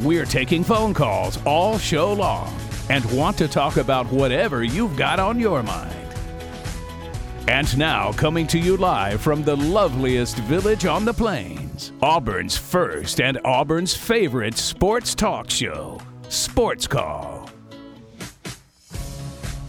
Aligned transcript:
We're 0.00 0.26
taking 0.26 0.62
phone 0.62 0.94
calls 0.94 1.44
all 1.44 1.76
show 1.76 2.12
long 2.12 2.56
and 2.88 3.04
want 3.10 3.36
to 3.38 3.48
talk 3.48 3.78
about 3.78 4.06
whatever 4.06 4.62
you've 4.62 4.96
got 4.96 5.18
on 5.18 5.40
your 5.40 5.60
mind. 5.64 5.92
And 7.48 7.76
now, 7.76 8.12
coming 8.12 8.46
to 8.48 8.60
you 8.60 8.76
live 8.76 9.20
from 9.20 9.42
the 9.42 9.56
loveliest 9.56 10.36
village 10.40 10.84
on 10.84 11.04
the 11.04 11.12
plains, 11.12 11.90
Auburn's 12.00 12.56
first 12.56 13.20
and 13.20 13.40
Auburn's 13.44 13.96
favorite 13.96 14.56
sports 14.56 15.16
talk 15.16 15.50
show, 15.50 16.00
Sports 16.28 16.86
Call. 16.86 17.50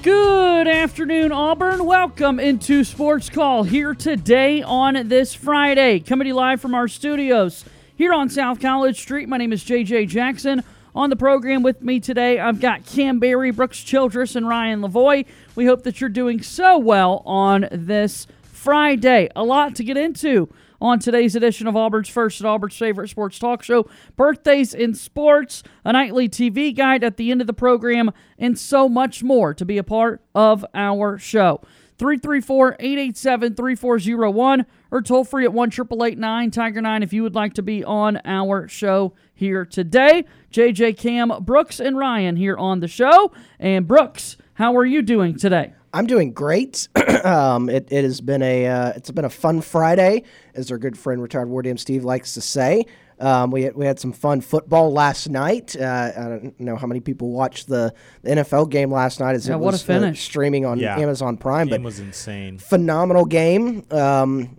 Good 0.04 0.68
afternoon, 0.68 1.32
Auburn. 1.32 1.86
Welcome 1.86 2.40
into 2.40 2.84
Sports 2.84 3.32
Call 3.32 3.64
here 3.64 3.96
today 3.96 4.62
on 4.62 5.08
this 5.08 5.34
Friday. 5.34 6.00
Coming 6.02 6.26
to 6.26 6.30
you 6.30 6.36
live 6.36 6.62
from 6.62 6.76
our 6.76 6.88
studios 6.88 7.66
here 8.00 8.14
on 8.14 8.30
South 8.30 8.62
College 8.62 8.98
Street. 8.98 9.28
My 9.28 9.36
name 9.36 9.52
is 9.52 9.62
JJ 9.62 10.08
Jackson. 10.08 10.64
On 10.96 11.10
the 11.10 11.18
program 11.18 11.64
with 11.64 11.82
me 11.82 12.00
today, 12.00 12.40
I've 12.40 12.62
got 12.62 12.86
Cam 12.86 13.20
Berry, 13.20 13.52
Brooks 13.52 13.84
Childress, 13.84 14.38
and 14.38 14.48
Ryan 14.48 14.80
Lavoie. 14.80 15.26
We 15.54 15.66
hope 15.66 15.84
that 15.84 16.00
you're 16.00 16.10
doing 16.10 16.42
so 16.42 16.78
well 16.78 17.22
on 17.26 17.68
this 17.74 18.26
Friday. 18.42 19.28
A 19.36 19.44
lot 19.44 19.76
to 19.76 19.84
get 19.84 19.98
into 19.98 20.48
on 20.80 21.00
today's 21.00 21.36
edition 21.36 21.68
of 21.68 21.76
Auburn's 21.76 22.08
First 22.08 22.40
and 22.40 22.48
Auburn's 22.48 22.78
favorite 22.78 23.10
sports 23.10 23.38
talk 23.38 23.64
show. 23.64 23.86
Birthdays 24.16 24.74
in 24.74 24.94
sports, 24.94 25.62
a 25.84 25.92
nightly 25.92 26.30
TV 26.30 26.74
guide 26.74 27.04
at 27.04 27.18
the 27.18 27.32
end 27.32 27.42
of 27.42 27.48
the 27.48 27.54
program, 27.54 28.12
and 28.38 28.58
so 28.58 28.88
much 28.88 29.24
more 29.24 29.54
to 29.54 29.66
be 29.66 29.78
a 29.78 29.84
part 29.84 30.22
of 30.34 30.66
our 30.74 31.18
show. 31.18 31.60
334 31.98 32.78
887 32.80 33.56
3401 33.56 34.66
or 34.92 35.02
toll 35.02 35.24
free 35.24 35.46
at 35.46 35.54
1 35.54 35.70
Tiger 35.72 36.82
9 36.82 37.04
if 37.04 37.14
you 37.14 37.24
would 37.24 37.36
like 37.36 37.54
to 37.54 37.62
be 37.62 37.84
on 37.84 38.20
our 38.26 38.68
show 38.68 39.14
here 39.34 39.66
today. 39.66 40.26
JJ 40.52 40.98
Cam, 40.98 41.32
Brooks, 41.42 41.80
and 41.80 41.98
Ryan 41.98 42.36
here 42.36 42.58
on 42.58 42.80
the 42.80 42.88
show. 42.88 43.32
And 43.60 43.88
Brooks, 43.88 44.38
how 44.56 44.76
are 44.76 44.86
you 44.86 45.02
doing 45.02 45.38
today? 45.38 45.74
I'm 45.94 46.06
doing 46.06 46.34
great. 46.34 46.88
um, 47.24 47.70
it, 47.70 47.88
it 47.92 48.04
has 48.04 48.22
been 48.22 48.42
a 48.42 48.68
uh, 48.68 48.94
it's 48.96 49.10
been 49.12 49.26
a 49.26 49.30
fun 49.30 49.62
Friday, 49.62 50.24
as 50.54 50.72
our 50.72 50.78
good 50.78 50.98
friend 50.98 51.22
retired 51.22 51.50
War 51.50 51.64
Steve 51.78 52.04
likes 52.04 52.34
to 52.36 52.42
say. 52.42 52.86
Um, 53.20 53.52
we, 53.52 53.64
had, 53.64 53.76
we 53.76 53.86
had 53.86 54.00
some 54.00 54.14
fun 54.14 54.40
football 54.40 54.94
last 54.94 55.30
night. 55.30 55.76
Uh, 55.76 56.12
I 56.16 56.22
don't 56.22 56.60
know 56.60 56.78
how 56.78 56.88
many 56.88 57.02
people 57.02 57.32
watched 57.32 57.68
the, 57.68 57.94
the 58.22 58.32
NFL 58.32 58.70
game 58.70 58.92
last 58.94 59.20
night 59.20 59.36
as 59.36 59.48
yeah, 59.48 59.56
it 59.56 59.60
was 59.60 59.88
uh, 59.90 60.14
streaming 60.14 60.66
on 60.66 60.80
yeah. 60.80 60.98
Amazon 60.98 61.36
Prime. 61.36 61.68
Game 61.68 61.82
but 61.82 61.86
was 61.88 62.00
insane. 62.00 62.60
Phenomenal 62.60 63.26
game. 63.26 63.86
Um, 63.92 64.58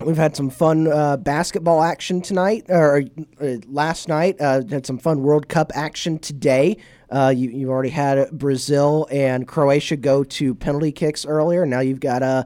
We've 0.00 0.16
had 0.16 0.36
some 0.36 0.50
fun 0.50 0.86
uh, 0.86 1.16
basketball 1.16 1.82
action 1.82 2.20
tonight, 2.20 2.66
or 2.68 3.02
uh, 3.40 3.56
last 3.66 4.08
night. 4.08 4.40
Uh, 4.40 4.62
had 4.68 4.84
some 4.86 4.98
fun 4.98 5.22
World 5.22 5.48
Cup 5.48 5.72
action 5.74 6.18
today. 6.18 6.76
Uh, 7.10 7.32
you, 7.34 7.50
you 7.50 7.70
already 7.70 7.88
had 7.88 8.30
Brazil 8.30 9.08
and 9.10 9.48
Croatia 9.48 9.96
go 9.96 10.22
to 10.22 10.54
penalty 10.54 10.92
kicks 10.92 11.24
earlier. 11.24 11.64
Now 11.64 11.80
you've 11.80 12.00
got 12.00 12.22
a. 12.22 12.26
Uh, 12.26 12.42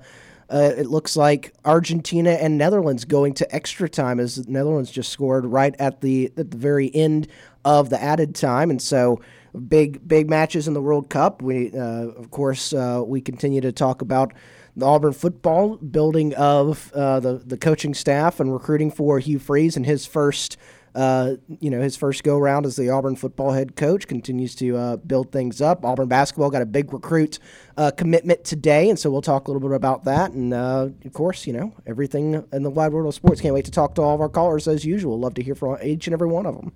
uh, 0.49 0.73
it 0.77 0.87
looks 0.89 1.17
like 1.17 1.55
Argentina 1.65 2.31
and 2.31 2.59
Netherlands 2.59 3.05
going 3.05 3.35
to 3.35 3.55
extra 3.55 3.89
time 3.89 4.19
as 4.19 4.35
the 4.35 4.51
Netherlands 4.51 4.91
just 4.91 5.13
scored 5.13 5.47
right 5.47 5.77
at 5.79 6.01
the 6.01 6.33
at 6.37 6.51
the 6.51 6.57
very 6.57 6.93
end 6.93 7.29
of 7.65 7.89
the 7.89 8.03
added 8.03 8.35
time, 8.35 8.69
and 8.69 8.83
so 8.83 9.21
big 9.69 10.07
big 10.09 10.29
matches 10.29 10.67
in 10.67 10.75
the 10.75 10.83
World 10.83 11.09
Cup. 11.09 11.41
We 11.41 11.71
of 11.73 12.33
course 12.33 12.73
we 12.73 13.21
continue 13.21 13.61
to 13.61 13.71
talk 13.71 14.03
about 14.03 14.33
the 14.81 14.87
Auburn 14.87 15.13
football 15.13 15.77
building 15.77 16.35
of 16.35 16.93
uh, 16.93 17.21
the 17.21 17.35
the 17.35 17.57
coaching 17.57 17.95
staff 17.95 18.41
and 18.41 18.53
recruiting 18.53 18.91
for 18.91 19.19
Hugh 19.19 19.39
Freeze 19.39 19.77
and 19.77 19.87
his 19.87 20.07
first 20.07 20.57
uh, 20.95 21.35
you 21.61 21.71
know, 21.71 21.81
his 21.81 21.97
first 21.97 22.25
go 22.25 22.39
round 22.39 22.67
as 22.67 22.77
the 22.77 22.91
Auburn 22.91 23.17
football 23.17 23.53
head 23.53 23.77
coach 23.77 24.07
continues 24.07 24.55
to 24.57 24.77
uh, 24.77 24.97
build 24.97 25.31
things 25.31 25.61
up. 25.61 25.85
Auburn 25.85 26.09
basketball 26.09 26.51
got 26.51 26.63
a 26.63 26.67
big 26.67 26.93
recruit 26.93 27.39
uh, 27.77 27.91
commitment 27.93 28.45
today, 28.45 28.91
and 28.91 28.99
so 28.99 29.11
we'll 29.11 29.23
talk 29.23 29.47
a 29.47 29.51
little 29.51 29.67
bit 29.69 29.75
about 29.75 30.05
that. 30.05 30.33
And 30.33 30.53
uh, 30.53 30.89
of 31.05 31.13
course, 31.13 31.47
you 31.47 31.53
know, 31.53 31.73
everything 31.87 32.45
in 32.53 32.63
the 32.63 32.71
wide 32.71 32.93
world 32.93 33.07
of 33.07 33.15
sports. 33.15 33.41
Can't 33.41 33.55
wait 33.55 33.67
to 33.67 33.71
talk 33.71 33.95
to 33.97 34.03
all 34.03 34.15
of 34.15 34.21
our 34.21 34.29
callers 34.29 34.67
as 34.67 34.85
usual. 34.85 35.19
Love 35.19 35.35
to 35.35 35.43
hear 35.43 35.55
from 35.55 35.79
each 35.83 36.07
and 36.07 36.15
every 36.15 36.29
one 36.29 36.47
of 36.47 36.57
them. 36.57 36.73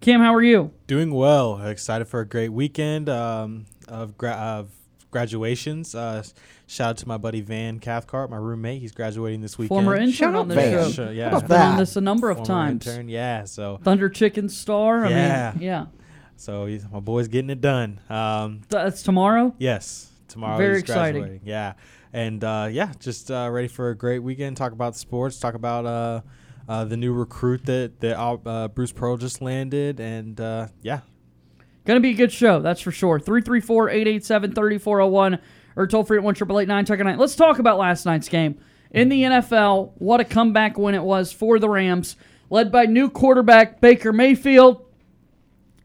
Kim, 0.00 0.20
how 0.20 0.34
are 0.34 0.42
you? 0.42 0.72
Doing 0.86 1.12
well. 1.12 1.60
Excited 1.60 2.06
for 2.06 2.20
a 2.20 2.26
great 2.26 2.50
weekend 2.50 3.08
um, 3.08 3.66
of, 3.88 4.16
gra- 4.16 4.30
of 4.30 4.70
graduations. 5.10 5.94
Shout 6.70 6.90
out 6.90 6.96
to 6.98 7.08
my 7.08 7.16
buddy 7.16 7.40
Van 7.40 7.78
Cathcart, 7.78 8.28
my 8.28 8.36
roommate. 8.36 8.82
He's 8.82 8.92
graduating 8.92 9.40
this 9.40 9.56
weekend. 9.56 9.68
Former 9.84 9.96
intern 9.96 10.34
on 10.34 10.48
the 10.48 10.90
show. 10.92 11.08
yeah, 11.08 11.30
How 11.30 11.40
been 11.40 11.52
on 11.62 11.78
this 11.78 11.96
a 11.96 12.00
number 12.02 12.28
of 12.28 12.36
Former 12.36 12.46
times. 12.46 12.86
Intern, 12.86 13.08
yeah. 13.08 13.44
So 13.44 13.80
Thunder 13.82 14.10
Chicken 14.10 14.50
Star. 14.50 15.06
I 15.06 15.08
Yeah. 15.08 15.52
mean, 15.54 15.62
yeah. 15.62 15.86
so 16.36 16.66
he's, 16.66 16.84
my 16.92 17.00
boy's 17.00 17.28
getting 17.28 17.48
it 17.48 17.62
done. 17.62 18.00
Um, 18.10 18.60
That's 18.68 19.02
tomorrow. 19.02 19.54
yes, 19.56 20.10
tomorrow. 20.28 20.58
Very 20.58 20.74
he's 20.74 20.82
exciting. 20.82 21.22
graduating. 21.22 21.48
Yeah, 21.48 21.72
and 22.12 22.44
uh, 22.44 22.68
yeah, 22.70 22.92
just 23.00 23.30
uh, 23.30 23.48
ready 23.50 23.68
for 23.68 23.88
a 23.88 23.96
great 23.96 24.18
weekend. 24.18 24.58
Talk 24.58 24.72
about 24.72 24.94
sports. 24.94 25.38
Talk 25.40 25.54
about. 25.54 25.86
Uh, 25.86 26.20
uh, 26.68 26.84
the 26.84 26.98
new 26.98 27.14
recruit 27.14 27.64
that 27.64 27.98
that 28.00 28.18
uh, 28.20 28.68
Bruce 28.68 28.92
Pearl 28.92 29.16
just 29.16 29.40
landed, 29.40 30.00
and 30.00 30.38
uh, 30.38 30.66
yeah, 30.82 31.00
Going 31.86 31.96
to 31.96 32.02
be 32.02 32.10
a 32.10 32.14
good 32.14 32.30
show, 32.30 32.60
that's 32.60 32.82
for 32.82 32.90
sure. 32.92 33.18
334 33.18 33.88
887 33.88 34.52
3401 34.52 35.38
or 35.78 35.86
toll 35.86 36.02
free 36.02 36.18
at 36.18 36.24
1 36.24 36.34
Tiger 36.84 37.04
9. 37.04 37.18
Let's 37.18 37.36
talk 37.36 37.60
about 37.60 37.78
last 37.78 38.04
night's 38.04 38.28
game. 38.28 38.58
In 38.90 39.08
the 39.08 39.22
NFL, 39.22 39.92
what 39.98 40.20
a 40.20 40.24
comeback 40.24 40.76
win 40.76 40.96
it 40.96 41.02
was 41.02 41.32
for 41.32 41.60
the 41.60 41.68
Rams, 41.68 42.16
led 42.50 42.72
by 42.72 42.86
new 42.86 43.08
quarterback 43.08 43.80
Baker 43.80 44.12
Mayfield. 44.12 44.84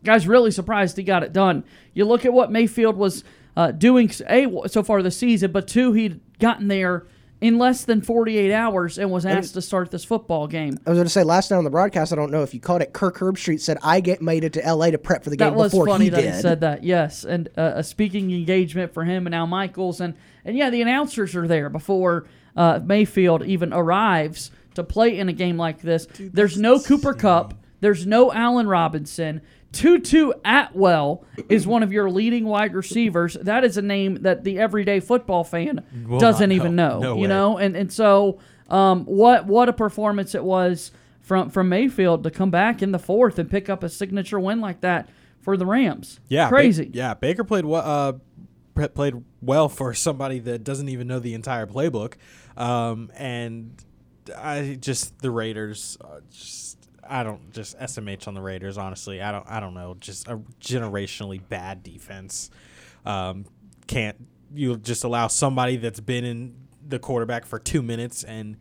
Guys, 0.04 0.28
really 0.28 0.50
surprised 0.50 0.98
he 0.98 1.04
got 1.04 1.22
it 1.22 1.31
done. 1.31 1.64
You 1.94 2.06
look 2.06 2.26
at 2.26 2.34
what 2.34 2.52
Mayfield 2.52 2.98
was 2.98 3.24
uh, 3.56 3.72
doing 3.72 4.12
a 4.28 4.48
so 4.68 4.81
far 4.81 5.04
this 5.04 5.18
season, 5.18 5.52
but 5.52 5.68
two, 5.68 5.94
he'd 5.94 6.20
gotten 6.40 6.70
there 6.70 7.06
in 7.44 7.58
less 7.58 7.84
than 7.84 8.02
48 8.02 8.54
hours 8.54 8.98
and 8.98 9.12
was 9.12 9.26
asked 9.26 9.54
to 9.56 9.62
start 9.62 9.92
this 9.92 10.06
football 10.06 10.48
game. 10.48 10.80
I 10.88 10.92
was 10.92 10.98
going 10.98 11.06
to 11.06 11.09
say 11.09 11.26
last 11.26 11.52
night 11.52 11.58
on 11.58 11.66
the 11.66 11.70
broadcast. 11.70 12.14
I 12.14 12.16
don't 12.16 12.31
know 12.31 12.42
if 12.42 12.54
you 12.54 12.62
caught 12.62 12.81
it. 12.81 12.94
Kirk 12.94 13.18
Herbstreit 13.18 13.59
said 13.59 13.78
I 13.84 14.00
get 14.00 14.22
made 14.22 14.46
it 14.46 14.54
to 14.54 14.64
L.A. 14.64 14.92
to 14.92 14.98
prep 14.98 15.26
for 15.26 15.30
the 15.30 15.36
game 15.36 15.50
that 15.50 15.58
was 15.58 15.74
funny 15.74 16.06
he 16.06 16.09
that 16.12 16.22
did. 16.22 16.36
he 16.36 16.42
said 16.42 16.62
that. 16.62 16.86
Yes, 16.86 17.26
and 17.26 17.50
uh, 17.58 17.74
a 17.76 17.84
speaking 17.84 18.31
engagement 18.31 18.94
for 18.94 19.04
him 19.04 19.26
and 19.26 19.36
Al 19.36 19.46
Michaels, 19.46 20.00
and 20.00 20.14
and 20.46 20.58
yeah, 20.58 20.70
the 20.70 20.81
announcers 20.81 21.36
are 21.36 21.46
there 21.46 21.70
before 21.70 22.28
uh, 22.56 22.80
Mayfield 22.81 23.44
even 23.44 23.74
arrives 23.74 24.50
to 24.75 24.84
play 24.86 25.20
in 25.20 25.28
a 25.28 25.34
game 25.34 25.58
like 25.58 25.81
this. 25.81 26.08
There's 26.18 26.58
no 26.58 26.80
Cooper 26.80 27.14
Kupp. 27.14 27.56
There's 27.81 28.08
no 28.08 28.31
Allen 28.31 28.70
Robinson. 28.70 29.42
Tutu 29.73 30.31
Atwell 30.45 31.25
is 31.50 31.67
one 31.67 31.84
of 31.84 31.91
your 31.91 32.09
leading 32.09 32.45
wide 32.45 32.73
receivers. 32.73 33.34
That 33.34 33.63
is 33.66 33.75
a 33.75 33.81
name 33.81 34.22
that 34.22 34.44
the 34.45 34.59
everyday 34.59 35.00
football 35.01 35.44
fan 35.44 35.84
Will 36.07 36.19
doesn't 36.19 36.50
not 36.50 36.56
even 36.56 36.75
know. 36.75 37.00
know. 37.00 37.00
No 37.00 37.16
you 37.16 37.22
way. 37.23 37.28
know, 37.28 37.57
and 37.57 37.75
and 37.75 37.91
so 37.91 38.39
um, 38.69 39.03
what 39.06 39.45
what 39.47 39.67
a 39.69 39.73
performance 39.73 40.35
it 40.35 40.44
was 40.44 40.91
from 41.22 41.50
from 41.50 41.69
Mayfield 41.69 42.23
to 42.23 42.31
come 42.31 42.51
back 42.51 42.81
in 42.81 42.91
the 42.91 43.00
fourth 43.00 43.38
and 43.39 43.50
pick 43.50 43.69
up 43.69 43.83
a 43.83 43.89
signature 43.89 44.39
win 44.39 44.62
like 44.62 44.81
that 44.81 45.09
for 45.41 45.57
the 45.57 45.66
Rams. 45.66 46.19
Yeah, 46.29 46.45
Ba- 46.45 46.56
crazy. 46.56 46.89
yeah, 46.94 47.13
Baker 47.15 47.44
played 47.44 47.65
well. 47.65 47.83
Uh, 48.77 48.88
played 48.89 49.24
well 49.42 49.69
for 49.69 49.94
somebody 49.94 50.39
that 50.39 50.63
doesn't 50.63 50.89
even 50.89 51.07
know 51.07 51.19
the 51.19 51.33
entire 51.33 51.68
playbook, 51.68 52.13
um, 52.57 53.12
and 53.15 53.71
I 54.38 54.77
just 54.80 55.19
the 55.19 55.31
Raiders. 55.31 55.98
Uh, 56.01 56.21
just 56.31 56.82
I 57.09 57.23
don't 57.23 57.51
just 57.51 57.77
SMH 57.79 58.27
on 58.27 58.33
the 58.33 58.41
Raiders. 58.41 58.77
Honestly, 58.77 59.21
I 59.21 59.31
don't. 59.31 59.45
I 59.47 59.59
don't 59.59 59.73
know. 59.73 59.95
Just 60.00 60.27
a 60.27 60.38
generationally 60.61 61.41
bad 61.47 61.83
defense. 61.83 62.50
Um, 63.05 63.45
can't 63.88 64.15
you 64.55 64.77
just 64.77 65.03
allow 65.03 65.27
somebody 65.27 65.77
that's 65.77 66.00
been 66.00 66.23
in 66.23 66.55
the 66.88 67.00
quarterback 67.00 67.45
for 67.45 67.59
two 67.59 67.81
minutes 67.81 68.23
and 68.23 68.57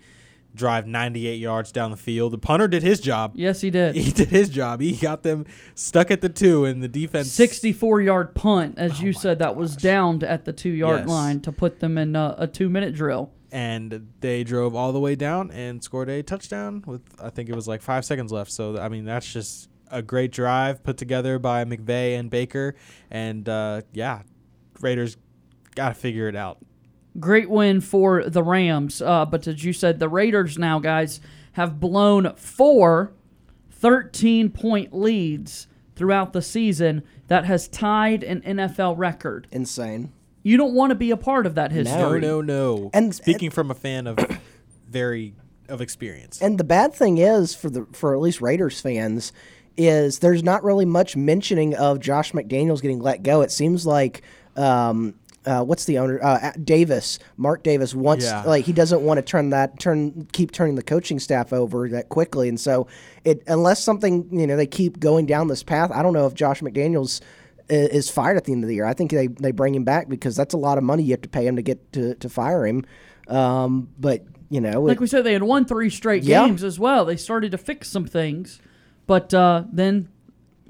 drive 0.54 0.86
98 0.86 1.36
yards 1.36 1.70
down 1.72 1.90
the 1.90 1.96
field? 1.96 2.32
The 2.32 2.38
punter 2.38 2.66
did 2.68 2.82
his 2.82 3.00
job. 3.00 3.32
Yes, 3.34 3.60
he 3.60 3.70
did. 3.70 3.94
He 3.94 4.10
did 4.12 4.28
his 4.28 4.48
job. 4.48 4.80
He 4.80 4.92
got 4.96 5.22
them 5.22 5.46
stuck 5.74 6.10
at 6.10 6.20
the 6.20 6.28
two, 6.28 6.64
and 6.64 6.82
the 6.82 6.88
defense 6.88 7.30
64 7.32 8.00
yard 8.00 8.34
punt, 8.34 8.74
as 8.78 9.00
you 9.00 9.12
said, 9.12 9.38
that 9.38 9.54
was 9.56 9.76
downed 9.76 10.24
at 10.24 10.44
the 10.44 10.52
two 10.52 10.70
yard 10.70 11.00
Yes. 11.00 11.08
line 11.08 11.40
to 11.42 11.52
put 11.52 11.80
them 11.80 11.96
in 11.98 12.16
a, 12.16 12.34
a 12.38 12.46
two 12.46 12.68
minute 12.68 12.94
drill. 12.94 13.30
And 13.52 14.08
they 14.20 14.42
drove 14.42 14.74
all 14.74 14.92
the 14.92 14.98
way 14.98 15.14
down 15.14 15.50
and 15.50 15.84
scored 15.84 16.08
a 16.08 16.22
touchdown 16.22 16.82
with 16.86 17.02
I 17.22 17.30
think 17.30 17.48
it 17.50 17.54
was 17.54 17.68
like 17.68 17.82
five 17.82 18.04
seconds 18.04 18.32
left. 18.32 18.50
So 18.50 18.78
I 18.78 18.88
mean 18.88 19.04
that's 19.04 19.30
just 19.30 19.68
a 19.90 20.02
great 20.02 20.32
drive 20.32 20.82
put 20.82 20.96
together 20.96 21.38
by 21.38 21.64
McVay 21.64 22.18
and 22.18 22.30
Baker, 22.30 22.74
and 23.10 23.46
uh, 23.48 23.82
yeah, 23.92 24.22
Raiders 24.80 25.18
got 25.74 25.90
to 25.90 25.94
figure 25.94 26.28
it 26.28 26.34
out. 26.34 26.58
Great 27.20 27.50
win 27.50 27.82
for 27.82 28.24
the 28.24 28.42
Rams, 28.42 29.02
uh, 29.02 29.26
but 29.26 29.46
as 29.46 29.62
you 29.62 29.74
said, 29.74 29.98
the 29.98 30.08
Raiders 30.08 30.56
now, 30.56 30.78
guys, 30.78 31.20
have 31.52 31.78
blown 31.78 32.34
four 32.36 33.12
13 33.70 34.48
point 34.48 34.94
leads 34.94 35.66
throughout 35.94 36.32
the 36.32 36.40
season 36.40 37.02
that 37.28 37.44
has 37.44 37.68
tied 37.68 38.22
an 38.22 38.40
NFL 38.40 38.96
record. 38.96 39.46
Insane. 39.50 40.10
You 40.42 40.56
don't 40.56 40.74
want 40.74 40.90
to 40.90 40.94
be 40.96 41.10
a 41.10 41.16
part 41.16 41.46
of 41.46 41.54
that 41.54 41.70
history. 41.72 41.96
No, 41.98 42.18
no, 42.18 42.40
no. 42.40 42.90
And- 42.92 43.14
speaking 43.14 43.50
from 43.50 43.70
a 43.70 43.74
fan 43.74 44.06
of 44.06 44.18
very 44.88 45.34
of 45.68 45.80
experience. 45.80 46.40
And 46.42 46.58
the 46.58 46.64
bad 46.64 46.92
thing 46.94 47.18
is 47.18 47.54
for 47.54 47.70
the 47.70 47.86
for 47.92 48.14
at 48.14 48.20
least 48.20 48.40
Raiders 48.40 48.80
fans 48.80 49.32
is 49.76 50.18
there's 50.18 50.42
not 50.42 50.62
really 50.64 50.84
much 50.84 51.16
mentioning 51.16 51.74
of 51.74 51.98
Josh 52.00 52.32
McDaniels 52.32 52.82
getting 52.82 52.98
let 53.00 53.22
go. 53.22 53.40
It 53.40 53.50
seems 53.50 53.86
like 53.86 54.22
um, 54.56 55.14
uh, 55.46 55.64
what's 55.64 55.86
the 55.86 55.98
owner 55.98 56.20
uh, 56.22 56.52
Davis, 56.62 57.18
Mark 57.38 57.62
Davis 57.62 57.94
wants 57.94 58.24
Yeah. 58.26 58.42
like 58.42 58.64
he 58.66 58.72
doesn't 58.72 59.00
want 59.00 59.18
to 59.18 59.22
turn 59.22 59.50
that 59.50 59.78
turn 59.80 60.28
keep 60.32 60.52
turning 60.52 60.74
the 60.74 60.82
coaching 60.82 61.18
staff 61.18 61.52
over 61.52 61.88
that 61.88 62.10
quickly, 62.10 62.48
and 62.48 62.60
so 62.60 62.86
it 63.24 63.42
unless 63.46 63.82
something 63.82 64.28
you 64.30 64.46
know 64.46 64.56
they 64.56 64.66
keep 64.66 65.00
going 65.00 65.24
down 65.26 65.48
this 65.48 65.62
path. 65.62 65.90
I 65.90 66.02
don't 66.02 66.12
know 66.12 66.26
if 66.26 66.34
Josh 66.34 66.60
McDaniels 66.60 67.20
i- 67.22 67.24
is 67.68 68.10
fired 68.10 68.36
at 68.36 68.44
the 68.44 68.52
end 68.52 68.64
of 68.64 68.68
the 68.68 68.74
year. 68.74 68.84
I 68.84 68.94
think 68.94 69.10
they, 69.10 69.26
they 69.28 69.52
bring 69.52 69.74
him 69.74 69.84
back 69.84 70.08
because 70.08 70.36
that's 70.36 70.54
a 70.54 70.58
lot 70.58 70.78
of 70.78 70.84
money 70.84 71.02
you 71.02 71.12
have 71.12 71.22
to 71.22 71.28
pay 71.28 71.46
him 71.46 71.56
to 71.56 71.62
get 71.62 71.92
to, 71.92 72.14
to 72.16 72.28
fire 72.28 72.66
him. 72.66 72.84
Um, 73.28 73.88
but 73.98 74.24
you 74.50 74.60
know, 74.60 74.82
Like 74.82 74.96
it- 74.96 75.00
we 75.00 75.06
said, 75.06 75.24
they 75.24 75.32
had 75.32 75.42
won 75.42 75.64
three 75.64 75.88
straight 75.90 76.22
Yeah. 76.24 76.46
games 76.46 76.62
as 76.62 76.78
well. 76.78 77.04
They 77.06 77.16
started 77.16 77.52
to 77.52 77.58
fix 77.58 77.88
some 77.88 78.04
things, 78.06 78.60
but 79.06 79.32
uh, 79.32 79.64
then 79.72 80.08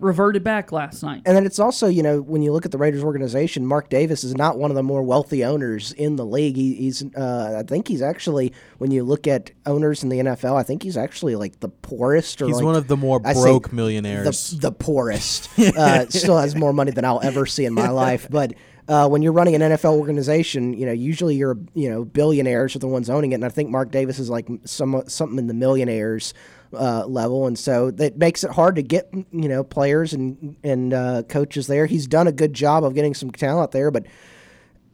reverted 0.03 0.43
back 0.45 0.73
last 0.73 1.03
night. 1.03 1.23
And 1.25 1.37
then 1.37 1.47
it's 1.47 1.59
also, 1.59 1.87
you 1.87 2.03
know, 2.03 2.21
when 2.21 2.43
you 2.43 2.53
look 2.53 2.65
at 2.65 2.73
the 2.73 2.79
Raiders 2.79 3.03
organization, 3.05 3.67
Mark 3.67 3.89
Davis 3.89 4.25
is 4.25 4.35
not 4.35 4.59
one 4.59 4.71
of 4.71 4.75
the 4.75 4.83
more 4.83 5.03
wealthy 5.03 5.45
owners 5.45 5.93
in 5.93 6.17
the 6.17 6.27
league. 6.27 6.57
He, 6.57 6.75
he's, 6.75 7.05
uh, 7.15 7.57
I 7.59 7.63
think 7.63 7.89
he's 7.89 8.03
actually, 8.03 8.53
when 8.79 8.91
you 8.91 9.05
look 9.05 9.27
at 9.27 9.51
owners 9.67 10.03
in 10.03 10.09
the 10.09 10.19
NFL, 10.19 10.57
I 10.57 10.63
think 10.63 10.83
he's 10.83 10.97
actually 10.97 11.37
like 11.37 11.61
the 11.61 11.69
poorest. 11.69 12.43
Or 12.43 12.47
He's 12.47 12.57
like- 12.57 12.65
one 12.65 12.77
of 12.77 12.89
the 12.89 12.97
more 12.97 13.21
I 13.25 13.33
say 13.33 13.43
broke 13.43 13.71
the, 13.71 13.77
millionaires. 13.77 14.51
the 14.51 14.73
poorest. 14.73 15.49
uh, 15.59 16.09
still 16.09 16.39
has 16.39 16.55
more 16.55 16.73
money 16.73 16.91
than 16.91 17.05
I'll 17.05 17.23
ever 17.23 17.47
see 17.47 17.65
in 17.65 17.73
my 17.75 17.89
life. 18.05 18.27
But 18.29 18.55
uh, 18.89 19.09
when 19.09 19.23
you're 19.23 19.33
running 19.33 19.55
an 19.55 19.63
NFL 19.63 19.97
organization, 19.99 20.75
you 20.75 20.87
know, 20.87 20.93
usually 20.93 21.37
you're, 21.37 21.57
you 21.75 21.89
know, 21.89 22.05
billionaires 22.05 22.75
are 22.75 22.81
the 22.81 22.89
ones 22.89 23.09
owning 23.09 23.33
it. 23.33 23.37
And 23.37 23.45
I 23.45 23.49
think 23.49 23.71
Mark 23.71 23.91
Davis 23.93 24.19
is 24.19 24.29
like 24.29 24.49
some, 24.65 25.03
something 25.07 25.39
in 25.39 25.47
the 25.47 25.55
millionaires 25.55 26.35
uh, 26.75 27.07
level. 27.07 27.47
And 27.47 27.59
so 27.59 27.91
that 27.93 28.17
makes 28.17 28.45
it 28.45 28.51
hard 28.51 28.77
to 28.77 28.83
get, 28.83 29.09
you 29.13 29.49
know, 29.49 29.63
players 29.65 30.13
and, 30.13 30.57
and 30.63 30.93
uh, 30.95 31.23
coaches 31.29 31.67
there. 31.67 31.87
He's 31.87 32.07
done 32.07 32.27
a 32.27 32.33
good 32.33 32.55
job 32.55 32.85
of 32.85 32.95
getting 32.95 33.15
some 33.15 33.31
talent 33.31 33.71
there, 33.73 33.91
but 33.91 34.07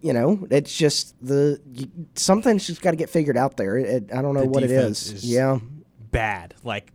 you 0.00 0.12
know, 0.12 0.46
it's 0.50 0.76
just 0.76 1.14
the 1.20 1.60
something's 2.14 2.66
just 2.66 2.80
got 2.82 2.92
to 2.92 2.96
get 2.96 3.10
figured 3.10 3.36
out 3.36 3.56
there. 3.56 3.76
It, 3.76 4.10
I 4.12 4.22
don't 4.22 4.34
know 4.34 4.42
The 4.42 4.48
what 4.48 4.62
it 4.62 4.70
is. 4.70 5.08
is. 5.08 5.12
is- 5.24 5.24
Yeah. 5.30 5.58
bad, 6.12 6.54
like 6.62 6.92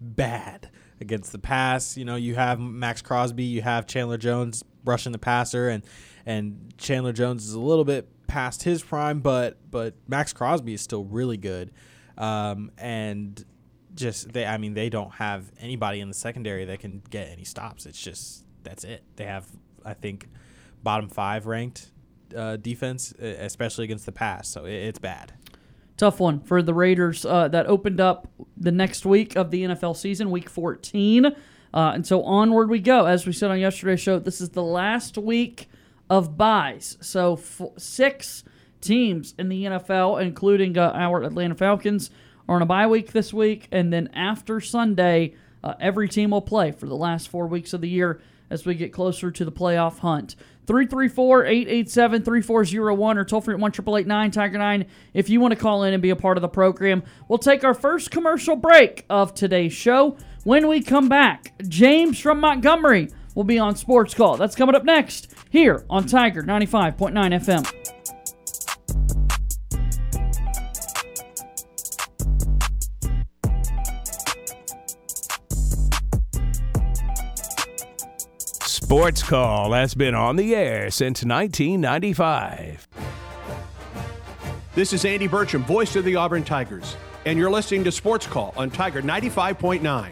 bad 0.00 0.70
against 1.00 1.32
the 1.32 1.38
pass. 1.38 1.96
You 1.96 2.04
know, 2.04 2.16
you 2.16 2.34
have 2.36 2.58
Maxx 2.58 3.02
Crosby, 3.02 3.44
you 3.44 3.62
have 3.62 3.86
Chandler 3.86 4.16
Jones 4.16 4.64
rushing 4.84 5.12
the 5.12 5.18
passer, 5.18 5.68
and 5.68 5.84
and 6.24 6.72
Chandler 6.78 7.12
Jones 7.12 7.46
is 7.46 7.54
a 7.54 7.60
little 7.60 7.84
bit 7.84 8.08
past 8.26 8.62
his 8.62 8.82
prime, 8.82 9.20
but 9.20 9.58
but 9.70 9.94
Maxx 10.06 10.32
Crosby 10.32 10.72
is 10.74 10.80
still 10.80 11.04
really 11.04 11.36
good, 11.36 11.70
um, 12.16 12.70
and 12.78 13.44
just 13.98 14.32
they. 14.32 14.46
I 14.46 14.56
mean, 14.56 14.74
they 14.74 14.88
don't 14.88 15.12
have 15.12 15.50
anybody 15.60 16.00
in 16.00 16.08
the 16.08 16.14
secondary 16.14 16.64
that 16.66 16.80
can 16.80 17.02
get 17.10 17.28
any 17.28 17.44
stops. 17.44 17.86
It's 17.86 18.00
just 18.00 18.44
that's 18.62 18.84
it. 18.84 19.02
They 19.16 19.24
have, 19.24 19.46
I 19.84 19.94
think, 19.94 20.28
bottom 20.82 21.08
five 21.08 21.46
ranked 21.46 21.90
uh, 22.36 22.56
defense, 22.56 23.12
especially 23.12 23.84
against 23.84 24.06
the 24.06 24.12
pass. 24.12 24.48
So 24.48 24.64
it, 24.64 24.74
it's 24.74 24.98
bad. 24.98 25.32
Tough 25.96 26.20
one 26.20 26.40
for 26.40 26.62
the 26.62 26.74
Raiders 26.74 27.24
uh, 27.24 27.48
that 27.48 27.66
opened 27.66 28.00
up 28.00 28.28
the 28.56 28.70
next 28.70 29.04
week 29.04 29.36
of 29.36 29.50
the 29.50 29.64
NFL 29.64 29.96
season, 29.96 30.30
week 30.30 30.48
14. 30.48 31.26
Uh, 31.26 31.32
and 31.72 32.06
so 32.06 32.22
onward 32.22 32.70
we 32.70 32.78
go. 32.78 33.06
As 33.06 33.26
we 33.26 33.32
said 33.32 33.50
on 33.50 33.58
yesterday's 33.58 34.00
show, 34.00 34.18
this 34.18 34.40
is 34.40 34.50
the 34.50 34.62
last 34.62 35.18
week 35.18 35.68
of 36.08 36.38
buys. 36.38 36.96
So 37.00 37.34
f- 37.34 37.62
six 37.76 38.44
teams 38.80 39.34
in 39.38 39.48
the 39.48 39.64
NFL, 39.64 40.22
including 40.22 40.78
uh, 40.78 40.92
our 40.94 41.22
Atlanta 41.24 41.56
Falcons, 41.56 42.10
are 42.48 42.56
on 42.56 42.62
a 42.62 42.66
bye 42.66 42.86
week 42.86 43.12
this 43.12 43.32
week. 43.32 43.68
And 43.70 43.92
then 43.92 44.08
after 44.14 44.60
Sunday, 44.60 45.34
uh, 45.62 45.74
every 45.80 46.08
team 46.08 46.30
will 46.30 46.40
play 46.42 46.72
for 46.72 46.86
the 46.86 46.96
last 46.96 47.28
four 47.28 47.46
weeks 47.46 47.72
of 47.72 47.80
the 47.80 47.88
year 47.88 48.20
as 48.50 48.64
we 48.64 48.74
get 48.74 48.92
closer 48.92 49.30
to 49.30 49.44
the 49.44 49.52
playoff 49.52 49.98
hunt. 49.98 50.34
334 50.66 51.46
887 51.46 52.22
3401 52.22 53.18
or 53.18 53.24
toll 53.24 53.40
free 53.40 53.54
at 53.54 53.60
1 53.60 54.30
Tiger 54.30 54.58
9 54.58 54.86
if 55.14 55.30
you 55.30 55.40
want 55.40 55.52
to 55.52 55.58
call 55.58 55.82
in 55.84 55.94
and 55.94 56.02
be 56.02 56.10
a 56.10 56.16
part 56.16 56.36
of 56.36 56.42
the 56.42 56.48
program. 56.48 57.02
We'll 57.26 57.38
take 57.38 57.64
our 57.64 57.72
first 57.74 58.10
commercial 58.10 58.54
break 58.54 59.06
of 59.08 59.34
today's 59.34 59.72
show. 59.72 60.18
When 60.44 60.68
we 60.68 60.82
come 60.82 61.08
back, 61.08 61.52
James 61.66 62.18
from 62.18 62.40
Montgomery 62.40 63.08
will 63.34 63.44
be 63.44 63.58
on 63.58 63.76
Sports 63.76 64.12
Call. 64.14 64.36
That's 64.36 64.56
coming 64.56 64.74
up 64.74 64.84
next 64.84 65.32
here 65.48 65.86
on 65.88 66.06
Tiger 66.06 66.42
95.9 66.42 67.12
FM. 67.12 67.87
Sports 78.88 79.22
Call 79.22 79.72
has 79.74 79.94
been 79.94 80.14
on 80.14 80.36
the 80.36 80.54
air 80.54 80.90
since 80.90 81.22
1995. 81.22 82.88
This 84.74 84.94
is 84.94 85.04
Andy 85.04 85.28
Burcham, 85.28 85.62
voice 85.66 85.94
of 85.94 86.06
the 86.06 86.16
Auburn 86.16 86.42
Tigers, 86.42 86.96
and 87.26 87.38
you're 87.38 87.50
listening 87.50 87.84
to 87.84 87.92
Sports 87.92 88.26
Call 88.26 88.54
on 88.56 88.70
Tiger 88.70 89.02
95.9. 89.02 90.08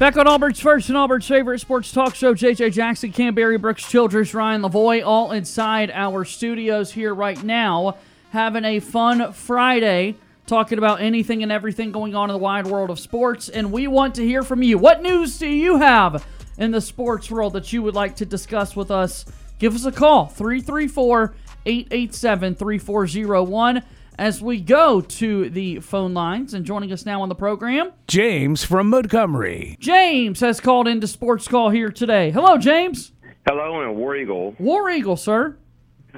Back 0.00 0.16
on 0.16 0.26
Auburn's 0.26 0.58
first 0.58 0.88
and 0.88 0.96
Auburn's 0.96 1.28
favorite 1.28 1.58
sports 1.58 1.92
talk 1.92 2.14
show, 2.14 2.34
JJ 2.34 2.72
Jackson, 2.72 3.12
Cam 3.12 3.34
Berry, 3.34 3.58
Brooks 3.58 3.86
Childress, 3.86 4.32
Ryan 4.32 4.62
Lavoie, 4.62 5.04
all 5.04 5.30
inside 5.32 5.90
our 5.90 6.24
studios 6.24 6.90
here 6.90 7.14
right 7.14 7.44
now, 7.44 7.98
having 8.30 8.64
a 8.64 8.80
fun 8.80 9.34
Friday, 9.34 10.14
talking 10.46 10.78
about 10.78 11.02
anything 11.02 11.42
and 11.42 11.52
everything 11.52 11.92
going 11.92 12.14
on 12.14 12.30
in 12.30 12.32
the 12.32 12.38
wide 12.38 12.66
world 12.66 12.88
of 12.88 12.98
sports. 12.98 13.50
And 13.50 13.72
we 13.72 13.88
want 13.88 14.14
to 14.14 14.24
hear 14.24 14.42
from 14.42 14.62
you. 14.62 14.78
What 14.78 15.02
news 15.02 15.38
do 15.38 15.46
you 15.46 15.76
have 15.76 16.26
in 16.56 16.70
the 16.70 16.80
sports 16.80 17.30
world 17.30 17.52
that 17.52 17.70
you 17.70 17.82
would 17.82 17.94
like 17.94 18.16
to 18.16 18.24
discuss 18.24 18.74
with 18.74 18.90
us? 18.90 19.26
Give 19.58 19.74
us 19.74 19.84
a 19.84 19.92
call, 19.92 20.28
334 20.28 21.34
887 21.66 22.54
3401. 22.54 23.82
As 24.20 24.42
we 24.42 24.60
go 24.60 25.00
to 25.00 25.48
the 25.48 25.80
phone 25.80 26.12
lines 26.12 26.52
and 26.52 26.66
joining 26.66 26.92
us 26.92 27.06
now 27.06 27.22
on 27.22 27.30
the 27.30 27.34
program, 27.34 27.92
James 28.06 28.62
from 28.62 28.90
Montgomery. 28.90 29.78
James 29.80 30.40
has 30.40 30.60
called 30.60 30.86
into 30.86 31.06
Sports 31.06 31.48
Call 31.48 31.70
here 31.70 31.90
today. 31.90 32.30
Hello, 32.30 32.58
James. 32.58 33.12
Hello, 33.48 33.80
and 33.80 33.96
War 33.96 34.14
Eagle. 34.14 34.54
War 34.58 34.90
Eagle, 34.90 35.16
sir. 35.16 35.56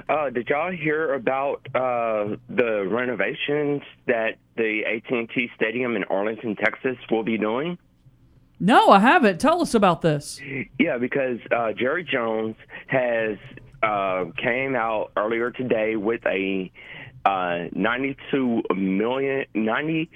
Uh, 0.09 0.29
did 0.31 0.49
y'all 0.49 0.73
hear 0.73 1.13
about 1.13 1.65
uh, 1.73 2.35
the 2.49 2.85
renovations 2.91 3.81
that 4.07 4.31
the 4.57 4.81
AT&T 4.85 5.49
Stadium 5.55 5.95
in 5.95 6.03
Arlington, 6.03 6.57
Texas, 6.57 6.97
will 7.09 7.23
be 7.23 7.37
doing? 7.37 7.77
No, 8.59 8.89
I 8.89 8.99
haven't. 8.99 9.39
Tell 9.39 9.61
us 9.61 9.73
about 9.73 10.01
this. 10.01 10.41
Yeah, 10.77 10.97
because 10.97 11.39
uh, 11.55 11.71
Jerry 11.71 12.03
Jones 12.03 12.57
has 12.87 13.37
uh, 13.81 14.25
came 14.35 14.75
out 14.75 15.13
earlier 15.15 15.51
today 15.51 15.95
with 15.95 16.25
a 16.25 16.69
uh, 17.25 17.65
92 17.73 18.63
million 18.75 19.45
90 19.53 20.09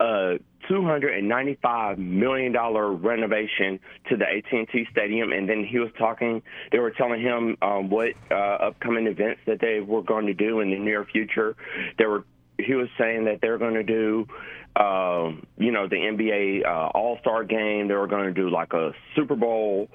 uh, 0.00 0.34
295 0.68 1.98
million 1.98 2.52
dollar 2.52 2.92
renovation 2.92 3.78
to 4.08 4.16
the 4.16 4.24
AT&T 4.24 4.86
Stadium, 4.90 5.32
and 5.32 5.48
then 5.48 5.64
he 5.64 5.78
was 5.78 5.90
talking. 5.98 6.42
They 6.72 6.78
were 6.78 6.90
telling 6.90 7.20
him 7.20 7.56
um, 7.62 7.90
what 7.90 8.10
uh, 8.30 8.34
upcoming 8.34 9.06
events 9.06 9.40
that 9.46 9.60
they 9.60 9.80
were 9.80 10.02
going 10.02 10.26
to 10.26 10.34
do 10.34 10.60
in 10.60 10.70
the 10.70 10.78
near 10.78 11.04
future. 11.04 11.56
They 11.98 12.06
were. 12.06 12.24
He 12.56 12.74
was 12.74 12.88
saying 12.96 13.24
that 13.24 13.40
they're 13.42 13.58
going 13.58 13.74
to 13.74 13.82
do, 13.82 14.28
um, 14.76 15.44
you 15.58 15.72
know, 15.72 15.88
the 15.88 15.96
NBA 15.96 16.64
uh, 16.64 16.90
All 16.94 17.18
Star 17.20 17.42
Game. 17.42 17.88
They 17.88 17.94
were 17.94 18.06
going 18.06 18.26
to 18.26 18.32
do 18.32 18.48
like 18.48 18.72
a 18.72 18.92
Super 19.16 19.34
Bowl, 19.34 19.88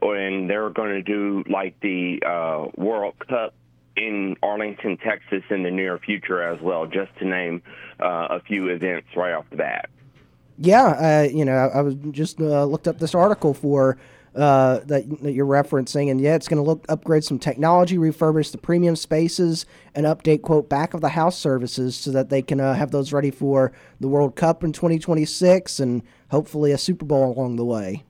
and 0.00 0.48
they're 0.48 0.70
going 0.70 0.90
to 0.90 1.02
do 1.02 1.42
like 1.50 1.78
the 1.80 2.22
uh, 2.24 2.70
World 2.80 3.14
Cup 3.28 3.54
in 3.96 4.36
Arlington, 4.42 4.96
Texas, 4.96 5.42
in 5.50 5.62
the 5.62 5.70
near 5.70 5.98
future 5.98 6.42
as 6.42 6.60
well. 6.60 6.86
Just 6.86 7.16
to 7.18 7.24
name 7.24 7.62
uh, 8.00 8.28
a 8.30 8.40
few 8.40 8.68
events 8.68 9.08
right 9.16 9.32
off 9.32 9.44
the 9.50 9.56
bat. 9.56 9.88
Yeah, 10.58 10.84
uh, 10.84 11.28
you 11.30 11.44
know, 11.44 11.54
I, 11.54 11.78
I 11.78 11.80
was 11.82 11.94
just 12.10 12.40
uh, 12.40 12.64
looked 12.64 12.86
up 12.86 12.98
this 12.98 13.14
article 13.14 13.54
for 13.54 13.98
uh, 14.34 14.80
that, 14.84 15.22
that 15.22 15.32
you're 15.32 15.46
referencing, 15.46 16.10
and 16.10 16.20
yeah, 16.20 16.34
it's 16.34 16.48
going 16.48 16.62
to 16.62 16.68
look 16.68 16.84
upgrade 16.88 17.24
some 17.24 17.38
technology, 17.38 17.96
refurbish 17.96 18.50
the 18.50 18.58
premium 18.58 18.96
spaces, 18.96 19.64
and 19.94 20.06
update 20.06 20.42
quote 20.42 20.68
back 20.68 20.94
of 20.94 21.00
the 21.00 21.10
house 21.10 21.38
services 21.38 21.96
so 21.96 22.10
that 22.10 22.30
they 22.30 22.42
can 22.42 22.60
uh, 22.60 22.74
have 22.74 22.90
those 22.90 23.12
ready 23.12 23.30
for 23.30 23.72
the 24.00 24.08
World 24.08 24.34
Cup 24.36 24.64
in 24.64 24.72
2026 24.72 25.78
and 25.78 26.02
hopefully 26.30 26.72
a 26.72 26.78
Super 26.78 27.04
Bowl 27.04 27.32
along 27.36 27.56
the 27.56 27.64
way. 27.64 28.02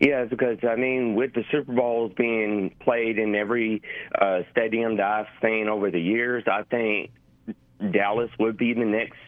Yeah, 0.00 0.24
because 0.24 0.58
I 0.68 0.76
mean, 0.76 1.14
with 1.14 1.32
the 1.34 1.44
Super 1.50 1.72
Bowls 1.72 2.12
being 2.16 2.74
played 2.80 3.18
in 3.18 3.34
every 3.34 3.82
uh, 4.20 4.40
stadium 4.50 4.96
that 4.96 5.06
I've 5.06 5.26
seen 5.42 5.68
over 5.68 5.90
the 5.90 6.00
years, 6.00 6.44
I 6.46 6.62
think 6.64 7.10
Dallas 7.92 8.30
would 8.38 8.56
be 8.56 8.74
the 8.74 8.84
next 8.84 9.18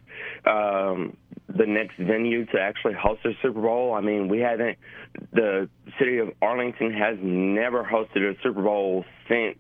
um, 0.46 1.16
the 1.48 1.66
next 1.66 1.96
venue 1.98 2.46
to 2.46 2.60
actually 2.60 2.94
host 2.94 3.24
a 3.24 3.32
Super 3.42 3.60
Bowl. 3.60 3.94
I 3.94 4.00
mean, 4.00 4.28
we 4.28 4.40
haven't. 4.40 4.78
The 5.32 5.68
city 5.98 6.18
of 6.18 6.30
Arlington 6.42 6.92
has 6.92 7.16
never 7.20 7.84
hosted 7.84 8.28
a 8.28 8.34
Super 8.42 8.62
Bowl 8.62 9.04
since 9.28 9.58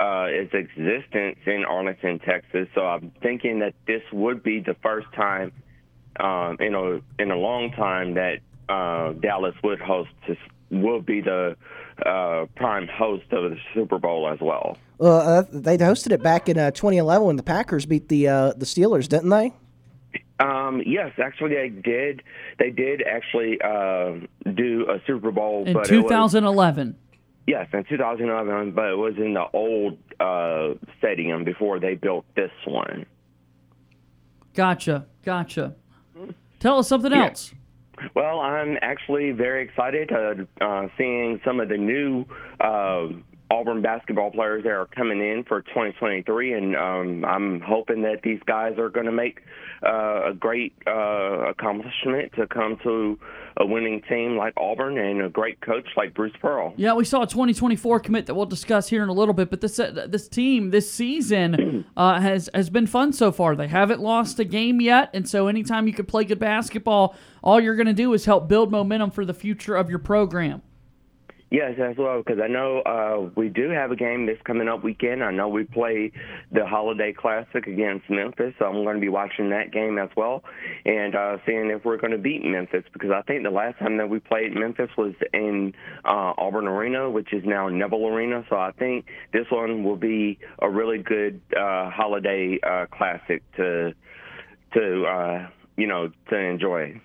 uh, 0.00 0.26
its 0.28 0.52
existence 0.54 1.38
in 1.46 1.64
Arlington, 1.68 2.18
Texas. 2.20 2.68
So 2.74 2.82
I'm 2.82 3.12
thinking 3.22 3.60
that 3.60 3.74
this 3.86 4.02
would 4.12 4.42
be 4.42 4.60
the 4.60 4.76
first 4.82 5.06
time 5.14 5.52
um, 6.20 6.56
in 6.60 6.74
a 6.74 7.22
in 7.22 7.30
a 7.30 7.36
long 7.36 7.70
time 7.72 8.14
that 8.14 8.38
uh, 8.68 9.12
Dallas 9.14 9.54
would 9.62 9.80
host 9.80 10.10
to, 10.26 10.36
will 10.70 11.00
be 11.00 11.20
the 11.20 11.56
uh, 12.04 12.46
prime 12.56 12.88
host 12.88 13.24
of 13.32 13.50
the 13.50 13.56
Super 13.74 13.98
Bowl 13.98 14.28
as 14.28 14.40
well. 14.40 14.76
Well, 14.98 15.20
uh, 15.20 15.44
they 15.52 15.76
hosted 15.78 16.12
it 16.12 16.22
back 16.22 16.48
in 16.48 16.58
uh, 16.58 16.70
2011 16.70 17.26
when 17.26 17.36
the 17.36 17.42
Packers 17.42 17.86
beat 17.86 18.08
the 18.08 18.28
uh, 18.28 18.52
the 18.56 18.64
Steelers, 18.64 19.08
didn't 19.08 19.30
they? 19.30 19.52
Um, 20.40 20.82
yes, 20.84 21.12
actually, 21.22 21.54
they 21.54 21.68
did. 21.68 22.22
They 22.58 22.70
did 22.70 23.02
actually 23.02 23.60
uh, 23.60 24.14
do 24.54 24.86
a 24.88 25.00
Super 25.06 25.30
Bowl 25.30 25.64
in 25.66 25.72
but 25.74 25.86
2011. 25.86 26.88
Was, 26.88 26.96
yes, 27.46 27.68
in 27.72 27.84
2011, 27.84 28.72
but 28.72 28.90
it 28.90 28.96
was 28.96 29.14
in 29.16 29.34
the 29.34 29.46
old 29.52 29.98
uh, 30.20 30.74
stadium 30.98 31.44
before 31.44 31.78
they 31.78 31.94
built 31.94 32.24
this 32.34 32.50
one. 32.66 33.06
Gotcha, 34.54 35.06
gotcha. 35.24 35.74
Tell 36.60 36.78
us 36.78 36.88
something 36.88 37.12
Yeah. 37.12 37.26
else. 37.26 37.52
Well, 38.14 38.40
I'm 38.40 38.76
actually 38.82 39.30
very 39.32 39.64
excited 39.64 40.10
uh, 40.12 40.64
uh, 40.64 40.88
seeing 40.98 41.40
some 41.44 41.60
of 41.60 41.68
the 41.68 41.76
new 41.76 42.24
uh, 42.60 43.08
Auburn 43.50 43.82
basketball 43.82 44.30
players 44.30 44.64
that 44.64 44.70
are 44.70 44.86
coming 44.86 45.20
in 45.20 45.44
for 45.46 45.62
2023, 45.62 46.54
and 46.54 46.76
um, 46.76 47.24
I'm 47.24 47.60
hoping 47.60 48.02
that 48.02 48.22
these 48.22 48.40
guys 48.46 48.78
are 48.78 48.88
going 48.88 49.06
to 49.06 49.12
make 49.12 49.40
uh, 49.84 50.30
a 50.30 50.34
great 50.34 50.74
uh, 50.86 51.50
accomplishment 51.50 52.32
to 52.36 52.46
come 52.46 52.78
to 52.82 53.18
a 53.56 53.66
winning 53.66 54.02
team 54.08 54.36
like 54.36 54.52
Auburn 54.56 54.98
and 54.98 55.22
a 55.22 55.28
great 55.28 55.60
coach 55.60 55.86
like 55.96 56.14
Bruce 56.14 56.34
Pearl. 56.40 56.74
Yeah, 56.76 56.94
we 56.94 57.04
saw 57.04 57.22
a 57.22 57.26
2024 57.26 58.00
commit 58.00 58.26
that 58.26 58.34
we'll 58.34 58.46
discuss 58.46 58.88
here 58.88 59.02
in 59.02 59.08
a 59.08 59.12
little 59.12 59.34
bit. 59.34 59.50
But 59.50 59.60
this 59.60 59.78
uh, 59.78 60.06
this 60.08 60.28
team 60.28 60.70
this 60.70 60.90
season 60.90 61.84
uh, 61.96 62.20
has 62.20 62.50
has 62.54 62.70
been 62.70 62.86
fun 62.86 63.12
so 63.12 63.30
far. 63.30 63.54
They 63.56 63.68
haven't 63.68 64.00
lost 64.00 64.38
a 64.40 64.44
game 64.44 64.80
yet, 64.80 65.10
and 65.14 65.28
so 65.28 65.48
anytime 65.48 65.86
you 65.86 65.94
can 65.94 66.06
play 66.06 66.24
good 66.24 66.38
basketball, 66.38 67.14
all 67.42 67.60
you're 67.60 67.76
going 67.76 67.86
to 67.86 67.92
do 67.92 68.12
is 68.14 68.24
help 68.24 68.48
build 68.48 68.70
momentum 68.70 69.10
for 69.10 69.24
the 69.24 69.34
future 69.34 69.76
of 69.76 69.88
your 69.88 69.98
program. 69.98 70.62
Yes, 71.54 71.74
as 71.78 71.96
well, 71.96 72.18
because 72.18 72.40
I 72.42 72.48
know 72.48 72.80
uh, 72.80 73.30
we 73.36 73.48
do 73.48 73.70
have 73.70 73.92
a 73.92 73.96
game 73.96 74.26
this 74.26 74.38
coming 74.44 74.66
up 74.66 74.82
weekend. 74.82 75.22
I 75.22 75.30
know 75.30 75.46
we 75.46 75.62
play 75.62 76.10
the 76.50 76.66
Holiday 76.66 77.12
Classic 77.12 77.64
against 77.68 78.10
Memphis, 78.10 78.54
so 78.58 78.64
I'm 78.64 78.82
going 78.82 78.96
to 78.96 79.00
be 79.00 79.08
watching 79.08 79.50
that 79.50 79.70
game 79.70 79.96
as 79.96 80.08
well 80.16 80.42
and 80.84 81.14
uh, 81.14 81.36
seeing 81.46 81.70
if 81.70 81.84
we're 81.84 81.98
going 81.98 82.10
to 82.10 82.18
beat 82.18 82.44
Memphis 82.44 82.82
because 82.92 83.12
I 83.12 83.22
think 83.22 83.44
the 83.44 83.50
last 83.50 83.78
time 83.78 83.98
that 83.98 84.10
we 84.10 84.18
played 84.18 84.52
Memphis 84.52 84.90
was 84.98 85.14
in 85.32 85.74
uh, 86.04 86.32
Auburn 86.36 86.66
Arena, 86.66 87.08
which 87.08 87.32
is 87.32 87.44
now 87.46 87.68
Neville 87.68 88.08
Arena. 88.08 88.44
So 88.50 88.56
I 88.56 88.72
think 88.72 89.06
this 89.32 89.46
one 89.48 89.84
will 89.84 89.94
be 89.94 90.40
a 90.58 90.68
really 90.68 90.98
good 90.98 91.40
uh, 91.56 91.88
Holiday 91.88 92.58
uh, 92.64 92.86
Classic 92.90 93.44
to 93.58 93.94
to 94.72 95.04
uh, 95.04 95.48
you 95.76 95.86
know 95.86 96.10
to 96.30 96.36
enjoy. 96.36 97.00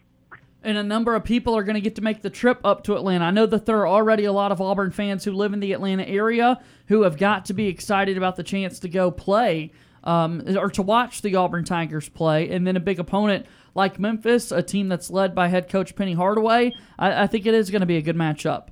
And 0.63 0.77
a 0.77 0.83
number 0.83 1.15
of 1.15 1.23
people 1.23 1.55
are 1.55 1.63
going 1.63 1.75
to 1.75 1.81
get 1.81 1.95
to 1.95 2.01
make 2.01 2.21
the 2.21 2.29
trip 2.29 2.59
up 2.63 2.83
to 2.83 2.95
Atlanta. 2.95 3.25
I 3.25 3.31
know 3.31 3.45
that 3.45 3.65
there 3.65 3.77
are 3.77 3.87
already 3.87 4.25
a 4.25 4.33
lot 4.33 4.51
of 4.51 4.59
Auburn 4.59 4.91
fans 4.91 5.23
who 5.23 5.31
live 5.31 5.53
in 5.53 5.59
the 5.59 5.73
Atlanta 5.73 6.03
area 6.03 6.59
who 6.87 7.03
have 7.03 7.17
got 7.17 7.45
to 7.45 7.53
be 7.53 7.67
excited 7.67 8.17
about 8.17 8.35
the 8.35 8.43
chance 8.43 8.79
to 8.79 8.89
go 8.89 9.09
play 9.11 9.71
um, 10.03 10.43
or 10.57 10.69
to 10.71 10.81
watch 10.81 11.21
the 11.21 11.35
Auburn 11.35 11.63
Tigers 11.63 12.09
play. 12.09 12.49
And 12.49 12.67
then 12.67 12.75
a 12.75 12.81
big 12.81 12.99
opponent 12.99 13.45
like 13.75 13.99
Memphis, 13.99 14.51
a 14.51 14.61
team 14.61 14.89
that's 14.89 15.09
led 15.09 15.33
by 15.33 15.47
head 15.47 15.69
coach 15.69 15.95
Penny 15.95 16.13
Hardaway. 16.13 16.73
I, 16.97 17.23
I 17.23 17.27
think 17.27 17.45
it 17.45 17.53
is 17.53 17.71
going 17.71 17.81
to 17.81 17.85
be 17.85 17.97
a 17.97 18.01
good 18.01 18.17
matchup. 18.17 18.67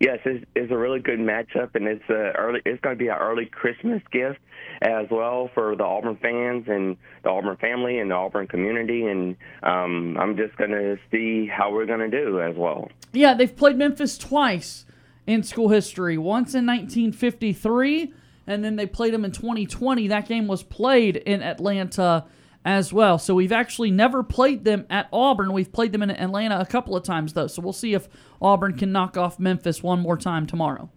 Yes, 0.00 0.20
it's, 0.24 0.44
it's 0.54 0.70
a 0.70 0.76
really 0.76 1.00
good 1.00 1.18
matchup, 1.18 1.74
and 1.74 1.88
it's 1.88 2.08
a 2.08 2.32
early. 2.36 2.60
It's 2.64 2.80
going 2.80 2.96
to 2.96 2.98
be 2.98 3.08
an 3.08 3.16
early 3.18 3.46
Christmas 3.46 4.00
gift 4.12 4.38
as 4.80 5.06
well 5.10 5.50
for 5.54 5.74
the 5.74 5.82
Auburn 5.82 6.16
fans 6.22 6.66
and 6.68 6.96
the 7.24 7.30
Auburn 7.30 7.56
family 7.56 7.98
and 7.98 8.10
the 8.10 8.14
Auburn 8.14 8.46
community. 8.46 9.04
And 9.06 9.36
um, 9.64 10.16
I'm 10.16 10.36
just 10.36 10.56
going 10.56 10.70
to 10.70 10.98
see 11.10 11.48
how 11.48 11.72
we're 11.72 11.86
going 11.86 12.10
to 12.10 12.10
do 12.10 12.40
as 12.40 12.54
well. 12.56 12.88
Yeah, 13.12 13.34
they've 13.34 13.54
played 13.54 13.76
Memphis 13.76 14.16
twice 14.16 14.84
in 15.26 15.42
school 15.42 15.70
history. 15.70 16.16
Once 16.16 16.54
in 16.54 16.64
1953, 16.64 18.12
and 18.46 18.64
then 18.64 18.76
they 18.76 18.86
played 18.86 19.12
them 19.12 19.24
in 19.24 19.32
2020. 19.32 20.06
That 20.08 20.28
game 20.28 20.46
was 20.46 20.62
played 20.62 21.16
in 21.16 21.42
Atlanta 21.42 22.24
as 22.64 22.92
well. 22.92 23.18
So 23.18 23.34
we've 23.34 23.52
actually 23.52 23.90
never 23.90 24.22
played 24.22 24.64
them 24.64 24.86
at 24.90 25.08
Auburn. 25.12 25.52
We've 25.52 25.72
played 25.72 25.92
them 25.92 26.02
in 26.02 26.10
Atlanta 26.10 26.58
a 26.60 26.66
couple 26.66 26.96
of 26.96 27.02
times 27.02 27.32
though. 27.32 27.46
So 27.46 27.62
we'll 27.62 27.72
see 27.72 27.94
if 27.94 28.08
Auburn 28.40 28.76
can 28.76 28.92
knock 28.92 29.16
off 29.16 29.38
Memphis 29.38 29.82
one 29.82 30.00
more 30.00 30.16
time 30.16 30.46
tomorrow. 30.46 30.90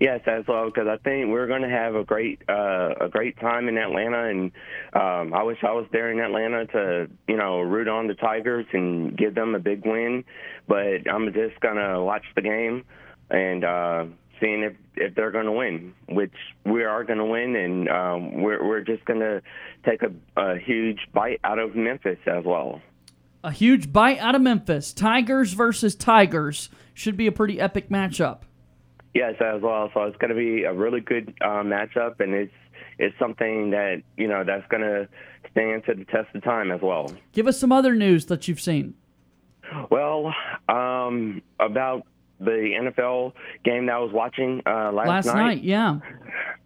Yes, 0.00 0.20
as 0.26 0.44
well, 0.48 0.64
because 0.66 0.88
I 0.88 0.96
think 1.04 1.30
we're 1.30 1.46
going 1.46 1.60
to 1.60 1.68
have 1.68 1.94
a 1.94 2.04
great 2.04 2.40
uh, 2.48 2.94
a 3.02 3.08
great 3.10 3.38
time 3.38 3.68
in 3.68 3.76
Atlanta, 3.76 4.30
and 4.30 4.50
um, 4.94 5.34
I 5.34 5.42
wish 5.42 5.58
I 5.62 5.72
was 5.72 5.86
there 5.92 6.10
in 6.10 6.20
Atlanta 6.20 6.64
to 6.68 7.10
you 7.28 7.36
know 7.36 7.60
root 7.60 7.86
on 7.86 8.06
the 8.06 8.14
Tigers 8.14 8.64
and 8.72 9.14
give 9.14 9.34
them 9.34 9.54
a 9.54 9.58
big 9.58 9.84
win. 9.84 10.24
But 10.66 11.06
I'm 11.06 11.30
just 11.34 11.60
gonna 11.60 12.02
watch 12.02 12.24
the 12.34 12.40
game 12.40 12.84
and 13.30 13.64
uh, 13.64 14.04
seeing 14.40 14.62
if 14.62 14.74
if 14.96 15.14
they're 15.14 15.30
going 15.30 15.46
to 15.46 15.52
win, 15.52 15.94
which 16.08 16.34
we 16.64 16.84
are 16.84 17.04
going 17.04 17.18
to 17.18 17.24
win, 17.24 17.56
and 17.56 17.88
um, 17.88 18.42
we're 18.42 18.64
we're 18.66 18.80
just 18.80 19.04
going 19.04 19.20
to 19.20 19.42
take 19.84 20.02
a, 20.02 20.12
a 20.40 20.58
huge 20.58 21.00
bite 21.12 21.40
out 21.44 21.58
of 21.58 21.74
Memphis 21.74 22.18
as 22.26 22.44
well. 22.44 22.80
A 23.42 23.50
huge 23.50 23.92
bite 23.92 24.18
out 24.18 24.34
of 24.34 24.42
Memphis. 24.42 24.92
Tigers 24.92 25.52
versus 25.52 25.94
Tigers 25.94 26.70
should 26.94 27.16
be 27.16 27.26
a 27.26 27.32
pretty 27.32 27.60
epic 27.60 27.90
matchup. 27.90 28.40
Yes, 29.12 29.34
as 29.40 29.62
well. 29.62 29.90
So 29.94 30.02
it's 30.04 30.16
going 30.16 30.30
to 30.30 30.36
be 30.36 30.64
a 30.64 30.72
really 30.72 31.00
good 31.00 31.34
uh, 31.40 31.62
matchup, 31.62 32.20
and 32.20 32.34
it's 32.34 32.52
it's 32.98 33.18
something 33.18 33.70
that 33.70 34.02
you 34.16 34.28
know 34.28 34.44
that's 34.44 34.66
going 34.68 34.82
to 34.82 35.08
stand 35.50 35.84
to 35.84 35.94
the 35.94 36.04
test 36.06 36.34
of 36.34 36.42
time 36.42 36.72
as 36.72 36.80
well. 36.80 37.12
Give 37.32 37.46
us 37.46 37.58
some 37.58 37.72
other 37.72 37.94
news 37.94 38.26
that 38.26 38.48
you've 38.48 38.60
seen. 38.60 38.94
Well, 39.90 40.34
um, 40.68 41.42
about 41.60 42.06
the 42.40 42.92
NFL 43.00 43.32
game 43.64 43.86
that 43.86 43.94
I 43.94 43.98
was 43.98 44.12
watching 44.12 44.62
uh, 44.66 44.92
last, 44.92 45.26
Last 45.26 45.26
night, 45.26 45.62
yeah. 45.62 45.98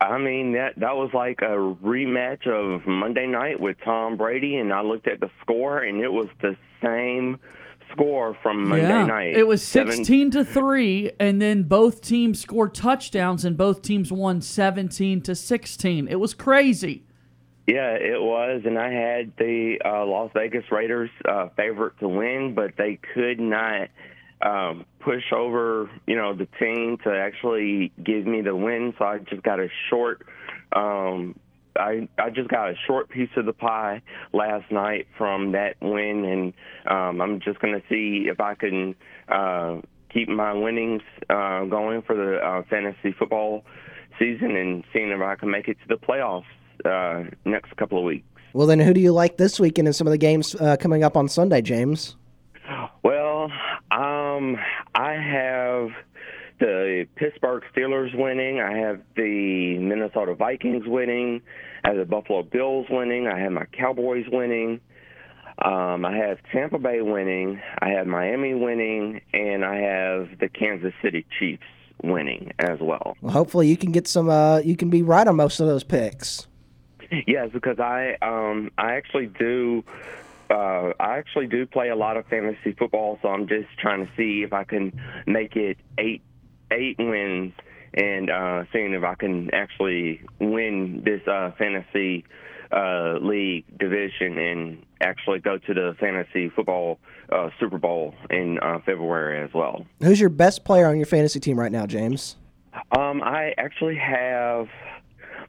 I 0.00 0.18
mean 0.18 0.52
that 0.52 0.74
that 0.78 0.96
was 0.96 1.10
like 1.12 1.40
a 1.42 1.56
rematch 1.84 2.46
of 2.46 2.86
Monday 2.86 3.26
night 3.26 3.60
with 3.60 3.76
Tom 3.84 4.16
Brady, 4.16 4.56
and 4.56 4.72
I 4.72 4.82
looked 4.82 5.08
at 5.08 5.20
the 5.20 5.30
score, 5.42 5.78
and 5.80 6.00
it 6.00 6.12
was 6.12 6.28
the 6.40 6.56
same 6.82 7.38
score 7.92 8.36
from 8.42 8.68
Monday 8.68 8.88
yeah. 8.88 9.04
night. 9.04 9.36
It 9.36 9.46
was 9.46 9.62
Seven- 9.62 9.96
16 9.96 10.30
to 10.32 10.44
3 10.44 11.12
and 11.18 11.40
then 11.40 11.62
both 11.62 12.02
teams 12.02 12.40
scored 12.40 12.74
touchdowns 12.74 13.44
and 13.44 13.56
both 13.56 13.82
teams 13.82 14.12
won 14.12 14.40
17 14.40 15.22
to 15.22 15.34
16. 15.34 16.08
It 16.08 16.16
was 16.16 16.34
crazy. 16.34 17.04
Yeah, 17.66 17.90
it 17.96 18.22
was, 18.22 18.62
and 18.64 18.78
I 18.78 18.90
had 18.90 19.32
the 19.36 19.78
uh, 19.84 20.06
Las 20.06 20.30
Vegas 20.32 20.64
Raiders 20.72 21.10
uh, 21.28 21.50
favorite 21.54 21.98
to 22.00 22.08
win, 22.08 22.54
but 22.54 22.78
they 22.78 22.98
could 23.12 23.38
not 23.38 23.88
um, 24.42 24.84
push 25.00 25.32
over, 25.34 25.90
you 26.06 26.16
know, 26.16 26.34
the 26.34 26.46
team 26.58 26.98
to 27.04 27.10
actually 27.10 27.92
give 28.02 28.26
me 28.26 28.40
the 28.40 28.54
win. 28.54 28.94
So 28.98 29.04
I 29.04 29.18
just 29.18 29.42
got 29.42 29.60
a 29.60 29.68
short. 29.90 30.26
Um, 30.74 31.38
I 31.76 32.08
I 32.18 32.30
just 32.30 32.48
got 32.48 32.70
a 32.70 32.74
short 32.86 33.08
piece 33.08 33.30
of 33.36 33.46
the 33.46 33.52
pie 33.52 34.02
last 34.32 34.70
night 34.70 35.06
from 35.16 35.52
that 35.52 35.76
win, 35.80 36.24
and 36.24 36.52
um, 36.90 37.20
I'm 37.20 37.40
just 37.40 37.60
going 37.60 37.74
to 37.74 37.82
see 37.88 38.28
if 38.28 38.40
I 38.40 38.54
can 38.54 38.94
uh, 39.28 39.80
keep 40.12 40.28
my 40.28 40.52
winnings 40.52 41.02
uh, 41.30 41.64
going 41.64 42.02
for 42.02 42.16
the 42.16 42.38
uh, 42.38 42.62
fantasy 42.68 43.14
football 43.18 43.64
season, 44.18 44.56
and 44.56 44.84
seeing 44.92 45.10
if 45.10 45.20
I 45.20 45.36
can 45.36 45.50
make 45.50 45.68
it 45.68 45.76
to 45.82 45.88
the 45.88 45.96
playoffs 45.96 46.44
uh, 46.84 47.30
next 47.44 47.76
couple 47.76 47.98
of 47.98 48.04
weeks. 48.04 48.26
Well, 48.52 48.66
then 48.66 48.80
who 48.80 48.92
do 48.92 49.00
you 49.00 49.12
like 49.12 49.36
this 49.36 49.60
weekend 49.60 49.86
in 49.88 49.94
some 49.94 50.06
of 50.06 50.10
the 50.10 50.18
games 50.18 50.54
uh, 50.56 50.76
coming 50.78 51.04
up 51.04 51.16
on 51.16 51.28
Sunday, 51.28 51.62
James? 51.62 52.16
Well, 53.02 53.50
um, 54.38 54.56
I 54.94 55.12
have 55.12 55.90
the 56.60 57.06
Pittsburgh 57.16 57.62
Steelers 57.74 58.16
winning. 58.16 58.60
I 58.60 58.76
have 58.78 59.00
the 59.16 59.78
Minnesota 59.78 60.34
Vikings 60.34 60.86
winning. 60.86 61.42
I 61.84 61.88
have 61.88 61.98
the 61.98 62.04
Buffalo 62.04 62.42
Bills 62.42 62.86
winning. 62.90 63.26
I 63.26 63.38
have 63.38 63.52
my 63.52 63.66
Cowboys 63.66 64.26
winning. 64.30 64.80
Um, 65.64 66.04
I 66.04 66.16
have 66.16 66.38
Tampa 66.52 66.78
Bay 66.78 67.02
winning, 67.02 67.60
I 67.80 67.88
have 67.88 68.06
Miami 68.06 68.54
winning, 68.54 69.20
and 69.32 69.64
I 69.64 69.78
have 69.78 70.38
the 70.38 70.48
Kansas 70.48 70.92
City 71.02 71.26
Chiefs 71.36 71.64
winning 72.00 72.52
as 72.60 72.78
well. 72.78 73.16
Well, 73.20 73.32
hopefully 73.32 73.66
you 73.66 73.76
can 73.76 73.90
get 73.90 74.06
some. 74.06 74.28
Uh, 74.28 74.58
you 74.58 74.76
can 74.76 74.88
be 74.88 75.02
right 75.02 75.26
on 75.26 75.34
most 75.34 75.58
of 75.58 75.66
those 75.66 75.82
picks. 75.82 76.46
Yes, 77.26 77.50
because 77.52 77.80
I 77.80 78.16
um 78.22 78.70
I 78.78 78.92
actually 78.92 79.26
do 79.26 79.82
uh 80.50 80.92
I 81.00 81.18
actually 81.18 81.46
do 81.46 81.66
play 81.66 81.88
a 81.90 81.96
lot 81.96 82.16
of 82.16 82.26
fantasy 82.26 82.72
football, 82.78 83.18
so 83.22 83.28
I'm 83.28 83.46
just 83.48 83.68
trying 83.78 84.06
to 84.06 84.12
see 84.16 84.42
if 84.42 84.52
I 84.52 84.64
can 84.64 84.98
make 85.26 85.56
it 85.56 85.76
eight 85.98 86.22
eight 86.70 86.96
wins 86.98 87.52
and 87.94 88.30
uh 88.30 88.64
seeing 88.72 88.92
if 88.92 89.02
I 89.04 89.14
can 89.14 89.50
actually 89.54 90.20
win 90.40 91.02
this 91.04 91.20
uh 91.26 91.52
fantasy 91.58 92.24
uh 92.70 93.14
league 93.22 93.64
division 93.78 94.36
and 94.38 94.84
actually 95.00 95.38
go 95.38 95.56
to 95.58 95.74
the 95.74 95.96
fantasy 95.98 96.50
football 96.50 96.98
uh 97.32 97.48
Super 97.58 97.78
Bowl 97.78 98.14
in 98.30 98.58
uh 98.60 98.78
February 98.84 99.42
as 99.42 99.50
well. 99.54 99.86
Who's 100.02 100.20
your 100.20 100.28
best 100.30 100.64
player 100.64 100.86
on 100.86 100.96
your 100.96 101.06
fantasy 101.06 101.40
team 101.40 101.58
right 101.58 101.72
now, 101.72 101.86
James? 101.86 102.36
Um 102.96 103.22
I 103.22 103.54
actually 103.58 103.96
have 103.96 104.68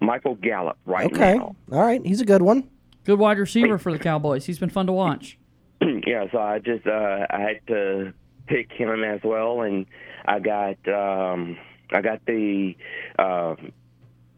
Michael 0.02 0.36
Gallup 0.36 0.78
right 0.86 1.08
Okay, 1.08 1.36
now. 1.38 1.56
Okay, 1.70 1.78
all 1.78 1.86
right, 1.86 2.06
he's 2.06 2.22
a 2.22 2.26
good 2.26 2.42
one. 2.42 2.70
Good 3.10 3.18
wide 3.18 3.40
receiver 3.40 3.80
for 3.80 3.92
the 3.92 3.98
Cowboys. 3.98 4.46
He's 4.46 4.60
been 4.60 4.70
fun 4.70 4.86
to 4.86 4.94
watch. 4.94 5.40
yeah, 5.82 6.26
so 6.32 6.38
I 6.38 6.60
just 6.60 6.86
uh, 6.86 7.26
I 7.28 7.40
had 7.40 7.66
to 7.66 8.14
pick 8.46 8.72
him 8.72 9.04
as 9.04 9.22
well, 9.24 9.64
and 9.64 9.88
I 10.26 10.38
got 10.38 10.78
um, 10.88 11.58
I 11.92 12.02
got 12.02 12.24
the 12.28 12.76
uh, 13.18 13.56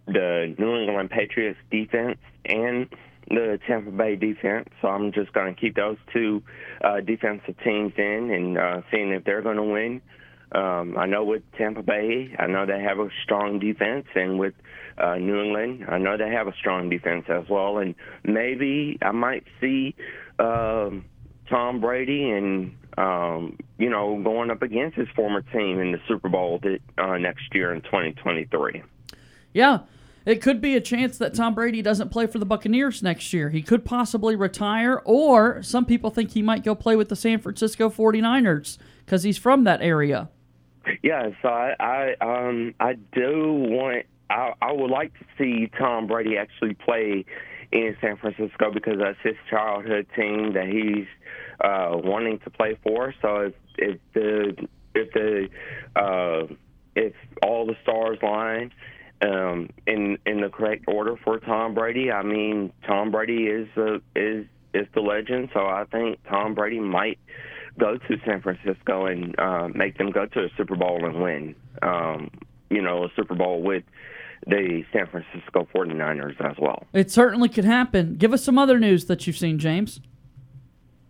the 0.07 0.55
New 0.57 0.77
England 0.77 1.09
Patriots 1.09 1.59
defense 1.69 2.17
and 2.45 2.87
the 3.27 3.59
Tampa 3.67 3.91
Bay 3.91 4.15
defense. 4.15 4.69
So 4.81 4.87
I'm 4.87 5.11
just 5.11 5.33
going 5.33 5.53
to 5.53 5.59
keep 5.59 5.75
those 5.75 5.97
two 6.13 6.41
uh, 6.81 7.01
defensive 7.01 7.55
teams 7.65 7.91
in 7.97 8.31
and 8.31 8.57
uh, 8.57 8.81
seeing 8.89 9.11
if 9.11 9.25
they're 9.25 9.41
going 9.41 9.57
to 9.57 9.63
win. 9.63 10.01
Um, 10.53 10.97
I 10.97 11.07
know 11.07 11.25
with 11.25 11.43
Tampa 11.57 11.83
Bay, 11.83 12.33
I 12.39 12.47
know 12.47 12.65
they 12.65 12.81
have 12.81 12.99
a 12.99 13.09
strong 13.25 13.59
defense, 13.59 14.05
and 14.15 14.39
with 14.39 14.53
uh, 14.98 15.15
New 15.15 15.41
England, 15.41 15.86
I 15.88 15.98
know 15.98 16.17
they 16.17 16.29
have 16.29 16.48
a 16.48 16.53
strong 16.53 16.89
defense 16.89 17.25
as 17.29 17.48
well. 17.50 17.77
And 17.77 17.95
maybe 18.24 18.98
I 19.01 19.12
might 19.12 19.43
see 19.60 19.95
um, 20.39 21.05
Tom 21.50 21.81
Brady 21.81 22.29
and 22.29 22.75
um, 22.98 23.57
you 23.77 23.89
know 23.89 24.21
going 24.21 24.51
up 24.51 24.62
against 24.62 24.98
his 24.98 25.07
former 25.15 25.41
team 25.41 25.79
in 25.79 25.91
the 25.91 26.00
Super 26.07 26.29
Bowl 26.29 26.60
that, 26.63 26.79
uh, 26.98 27.17
next 27.17 27.53
year 27.53 27.74
in 27.74 27.81
2023. 27.81 28.83
Yeah, 29.53 29.79
it 30.25 30.41
could 30.41 30.62
be 30.62 30.75
a 30.75 30.81
chance 30.81 31.17
that 31.17 31.33
Tom 31.33 31.55
Brady 31.55 31.81
doesn't 31.81 32.10
play 32.10 32.27
for 32.27 32.39
the 32.39 32.45
Buccaneers 32.45 33.01
next 33.01 33.33
year. 33.33 33.50
He 33.50 33.62
could 33.62 33.83
possibly 33.83 34.36
retire, 34.36 35.01
or 35.03 35.63
some 35.63 35.86
people 35.86 36.10
think 36.10 36.31
he 36.31 36.41
might 36.41 36.63
go 36.63 36.75
play 36.75 36.95
with 36.95 37.10
the 37.10 37.15
San 37.15 37.39
Francisco 37.39 37.89
49ers 37.89 38.77
because 39.05 39.24
he's 39.24 39.38
from 39.38 39.63
that 39.63 39.81
area. 39.81 40.29
Yeah, 41.03 41.29
so 41.41 41.50
I, 41.50 41.75
I 41.79 42.15
um 42.21 42.74
I 42.79 42.93
do 43.13 43.53
want 43.53 44.05
I 44.31 44.53
I 44.61 44.71
would 44.71 44.89
like 44.91 45.13
to 45.19 45.25
see 45.38 45.69
Tom 45.77 46.07
Brady 46.07 46.38
actually 46.38 46.73
play 46.73 47.25
in 47.71 47.95
San 48.01 48.17
Francisco 48.17 48.71
because 48.71 48.97
that's 49.00 49.19
his 49.23 49.35
childhood 49.50 50.07
team 50.15 50.53
that 50.53 50.67
he's 50.67 51.07
uh 51.63 51.97
wanting 51.97 52.39
to 52.39 52.50
play 52.50 52.77
for. 52.83 53.13
So 53.21 53.51
if 53.51 53.53
if 53.77 54.00
the 54.13 54.67
if 54.95 55.11
the 55.13 55.50
uh 55.95 56.53
if 56.95 57.13
all 57.43 57.65
the 57.65 57.75
stars 57.83 58.19
line 58.21 58.71
um 59.21 59.69
in 59.85 60.17
in 60.25 60.41
the 60.41 60.50
correct 60.50 60.85
order 60.88 61.15
for 61.23 61.39
Tom 61.39 61.73
Brady, 61.73 62.11
I 62.11 62.23
mean 62.23 62.71
Tom 62.88 63.11
Brady 63.11 63.47
is 63.47 63.67
a, 63.77 64.01
is 64.15 64.45
is 64.73 64.88
the 64.93 65.01
legend, 65.01 65.50
so 65.53 65.61
I 65.61 65.85
think 65.91 66.19
Tom 66.29 66.55
Brady 66.55 66.79
might 66.79 67.19
go 67.77 67.97
to 67.97 68.17
San 68.25 68.41
Francisco 68.41 69.05
and 69.05 69.38
uh, 69.39 69.67
make 69.73 69.97
them 69.97 70.11
go 70.11 70.25
to 70.25 70.39
a 70.45 70.50
Super 70.57 70.75
Bowl 70.75 71.05
and 71.05 71.21
win, 71.21 71.55
um, 71.81 72.29
you 72.69 72.81
know, 72.81 73.03
a 73.05 73.09
Super 73.15 73.35
Bowl 73.35 73.61
with 73.61 73.83
the 74.48 74.83
San 74.91 75.07
Francisco 75.07 75.67
49ers 75.74 76.39
as 76.42 76.57
well. 76.59 76.85
It 76.94 77.11
certainly 77.11 77.50
could 77.50 77.65
happen. 77.65 78.15
Give 78.15 78.33
us 78.33 78.44
some 78.44 78.57
other 78.57 78.79
news 78.79 79.05
that 79.05 79.27
you've 79.27 79.37
seen, 79.37 79.59
James. 79.59 80.00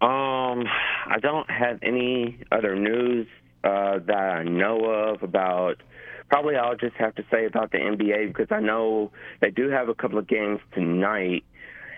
Um, 0.01 0.65
I 1.07 1.19
don't 1.21 1.49
have 1.49 1.79
any 1.83 2.39
other 2.51 2.75
news 2.75 3.27
uh, 3.63 3.99
that 4.07 4.17
I 4.17 4.43
know 4.43 4.85
of 4.85 5.23
about. 5.23 5.75
Probably 6.29 6.55
I'll 6.55 6.75
just 6.75 6.95
have 6.95 7.13
to 7.15 7.25
say 7.31 7.45
about 7.45 7.71
the 7.71 7.77
NBA 7.77 8.27
because 8.29 8.47
I 8.51 8.59
know 8.59 9.11
they 9.41 9.51
do 9.51 9.69
have 9.69 9.89
a 9.89 9.93
couple 9.93 10.17
of 10.17 10.27
games 10.27 10.59
tonight, 10.73 11.43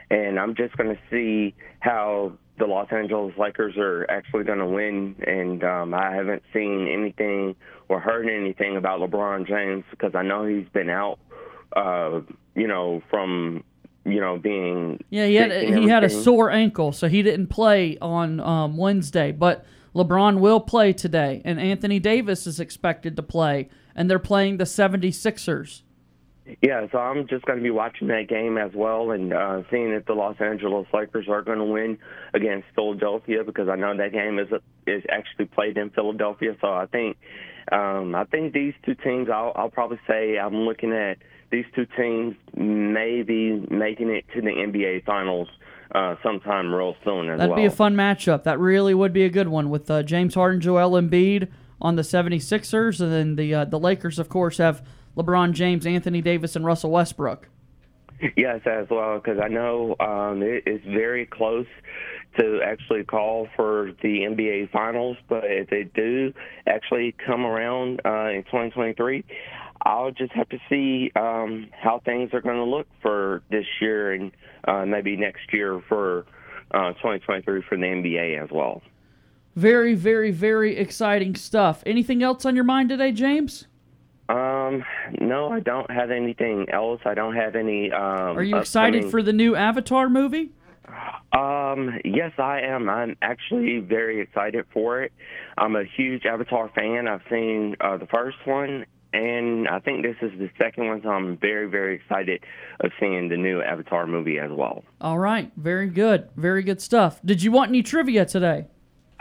and 0.09 0.39
I'm 0.39 0.55
just 0.55 0.75
going 0.75 0.89
to 0.89 1.01
see 1.09 1.55
how 1.79 2.33
the 2.59 2.65
Los 2.65 2.91
Angeles 2.91 3.33
Lakers 3.37 3.75
are 3.77 4.05
actually 4.09 4.43
going 4.43 4.59
to 4.59 4.65
win. 4.65 5.15
And 5.25 5.63
um, 5.63 5.93
I 5.93 6.13
haven't 6.13 6.43
seen 6.53 6.87
anything 6.91 7.55
or 7.89 7.99
heard 7.99 8.27
anything 8.27 8.77
about 8.77 8.99
LeBron 8.99 9.47
James 9.47 9.83
because 9.91 10.13
I 10.15 10.23
know 10.23 10.45
he's 10.45 10.67
been 10.69 10.89
out, 10.89 11.19
uh, 11.75 12.21
you 12.55 12.67
know, 12.67 13.01
from 13.09 13.63
you 14.05 14.19
know 14.19 14.37
being 14.37 15.03
Yeah, 15.09 15.25
he 15.25 15.35
had 15.35 15.51
he 15.51 15.87
had 15.87 16.03
a 16.03 16.09
sore 16.09 16.51
ankle, 16.51 16.91
so 16.91 17.07
he 17.07 17.21
didn't 17.21 17.47
play 17.47 17.97
on 18.01 18.39
um, 18.39 18.77
Wednesday. 18.77 19.31
But 19.31 19.65
LeBron 19.95 20.39
will 20.39 20.59
play 20.59 20.93
today, 20.93 21.41
and 21.45 21.59
Anthony 21.59 21.99
Davis 21.99 22.47
is 22.47 22.59
expected 22.59 23.15
to 23.15 23.23
play, 23.23 23.69
and 23.95 24.09
they're 24.09 24.19
playing 24.19 24.57
the 24.57 24.63
76ers. 24.63 25.83
Yeah, 26.61 26.87
so 26.91 26.97
I'm 26.97 27.25
just 27.27 27.45
going 27.45 27.59
to 27.59 27.63
be 27.63 27.71
watching 27.71 28.09
that 28.09 28.27
game 28.27 28.57
as 28.57 28.71
well 28.73 29.11
and 29.11 29.31
uh, 29.31 29.61
seeing 29.71 29.91
if 29.91 30.05
the 30.05 30.13
Los 30.13 30.35
Angeles 30.41 30.87
Lakers 30.93 31.29
are 31.29 31.41
going 31.41 31.59
to 31.59 31.63
win 31.63 31.97
against 32.33 32.67
Philadelphia 32.75 33.45
because 33.45 33.69
I 33.69 33.75
know 33.75 33.95
that 33.95 34.11
game 34.11 34.39
is 34.39 34.49
is 34.85 35.03
actually 35.09 35.45
played 35.45 35.77
in 35.77 35.89
Philadelphia. 35.91 36.57
So 36.59 36.67
I 36.67 36.85
think 36.87 37.15
um, 37.71 38.13
I 38.13 38.25
think 38.25 38.53
these 38.53 38.73
two 38.85 38.95
teams. 38.95 39.29
I'll, 39.29 39.53
I'll 39.55 39.69
probably 39.69 39.99
say 40.05 40.37
I'm 40.37 40.65
looking 40.65 40.91
at 40.91 41.17
these 41.53 41.65
two 41.75 41.85
teams 41.95 42.35
may 42.57 43.21
be 43.21 43.63
making 43.69 44.09
it 44.09 44.25
to 44.33 44.41
the 44.41 44.49
NBA 44.49 45.05
Finals 45.05 45.47
uh, 45.93 46.15
sometime 46.23 46.73
real 46.73 46.95
soon 47.05 47.29
as 47.29 47.37
That'd 47.37 47.51
well. 47.51 47.59
be 47.59 47.65
a 47.65 47.71
fun 47.71 47.95
matchup. 47.95 48.43
That 48.43 48.59
really 48.59 48.95
would 48.95 49.13
be 49.13 49.23
a 49.23 49.29
good 49.29 49.47
one 49.47 49.69
with 49.69 49.89
uh, 49.89 50.01
James 50.01 50.33
Harden, 50.33 50.59
Joel 50.59 50.99
Embiid 50.99 51.49
on 51.79 51.95
the 51.95 52.01
76ers, 52.01 52.99
and 52.99 53.13
then 53.13 53.35
the 53.35 53.53
uh, 53.53 53.65
the 53.65 53.79
Lakers, 53.79 54.17
of 54.17 54.29
course, 54.29 54.57
have 54.57 54.83
LeBron 55.15 55.53
James, 55.53 55.85
Anthony 55.85 56.21
Davis, 56.21 56.55
and 56.55 56.65
Russell 56.65 56.89
Westbrook. 56.89 57.47
Yes, 58.37 58.61
as 58.65 58.87
well, 58.89 59.19
because 59.19 59.37
I 59.43 59.49
know 59.49 59.95
um, 59.99 60.41
it 60.41 60.63
is 60.65 60.79
very 60.85 61.25
close 61.25 61.67
to 62.39 62.61
actually 62.63 63.03
call 63.03 63.47
for 63.55 63.91
the 64.01 64.21
NBA 64.21 64.71
Finals. 64.71 65.17
But 65.27 65.43
if 65.45 65.69
they 65.69 65.83
do 65.83 66.33
actually 66.65 67.13
come 67.25 67.45
around 67.45 68.01
uh, 68.05 68.29
in 68.29 68.43
2023, 68.43 69.25
I'll 69.83 70.11
just 70.11 70.31
have 70.31 70.47
to 70.49 70.57
see 70.69 71.11
um, 71.15 71.69
how 71.71 72.01
things 72.05 72.33
are 72.33 72.41
going 72.41 72.55
to 72.55 72.63
look 72.63 72.87
for 73.01 73.43
this 73.51 73.65
year 73.81 74.13
and 74.13 74.31
uh, 74.65 74.85
maybe 74.85 75.17
next 75.17 75.51
year 75.51 75.81
for 75.89 76.25
uh, 76.71 76.93
2023 76.93 77.63
for 77.67 77.77
the 77.77 77.83
NBA 77.83 78.41
as 78.41 78.49
well. 78.51 78.81
Very, 79.55 79.93
very, 79.93 80.31
very 80.31 80.77
exciting 80.77 81.35
stuff. 81.35 81.83
Anything 81.85 82.23
else 82.23 82.45
on 82.45 82.55
your 82.55 82.63
mind 82.63 82.89
today, 82.89 83.11
James? 83.11 83.67
Um, 84.29 84.83
no, 85.19 85.49
I 85.51 85.59
don't 85.59 85.91
have 85.91 86.09
anything 86.09 86.67
else. 86.71 87.01
I 87.05 87.13
don't 87.13 87.35
have 87.35 87.55
any. 87.55 87.91
Um, 87.91 88.37
Are 88.37 88.41
you 88.41 88.57
excited 88.57 88.95
upcoming- 88.99 89.11
for 89.11 89.21
the 89.21 89.33
new 89.33 89.55
Avatar 89.55 90.09
movie? 90.09 90.51
Um, 91.33 91.99
yes, 92.05 92.31
I 92.37 92.61
am. 92.61 92.89
I'm 92.89 93.15
actually 93.21 93.79
very 93.79 94.21
excited 94.21 94.65
for 94.73 95.01
it. 95.03 95.11
I'm 95.57 95.75
a 95.75 95.83
huge 95.83 96.25
Avatar 96.25 96.69
fan. 96.75 97.07
I've 97.07 97.21
seen 97.29 97.75
uh, 97.81 97.97
the 97.97 98.07
first 98.07 98.37
one, 98.45 98.85
and 99.13 99.67
I 99.67 99.79
think 99.79 100.03
this 100.03 100.15
is 100.21 100.31
the 100.39 100.49
second 100.57 100.87
one, 100.87 101.01
so 101.03 101.09
I'm 101.09 101.37
very, 101.37 101.69
very 101.69 101.95
excited 101.95 102.43
of 102.79 102.91
seeing 102.99 103.29
the 103.29 103.37
new 103.37 103.61
Avatar 103.61 104.07
movie 104.07 104.39
as 104.39 104.51
well. 104.51 104.83
All 104.99 105.19
right, 105.19 105.51
very 105.55 105.87
good, 105.87 106.29
very 106.35 106.63
good 106.63 106.81
stuff. 106.81 107.21
Did 107.23 107.43
you 107.43 107.51
want 107.51 107.69
any 107.69 107.83
trivia 107.83 108.25
today? 108.25 108.65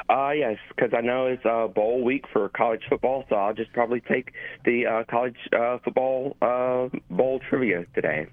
Uh, 0.08 0.30
yes, 0.30 0.56
because 0.74 0.92
I 0.96 1.00
know 1.00 1.26
it's 1.26 1.44
uh, 1.44 1.68
bowl 1.68 2.02
week 2.02 2.24
for 2.32 2.48
college 2.48 2.82
football, 2.88 3.24
so 3.28 3.36
I'll 3.36 3.54
just 3.54 3.72
probably 3.72 4.00
take 4.00 4.32
the 4.64 4.86
uh, 4.86 5.04
college 5.08 5.36
uh, 5.56 5.78
football 5.84 6.36
uh, 6.42 6.88
bowl 7.10 7.40
trivia 7.48 7.84
today. 7.94 8.26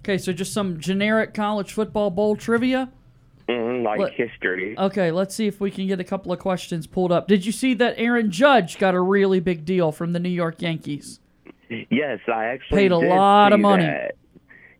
Okay, 0.00 0.18
so 0.18 0.32
just 0.32 0.52
some 0.52 0.78
generic 0.78 1.34
college 1.34 1.72
football 1.72 2.10
bowl 2.10 2.36
trivia. 2.36 2.90
Mm, 3.48 3.84
like 3.84 3.98
What- 4.00 4.12
history. 4.12 4.76
Okay, 4.76 5.10
let's 5.12 5.34
see 5.34 5.46
if 5.46 5.60
we 5.60 5.70
can 5.70 5.86
get 5.86 6.00
a 6.00 6.04
couple 6.04 6.32
of 6.32 6.38
questions 6.38 6.86
pulled 6.86 7.12
up. 7.12 7.28
Did 7.28 7.46
you 7.46 7.52
see 7.52 7.74
that 7.74 7.94
Aaron 7.96 8.30
Judge 8.30 8.78
got 8.78 8.94
a 8.94 9.00
really 9.00 9.38
big 9.40 9.64
deal 9.64 9.92
from 9.92 10.12
the 10.12 10.18
New 10.18 10.28
York 10.30 10.60
Yankees? 10.60 11.20
Yes, 11.68 12.20
I 12.32 12.46
actually 12.46 12.78
Paid 12.82 12.92
a 12.92 13.00
did 13.00 13.08
lot 13.08 13.52
of 13.52 13.58
see 13.58 13.62
money. 13.62 13.84
that. 13.84 14.16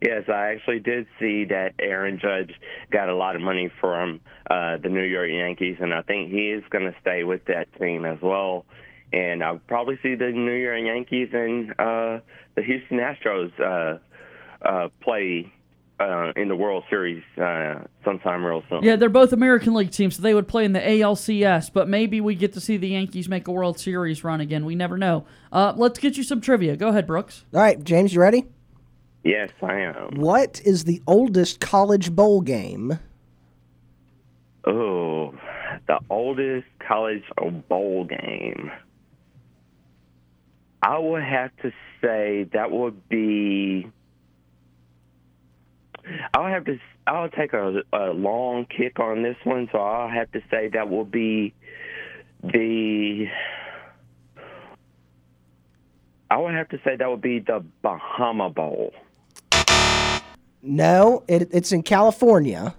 Yes, 0.00 0.24
I 0.29 0.48
actually 0.52 0.81
did 0.81 1.07
see 1.18 1.44
that 1.46 1.74
Aaron 1.79 2.18
Judge 2.20 2.52
got 2.90 3.09
a 3.09 3.14
lot 3.16 3.35
of 3.35 3.42
money 3.42 3.70
from 3.81 4.20
uh, 4.50 4.76
the 4.76 4.88
New 4.88 5.02
York 5.02 5.31
Yankees, 5.31 5.76
and 5.81 5.94
I 5.94 6.02
think 6.02 6.31
he 6.31 6.50
is 6.50 6.62
going 6.70 6.85
to 6.85 6.94
stay 7.00 7.24
with 7.24 7.44
that 7.46 7.66
team 7.81 8.05
as 8.05 8.18
well. 8.20 8.66
And 9.12 9.42
I'll 9.42 9.61
probably 9.68 9.98
see 10.02 10.14
the 10.16 10.31
New 10.33 10.52
York 10.52 10.81
Yankees 10.85 11.29
and 11.33 11.70
uh, 11.79 12.18
the 12.57 12.62
Houston 12.64 12.98
Astros 12.98 13.52
uh, 13.61 13.98
uh, 14.68 14.88
play 15.00 15.50
uh, 15.98 16.32
in 16.37 16.48
the 16.48 16.56
World 16.56 16.85
Series 16.90 17.22
uh, 17.40 17.80
sometime 18.04 18.44
real 18.44 18.62
soon. 18.68 18.82
Yeah, 18.82 18.96
they're 18.96 19.09
both 19.09 19.32
American 19.32 19.74
League 19.74 19.90
teams, 19.90 20.16
so 20.16 20.22
they 20.22 20.35
would 20.35 20.48
play 20.48 20.64
in 20.64 20.72
the 20.72 20.80
ALCS. 20.80 21.72
But 21.72 21.88
maybe 21.88 22.20
we 22.20 22.35
get 22.35 22.52
to 22.54 22.61
see 22.61 22.76
the 22.76 22.88
Yankees 22.88 23.28
make 23.28 23.48
a 23.48 23.52
World 23.52 23.78
Series 23.78 24.22
run 24.22 24.40
again. 24.40 24.64
We 24.64 24.74
never 24.74 24.98
know. 24.98 25.26
Uh, 25.52 25.72
let's 25.76 25.98
get 25.98 26.16
you 26.16 26.22
some 26.22 26.40
trivia. 26.40 26.76
Go 26.76 26.88
ahead, 26.88 27.06
Brooks. 27.06 27.44
All 27.54 27.61
right, 27.61 27.82
James, 27.82 28.14
you 28.14 28.20
ready? 28.20 28.46
Yes, 29.24 29.50
I 29.62 29.80
am. 29.80 30.16
What 30.16 30.61
is 30.64 30.85
the 30.85 31.02
oldest 31.06 31.61
college 31.61 32.14
bowl 32.14 32.42
game? 32.42 32.98
Oh, 34.66 35.35
the 35.87 35.98
oldest 36.11 36.66
college 36.87 37.24
bowl 37.68 38.04
game. 38.04 38.70
I 40.82 40.98
would 40.98 41.22
have 41.22 41.50
to 41.62 41.72
say 42.00 42.46
that 42.52 42.70
would 42.70 43.09
be. 43.09 43.90
I'll 46.34 46.46
have 46.46 46.64
to. 46.64 46.78
I'll 47.06 47.28
take 47.28 47.52
a, 47.52 47.82
a 47.92 48.12
long 48.12 48.66
kick 48.66 48.98
on 48.98 49.22
this 49.22 49.36
one, 49.44 49.68
so 49.72 49.78
I'll 49.78 50.08
have 50.08 50.30
to 50.32 50.40
say 50.50 50.68
that 50.72 50.88
will 50.88 51.04
be 51.04 51.54
the. 52.42 53.26
I 56.30 56.38
would 56.38 56.54
have 56.54 56.68
to 56.70 56.80
say 56.84 56.96
that 56.96 57.08
would 57.08 57.20
be 57.20 57.38
the 57.38 57.64
Bahama 57.82 58.50
Bowl. 58.50 58.92
No, 60.62 61.22
it, 61.28 61.48
it's 61.52 61.70
in 61.70 61.82
California. 61.84 62.74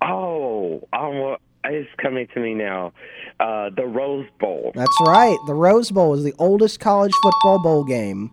Oh, 0.00 0.88
oh, 0.92 1.36
it's 1.64 1.88
coming 1.98 2.26
to 2.34 2.40
me 2.40 2.54
now. 2.54 2.92
Uh, 3.38 3.70
the 3.70 3.86
Rose 3.86 4.26
Bowl. 4.40 4.72
That's 4.74 4.96
right. 5.06 5.36
The 5.46 5.54
Rose 5.54 5.92
Bowl 5.92 6.14
is 6.14 6.24
the 6.24 6.34
oldest 6.38 6.80
college 6.80 7.12
football 7.22 7.62
bowl 7.62 7.84
game. 7.84 8.32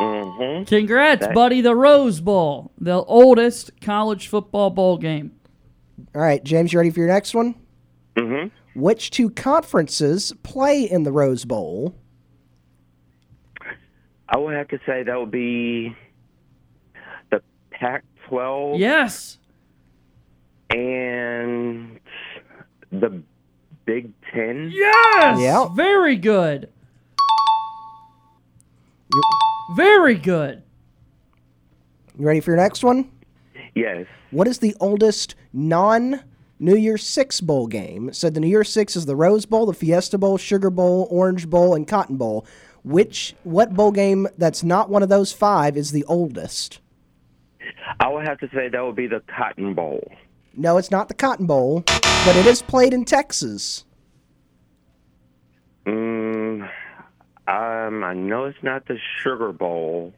Hmm 0.00 0.62
Congrats, 0.64 1.26
buddy. 1.34 1.60
The 1.60 1.74
Rose 1.74 2.20
Bowl, 2.20 2.72
the 2.78 3.02
oldest 3.04 3.70
college 3.80 4.28
football 4.28 4.70
bowl 4.70 4.98
game. 4.98 5.32
All 6.14 6.20
right, 6.20 6.42
James, 6.44 6.72
you 6.72 6.78
ready 6.78 6.90
for 6.90 7.00
your 7.00 7.08
next 7.08 7.34
one? 7.34 7.54
hmm 8.18 8.46
Which 8.74 9.10
two 9.10 9.30
conferences 9.30 10.32
play 10.42 10.82
in 10.82 11.02
the 11.04 11.12
Rose 11.12 11.44
Bowl? 11.44 11.94
I 14.28 14.38
would 14.38 14.54
have 14.54 14.68
to 14.68 14.78
say 14.84 15.02
that 15.04 15.18
would 15.20 15.30
be 15.30 15.94
the 17.30 17.40
Pac-12 17.70 18.78
Yes. 18.78 19.38
and 20.70 22.00
the 22.90 23.22
Big 23.84 24.10
Ten. 24.32 24.70
Yes. 24.74 25.38
Yeah. 25.40 25.68
Very 25.68 26.16
good. 26.16 26.68
You, 29.14 29.22
Very 29.74 30.14
good. 30.14 30.62
you 32.18 32.26
ready 32.26 32.40
for 32.40 32.52
your 32.52 32.58
next 32.58 32.84
one? 32.84 33.10
Yes. 33.74 34.06
What 34.30 34.46
is 34.48 34.58
the 34.58 34.74
oldest 34.80 35.34
non 35.52 36.20
New 36.58 36.76
Year's 36.76 37.04
Six 37.06 37.40
bowl 37.40 37.66
game? 37.66 38.12
So 38.12 38.30
the 38.30 38.40
New 38.40 38.48
Year's 38.48 38.68
Six 38.70 38.96
is 38.96 39.06
the 39.06 39.16
Rose 39.16 39.44
Bowl, 39.44 39.66
the 39.66 39.72
Fiesta 39.74 40.18
Bowl, 40.18 40.38
Sugar 40.38 40.70
Bowl, 40.70 41.08
Orange 41.10 41.48
Bowl, 41.50 41.74
and 41.74 41.86
Cotton 41.86 42.16
Bowl. 42.16 42.46
Which 42.84 43.34
what 43.42 43.74
bowl 43.74 43.90
game 43.90 44.28
that's 44.38 44.62
not 44.62 44.88
one 44.88 45.02
of 45.02 45.08
those 45.08 45.32
five 45.32 45.76
is 45.76 45.90
the 45.90 46.04
oldest? 46.04 46.80
I 47.98 48.08
would 48.08 48.26
have 48.28 48.38
to 48.38 48.48
say 48.54 48.68
that 48.68 48.84
would 48.84 48.94
be 48.94 49.08
the 49.08 49.22
Cotton 49.26 49.74
Bowl. 49.74 50.08
No, 50.56 50.78
it's 50.78 50.90
not 50.92 51.08
the 51.08 51.14
Cotton 51.14 51.46
Bowl, 51.46 51.82
but 51.86 52.36
it 52.36 52.46
is 52.46 52.62
played 52.62 52.94
in 52.94 53.04
Texas. 53.04 53.84
Mm, 55.84 56.68
um, 57.48 58.02
I 58.02 58.14
know 58.14 58.44
it's 58.46 58.62
not 58.62 58.86
the 58.86 58.98
Sugar 59.22 59.52
Bowl, 59.52 60.12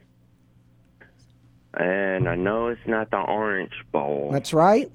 and 1.74 2.28
I 2.28 2.34
know 2.34 2.68
it's 2.68 2.86
not 2.86 3.10
the 3.10 3.18
Orange 3.18 3.84
Bowl. 3.92 4.30
That's 4.32 4.52
right. 4.52 4.90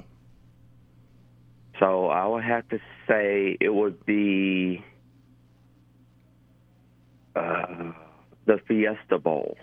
So 1.80 2.08
I 2.08 2.26
would 2.26 2.44
have 2.44 2.68
to 2.70 2.80
say 3.08 3.58
it 3.60 3.74
would 3.74 4.06
be 4.06 4.84
uh, 7.36 7.92
the 8.46 8.60
Fiesta 8.68 9.20
Bowl. 9.20 9.58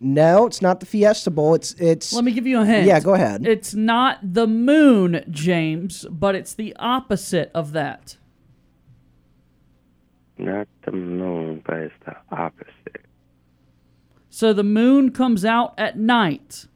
No, 0.00 0.46
it's 0.46 0.60
not 0.60 0.80
the 0.80 0.86
Fiesta 0.86 1.30
Bowl. 1.30 1.54
It's 1.54 1.72
it's 1.74 2.12
Let 2.12 2.24
me 2.24 2.32
give 2.32 2.46
you 2.46 2.60
a 2.60 2.66
hint. 2.66 2.86
Yeah, 2.86 3.00
go 3.00 3.14
ahead. 3.14 3.46
It's 3.46 3.74
not 3.74 4.18
the 4.22 4.46
moon, 4.46 5.24
James, 5.30 6.06
but 6.10 6.34
it's 6.34 6.54
the 6.54 6.74
opposite 6.78 7.50
of 7.54 7.72
that. 7.72 8.16
Not 10.38 10.66
the 10.84 10.92
moon, 10.92 11.62
but 11.66 11.76
it's 11.76 11.94
the 12.04 12.16
opposite. 12.30 13.04
So 14.30 14.52
the 14.52 14.64
moon 14.64 15.12
comes 15.12 15.44
out 15.44 15.74
at 15.78 15.96
night. 15.98 16.66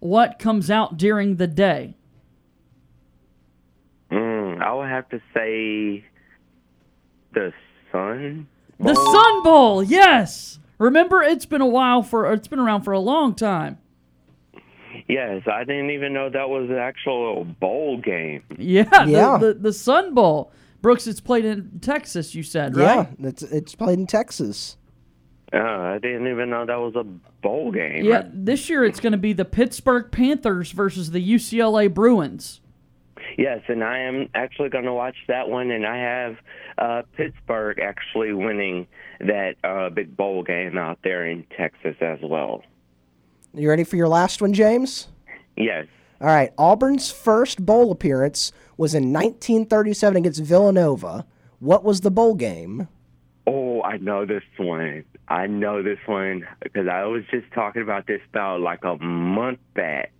What 0.00 0.38
comes 0.38 0.70
out 0.70 0.96
during 0.96 1.36
the 1.36 1.46
day? 1.46 1.96
Mm, 4.10 4.62
I 4.62 4.72
would 4.74 4.88
have 4.88 5.08
to 5.10 5.20
say 5.34 6.04
the 7.32 7.52
Sun. 7.92 8.46
The 8.80 8.94
Sun 8.94 9.42
Bowl, 9.42 9.82
yes. 9.82 10.58
Remember, 10.78 11.22
it's 11.22 11.46
been 11.46 11.60
a 11.60 11.66
while 11.66 12.02
for 12.02 12.32
it's 12.32 12.48
been 12.48 12.58
around 12.58 12.82
for 12.82 12.92
a 12.92 12.98
long 13.00 13.34
time. 13.34 13.78
Yes, 15.08 15.42
I 15.50 15.64
didn't 15.64 15.90
even 15.90 16.12
know 16.12 16.30
that 16.30 16.48
was 16.48 16.70
an 16.70 16.76
actual 16.78 17.44
bowl 17.44 17.98
game. 17.98 18.42
Yeah, 18.56 18.84
the- 19.04 19.10
Yeah. 19.10 19.38
The, 19.38 19.54
the, 19.54 19.72
Sun 19.72 20.14
Bowl. 20.14 20.52
Brooks, 20.84 21.06
it's 21.06 21.20
played 21.20 21.46
in 21.46 21.80
Texas. 21.80 22.34
You 22.34 22.42
said 22.42 22.76
right? 22.76 23.08
yeah, 23.18 23.28
it's 23.28 23.42
it's 23.42 23.74
played 23.74 23.98
in 23.98 24.06
Texas. 24.06 24.76
Uh, 25.50 25.56
I 25.56 25.98
didn't 25.98 26.26
even 26.26 26.50
know 26.50 26.66
that 26.66 26.78
was 26.78 26.94
a 26.94 27.04
bowl 27.04 27.72
game. 27.72 28.04
Yeah. 28.04 28.28
This 28.30 28.68
year, 28.68 28.84
it's 28.84 29.00
going 29.00 29.12
to 29.12 29.18
be 29.18 29.32
the 29.32 29.46
Pittsburgh 29.46 30.12
Panthers 30.12 30.72
versus 30.72 31.10
the 31.10 31.26
UCLA 31.26 31.92
Bruins. 31.92 32.60
Yes, 33.38 33.62
and 33.68 33.82
I 33.82 34.00
am 34.00 34.28
actually 34.34 34.68
going 34.68 34.84
to 34.84 34.92
watch 34.92 35.16
that 35.26 35.48
one, 35.48 35.70
and 35.70 35.86
I 35.86 35.96
have 35.96 36.36
uh, 36.76 37.02
Pittsburgh 37.16 37.78
actually 37.80 38.34
winning 38.34 38.86
that 39.20 39.54
uh, 39.64 39.88
big 39.88 40.14
bowl 40.14 40.42
game 40.42 40.76
out 40.76 40.98
there 41.02 41.26
in 41.26 41.46
Texas 41.56 41.96
as 42.02 42.18
well. 42.22 42.62
You 43.54 43.70
ready 43.70 43.84
for 43.84 43.96
your 43.96 44.08
last 44.08 44.42
one, 44.42 44.52
James? 44.52 45.08
Yes. 45.56 45.86
All 46.24 46.30
right. 46.30 46.54
Auburn's 46.56 47.10
first 47.10 47.66
bowl 47.66 47.92
appearance 47.92 48.50
was 48.78 48.94
in 48.94 49.12
1937 49.12 50.16
against 50.16 50.42
Villanova. 50.42 51.26
What 51.58 51.84
was 51.84 52.00
the 52.00 52.10
bowl 52.10 52.34
game? 52.34 52.88
Oh, 53.46 53.82
I 53.82 53.98
know 53.98 54.24
this 54.24 54.42
one. 54.56 55.04
I 55.28 55.46
know 55.46 55.82
this 55.82 55.98
one 56.06 56.46
because 56.62 56.88
I 56.88 57.04
was 57.04 57.24
just 57.30 57.44
talking 57.52 57.82
about 57.82 58.06
this 58.06 58.22
about 58.30 58.62
like 58.62 58.84
a 58.84 58.96
month 58.96 59.58
back. 59.74 60.12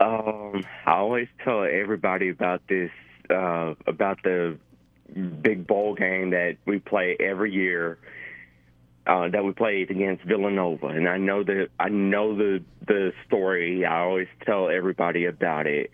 Um, 0.00 0.64
I 0.84 0.94
always 0.94 1.28
tell 1.44 1.62
everybody 1.62 2.28
about 2.28 2.60
this 2.68 2.90
uh, 3.32 3.74
about 3.86 4.20
the 4.24 4.58
big 5.42 5.64
bowl 5.64 5.94
game 5.94 6.30
that 6.30 6.56
we 6.66 6.80
play 6.80 7.16
every 7.20 7.52
year. 7.52 7.98
Uh, 9.06 9.28
that 9.30 9.42
we 9.42 9.52
played 9.52 9.90
against 9.90 10.22
Villanova, 10.24 10.88
and 10.88 11.08
I 11.08 11.16
know 11.16 11.42
the 11.42 11.68
I 11.80 11.88
know 11.88 12.36
the 12.36 12.62
the 12.86 13.12
story. 13.26 13.84
I 13.84 14.00
always 14.00 14.28
tell 14.44 14.68
everybody 14.68 15.24
about 15.24 15.66
it. 15.66 15.90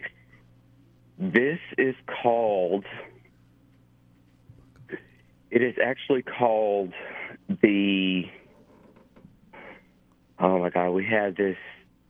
This 1.18 1.60
is 1.78 1.94
called. 2.22 2.84
It 5.50 5.62
is 5.62 5.76
actually 5.82 6.22
called 6.22 6.92
the. 7.48 8.24
Oh 10.40 10.58
my 10.58 10.70
God! 10.70 10.90
We 10.90 11.06
had 11.06 11.36
this 11.36 11.56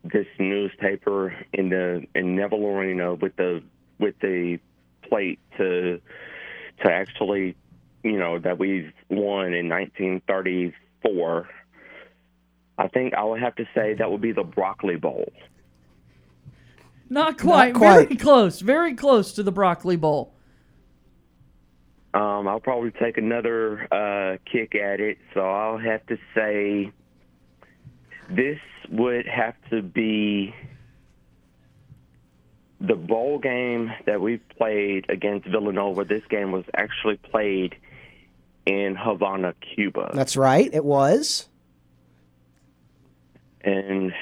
this 0.02 0.26
newspaper 0.38 1.36
in 1.52 1.68
the 1.68 2.06
in 2.14 2.36
Neville 2.36 2.66
Arena 2.66 3.14
with 3.14 3.36
the 3.36 3.62
with 3.98 4.18
the 4.20 4.58
plate 5.02 5.40
to 5.58 6.00
to 6.82 6.92
actually, 6.92 7.54
you 8.02 8.18
know, 8.18 8.38
that 8.38 8.58
we've 8.58 8.92
won 9.08 9.54
in 9.54 9.68
1934. 11.06 11.48
I 12.78 12.88
think 12.88 13.14
I 13.14 13.24
would 13.24 13.40
have 13.40 13.54
to 13.56 13.64
say 13.74 13.94
that 13.94 14.10
would 14.10 14.20
be 14.20 14.32
the 14.32 14.44
Broccoli 14.44 14.96
Bowl. 14.96 15.32
Not 17.08 17.38
quite. 17.38 17.74
quite. 17.74 18.08
Very 18.08 18.16
close. 18.16 18.60
Very 18.60 18.94
close 18.94 19.32
to 19.34 19.42
the 19.42 19.52
Broccoli 19.52 19.96
Bowl. 19.96 20.34
Um, 22.12 22.48
I'll 22.48 22.60
probably 22.60 22.90
take 22.92 23.18
another 23.18 23.86
uh, 23.92 24.38
kick 24.50 24.74
at 24.74 25.00
it, 25.00 25.18
so 25.34 25.40
I'll 25.40 25.78
have 25.78 26.04
to 26.06 26.16
say 26.34 26.90
this 28.30 28.58
would 28.90 29.26
have 29.26 29.54
to 29.70 29.82
be 29.82 30.54
the 32.80 32.94
bowl 32.94 33.38
game 33.38 33.92
that 34.06 34.20
we 34.20 34.38
played 34.38 35.06
against 35.08 35.46
Villanova. 35.46 36.04
This 36.04 36.22
game 36.28 36.52
was 36.52 36.64
actually 36.74 37.16
played 37.16 37.76
in 38.66 38.96
Havana, 38.96 39.54
Cuba. 39.74 40.10
That's 40.14 40.36
right. 40.36 40.68
It 40.72 40.84
was. 40.84 41.48
and 43.62 44.12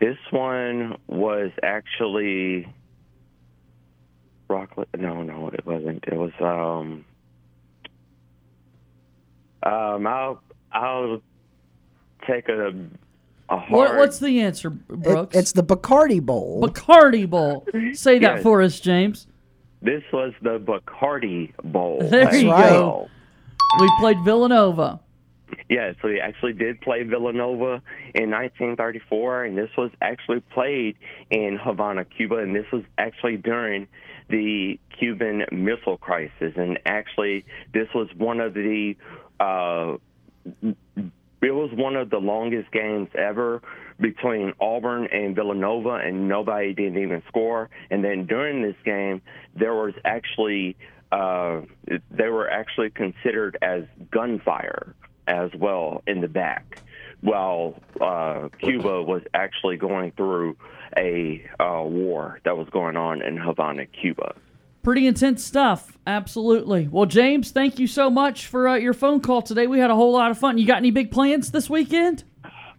this 0.00 0.16
one 0.30 0.96
was 1.06 1.50
actually 1.62 2.68
Rockland. 4.48 4.88
No, 4.98 5.22
no, 5.22 5.48
it 5.48 5.64
wasn't. 5.66 6.04
It 6.06 6.14
was 6.16 6.32
um. 6.40 7.04
Um, 9.62 10.06
I'll 10.06 10.40
I'll 10.72 11.20
take 12.26 12.48
a 12.48 12.68
a 13.48 13.58
hard. 13.58 13.70
What, 13.70 13.96
what's 13.96 14.18
the 14.18 14.40
answer, 14.40 14.68
It- 14.68 14.88
Brooks? 15.02 15.36
it's 15.36 15.52
the 15.52 15.62
Bacardi 15.64 16.20
Bowl. 16.24 16.62
Bacardi 16.62 17.28
Bowl. 17.28 17.66
Say 17.94 18.18
that 18.20 18.34
Yes. 18.36 18.42
for 18.42 18.62
us, 18.62 18.78
James. 18.80 19.26
This 19.82 20.02
was 20.12 20.32
the 20.42 20.58
Bacardi 20.58 21.52
Bowl. 21.64 21.98
There 22.02 22.28
as 22.28 22.42
you 22.42 22.50
right. 22.50 22.70
go. 22.70 23.08
We 23.80 23.90
played 24.00 24.24
Villanova. 24.24 25.00
Yeah, 25.68 25.92
so 26.00 26.08
he 26.08 26.20
actually 26.20 26.52
did 26.52 26.80
play 26.80 27.02
Villanova 27.02 27.82
in 28.14 28.30
1934, 28.30 29.44
and 29.44 29.58
this 29.58 29.70
was 29.76 29.90
actually 30.00 30.40
played 30.40 30.96
in 31.30 31.58
Havana, 31.60 32.04
Cuba, 32.04 32.36
and 32.36 32.54
this 32.54 32.66
was 32.72 32.82
actually 32.98 33.36
during 33.36 33.88
the 34.28 34.78
Cuban 34.98 35.44
Missile 35.52 35.98
Crisis. 35.98 36.54
And 36.56 36.78
actually, 36.86 37.44
this 37.72 37.88
was 37.94 38.08
one 38.16 38.40
of 38.40 38.54
the 38.54 38.96
uh, 39.40 39.96
it 41.42 41.54
was 41.54 41.70
one 41.74 41.96
of 41.96 42.10
the 42.10 42.18
longest 42.18 42.70
games 42.72 43.08
ever 43.16 43.60
between 44.00 44.52
Auburn 44.60 45.06
and 45.12 45.34
Villanova, 45.34 45.94
and 45.94 46.28
nobody 46.28 46.74
didn't 46.74 47.02
even 47.02 47.22
score. 47.28 47.70
And 47.90 48.04
then 48.04 48.26
during 48.26 48.62
this 48.62 48.76
game, 48.84 49.22
there 49.54 49.74
was 49.74 49.94
actually 50.04 50.76
uh, 51.12 51.60
they 52.10 52.28
were 52.28 52.50
actually 52.50 52.90
considered 52.90 53.56
as 53.62 53.84
gunfire 54.10 54.94
as 55.28 55.50
well 55.58 56.02
in 56.06 56.20
the 56.20 56.28
back, 56.28 56.80
while 57.20 57.74
uh, 58.00 58.48
Cuba 58.60 59.02
was 59.02 59.22
actually 59.34 59.76
going 59.76 60.12
through 60.12 60.56
a 60.96 61.44
uh, 61.58 61.82
war 61.82 62.40
that 62.44 62.56
was 62.56 62.68
going 62.70 62.96
on 62.96 63.22
in 63.22 63.36
Havana, 63.36 63.86
Cuba. 63.86 64.34
Pretty 64.82 65.08
intense 65.08 65.44
stuff. 65.44 65.98
Absolutely. 66.06 66.86
Well, 66.86 67.06
James, 67.06 67.50
thank 67.50 67.80
you 67.80 67.88
so 67.88 68.08
much 68.08 68.46
for 68.46 68.68
uh, 68.68 68.76
your 68.76 68.94
phone 68.94 69.20
call 69.20 69.42
today. 69.42 69.66
We 69.66 69.80
had 69.80 69.90
a 69.90 69.96
whole 69.96 70.12
lot 70.12 70.30
of 70.30 70.38
fun. 70.38 70.58
You 70.58 70.66
got 70.66 70.76
any 70.76 70.92
big 70.92 71.10
plans 71.10 71.50
this 71.50 71.68
weekend? 71.68 72.22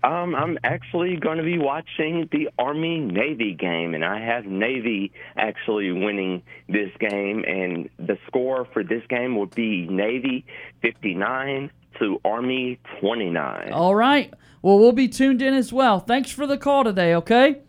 Um, 0.03 0.35
I'm 0.35 0.57
actually 0.63 1.17
going 1.17 1.37
to 1.37 1.43
be 1.43 1.57
watching 1.57 2.29
the 2.31 2.49
Army 2.59 2.99
Navy 2.99 3.53
game, 3.53 3.95
and 3.95 4.05
I 4.05 4.19
have 4.19 4.45
Navy 4.45 5.11
actually 5.35 5.91
winning 5.91 6.43
this 6.69 6.91
game. 6.99 7.43
And 7.45 7.89
the 7.97 8.17
score 8.27 8.67
for 8.73 8.83
this 8.83 9.03
game 9.09 9.35
will 9.35 9.47
be 9.47 9.87
Navy 9.87 10.45
59 10.81 11.71
to 11.99 12.21
Army 12.23 12.79
29. 13.01 13.71
All 13.73 13.95
right. 13.95 14.33
Well, 14.61 14.79
we'll 14.79 14.91
be 14.91 15.07
tuned 15.07 15.41
in 15.41 15.53
as 15.53 15.73
well. 15.73 15.99
Thanks 15.99 16.31
for 16.31 16.45
the 16.45 16.57
call 16.57 16.83
today, 16.83 17.15
okay? 17.15 17.61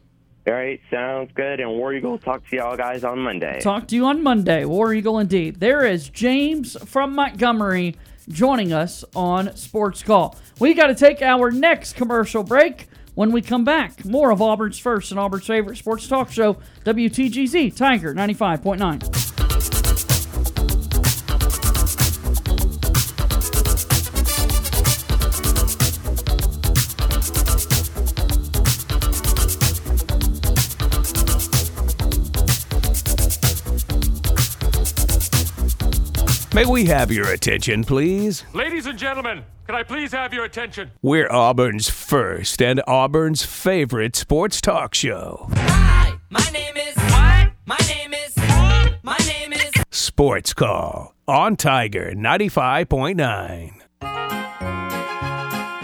All 0.47 0.55
right, 0.55 0.81
sounds 0.91 1.31
good. 1.35 1.61
And 1.61 1.71
War 1.71 1.93
Eagle, 1.93 2.19
talk 2.19 2.47
to 2.49 2.57
y'all 2.57 2.77
guys 2.77 3.05
on 3.05 3.19
Monday. 3.19 3.61
Talk 3.61 3.89
to 3.89 3.95
you 3.95 4.07
on 4.07 4.23
Monday. 4.23 4.65
War 4.65 4.95
Eagle 4.95 5.19
indeed. 5.19 5.61
There 5.61 5.85
is 5.85 6.09
James 6.09 6.77
from 6.89 7.15
Montgomery 7.15 7.97
joining 8.29 8.73
us 8.73 9.05
on 9.15 9.55
Sports 9.57 10.03
Call. 10.03 10.37
We 10.61 10.75
got 10.75 10.89
to 10.89 10.95
take 10.95 11.23
our 11.23 11.51
next 11.51 11.95
commercial 11.95 12.43
break. 12.43 12.89
When 13.15 13.33
we 13.33 13.43
come 13.43 13.65
back, 13.65 14.05
more 14.05 14.31
of 14.31 14.41
Auburn's 14.41 14.79
first 14.79 15.11
and 15.11 15.19
Auburn's 15.19 15.47
favorite 15.47 15.77
sports 15.77 16.07
talk 16.07 16.31
show, 16.31 16.57
WTGZ 16.85 17.75
Tiger 17.75 18.15
95.9. 18.15 19.28
May 36.59 36.67
we 36.67 36.87
have 36.87 37.13
your 37.13 37.31
attention, 37.31 37.85
please? 37.85 38.45
Ladies 38.53 38.87
and 38.87 38.99
gentlemen, 38.99 39.45
can 39.67 39.77
I 39.77 39.85
please 39.85 40.11
have 40.11 40.35
your 40.35 40.45
attention? 40.45 40.91
We're 41.03 41.31
Auburn's 41.31 41.89
first 41.89 42.61
and 42.61 42.83
Auburn's 42.85 43.45
favorite 43.45 44.17
sports 44.17 44.61
talk 44.61 44.93
show. 44.93 45.49
Hi, 45.53 46.19
my 46.31 46.45
name 46.53 46.77
is. 46.77 46.97
What? 46.97 47.53
My 47.65 47.79
name 47.87 48.13
is. 48.13 48.35
Hi. 48.37 48.99
My 49.05 49.17
name 49.29 49.53
is. 49.53 49.71
Sports 49.93 50.53
Call 50.53 51.15
on 51.29 51.55
Tiger 51.55 52.11
95.9. 52.11 53.78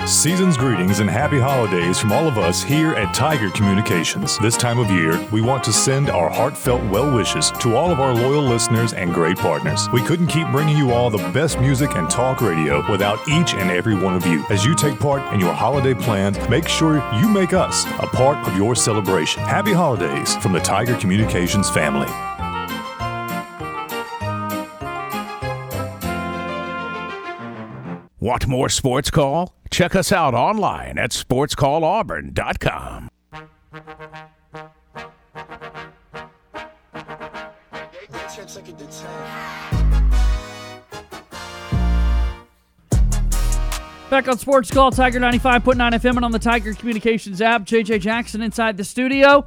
Season's 0.07 0.59
greetings 0.59 1.01
and 1.01 1.09
happy 1.09 1.39
holidays 1.39 1.99
from 1.99 2.13
all 2.13 2.29
of 2.29 2.37
us 2.37 2.63
here 2.63 2.93
at 2.93 3.15
Tiger 3.15 3.49
Communications. 3.51 4.39
This 4.39 4.55
time 4.55 4.79
of 4.79 4.91
year, 4.91 5.19
we 5.33 5.41
want 5.41 5.65
to 5.65 5.73
send 5.73 6.11
our 6.11 6.29
heartfelt 6.29 6.85
well 6.91 7.15
wishes 7.15 7.51
to 7.53 7.75
all 7.75 7.91
of 7.91 8.01
our 8.01 8.13
loyal 8.15 8.43
listeners 8.43 8.93
and 8.93 9.15
great 9.15 9.39
partners. 9.39 9.89
We 9.95 10.03
couldn't 10.03 10.27
keep 10.27 10.47
bringing 10.49 10.77
you 10.77 10.93
all 10.93 11.09
the 11.09 11.31
best 11.33 11.59
music 11.59 11.97
and 11.97 12.11
talk 12.11 12.43
radio 12.43 12.89
without 12.91 13.19
each 13.29 13.55
and 13.55 13.71
every 13.71 13.95
one 13.95 14.15
of 14.15 14.27
you. 14.27 14.45
As 14.51 14.63
you 14.63 14.75
take 14.75 15.01
part 15.01 15.33
in 15.33 15.41
your 15.41 15.55
holiday 15.55 15.95
plans, 15.95 16.37
make 16.51 16.69
sure 16.69 16.97
you 17.19 17.27
make 17.27 17.55
us 17.55 17.87
a 17.99 18.07
part 18.07 18.47
of 18.47 18.55
your 18.59 18.77
celebration. 18.77 19.43
Happy 19.43 19.73
holidays 19.73 20.37
from 20.37 20.53
the 20.53 20.61
Tiger 20.61 20.99
Communications 20.99 21.71
family. 21.71 22.34
Want 28.25 28.47
more 28.47 28.71
Sports 28.71 29.11
Call? 29.11 29.55
Check 29.71 29.95
us 29.95 30.11
out 30.11 30.33
online 30.33 30.97
at 30.97 31.11
sportscallauburn.com. 31.11 33.11
Back 44.09 44.29
on 44.29 44.39
Sports 44.39 44.71
Call, 44.71 44.91
Tiger 44.91 45.21
95.9 45.21 45.77
FM 45.77 46.17
and 46.17 46.25
on 46.25 46.33
the 46.33 46.39
Tiger 46.39 46.73
Communications 46.73 47.43
app. 47.43 47.67
JJ 47.67 48.01
Jackson 48.01 48.41
inside 48.41 48.79
the 48.79 48.85
studio 48.85 49.47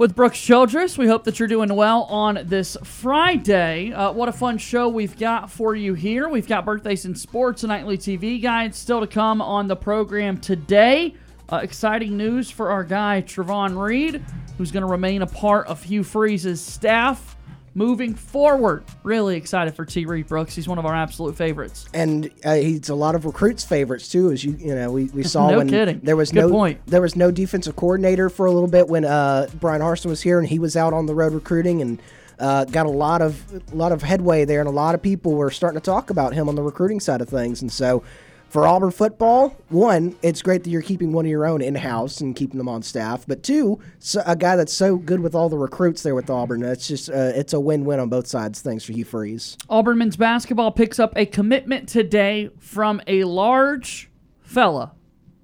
with 0.00 0.16
Brooks 0.16 0.40
Childress. 0.40 0.96
We 0.96 1.08
hope 1.08 1.24
that 1.24 1.38
you're 1.38 1.46
doing 1.46 1.76
well 1.76 2.04
on 2.04 2.40
this 2.44 2.74
Friday. 2.82 3.92
Uh, 3.92 4.10
what 4.10 4.30
a 4.30 4.32
fun 4.32 4.56
show 4.56 4.88
we've 4.88 5.18
got 5.18 5.50
for 5.50 5.74
you 5.74 5.92
here. 5.92 6.26
We've 6.26 6.46
got 6.46 6.64
birthdays 6.64 7.04
in 7.04 7.14
sports, 7.14 7.64
a 7.64 7.66
nightly 7.66 7.98
TV 7.98 8.40
guide 8.40 8.74
still 8.74 9.00
to 9.00 9.06
come 9.06 9.42
on 9.42 9.68
the 9.68 9.76
program 9.76 10.38
today. 10.38 11.14
Uh, 11.52 11.56
exciting 11.56 12.16
news 12.16 12.50
for 12.50 12.70
our 12.70 12.82
guy 12.82 13.22
Trovon 13.26 13.78
Reed, 13.78 14.24
who's 14.56 14.72
going 14.72 14.84
to 14.84 14.90
remain 14.90 15.20
a 15.20 15.26
part 15.26 15.66
of 15.66 15.82
Hugh 15.82 16.02
Freeze's 16.02 16.62
staff 16.62 17.36
moving 17.74 18.14
forward. 18.14 18.84
Really 19.02 19.36
excited 19.36 19.74
for 19.74 19.84
T. 19.84 20.04
Reed 20.06 20.26
Brooks. 20.26 20.54
He's 20.54 20.66
one 20.68 20.78
of 20.78 20.86
our 20.86 20.94
absolute 20.94 21.36
favorites. 21.36 21.88
and 21.94 22.30
uh, 22.44 22.54
he's 22.54 22.88
a 22.88 22.94
lot 22.94 23.14
of 23.14 23.24
recruits' 23.24 23.64
favorites 23.64 24.08
too. 24.08 24.30
As 24.32 24.44
you 24.44 24.56
you 24.58 24.74
know, 24.74 24.90
we, 24.90 25.04
we 25.06 25.22
saw 25.24 25.50
No 25.50 25.58
when 25.58 25.68
kidding. 25.68 26.00
there 26.02 26.16
was 26.16 26.30
Good 26.32 26.40
no 26.40 26.50
point. 26.50 26.80
there 26.86 27.00
was 27.02 27.16
no 27.16 27.30
defensive 27.30 27.76
coordinator 27.76 28.28
for 28.28 28.46
a 28.46 28.52
little 28.52 28.68
bit 28.68 28.88
when 28.88 29.04
uh, 29.04 29.46
Bryan 29.60 29.80
Harsin 29.82 30.06
was 30.06 30.20
here, 30.22 30.38
and 30.38 30.48
he 30.48 30.58
was 30.58 30.76
out 30.76 30.92
on 30.92 31.06
the 31.06 31.14
road 31.14 31.32
recruiting 31.32 31.80
and. 31.82 32.00
Uh, 32.38 32.64
got 32.64 32.86
a 32.86 32.90
lot 32.90 33.20
of 33.20 33.38
a 33.70 33.76
lot 33.76 33.92
of 33.92 34.00
headway 34.02 34.46
there, 34.46 34.60
and 34.60 34.66
a 34.66 34.72
lot 34.72 34.94
of 34.94 35.02
people 35.02 35.32
were 35.34 35.50
starting 35.50 35.78
to 35.78 35.84
talk 35.84 36.08
about 36.08 36.32
him 36.32 36.48
on 36.48 36.54
the 36.54 36.62
recruiting 36.62 36.98
side 36.98 37.20
of 37.20 37.28
things. 37.28 37.60
And 37.60 37.70
so, 37.70 38.02
for 38.50 38.66
Auburn 38.66 38.90
football, 38.90 39.56
one, 39.68 40.16
it's 40.22 40.42
great 40.42 40.64
that 40.64 40.70
you're 40.70 40.82
keeping 40.82 41.12
one 41.12 41.24
of 41.24 41.30
your 41.30 41.46
own 41.46 41.62
in 41.62 41.76
house 41.76 42.20
and 42.20 42.34
keeping 42.34 42.58
them 42.58 42.68
on 42.68 42.82
staff. 42.82 43.24
But 43.26 43.44
two, 43.44 43.78
so, 44.00 44.22
a 44.26 44.34
guy 44.34 44.56
that's 44.56 44.72
so 44.72 44.96
good 44.96 45.20
with 45.20 45.36
all 45.36 45.48
the 45.48 45.56
recruits 45.56 46.02
there 46.02 46.16
with 46.16 46.28
Auburn, 46.28 46.64
it's 46.64 46.88
just 46.88 47.08
uh, 47.08 47.32
it's 47.34 47.52
a 47.52 47.60
win 47.60 47.84
win 47.84 48.00
on 48.00 48.08
both 48.08 48.26
sides. 48.26 48.60
Thanks 48.60 48.84
for 48.84 48.92
Hugh 48.92 49.04
Freeze. 49.04 49.56
Auburn 49.68 49.98
men's 49.98 50.16
basketball 50.16 50.72
picks 50.72 50.98
up 50.98 51.12
a 51.16 51.24
commitment 51.26 51.88
today 51.88 52.50
from 52.58 53.00
a 53.06 53.22
large 53.22 54.10
fella, 54.40 54.92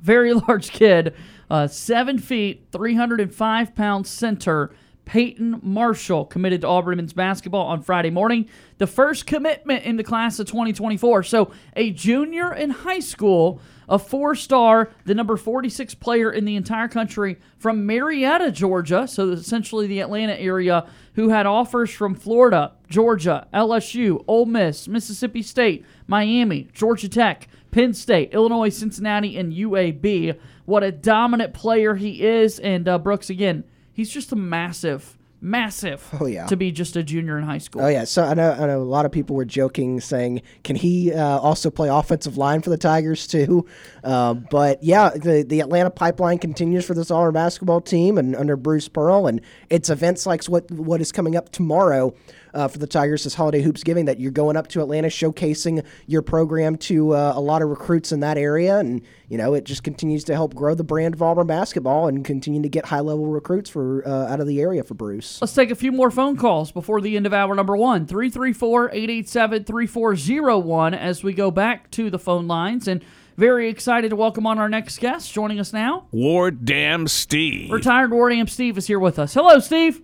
very 0.01 0.35
large 0.49 0.71
kid, 0.73 1.15
uh, 1.49 1.69
seven 1.69 2.19
feet, 2.19 2.67
305 2.73 3.75
pound 3.77 4.07
center. 4.07 4.73
Peyton 5.07 5.61
Marshall 5.63 6.25
committed 6.27 6.63
to 6.63 6.67
Auburn 6.67 6.97
men's 6.97 7.13
basketball 7.13 7.67
on 7.69 7.81
Friday 7.81 8.11
morning, 8.11 8.49
the 8.79 8.89
first 8.89 9.25
commitment 9.25 9.85
in 9.85 9.97
the 9.97 10.05
class 10.05 10.39
of 10.41 10.49
2024. 10.49 11.23
So, 11.23 11.53
a 11.77 11.93
junior 11.93 12.53
in 12.53 12.71
high 12.71 12.99
school, 12.99 13.61
a 13.89 14.01
four 14.01 14.35
star, 14.35 14.91
the 15.05 15.15
number 15.15 15.37
46 15.37 15.95
player 15.95 16.33
in 16.33 16.45
the 16.45 16.57
entire 16.57 16.89
country 16.89 17.39
from 17.57 17.87
Marietta, 17.87 18.51
Georgia, 18.51 19.07
so 19.07 19.31
essentially 19.31 19.87
the 19.87 20.01
Atlanta 20.01 20.39
area, 20.41 20.87
who 21.15 21.29
had 21.29 21.47
offers 21.47 21.91
from 21.91 22.17
Florida, 22.17 22.73
Georgia, 22.89 23.47
LSU, 23.55 24.25
Ole 24.27 24.47
Miss, 24.47 24.89
Mississippi 24.89 25.41
State, 25.41 25.87
Miami, 26.09 26.67
Georgia 26.73 27.09
Tech, 27.09 27.49
Penn 27.71 27.95
State, 27.95 28.33
Illinois, 28.33 28.71
Cincinnati, 28.71 29.39
and 29.39 29.53
UAB. 29.53 30.37
What 30.65 30.83
a 30.83 30.91
dominant 30.91 31.55
player 31.55 31.95
he 31.95 32.27
is. 32.27 32.59
And 32.59 32.89
uh, 32.89 32.99
Brooks, 32.99 33.31
again, 33.31 33.63
he's 33.97 34.11
just 34.11 34.31
a 34.31 34.37
massive, 34.37 35.17
massive. 35.41 36.07
Oh, 36.21 36.27
yeah. 36.27 36.47
to 36.47 36.57
be 36.57 36.71
just 36.71 36.95
a 36.97 37.03
junior 37.03 37.39
in 37.39 37.45
high 37.45 37.59
school. 37.59 37.83
Oh 37.83 37.89
yeah, 37.89 38.05
so 38.05 38.23
I 38.23 38.35
know 38.35 38.53
I 38.53 38.67
know 38.67 38.81
a 38.81 38.85
lot 38.85 39.07
of 39.07 39.13
people 39.13 39.35
were 39.35 39.47
joking, 39.47 40.01
saying, 40.01 40.43
"Can 40.63 40.77
he 40.77 41.13
uh, 41.13 41.39
also 41.39 41.71
play 41.71 41.89
offensive 41.89 42.37
line 42.37 42.61
for 42.61 42.71
the 42.71 42.77
Tigers 42.79 43.27
too?" 43.27 43.67
Uh, 44.05 44.35
but 44.35 44.81
yeah, 44.85 45.11
the 45.11 45.43
the 45.43 45.59
Atlanta 45.59 45.91
pipeline 45.91 46.39
continues 46.39 46.85
for 46.85 46.95
this 46.95 47.11
Auburn 47.11 47.35
basketball 47.35 47.81
team, 47.81 48.19
and 48.19 48.37
under 48.37 48.57
Bruce 48.57 48.89
Pearl, 48.89 49.27
and 49.27 49.41
it's 49.69 49.91
events 49.91 50.27
like 50.27 50.45
what 50.45 50.71
what 50.71 51.01
is 51.01 51.11
coming 51.11 51.35
up 51.35 51.51
tomorrow. 51.51 52.15
Uh, 52.55 52.69
for 52.69 52.79
the 52.79 52.87
Tigers, 52.87 53.25
this 53.25 53.35
holiday 53.35 53.61
hoops 53.61 53.83
giving 53.83 54.07
that 54.07 54.19
you're 54.19 54.31
going 54.31 54.57
up 54.57 54.69
to 54.69 54.81
Atlanta, 54.81 55.09
showcasing 55.09 55.85
your 56.07 56.23
program 56.23 56.77
to 56.77 57.15
uh, 57.15 57.33
a 57.35 57.41
lot 57.41 57.63
of 57.63 57.69
recruits 57.69 58.13
in 58.13 58.21
that 58.21 58.39
area, 58.39 58.79
and 58.79 59.03
you 59.29 59.37
know 59.37 59.55
it 59.55 59.65
just 59.65 59.83
continues 59.83 60.25
to 60.25 60.35
help 60.35 60.55
grow 60.55 60.75
the 60.75 60.85
brand 60.85 61.15
of 61.15 61.23
Auburn 61.23 61.47
basketball 61.47 62.09
and 62.09 62.25
continue 62.25 62.63
to 62.63 62.69
get 62.69 62.87
high 62.87 63.01
level 63.01 63.27
recruits 63.27 63.69
for 63.69 64.07
uh, 64.07 64.33
out 64.33 64.41
of 64.41 64.47
the 64.47 64.61
area 64.61 64.83
for 64.83 64.95
Bruce. 64.95 65.41
Let's 65.41 65.55
take 65.55 65.71
a 65.71 65.75
few 65.75 65.93
more 65.93 66.11
phone 66.11 66.37
calls 66.37 66.73
before 66.73 67.01
the 67.01 67.17
end 67.17 67.27
of 67.27 67.33
hour 67.35 67.55
number 67.55 67.77
one. 67.77 68.07
334 68.07 68.91
887 68.91 69.65
3401 69.65 70.95
as 70.95 71.23
we 71.23 71.33
go 71.33 71.51
back 71.51 71.91
to 71.93 72.11
the 72.11 72.19
phone 72.19 72.47
lines. 72.47 72.89
And 72.89 73.05
very 73.37 73.69
excited 73.69 74.09
to 74.11 74.17
welcome 74.17 74.47
on 74.47 74.59
our 74.59 74.69
next 74.69 74.99
guest. 74.99 75.33
Joining 75.33 75.61
us 75.61 75.73
now, 75.73 76.07
Ward 76.11 76.65
Dam 76.65 77.07
Steve. 77.07 77.71
retired 77.71 78.11
Ward 78.11 78.33
Am 78.33 78.47
Steve 78.47 78.79
is 78.79 78.87
here 78.87 78.99
with 78.99 79.19
us. 79.19 79.35
Hello, 79.35 79.59
Steve. 79.59 80.01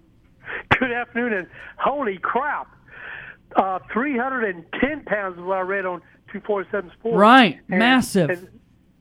Good 0.82 0.90
afternoon, 0.90 1.32
and 1.32 1.46
holy 1.78 2.18
crap, 2.18 2.66
uh, 3.54 3.78
310 3.92 5.04
pounds 5.04 5.38
is 5.38 5.44
what 5.44 5.58
I 5.58 5.60
read 5.60 5.86
on 5.86 6.00
247 6.32 6.90
Sports. 6.98 7.16
Right, 7.16 7.60
And- 7.70 7.78
massive. 7.78 8.30
And, 8.30 8.48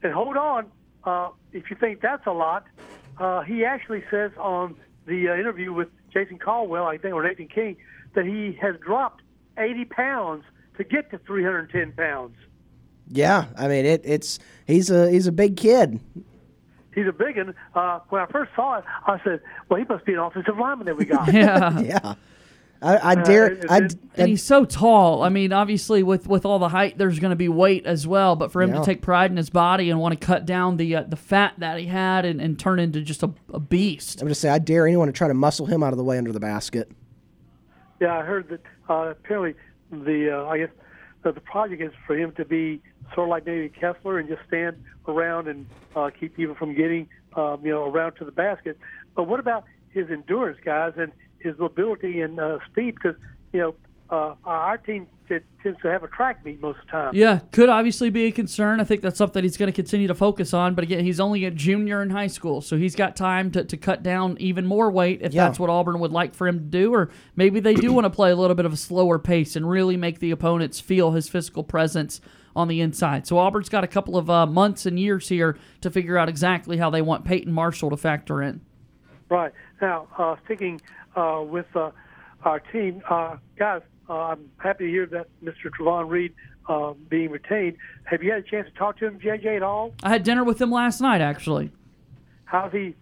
and 0.04 0.12
hold 0.12 0.36
on, 0.36 0.66
uh, 1.02 1.30
if 1.52 1.70
you 1.70 1.76
think 1.80 2.00
that's 2.00 2.24
a 2.28 2.30
lot, 2.30 2.66
uh, 3.18 3.40
he 3.40 3.64
actually 3.64 4.04
says 4.12 4.30
on 4.38 4.76
the 5.06 5.30
uh, 5.30 5.34
interview 5.34 5.72
with 5.72 5.88
Jason 6.12 6.38
Caldwell, 6.38 6.86
I 6.86 6.98
think, 6.98 7.14
or 7.14 7.24
Nathan 7.24 7.48
King, 7.48 7.76
that 8.14 8.26
he 8.26 8.56
has 8.62 8.76
dropped 8.78 9.22
80 9.58 9.86
pounds 9.86 10.44
to 10.78 10.84
get 10.84 11.10
to 11.10 11.18
310 11.18 11.94
pounds. 11.96 12.36
Yeah, 13.08 13.46
I 13.58 13.66
mean 13.66 13.84
it. 13.86 14.02
It's 14.04 14.38
he's 14.68 14.88
a 14.88 15.10
he's 15.10 15.26
a 15.26 15.32
big 15.32 15.56
kid. 15.56 15.98
He's 16.94 17.06
a 17.06 17.12
big 17.12 17.36
one. 17.38 17.54
Uh, 17.74 18.00
when 18.10 18.20
I 18.22 18.26
first 18.26 18.50
saw 18.54 18.78
it, 18.78 18.84
I 19.06 19.18
said, 19.24 19.40
"Well, 19.68 19.78
he 19.78 19.86
must 19.88 20.04
be 20.04 20.12
an 20.12 20.18
offensive 20.18 20.58
lineman 20.58 20.86
that 20.86 20.96
we 20.96 21.04
got." 21.04 21.26
Yeah. 21.32 21.80
Yeah, 21.80 22.14
I, 22.82 23.12
I 23.12 23.14
dare. 23.14 23.46
it- 23.52 23.70
I, 23.70 23.76
it- 23.78 23.94
And 24.16 24.28
he's 24.28 24.42
so 24.42 24.64
tall. 24.64 25.22
I 25.22 25.28
mean, 25.28 25.52
obviously, 25.52 26.02
with, 26.02 26.26
with 26.26 26.44
all 26.44 26.58
the 26.58 26.68
height, 26.68 26.98
there's 26.98 27.20
going 27.20 27.30
to 27.30 27.36
be 27.36 27.48
weight 27.48 27.86
as 27.86 28.06
well. 28.08 28.34
But 28.34 28.50
for 28.50 28.60
him 28.60 28.70
Yeah. 28.74 28.80
to 28.80 28.84
take 28.84 29.00
pride 29.02 29.30
in 29.30 29.36
his 29.36 29.50
body 29.50 29.88
and 29.88 30.00
want 30.00 30.18
to 30.20 30.26
cut 30.26 30.44
down 30.46 30.76
the 30.78 30.96
uh, 30.96 31.02
the 31.04 31.14
fat 31.16 31.54
that 31.58 31.78
he 31.78 31.86
had 31.86 32.24
and, 32.24 32.40
and 32.40 32.58
turn 32.58 32.78
into 32.80 33.00
just 33.00 33.22
a, 33.22 33.30
a 33.52 33.60
beast. 33.60 34.20
I'm 34.20 34.26
just 34.28 34.40
say 34.40 34.48
I 34.48 34.58
dare 34.58 34.86
anyone 34.86 35.06
to 35.06 35.12
try 35.12 35.28
to 35.28 35.34
muscle 35.34 35.66
him 35.66 35.82
out 35.82 35.92
of 35.92 35.96
the 35.96 36.04
way 36.04 36.18
under 36.18 36.32
the 36.32 36.40
basket. 36.40 36.90
Yeah, 38.00 38.18
I 38.18 38.22
heard 38.24 38.48
that 38.48 38.60
uh, 38.90 39.10
apparently 39.12 39.54
the 39.92 40.36
uh, 40.42 40.46
I 40.48 40.58
guess 40.58 40.70
that 41.22 41.36
the 41.36 41.40
project 41.40 41.80
is 41.80 41.92
for 42.06 42.16
him 42.18 42.32
to 42.32 42.44
be 42.44 42.82
sort 43.14 43.28
of 43.28 43.30
like 43.30 43.46
maybe 43.46 43.68
Kessler 43.68 44.18
and 44.18 44.28
just 44.28 44.42
stand 44.48 44.82
around 45.08 45.48
and 45.48 45.66
uh, 45.96 46.10
keep 46.18 46.36
people 46.36 46.54
from 46.54 46.74
getting 46.74 47.08
um, 47.36 47.60
you 47.64 47.70
know 47.72 47.84
around 47.84 48.12
to 48.16 48.24
the 48.24 48.32
basket. 48.32 48.78
But 49.14 49.24
what 49.24 49.40
about 49.40 49.64
his 49.90 50.10
endurance, 50.10 50.58
guys, 50.64 50.94
and 50.96 51.12
his 51.38 51.58
mobility 51.58 52.20
and 52.20 52.38
uh, 52.40 52.58
speed? 52.70 52.94
Because 52.94 53.16
you 53.52 53.60
know 53.60 53.74
uh, 54.10 54.34
our 54.44 54.76
team 54.78 55.06
t- 55.28 55.38
tends 55.62 55.80
to 55.80 55.88
have 55.88 56.02
a 56.02 56.08
track 56.08 56.44
meet 56.44 56.60
most 56.60 56.78
of 56.80 56.84
the 56.86 56.90
time. 56.92 57.14
Yeah, 57.14 57.40
could 57.50 57.68
obviously 57.70 58.10
be 58.10 58.24
a 58.26 58.32
concern. 58.32 58.78
I 58.80 58.84
think 58.84 59.00
that's 59.00 59.16
something 59.16 59.42
he's 59.42 59.56
going 59.56 59.72
to 59.72 59.74
continue 59.76 60.06
to 60.08 60.14
focus 60.14 60.52
on. 60.52 60.74
But 60.74 60.84
again, 60.84 61.04
he's 61.04 61.18
only 61.20 61.44
a 61.46 61.50
junior 61.50 62.02
in 62.02 62.10
high 62.10 62.26
school, 62.26 62.60
so 62.60 62.76
he's 62.76 62.94
got 62.94 63.16
time 63.16 63.50
to, 63.52 63.64
to 63.64 63.76
cut 63.78 64.02
down 64.02 64.36
even 64.38 64.66
more 64.66 64.90
weight 64.90 65.20
if 65.22 65.32
Yeah. 65.32 65.46
that's 65.46 65.58
what 65.58 65.70
Auburn 65.70 65.98
would 66.00 66.12
like 66.12 66.34
for 66.34 66.46
him 66.46 66.58
to 66.58 66.64
do. 66.64 66.92
Or 66.94 67.10
maybe 67.36 67.60
they 67.60 67.74
do 67.74 67.92
want 67.92 68.04
to 68.04 68.10
play 68.10 68.30
a 68.30 68.36
little 68.36 68.54
bit 68.56 68.66
of 68.66 68.72
a 68.74 68.76
slower 68.76 69.18
pace 69.18 69.56
and 69.56 69.68
really 69.68 69.96
make 69.96 70.18
the 70.18 70.30
opponents 70.30 70.78
feel 70.80 71.12
his 71.12 71.28
physical 71.28 71.64
presence 71.64 72.20
on 72.54 72.68
the 72.68 72.80
inside. 72.80 73.26
So 73.26 73.38
Auburn's 73.38 73.68
got 73.68 73.84
a 73.84 73.88
couple 73.88 74.16
of 74.16 74.28
uh, 74.28 74.46
months 74.46 74.86
and 74.86 74.98
years 74.98 75.28
here 75.28 75.56
to 75.80 75.90
figure 75.90 76.18
out 76.18 76.28
exactly 76.28 76.76
how 76.76 76.90
they 76.90 77.02
want 77.02 77.24
Peyton 77.24 77.52
Marshall 77.52 77.90
to 77.90 77.96
factor 77.96 78.42
in. 78.42 78.60
Right 79.28 79.52
now, 79.80 80.08
uh, 80.18 80.36
sticking 80.44 80.80
uh, 81.16 81.42
with 81.46 81.66
uh, 81.74 81.90
our 82.44 82.60
team, 82.60 83.02
uh, 83.08 83.36
guys, 83.58 83.82
uh, 84.08 84.14
I'm 84.14 84.50
happy 84.58 84.86
to 84.86 84.90
hear 84.90 85.06
that 85.06 85.28
Mr. 85.42 85.70
Trovon 85.70 86.08
Reed 86.08 86.34
being 87.08 87.30
retained. 87.30 87.76
Have 88.04 88.22
you 88.22 88.30
had 88.30 88.40
a 88.40 88.42
chance 88.42 88.68
to 88.68 88.74
talk 88.74 88.98
to 88.98 89.06
him, 89.06 89.18
JJ, 89.18 89.56
at 89.56 89.62
all? 89.62 89.94
I 90.02 90.10
had 90.10 90.22
dinner 90.22 90.44
with 90.44 90.60
him 90.60 90.70
last 90.70 91.00
night, 91.00 91.20
actually. 91.20 91.70
How's 92.44 92.72
he? 92.72 92.94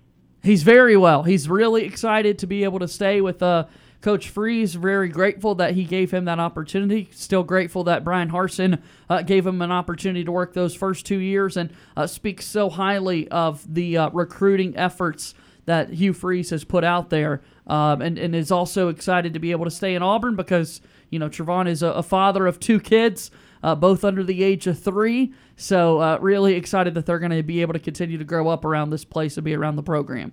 He's 0.42 0.62
very 0.62 0.96
well. 0.96 1.24
He's 1.24 1.48
really 1.48 1.84
excited 1.84 2.38
to 2.38 2.46
be 2.46 2.64
able 2.64 2.78
to 2.78 2.88
stay 2.88 3.20
with 3.20 3.42
uh, 3.42 3.66
Coach 4.00 4.28
Freeze. 4.28 4.74
Very 4.74 5.08
grateful 5.08 5.54
that 5.56 5.74
he 5.74 5.84
gave 5.84 6.10
him 6.10 6.24
that 6.24 6.38
opportunity. 6.38 7.08
Still 7.12 7.42
grateful 7.42 7.84
that 7.84 8.04
Bryan 8.04 8.30
Harsin 8.30 8.80
uh, 9.08 9.22
gave 9.22 9.46
him 9.46 9.60
an 9.62 9.70
opportunity 9.70 10.24
to 10.24 10.32
work 10.32 10.54
those 10.54 10.74
first 10.74 11.04
two 11.04 11.18
years 11.18 11.56
and 11.56 11.72
uh, 11.96 12.06
speaks 12.06 12.46
so 12.46 12.70
highly 12.70 13.28
of 13.28 13.72
the 13.72 13.96
uh, 13.96 14.10
recruiting 14.10 14.76
efforts 14.76 15.34
that 15.66 15.90
Hugh 15.90 16.12
Freeze 16.12 16.50
has 16.50 16.64
put 16.64 16.84
out 16.84 17.10
there. 17.10 17.42
Um, 17.66 18.02
and, 18.02 18.18
and 18.18 18.34
is 18.34 18.50
also 18.50 18.88
excited 18.88 19.32
to 19.34 19.38
be 19.38 19.52
able 19.52 19.64
to 19.64 19.70
stay 19.70 19.94
in 19.94 20.02
Auburn 20.02 20.34
because, 20.34 20.80
you 21.10 21.20
know, 21.20 21.28
Trovon 21.28 21.68
is 21.68 21.84
a, 21.84 21.88
a 21.88 22.02
father 22.02 22.48
of 22.48 22.58
two 22.58 22.80
kids, 22.80 23.30
uh, 23.62 23.76
both 23.76 24.02
under 24.02 24.24
the 24.24 24.42
age 24.42 24.66
of 24.66 24.76
three. 24.76 25.32
So, 25.54 26.00
uh, 26.00 26.18
really 26.20 26.54
excited 26.54 26.94
that 26.94 27.06
they're 27.06 27.20
going 27.20 27.30
to 27.30 27.44
be 27.44 27.60
able 27.60 27.74
to 27.74 27.78
continue 27.78 28.18
to 28.18 28.24
grow 28.24 28.48
up 28.48 28.64
around 28.64 28.90
this 28.90 29.04
place 29.04 29.36
and 29.36 29.44
be 29.44 29.54
around 29.54 29.76
the 29.76 29.84
program. 29.84 30.32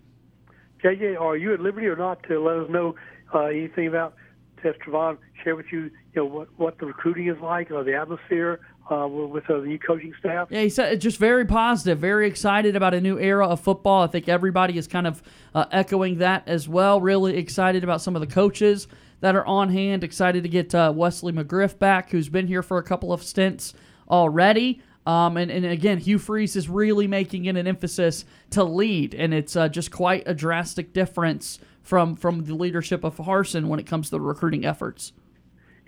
JJ, 0.84 1.22
are 1.22 1.38
you 1.38 1.54
at 1.54 1.60
liberty 1.60 1.86
or 1.86 1.96
not 1.96 2.24
to 2.24 2.44
let 2.44 2.58
us 2.58 2.70
know 2.72 2.96
uh, 3.34 3.46
anything 3.46 3.88
about 3.88 4.16
Tess 4.62 4.76
Trovon? 4.86 5.18
Share 5.44 5.56
with 5.56 5.68
you, 5.72 5.84
you 5.84 5.92
know, 6.16 6.26
what 6.26 6.48
what 6.58 6.78
the 6.80 6.86
recruiting 6.86 7.28
is 7.28 7.40
like, 7.42 7.72
or 7.72 7.84
the 7.84 7.96
atmosphere 7.96 8.60
uh, 8.90 9.08
with 9.08 9.50
uh, 9.50 9.60
the 9.60 9.68
new 9.68 9.80
coaching 9.80 10.14
staff. 10.20 10.48
Yeah, 10.50 10.62
he 10.62 10.70
said 10.70 11.02
just 11.02 11.18
very 11.18 11.46
positive, 11.46 12.00
very 12.00 12.28
excited 12.28 12.76
about 12.76 12.94
a 12.94 13.02
new 13.02 13.20
era 13.20 13.48
of 13.48 13.60
football. 13.60 14.04
I 14.04 14.08
think 14.08 14.30
everybody 14.30 14.78
is 14.78 14.88
kind 14.88 15.08
of 15.08 15.22
uh, 15.54 15.66
echoing 15.72 16.20
that 16.20 16.48
as 16.48 16.68
well. 16.68 17.02
Really 17.02 17.38
excited 17.38 17.84
about 17.84 18.02
some 18.02 18.16
of 18.16 18.22
the 18.22 18.28
coaches 18.28 18.88
that 19.20 19.36
are 19.36 19.46
on 19.46 19.70
hand. 19.70 20.04
Excited 20.04 20.44
to 20.44 20.50
get 20.50 20.74
uh, 20.74 20.94
Wesley 20.96 21.34
McGriff 21.34 21.78
back, 21.78 22.12
who's 22.12 22.30
been 22.30 22.48
here 22.48 22.64
for 22.64 22.78
a 22.78 22.84
couple 22.84 23.12
of 23.12 23.24
stints 23.24 23.74
already. 24.10 24.82
Um, 25.06 25.38
and, 25.38 25.50
and 25.50 25.66
again, 25.66 26.00
Hugh 26.00 26.20
Freeze 26.20 26.58
is 26.58 26.68
really 26.68 27.08
making 27.08 27.46
it 27.46 27.56
an 27.56 27.66
emphasis 27.66 28.26
to 28.50 28.66
lead, 28.66 29.16
and 29.16 29.34
it's 29.34 29.56
uh, 29.56 29.70
just 29.70 29.90
quite 29.90 30.24
a 30.26 30.34
drastic 30.34 30.92
difference 30.92 31.60
from 31.88 32.16
from 32.16 32.44
the 32.44 32.54
leadership 32.54 33.04
of 33.04 33.16
Harsin 33.18 33.68
when 33.68 33.80
it 33.80 33.88
comes 33.88 34.08
to 34.08 34.12
the 34.12 34.22
recruiting 34.22 34.66
efforts. 34.66 35.14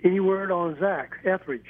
Any 0.02 0.18
word 0.18 0.50
on 0.50 0.78
Zach 0.80 1.18
Etheridge? 1.24 1.66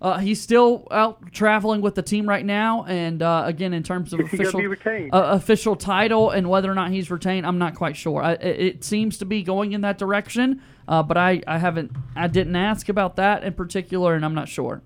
Uh, 0.00 0.18
he's 0.18 0.40
still 0.40 0.86
out 0.92 1.32
traveling 1.32 1.80
with 1.80 1.96
the 1.96 2.02
team 2.02 2.28
right 2.28 2.44
now, 2.44 2.84
and 2.84 3.20
uh, 3.20 3.42
again, 3.46 3.72
in 3.72 3.82
terms 3.82 4.12
of 4.12 4.20
Is 4.20 4.30
he 4.30 4.36
gonna 4.36 4.70
official 4.70 5.08
uh, 5.12 5.32
official 5.32 5.74
title 5.74 6.30
and 6.30 6.48
whether 6.48 6.70
or 6.70 6.74
not 6.74 6.92
he's 6.92 7.10
retained, 7.10 7.44
I'm 7.44 7.58
not 7.58 7.74
quite 7.74 7.96
sure. 7.96 8.22
I, 8.22 8.32
it, 8.34 8.60
it 8.60 8.84
seems 8.84 9.18
to 9.18 9.24
be 9.24 9.42
going 9.42 9.72
in 9.72 9.80
that 9.80 9.98
direction, 9.98 10.62
uh, 10.86 11.02
but 11.02 11.16
I, 11.16 11.42
I 11.48 11.58
haven't 11.58 11.90
I 12.14 12.28
didn't 12.28 12.54
ask 12.54 12.88
about 12.88 13.16
that 13.16 13.42
in 13.42 13.54
particular, 13.54 14.14
and 14.14 14.24
I'm 14.24 14.34
not 14.34 14.48
sure. 14.48 14.82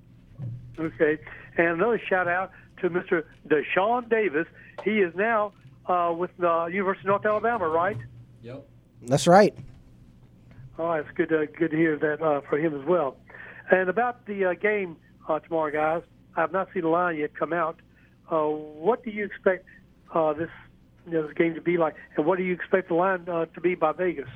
Okay. 0.78 1.18
And 1.58 1.68
another 1.68 2.00
shout 2.08 2.28
out 2.28 2.52
to 2.80 2.88
Mr. 2.88 3.24
Deshaun 3.48 4.08
Davis. 4.08 4.46
He 4.82 5.00
is 5.00 5.14
now 5.14 5.52
uh, 5.86 6.14
with 6.16 6.30
the 6.38 6.70
University 6.72 7.06
of 7.08 7.22
North 7.22 7.26
Alabama, 7.26 7.68
right? 7.68 7.98
That's 9.06 9.26
right. 9.26 9.54
Oh, 10.78 10.92
it's 10.92 11.08
good 11.14 11.28
to 11.30 11.46
good 11.46 11.70
to 11.70 11.76
hear 11.76 11.98
that 11.98 12.22
uh, 12.22 12.40
for 12.48 12.58
him 12.58 12.78
as 12.78 12.86
well. 12.86 13.16
And 13.70 13.88
about 13.88 14.26
the 14.26 14.46
uh, 14.46 14.54
game 14.54 14.96
uh, 15.28 15.38
tomorrow, 15.38 15.70
guys, 15.70 16.02
I've 16.36 16.52
not 16.52 16.68
seen 16.72 16.82
the 16.82 16.88
line 16.88 17.16
yet 17.16 17.34
come 17.34 17.52
out. 17.52 17.80
Uh, 18.30 18.46
what 18.46 19.04
do 19.04 19.10
you 19.10 19.24
expect 19.24 19.66
uh, 20.14 20.32
this 20.32 20.50
you 21.06 21.12
know, 21.12 21.26
this 21.26 21.36
game 21.36 21.54
to 21.54 21.60
be 21.60 21.76
like, 21.76 21.94
and 22.16 22.26
what 22.26 22.38
do 22.38 22.44
you 22.44 22.54
expect 22.54 22.88
the 22.88 22.94
line 22.94 23.28
uh, 23.28 23.46
to 23.46 23.60
be 23.60 23.74
by 23.74 23.92
Vegas? 23.92 24.28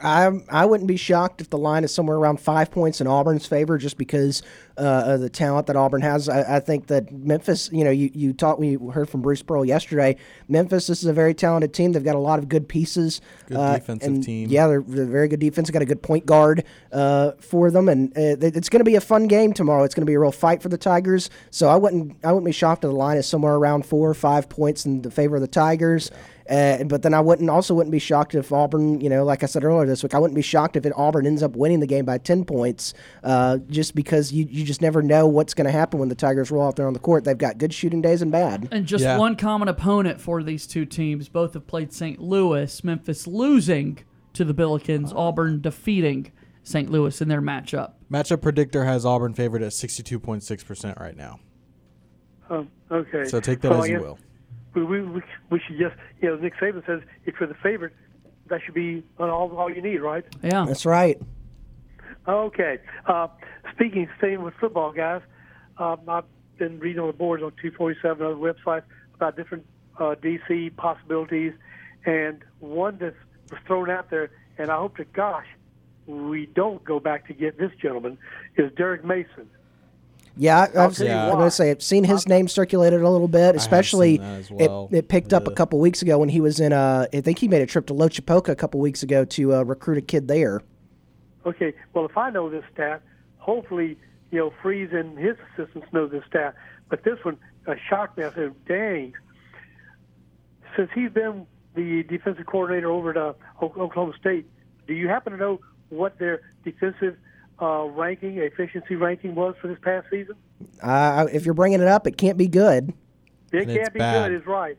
I 0.00 0.30
I 0.48 0.64
wouldn't 0.64 0.88
be 0.88 0.96
shocked 0.96 1.40
if 1.40 1.50
the 1.50 1.58
line 1.58 1.84
is 1.84 1.92
somewhere 1.94 2.16
around 2.16 2.40
five 2.40 2.70
points 2.70 3.00
in 3.00 3.06
Auburn's 3.06 3.46
favor, 3.46 3.78
just 3.78 3.98
because 3.98 4.42
uh, 4.78 5.02
of 5.06 5.20
the 5.20 5.28
talent 5.28 5.66
that 5.66 5.76
Auburn 5.76 6.00
has. 6.00 6.28
I, 6.28 6.56
I 6.56 6.60
think 6.60 6.86
that 6.86 7.12
Memphis, 7.12 7.68
you 7.72 7.84
know, 7.84 7.90
you 7.90 8.10
you 8.14 8.32
talked 8.32 8.58
we 8.58 8.78
heard 8.92 9.08
from 9.08 9.20
Bruce 9.22 9.42
Pearl 9.42 9.64
yesterday. 9.64 10.16
Memphis, 10.48 10.86
this 10.86 11.02
is 11.02 11.04
a 11.08 11.12
very 11.12 11.34
talented 11.34 11.74
team. 11.74 11.92
They've 11.92 12.02
got 12.02 12.14
a 12.16 12.18
lot 12.20 12.38
of 12.38 12.48
good 12.48 12.68
pieces. 12.68 13.20
Good 13.46 13.58
uh, 13.58 13.74
defensive 13.78 14.08
and 14.14 14.22
team. 14.24 14.48
Yeah, 14.48 14.66
they're, 14.66 14.82
they're 14.82 15.04
very 15.04 15.28
good 15.28 15.40
defense. 15.40 15.70
Got 15.70 15.82
a 15.82 15.86
good 15.86 16.02
point 16.02 16.26
guard 16.26 16.64
uh, 16.90 17.32
for 17.40 17.70
them, 17.70 17.88
and 17.88 18.16
uh, 18.16 18.20
it- 18.44 18.56
it's 18.56 18.68
going 18.68 18.80
to 18.80 18.84
be 18.84 18.96
a 18.96 19.00
fun 19.00 19.26
game 19.28 19.52
tomorrow. 19.52 19.84
It's 19.84 19.94
going 19.94 20.02
to 20.06 20.10
be 20.10 20.14
a 20.14 20.20
real 20.20 20.32
fight 20.32 20.62
for 20.62 20.68
the 20.70 20.78
Tigers. 20.78 21.28
So 21.50 21.68
I 21.68 21.76
wouldn't 21.76 22.16
I 22.24 22.32
wouldn't 22.32 22.46
be 22.46 22.52
shocked 22.52 22.82
if 22.84 22.90
the 22.90 22.96
line 22.96 23.18
is 23.18 23.26
somewhere 23.28 23.54
around 23.54 23.84
four 23.86 24.08
or 24.08 24.14
five 24.14 24.48
points 24.48 24.86
in 24.86 25.02
the 25.02 25.10
favor 25.10 25.36
of 25.36 25.42
the 25.42 25.48
Tigers. 25.48 26.10
Uh, 26.48 26.84
but 26.84 27.02
then 27.02 27.14
I 27.14 27.20
wouldn't 27.20 27.48
also 27.50 27.74
wouldn't 27.74 27.92
be 27.92 27.98
shocked 27.98 28.34
if 28.34 28.52
Auburn, 28.52 29.00
you 29.00 29.08
know, 29.08 29.24
like 29.24 29.42
I 29.42 29.46
said 29.46 29.64
earlier 29.64 29.86
this 29.86 30.02
week, 30.02 30.14
I 30.14 30.18
wouldn't 30.18 30.34
be 30.34 30.42
shocked 30.42 30.76
if 30.76 30.84
it, 30.86 30.92
Auburn 30.96 31.26
ends 31.26 31.42
up 31.42 31.56
winning 31.56 31.80
the 31.80 31.86
game 31.86 32.04
by 32.04 32.18
ten 32.18 32.44
points, 32.44 32.94
uh, 33.22 33.58
just 33.68 33.94
because 33.94 34.32
you, 34.32 34.46
you 34.50 34.64
just 34.64 34.80
never 34.82 35.02
know 35.02 35.26
what's 35.26 35.54
going 35.54 35.66
to 35.66 35.70
happen 35.72 36.00
when 36.00 36.08
the 36.08 36.14
Tigers 36.14 36.50
roll 36.50 36.66
out 36.66 36.76
there 36.76 36.86
on 36.86 36.92
the 36.92 36.98
court. 36.98 37.24
They've 37.24 37.36
got 37.38 37.58
good 37.58 37.72
shooting 37.72 38.02
days 38.02 38.22
and 38.22 38.32
bad. 38.32 38.68
And 38.70 38.86
just 38.86 39.04
Yeah. 39.04 39.18
one 39.18 39.36
common 39.36 39.68
opponent 39.68 40.20
for 40.20 40.42
these 40.42 40.66
two 40.66 40.84
teams. 40.84 41.28
Both 41.28 41.54
have 41.54 41.66
played 41.66 41.92
St. 41.92 42.20
Louis. 42.20 42.82
Memphis 42.84 43.26
losing 43.26 43.98
to 44.32 44.44
the 44.44 44.54
Billikens. 44.54 45.12
Auburn 45.14 45.60
defeating 45.60 46.32
St. 46.64 46.90
Louis 46.90 47.20
in 47.20 47.28
their 47.28 47.42
matchup. 47.42 47.92
Matchup 48.10 48.40
predictor 48.40 48.84
has 48.84 49.04
Auburn 49.06 49.34
favored 49.34 49.62
at 49.62 49.72
62.6% 49.72 50.98
right 51.00 51.16
now. 51.16 51.40
Um, 52.50 52.68
okay. 52.90 53.24
So 53.24 53.40
take 53.40 53.60
that 53.62 53.68
So 53.72 53.78
as 53.78 53.84
I 53.84 53.86
you 53.86 54.00
will. 54.00 54.18
We, 54.74 54.84
we, 54.84 55.02
we, 55.02 55.22
we 55.50 55.60
should 55.60 55.78
just, 55.78 55.94
you 56.20 56.28
know, 56.28 56.36
Nick 56.36 56.54
Saban 56.56 56.84
says 56.86 57.02
if 57.24 57.34
you're 57.38 57.48
the 57.48 57.54
favorite, 57.62 57.92
that 58.48 58.60
should 58.64 58.74
be 58.74 59.04
all, 59.18 59.56
all 59.56 59.70
you 59.70 59.82
need, 59.82 59.98
right? 59.98 60.24
Yeah. 60.42 60.64
That's 60.66 60.86
right. 60.86 61.20
Okay. 62.26 62.78
Uh, 63.06 63.28
speaking, 63.72 64.08
staying 64.18 64.42
with 64.42 64.54
football, 64.60 64.92
guys, 64.92 65.22
um, 65.78 66.00
I've 66.08 66.24
been 66.58 66.78
reading 66.78 67.00
on 67.00 67.08
the 67.08 67.12
boards 67.12 67.42
on 67.42 67.50
247 67.62 68.24
other 68.24 68.34
websites 68.34 68.84
about 69.14 69.36
different 69.36 69.66
uh, 69.98 70.14
DC 70.22 70.74
possibilities, 70.76 71.52
and 72.04 72.44
one 72.60 72.98
that 72.98 73.14
was 73.50 73.60
thrown 73.66 73.90
out 73.90 74.10
there, 74.10 74.30
and 74.58 74.70
I 74.70 74.76
hope 74.76 74.96
to 74.96 75.04
gosh 75.04 75.46
we 76.06 76.46
don't 76.46 76.82
go 76.84 76.98
back 76.98 77.26
to 77.28 77.34
get 77.34 77.58
this 77.58 77.70
gentleman, 77.80 78.18
is 78.56 78.72
Derek 78.76 79.04
Mason. 79.04 79.48
Yeah, 80.36 80.58
I- 80.60 80.84
I've, 80.84 80.96
tell 80.96 81.06
you 81.06 81.12
I'm 81.12 81.32
going 81.32 81.44
to 81.44 81.50
say 81.50 81.70
I've 81.70 81.82
seen 81.82 82.04
his 82.04 82.26
name 82.26 82.48
circulated 82.48 83.02
a 83.02 83.08
little 83.08 83.28
bit, 83.28 83.54
especially 83.54 84.18
well. 84.50 84.88
it, 84.90 84.96
it 84.98 85.08
picked 85.08 85.32
up 85.32 85.46
a 85.46 85.50
couple 85.50 85.78
weeks 85.78 86.00
ago 86.02 86.18
when 86.18 86.28
he 86.30 86.40
was 86.40 86.58
in. 86.60 86.72
Uh, 86.72 87.06
I 87.12 87.20
think 87.20 87.38
he 87.38 87.48
made 87.48 87.62
a 87.62 87.66
trip 87.66 87.86
to 87.88 87.94
Loachapoka 87.94 88.48
a 88.48 88.56
couple 88.56 88.80
weeks 88.80 89.02
ago 89.02 89.24
to 89.26 89.54
uh, 89.56 89.62
recruit 89.62 89.98
a 89.98 90.02
kid 90.02 90.28
there. 90.28 90.62
Okay, 91.44 91.74
well, 91.92 92.04
if 92.06 92.16
I 92.16 92.30
know 92.30 92.48
this 92.48 92.64
stat, 92.72 93.02
hopefully, 93.38 93.98
you 94.30 94.38
know, 94.38 94.52
Freeze 94.62 94.90
and 94.92 95.18
his 95.18 95.36
assistants 95.54 95.88
know 95.92 96.06
this 96.06 96.24
stat. 96.28 96.54
But 96.88 97.04
this 97.04 97.18
one 97.24 97.36
uh, 97.66 97.74
shocked 97.88 98.16
me. 98.16 98.24
I 98.24 98.32
said, 98.32 98.54
dang. 98.66 99.14
Since 100.76 100.90
he's 100.94 101.10
been 101.10 101.46
the 101.74 102.02
defensive 102.04 102.46
coordinator 102.46 102.90
over 102.90 103.10
at 103.10 103.16
uh, 103.16 103.32
Oklahoma 103.62 104.12
State, 104.18 104.46
do 104.86 104.94
you 104.94 105.08
happen 105.08 105.32
to 105.32 105.38
know 105.38 105.60
what 105.90 106.18
their 106.18 106.40
defensive 106.64 107.16
uh, 107.62 107.84
ranking, 107.84 108.38
efficiency 108.38 108.96
ranking 108.96 109.34
was 109.34 109.54
for 109.60 109.68
this 109.68 109.78
past 109.82 110.08
season? 110.10 110.34
Uh, 110.82 111.26
if 111.32 111.44
you're 111.44 111.54
bringing 111.54 111.80
it 111.80 111.88
up, 111.88 112.06
it 112.06 112.16
can't 112.16 112.36
be 112.36 112.48
good. 112.48 112.92
It 113.52 113.68
And 113.68 113.76
can't 113.76 113.92
be 113.92 113.98
bad. 114.00 114.28
good, 114.30 114.40
is 114.40 114.46
right. 114.46 114.76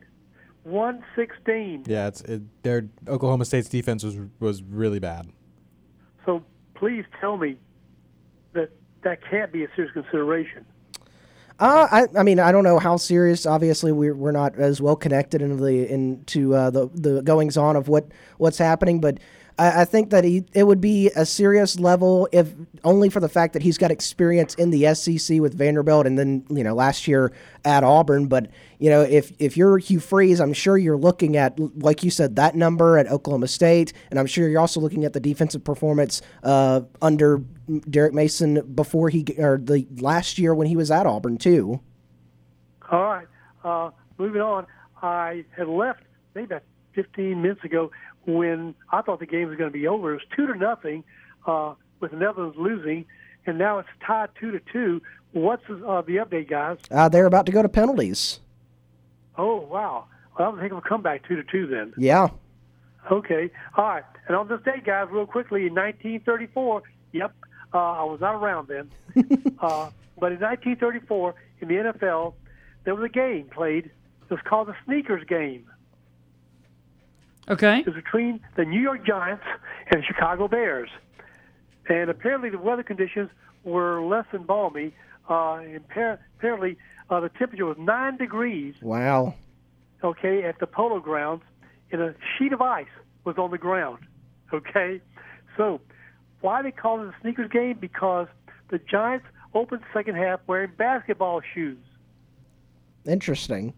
116. 0.64 1.84
Yeah, 1.86 2.08
it's 2.08 2.20
it, 2.22 2.42
their 2.62 2.88
Oklahoma 3.08 3.44
State's 3.44 3.68
defense 3.68 4.02
was 4.02 4.16
was 4.40 4.62
really 4.62 4.98
bad. 4.98 5.28
So 6.24 6.42
please 6.74 7.04
tell 7.20 7.36
me 7.36 7.56
that 8.54 8.70
that 9.02 9.18
can't 9.30 9.52
be 9.52 9.64
a 9.64 9.68
serious 9.76 9.92
consideration. 9.92 10.64
Uh, 11.60 11.86
I, 11.90 12.18
I 12.18 12.22
mean, 12.24 12.40
I 12.40 12.50
don't 12.50 12.64
know 12.64 12.80
how 12.80 12.96
serious. 12.96 13.46
Obviously, 13.46 13.92
we're, 13.92 14.14
we're 14.16 14.32
not 14.32 14.58
as 14.58 14.80
well 14.80 14.96
connected 14.96 15.40
into 15.40 15.62
the 15.62 15.88
into 15.88 16.54
uh, 16.54 16.70
the 16.70 16.88
the 16.94 17.22
goings 17.22 17.56
on 17.56 17.76
of 17.76 17.86
what 17.88 18.08
what's 18.38 18.58
happening, 18.58 19.00
but 19.00 19.18
I, 19.58 19.82
I 19.82 19.84
think 19.84 20.10
that 20.10 20.24
he 20.24 20.44
it 20.52 20.64
would 20.64 20.80
be 20.80 21.10
a 21.16 21.24
serious 21.24 21.78
level 21.78 22.28
if 22.32 22.52
only 22.82 23.08
for 23.08 23.20
the 23.20 23.28
fact 23.28 23.52
that 23.52 23.62
he's 23.62 23.78
got 23.78 23.90
experience 23.90 24.54
in 24.54 24.70
the 24.70 24.94
SEC 24.94 25.40
with 25.40 25.54
Vanderbilt 25.54 26.06
and 26.06 26.18
then 26.18 26.44
you 26.50 26.64
know 26.64 26.74
last 26.74 27.06
year 27.06 27.32
at 27.64 27.84
Auburn. 27.84 28.26
But 28.26 28.48
you 28.78 28.90
know, 28.90 29.02
if 29.02 29.32
if 29.38 29.56
you're 29.56 29.78
Hugh 29.78 30.00
Freeze, 30.00 30.40
I'm 30.40 30.52
sure 30.52 30.76
you're 30.76 30.96
looking 30.96 31.36
at 31.36 31.58
like 31.82 32.02
you 32.02 32.10
said 32.10 32.36
that 32.36 32.54
number 32.54 32.98
at 32.98 33.06
Oklahoma 33.10 33.48
State, 33.48 33.92
and 34.10 34.18
I'm 34.18 34.26
sure 34.26 34.48
you're 34.48 34.60
also 34.60 34.80
looking 34.80 35.04
at 35.04 35.12
the 35.12 35.20
defensive 35.20 35.64
performance 35.64 36.22
uh, 36.42 36.82
under 37.00 37.42
Derek 37.88 38.12
Mason 38.12 38.74
before 38.74 39.08
he 39.08 39.24
or 39.38 39.58
the 39.58 39.86
last 39.98 40.38
year 40.38 40.54
when 40.54 40.66
he 40.66 40.76
was 40.76 40.90
at 40.90 41.06
Auburn 41.06 41.38
too. 41.38 41.80
All 42.90 43.02
right. 43.02 43.26
Uh, 43.64 43.90
moving 44.18 44.42
on. 44.42 44.66
I 45.02 45.44
had 45.56 45.68
left 45.68 46.02
maybe 46.34 46.46
about 46.46 46.62
15 46.94 47.40
minutes 47.40 47.64
ago 47.64 47.90
when 48.26 48.74
I 48.90 49.02
thought 49.02 49.20
the 49.20 49.26
game 49.26 49.48
was 49.48 49.56
going 49.58 49.70
to 49.70 49.78
be 49.78 49.86
over. 49.86 50.12
It 50.12 50.14
was 50.14 50.22
two 50.36 50.46
to 50.46 50.54
nothing 50.54 51.04
uh, 51.46 51.74
with 52.00 52.10
the 52.12 52.16
Netherlands 52.16 52.56
losing, 52.58 53.04
and 53.46 53.58
now 53.58 53.78
it's 53.78 53.88
tied 54.06 54.30
two 54.40 54.50
to 54.52 54.60
two. 54.72 55.02
What's 55.32 55.64
uh, 55.68 56.02
the 56.02 56.16
update, 56.16 56.48
guys? 56.48 56.78
Uh, 56.90 57.08
they're 57.08 57.26
about 57.26 57.46
to 57.46 57.52
go 57.52 57.62
to 57.62 57.68
penalties. 57.68 58.40
Oh 59.36 59.56
wow, 59.56 60.06
well, 60.38 60.50
that 60.50 60.52
was 60.52 60.60
heck 60.62 60.70
of 60.72 60.78
a 60.78 60.80
comeback, 60.80 61.26
two 61.26 61.36
to 61.36 61.42
two. 61.44 61.66
Then 61.66 61.92
Yeah. 61.96 62.28
okay, 63.10 63.50
all 63.76 63.84
right. 63.84 64.04
And 64.26 64.36
on 64.36 64.48
this 64.48 64.60
day, 64.64 64.80
guys, 64.84 65.08
real 65.10 65.26
quickly, 65.26 65.66
in 65.66 65.74
1934. 65.74 66.82
Yep, 67.12 67.34
uh, 67.74 67.78
I 67.78 68.04
was 68.04 68.20
not 68.20 68.34
around 68.34 68.68
then. 68.68 68.90
uh, 69.60 69.90
but 70.18 70.32
in 70.32 70.40
1934, 70.40 71.34
in 71.60 71.68
the 71.68 71.74
NFL, 71.74 72.34
there 72.84 72.94
was 72.94 73.04
a 73.04 73.08
game 73.08 73.48
played. 73.52 73.86
It 73.86 74.30
was 74.30 74.40
called 74.44 74.68
the 74.68 74.74
Sneakers 74.86 75.24
Game. 75.28 75.66
Okay. 77.48 77.80
It 77.80 77.86
was 77.86 77.94
between 77.94 78.40
the 78.56 78.64
New 78.64 78.80
York 78.80 79.04
Giants 79.06 79.44
and 79.90 80.02
the 80.02 80.06
Chicago 80.06 80.48
Bears. 80.48 80.88
And 81.88 82.08
apparently 82.08 82.48
the 82.50 82.58
weather 82.58 82.82
conditions 82.82 83.30
were 83.64 84.00
less 84.02 84.24
than 84.32 84.44
balmy. 84.44 84.94
Uh, 85.28 85.54
and 85.56 85.86
par- 85.88 86.20
apparently 86.38 86.76
uh, 87.10 87.20
the 87.20 87.28
temperature 87.30 87.66
was 87.66 87.76
9 87.78 88.16
degrees, 88.16 88.74
Wow. 88.82 89.34
okay, 90.02 90.42
at 90.44 90.58
the 90.58 90.66
polo 90.66 91.00
grounds, 91.00 91.42
and 91.92 92.00
a 92.00 92.14
sheet 92.38 92.52
of 92.52 92.60
ice 92.62 92.86
was 93.24 93.36
on 93.38 93.50
the 93.50 93.58
ground, 93.58 93.98
okay? 94.52 95.00
So 95.56 95.80
why 96.40 96.60
they 96.62 96.70
call 96.72 97.00
it 97.02 97.06
a 97.08 97.14
sneakers 97.22 97.50
game? 97.50 97.78
Because 97.80 98.26
the 98.70 98.78
Giants 98.78 99.26
opened 99.54 99.80
the 99.82 99.98
second 99.98 100.16
half 100.16 100.40
wearing 100.46 100.72
basketball 100.76 101.40
shoes. 101.54 101.78
Interesting. 103.06 103.72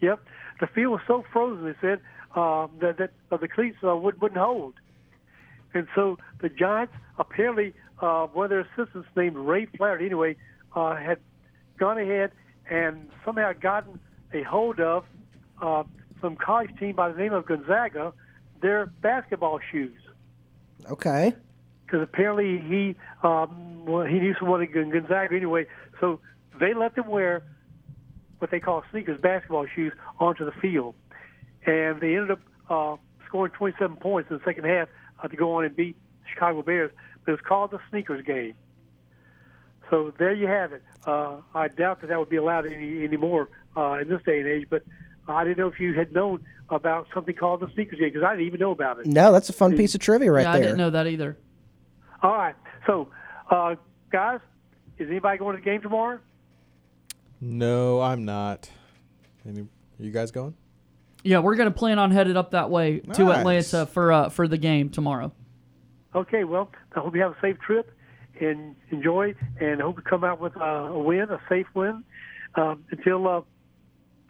Yep. 0.00 0.20
The 0.60 0.66
field 0.68 0.92
was 0.92 1.00
so 1.06 1.24
frozen, 1.32 1.64
they 1.64 1.74
said, 1.80 2.00
uh, 2.34 2.66
that, 2.80 2.98
that 2.98 3.10
uh, 3.30 3.36
the 3.36 3.48
cleats 3.48 3.76
uh, 3.86 3.96
would, 3.96 4.20
wouldn't 4.20 4.40
hold. 4.40 4.74
And 5.74 5.86
so 5.94 6.18
the 6.40 6.48
Giants, 6.48 6.94
apparently, 7.18 7.74
uh, 8.00 8.26
one 8.26 8.44
of 8.44 8.50
their 8.50 8.60
assistants 8.60 9.08
named 9.16 9.36
Ray 9.36 9.66
Flaherty, 9.66 10.06
anyway, 10.06 10.36
uh, 10.74 10.96
had 10.96 11.18
gone 11.78 11.98
ahead 11.98 12.32
and 12.70 13.08
somehow 13.24 13.52
gotten 13.52 13.98
a 14.32 14.42
hold 14.42 14.80
of 14.80 15.04
uh, 15.60 15.84
some 16.20 16.36
college 16.36 16.70
team 16.78 16.94
by 16.94 17.10
the 17.10 17.18
name 17.18 17.32
of 17.32 17.46
Gonzaga, 17.46 18.12
their 18.60 18.86
basketball 18.86 19.60
shoes. 19.70 19.98
Okay. 20.90 21.34
Because 21.84 22.02
apparently 22.02 22.58
he 22.58 22.96
um, 23.22 23.84
well, 23.84 24.06
he 24.06 24.18
knew 24.18 24.34
someone 24.38 24.66
Gon- 24.72 24.90
Gonzaga 24.90 25.34
anyway, 25.34 25.66
so 26.00 26.20
they 26.58 26.74
let 26.74 26.94
them 26.94 27.08
wear 27.08 27.42
what 28.38 28.50
they 28.50 28.60
call 28.60 28.82
sneakers, 28.90 29.20
basketball 29.20 29.66
shoes, 29.72 29.92
onto 30.18 30.44
the 30.44 30.52
field, 30.52 30.94
and 31.66 32.00
they 32.00 32.16
ended 32.16 32.32
up 32.32 32.40
uh, 32.68 32.96
scoring 33.26 33.52
27 33.52 33.96
points 33.96 34.30
in 34.30 34.38
the 34.38 34.44
second 34.44 34.64
half 34.64 34.88
uh, 35.22 35.28
to 35.28 35.36
go 35.36 35.54
on 35.54 35.64
and 35.64 35.74
beat 35.76 35.96
the 36.22 36.28
Chicago 36.32 36.62
Bears. 36.62 36.90
But 37.24 37.32
it's 37.32 37.42
called 37.42 37.70
the 37.70 37.78
sneakers 37.90 38.24
game. 38.24 38.54
So 39.90 40.12
there 40.18 40.32
you 40.32 40.46
have 40.46 40.72
it. 40.72 40.82
Uh, 41.06 41.36
I 41.54 41.68
doubt 41.68 42.00
that 42.00 42.08
that 42.08 42.18
would 42.18 42.30
be 42.30 42.36
allowed 42.36 42.66
any 42.66 43.04
anymore 43.04 43.48
uh, 43.76 43.98
in 44.00 44.08
this 44.08 44.22
day 44.24 44.40
and 44.40 44.48
age. 44.48 44.66
But 44.68 44.84
I 45.28 45.44
didn't 45.44 45.58
know 45.58 45.68
if 45.68 45.78
you 45.78 45.94
had 45.94 46.12
known 46.12 46.44
about 46.70 47.06
something 47.14 47.34
called 47.34 47.60
the 47.60 47.70
sneakers 47.74 47.98
game 47.98 48.08
because 48.08 48.24
I 48.24 48.32
didn't 48.32 48.46
even 48.46 48.60
know 48.60 48.70
about 48.70 48.98
it. 48.98 49.06
No, 49.06 49.32
that's 49.32 49.50
a 49.50 49.52
fun 49.52 49.76
piece 49.76 49.94
of 49.94 50.00
trivia 50.00 50.32
right 50.32 50.42
yeah, 50.42 50.52
there. 50.52 50.60
I 50.60 50.64
didn't 50.64 50.78
know 50.78 50.90
that 50.90 51.06
either. 51.06 51.36
All 52.22 52.32
right. 52.32 52.54
So, 52.86 53.08
uh, 53.50 53.74
guys, 54.10 54.40
is 54.98 55.08
anybody 55.08 55.38
going 55.38 55.56
to 55.56 55.62
the 55.62 55.64
game 55.64 55.82
tomorrow? 55.82 56.18
No, 57.40 58.00
I'm 58.00 58.24
not. 58.24 58.70
Any, 59.46 59.60
are 59.60 59.66
you 59.98 60.10
guys 60.10 60.30
going? 60.30 60.54
Yeah, 61.24 61.38
we're 61.38 61.56
gonna 61.56 61.70
plan 61.70 61.98
on 61.98 62.10
headed 62.10 62.36
up 62.36 62.50
that 62.52 62.68
way 62.70 63.00
to 63.00 63.24
Nice. 63.24 63.38
Atlanta 63.38 63.86
for 63.86 64.12
uh, 64.12 64.28
for 64.28 64.46
the 64.48 64.58
game 64.58 64.90
tomorrow. 64.90 65.32
Okay. 66.14 66.44
Well, 66.44 66.70
I 66.94 67.00
hope 67.00 67.14
you 67.14 67.22
have 67.22 67.32
a 67.32 67.40
safe 67.40 67.58
trip 67.60 67.90
and 68.40 68.74
enjoy, 68.90 69.34
and 69.60 69.80
hope 69.80 69.96
you 69.96 70.02
come 70.02 70.24
out 70.24 70.40
with 70.40 70.56
uh, 70.56 70.64
a 70.64 70.98
win, 70.98 71.30
a 71.30 71.40
safe 71.48 71.66
win. 71.74 72.04
Um, 72.54 72.84
until 72.90 73.26
uh, 73.28 73.40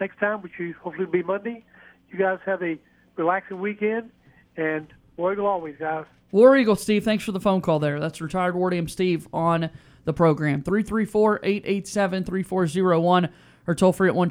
next 0.00 0.18
time, 0.20 0.42
which 0.42 0.52
you 0.58 0.74
hopefully 0.80 1.06
will 1.06 1.12
be 1.12 1.22
Monday. 1.22 1.64
You 2.10 2.18
guys 2.18 2.38
have 2.44 2.62
a 2.62 2.78
relaxing 3.16 3.60
weekend, 3.60 4.10
and 4.56 4.86
War 5.16 5.32
Eagle 5.32 5.46
always, 5.46 5.76
guys. 5.78 6.04
War 6.30 6.56
Eagle 6.56 6.76
Steve, 6.76 7.04
thanks 7.04 7.24
for 7.24 7.32
the 7.32 7.40
phone 7.40 7.60
call 7.60 7.78
there. 7.78 8.00
That's 8.00 8.20
retired 8.20 8.54
War 8.54 8.72
Steve 8.88 9.28
on 9.32 9.70
the 10.04 10.12
program. 10.12 10.62
334-887-3401 10.62 13.30
or 13.66 13.74
toll 13.74 13.92
free 13.92 14.08
at 14.08 14.14
1 14.14 14.30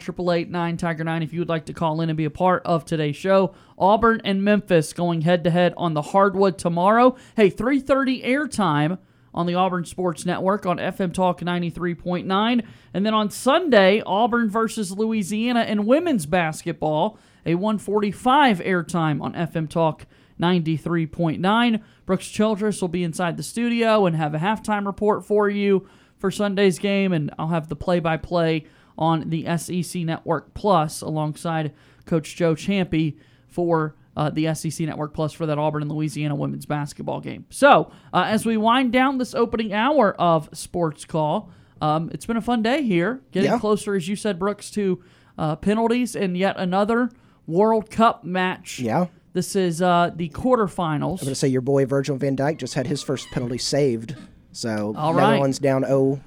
9 0.49 0.77
Tiger 0.77 1.03
9 1.03 1.23
if 1.23 1.33
you 1.33 1.39
would 1.39 1.49
like 1.49 1.65
to 1.65 1.73
call 1.73 2.01
in 2.01 2.09
and 2.09 2.17
be 2.17 2.25
a 2.25 2.29
part 2.29 2.61
of 2.65 2.85
today's 2.85 3.15
show. 3.15 3.53
Auburn 3.77 4.21
and 4.23 4.43
Memphis 4.43 4.93
going 4.93 5.21
head 5.21 5.43
to 5.43 5.49
head 5.49 5.73
on 5.77 5.93
the 5.93 6.01
hardwood 6.01 6.57
tomorrow. 6.57 7.15
Hey, 7.35 7.49
3:30 7.49 8.23
airtime 8.23 8.97
on 9.33 9.45
the 9.45 9.55
Auburn 9.55 9.85
Sports 9.85 10.25
Network 10.25 10.65
on 10.65 10.77
FM 10.77 11.13
Talk 11.13 11.39
93.9. 11.39 12.63
And 12.93 13.05
then 13.05 13.13
on 13.13 13.29
Sunday, 13.29 14.01
Auburn 14.05 14.49
versus 14.49 14.91
Louisiana 14.91 15.63
in 15.63 15.85
women's 15.85 16.25
basketball, 16.25 17.17
a 17.45 17.55
145 17.55 18.59
airtime 18.59 19.21
on 19.21 19.33
FM 19.33 19.69
Talk 19.69 20.05
93.9. 20.39 21.81
Brooks 22.05 22.27
Childress 22.27 22.81
will 22.81 22.89
be 22.89 23.03
inside 23.03 23.37
the 23.37 23.43
studio 23.43 24.05
and 24.05 24.15
have 24.15 24.33
a 24.33 24.39
halftime 24.39 24.85
report 24.85 25.25
for 25.25 25.49
you 25.49 25.87
for 26.17 26.29
Sunday's 26.29 26.77
game, 26.77 27.13
and 27.13 27.33
I'll 27.39 27.47
have 27.47 27.69
the 27.69 27.75
play 27.75 27.99
by 27.99 28.17
play 28.17 28.65
on 29.01 29.29
the 29.29 29.45
SEC 29.57 30.03
Network 30.03 30.53
Plus 30.53 31.01
alongside 31.01 31.73
Coach 32.05 32.35
Joe 32.35 32.53
Ciampi 32.53 33.17
for 33.47 33.95
uh, 34.15 34.29
the 34.29 34.53
SEC 34.53 34.85
Network 34.85 35.13
Plus 35.13 35.33
for 35.33 35.45
that 35.47 35.57
Auburn 35.57 35.81
and 35.81 35.91
Louisiana 35.91 36.35
women's 36.35 36.65
basketball 36.67 37.19
game. 37.19 37.45
So, 37.49 37.91
uh, 38.13 38.25
as 38.27 38.45
we 38.45 38.57
wind 38.57 38.91
down 38.93 39.17
this 39.17 39.33
opening 39.33 39.73
hour 39.73 40.13
of 40.21 40.49
Sports 40.53 41.03
Call, 41.05 41.49
um, 41.81 42.11
it's 42.13 42.25
been 42.27 42.37
a 42.37 42.41
fun 42.41 42.61
day 42.61 42.83
here, 42.83 43.21
getting 43.31 43.49
Yeah. 43.51 43.57
closer, 43.59 43.95
as 43.95 44.07
you 44.07 44.15
said, 44.15 44.37
Brooks, 44.37 44.69
to 44.71 45.01
uh, 45.37 45.55
penalties 45.55 46.15
and 46.15 46.37
yet 46.37 46.55
another 46.57 47.09
World 47.47 47.89
Cup 47.89 48.23
match. 48.23 48.79
Yeah. 48.79 49.07
This 49.33 49.55
is 49.55 49.81
uh, 49.81 50.11
the 50.13 50.29
quarterfinals. 50.29 51.19
I'm 51.21 51.25
going 51.25 51.29
to 51.29 51.35
say 51.35 51.47
your 51.47 51.61
boy 51.61 51.85
Virgil 51.85 52.17
van 52.17 52.35
Dijk 52.35 52.57
just 52.57 52.73
had 52.75 52.85
his 52.85 53.01
first 53.01 53.27
penalty 53.31 53.57
saved. 53.57 54.15
So 54.51 54.93
All 54.97 55.13
right. 55.13 55.31
Netherlands 55.31 55.57
down 55.57 55.83
0 55.85 56.19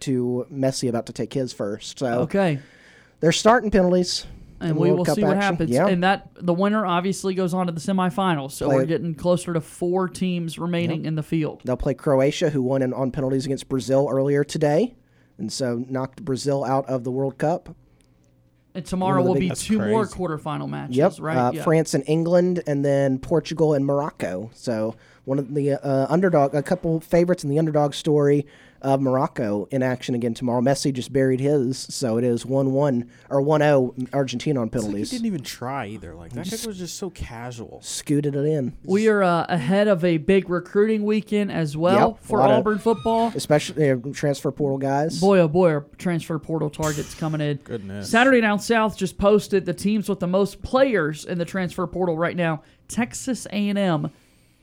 to 0.00 0.46
Messi 0.52 0.88
about 0.88 1.06
to 1.06 1.12
take 1.12 1.32
his 1.32 1.52
first. 1.52 1.98
So 1.98 2.20
Okay. 2.20 2.58
they're 3.20 3.32
starting 3.32 3.70
penalties. 3.70 4.26
and 4.60 4.76
we 4.76 4.88
World 4.88 4.98
will 4.98 5.04
Cup 5.04 5.14
see 5.14 5.22
what 5.22 5.36
action. 5.36 5.42
happens. 5.52 5.70
Yeah. 5.70 5.86
And 5.86 6.02
that 6.02 6.30
the 6.40 6.52
winner 6.52 6.84
obviously 6.84 7.32
goes 7.34 7.54
on 7.54 7.66
to 7.66 7.72
the 7.72 7.78
semifinals. 7.80 8.50
So 8.52 8.66
Play 8.66 8.74
we're 8.74 8.82
it. 8.82 8.86
getting 8.88 9.14
closer 9.14 9.52
to 9.52 9.60
four 9.60 10.08
teams 10.08 10.58
remaining 10.58 11.04
in 11.04 11.14
the 11.14 11.22
field. 11.22 11.60
They'll 11.64 11.76
play 11.76 11.94
Croatia, 11.94 12.50
who 12.50 12.60
won 12.62 12.82
in, 12.82 12.92
on 12.92 13.12
penalties 13.12 13.44
against 13.46 13.68
Brazil 13.68 14.08
earlier 14.10 14.42
today, 14.42 14.96
and 15.38 15.52
so 15.52 15.84
knocked 15.88 16.24
Brazil 16.24 16.64
out 16.64 16.86
of 16.88 17.04
the 17.04 17.12
World 17.12 17.38
Cup. 17.38 17.68
And 18.74 18.84
tomorrow 18.84 19.12
One 19.12 19.20
of 19.20 19.24
the 19.24 19.28
will 19.28 19.34
big- 19.34 19.40
be 19.42 19.48
That's 19.48 19.64
two 19.64 19.78
more 19.78 20.06
quarterfinal 20.06 20.68
matches, 20.68 20.96
Yep, 20.96 21.12
right? 21.20 21.36
uh, 21.36 21.52
Yeah. 21.52 21.62
France 21.62 21.94
and 21.94 22.02
England, 22.08 22.62
and 22.66 22.84
then 22.84 23.18
Portugal 23.20 23.74
and 23.74 23.86
Morocco. 23.86 24.50
So 24.54 24.96
one 25.24 25.38
of 25.38 25.54
the 25.54 25.74
uh, 25.74 26.06
underdog, 26.08 26.54
a 26.54 26.62
couple 26.64 26.98
favorites 27.00 27.44
in 27.44 27.50
the 27.50 27.58
underdog 27.60 27.94
story 27.94 28.44
of 28.82 29.00
Morocco 29.00 29.66
in 29.70 29.82
action 29.82 30.14
again 30.14 30.34
tomorrow. 30.34 30.60
Messi 30.60 30.92
just 30.92 31.12
buried 31.12 31.40
his, 31.40 31.78
so 31.78 32.16
it 32.18 32.24
is 32.24 32.46
one 32.46 32.72
one 32.72 33.10
or 33.30 33.42
1-0 33.42 34.08
Argentina 34.14 34.60
on 34.60 34.68
penalties. 34.70 35.00
like 35.00 35.10
he 35.10 35.16
didn't 35.18 35.26
even 35.26 35.42
try 35.42 35.86
either. 35.86 36.14
Like 36.14 36.32
that 36.32 36.44
Just- 36.46 36.66
was 36.66 36.78
just 36.78 36.96
so 36.96 37.10
casual. 37.10 37.80
Scooted 37.82 38.34
it 38.36 38.44
in, 38.44 38.74
We 38.84 39.08
are 39.08 39.22
uh, 39.22 39.46
ahead 39.48 39.88
of 39.88 40.04
a 40.04 40.16
big 40.18 40.48
recruiting 40.50 41.04
weekend 41.04 41.50
as 41.52 41.76
well 41.76 42.10
Yep, 42.20 42.24
for 42.24 42.38
lot 42.38 42.50
of- 42.50 42.58
Auburn 42.58 42.78
football. 42.78 43.32
especially 43.34 43.90
uh, 43.90 43.96
transfer 44.12 44.50
portal 44.52 44.78
guys. 44.78 45.20
Boy, 45.20 45.40
oh 45.40 45.48
boy, 45.48 45.70
are 45.70 45.86
transfer 45.98 46.38
portal 46.38 46.70
targets 46.70 47.14
coming 47.14 47.40
in. 47.40 47.56
Goodness. 47.58 48.10
Saturday 48.10 48.40
Down 48.40 48.58
South 48.60 48.96
just 48.96 49.18
posted 49.18 49.66
the 49.66 49.74
teams 49.74 50.08
with 50.08 50.20
the 50.20 50.26
most 50.26 50.62
players 50.62 51.24
in 51.24 51.38
the 51.38 51.44
transfer 51.44 51.86
portal 51.86 52.16
right 52.16 52.36
now. 52.36 52.62
Texas 52.88 53.46
A&M, 53.52 54.10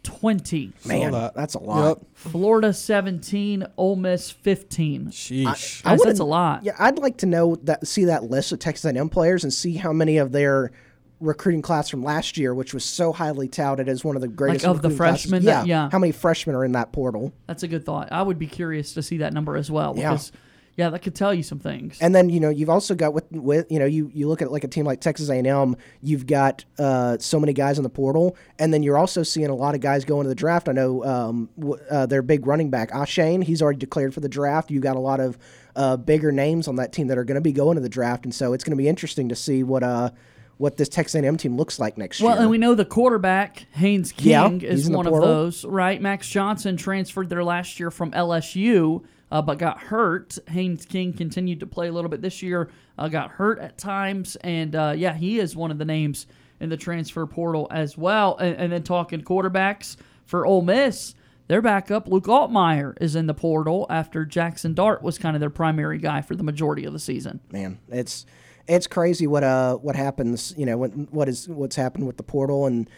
20. 0.06 0.72
Man, 0.86 1.12
that. 1.12 1.36
that's 1.36 1.56
a 1.56 1.60
lot. 1.60 2.02
Florida, 2.14 2.72
17. 2.74 3.66
Ole 3.78 3.96
Miss, 3.98 4.32
15. 4.32 5.08
Sheesh. 5.08 5.44
Guys, 5.84 5.84
wouldn't- 5.84 6.06
that's 6.06 6.20
a 6.20 6.24
lot. 6.24 6.64
Yeah, 6.64 6.76
I'd 6.80 7.00
like 7.00 7.18
to 7.18 7.26
know 7.26 7.56
that 7.64 7.86
see 7.88 8.06
that 8.06 8.24
list 8.30 8.52
of 8.52 8.60
Texas 8.60 8.86
A&M 8.86 9.10
players 9.10 9.44
and 9.44 9.52
see 9.54 9.74
how 9.76 9.92
many 9.92 10.18
of 10.18 10.32
their 10.32 10.72
recruiting 11.20 11.62
class 11.62 11.90
from 11.90 12.04
last 12.04 12.38
year, 12.38 12.54
which 12.54 12.74
was 12.74 12.84
so 12.86 13.12
highly 13.14 13.48
touted 13.48 13.88
as 13.90 14.04
one 14.04 14.16
of 14.16 14.22
the 14.22 14.28
greatest 14.28 14.66
of 14.66 14.82
the 14.82 14.90
recruiting 14.90 14.98
classes- 14.98 15.22
freshmen 15.32 15.44
Yeah, 15.44 15.52
that- 15.62 15.68
yeah. 15.68 15.90
how 15.92 15.98
many 16.00 16.12
freshmen 16.12 16.56
are 16.56 16.64
in 16.66 16.74
that 16.74 16.92
portal? 16.92 17.34
That's 17.48 17.64
a 17.64 17.68
good 17.68 17.86
thought. 17.86 18.10
I 18.12 18.22
would 18.22 18.38
be 18.38 18.48
curious 18.48 18.94
to 18.94 19.02
see 19.02 19.18
that 19.18 19.34
number 19.34 19.56
as 19.56 19.72
well 19.72 19.94
Yeah. 19.98 20.12
because, 20.12 20.32
yeah, 20.78 20.90
that 20.90 21.00
could 21.00 21.16
tell 21.16 21.34
you 21.34 21.42
some 21.44 21.60
things. 21.60 21.98
And 22.02 22.14
then 22.14 22.30
you 22.30 22.40
know 22.40 22.50
you've 22.50 22.70
also 22.70 22.96
got 22.96 23.14
with 23.14 23.32
with 23.32 23.72
you 23.72 23.80
know 23.80 23.86
you 23.86 24.12
you 24.14 24.28
look 24.28 24.42
at 24.42 24.52
like 24.52 24.64
a 24.64 24.68
team 24.68 24.86
like 24.86 25.00
Texas 25.02 25.30
A&M, 25.30 25.76
you've 26.02 26.28
got 26.28 26.66
uh, 26.78 27.18
so 27.18 27.40
many 27.40 27.54
guys 27.54 27.78
in 27.78 27.84
the 27.84 27.90
portal, 27.90 28.36
and 28.60 28.74
then 28.74 28.84
you're 28.84 28.98
also 28.98 29.24
seeing 29.24 29.48
a 29.48 29.56
lot 29.56 29.74
of 29.76 29.82
guys 29.82 30.04
go 30.04 30.20
into 30.20 30.30
the 30.30 30.36
draft. 30.36 30.68
I 30.68 30.74
know 30.74 31.04
um, 31.06 31.50
w- 31.58 31.82
uh, 31.90 32.06
their 32.06 32.22
big 32.22 32.46
running 32.46 32.70
back 32.70 32.92
Achane, 32.92 33.44
he's 33.44 33.62
already 33.62 33.80
declared 33.80 34.14
for 34.14 34.20
the 34.20 34.30
draft. 34.30 34.70
You 34.70 34.80
got 34.82 34.96
a 34.98 35.00
lot 35.00 35.20
of 35.20 35.38
uh, 35.76 35.98
bigger 35.98 36.32
names 36.32 36.68
on 36.68 36.76
that 36.76 36.92
team 36.92 37.08
that 37.08 37.18
are 37.18 37.24
going 37.24 37.36
to 37.36 37.42
be 37.42 37.54
going 37.54 37.76
to 37.76 37.82
the 37.82 37.90
draft, 37.90 38.26
and 38.26 38.34
so 38.36 38.54
it's 38.54 38.64
going 38.64 38.76
to 38.78 38.82
be 38.82 38.88
interesting 38.90 39.30
to 39.30 39.36
see 39.36 39.64
what 39.64 39.84
uh 39.84 40.10
what 40.58 40.78
this 40.78 40.88
Texas 40.88 41.22
A&M 41.22 41.36
team 41.38 41.58
looks 41.58 41.80
like 41.80 41.98
next 41.98 42.22
Well, 42.22 42.30
year. 42.30 42.36
Well, 42.36 42.42
and 42.44 42.50
we 42.50 42.58
know 42.58 42.76
the 42.76 42.86
quarterback, 42.86 43.66
Haynes 43.74 44.12
King, 44.14 44.62
he's 44.62 44.88
is 44.88 44.90
one 44.90 45.06
of 45.06 45.14
those, 45.14 45.66
right? 45.66 46.02
Max 46.02 46.30
Johnson 46.30 46.78
transferred 46.78 47.30
there 47.30 47.44
last 47.44 47.78
year 47.80 47.92
from 47.92 48.12
LSU, 48.12 49.04
uh, 49.32 49.42
but 49.42 49.58
got 49.58 49.80
hurt. 49.80 50.38
Haynes 50.50 50.86
King 50.86 51.14
continued 51.14 51.60
to 51.60 51.68
play 51.68 51.88
a 51.88 51.92
little 51.92 52.10
bit 52.10 52.22
this 52.22 52.42
year, 52.42 52.70
uh, 52.98 53.08
got 53.08 53.32
hurt 53.32 53.60
at 53.60 53.78
times. 53.78 54.36
And 54.38 54.76
uh, 54.76 54.94
yeah, 54.96 55.14
he 55.14 55.40
is 55.40 55.56
one 55.56 55.72
of 55.72 55.78
the 55.78 55.86
names 55.86 56.28
in 56.60 56.70
the 56.70 56.78
transfer 56.78 57.26
portal 57.26 57.68
as 57.72 57.98
well. 57.98 58.38
And, 58.38 58.56
and 58.56 58.72
then 58.72 58.84
talking 58.84 59.22
quarterbacks 59.22 59.98
for 60.26 60.46
Ole 60.46 60.62
Miss. 60.62 61.16
Their 61.48 61.62
backup, 61.62 62.08
Luke 62.08 62.26
Altmaier, 62.26 62.96
is 63.00 63.16
in 63.16 63.28
the 63.28 63.36
portal 63.36 63.86
after 63.88 64.26
Jackson 64.26 64.74
Dart 64.74 65.04
was 65.04 65.20
kind 65.20 65.36
of 65.36 65.40
their 65.40 65.52
primary 65.52 66.00
guy 66.00 66.22
for 66.22 66.36
the 66.36 66.44
majority 66.44 66.86
of 66.86 66.94
the 66.94 67.00
season. 67.00 67.40
man, 67.52 67.78
it's 67.90 68.26
it's 68.68 68.88
crazy 68.88 69.28
what 69.28 69.44
uh 69.44 69.76
what 69.76 69.96
happens. 69.96 70.56
You 70.58 70.66
know 70.66 70.78
what 70.78 70.90
what 71.12 71.30
is 71.30 71.48
what's 71.48 71.76
happened 71.76 72.08
with 72.08 72.18
the 72.18 72.24
portal 72.24 72.66
and. 72.66 72.90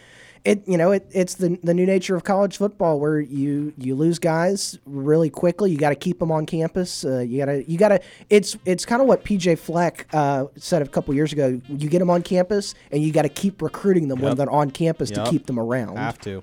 It 0.44 0.62
you 0.66 0.76
know 0.78 0.92
it, 0.92 1.06
it's 1.12 1.34
the 1.34 1.58
the 1.62 1.74
new 1.74 1.86
nature 1.86 2.14
of 2.16 2.24
college 2.24 2.56
football 2.56 2.98
where 3.00 3.20
you 3.20 3.72
you 3.76 3.94
lose 3.94 4.18
guys 4.18 4.78
really 4.86 5.30
quickly. 5.30 5.70
You 5.70 5.78
got 5.78 5.90
to 5.90 5.94
keep 5.96 6.18
them 6.18 6.30
on 6.32 6.46
campus. 6.46 7.04
Uh, 7.04 7.18
you 7.20 7.38
gotta 7.38 7.68
you 7.70 7.78
gotta. 7.78 8.00
It's 8.30 8.56
it's 8.64 8.84
kind 8.84 9.02
of 9.02 9.08
what 9.08 9.24
PJ 9.24 9.58
Fleck 9.58 10.06
uh, 10.12 10.46
said 10.56 10.82
a 10.82 10.86
couple 10.88 11.14
years 11.14 11.32
ago. 11.32 11.60
You 11.68 11.88
get 11.88 11.98
them 11.98 12.10
on 12.10 12.22
campus 12.22 12.74
and 12.92 13.02
you 13.02 13.12
got 13.12 13.22
to 13.22 13.28
keep 13.28 13.60
recruiting 13.62 14.08
them 14.08 14.20
when 14.20 14.36
they're 14.36 14.50
on 14.50 14.70
campus 14.70 15.10
Yep. 15.10 15.24
to 15.24 15.30
keep 15.30 15.46
them 15.46 15.58
around. 15.58 15.96
Have 15.96 16.18
to. 16.20 16.42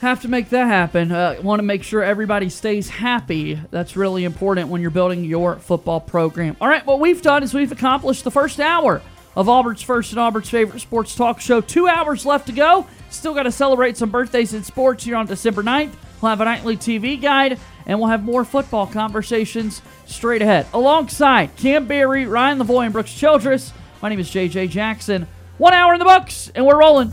have 0.00 0.20
to 0.22 0.28
make 0.28 0.50
that 0.50 0.66
happen. 0.66 1.10
Uh, 1.12 1.36
Want 1.42 1.58
to 1.58 1.62
make 1.62 1.82
sure 1.82 2.02
everybody 2.02 2.48
stays 2.48 2.88
happy. 2.88 3.54
That's 3.70 3.96
really 3.96 4.24
important 4.24 4.68
when 4.68 4.80
you're 4.82 4.90
building 4.90 5.24
your 5.24 5.56
football 5.56 6.00
program. 6.00 6.56
All 6.60 6.68
right, 6.68 6.84
what 6.86 7.00
we've 7.00 7.22
done 7.22 7.42
is 7.42 7.54
we've 7.54 7.72
accomplished 7.72 8.24
the 8.24 8.30
first 8.30 8.60
hour 8.60 9.00
of 9.36 9.48
Auburn's 9.48 9.82
first 9.82 10.12
and 10.12 10.20
Auburn's 10.20 10.48
favorite 10.48 10.80
sports 10.80 11.14
talk 11.14 11.40
show. 11.40 11.60
Two 11.60 11.86
hours 11.86 12.24
left 12.24 12.46
to 12.46 12.52
go. 12.52 12.86
Still 13.10 13.34
got 13.34 13.44
to 13.44 13.52
celebrate 13.52 13.96
some 13.96 14.10
birthdays 14.10 14.54
in 14.54 14.64
sports 14.64 15.04
here 15.04 15.16
on 15.16 15.26
December 15.26 15.62
9th. 15.62 15.92
We'll 16.20 16.30
have 16.30 16.40
a 16.40 16.46
nightly 16.46 16.76
TV 16.76 17.20
guide, 17.20 17.58
and 17.86 17.98
we'll 17.98 18.08
have 18.08 18.24
more 18.24 18.44
football 18.44 18.86
conversations 18.86 19.82
straight 20.06 20.40
ahead. 20.40 20.66
Alongside 20.72 21.54
Cam 21.56 21.86
Berry, 21.86 22.24
Ryan 22.26 22.58
Lavoie, 22.58 22.84
and 22.84 22.92
Brooks 22.92 23.12
Childress, 23.12 23.72
my 24.00 24.08
name 24.08 24.18
is 24.18 24.30
JJ 24.30 24.70
Jackson. 24.70 25.28
One 25.58 25.74
hour 25.74 25.92
in 25.92 25.98
the 25.98 26.04
books, 26.06 26.50
and 26.54 26.64
we're 26.66 26.78
rolling. 26.78 27.12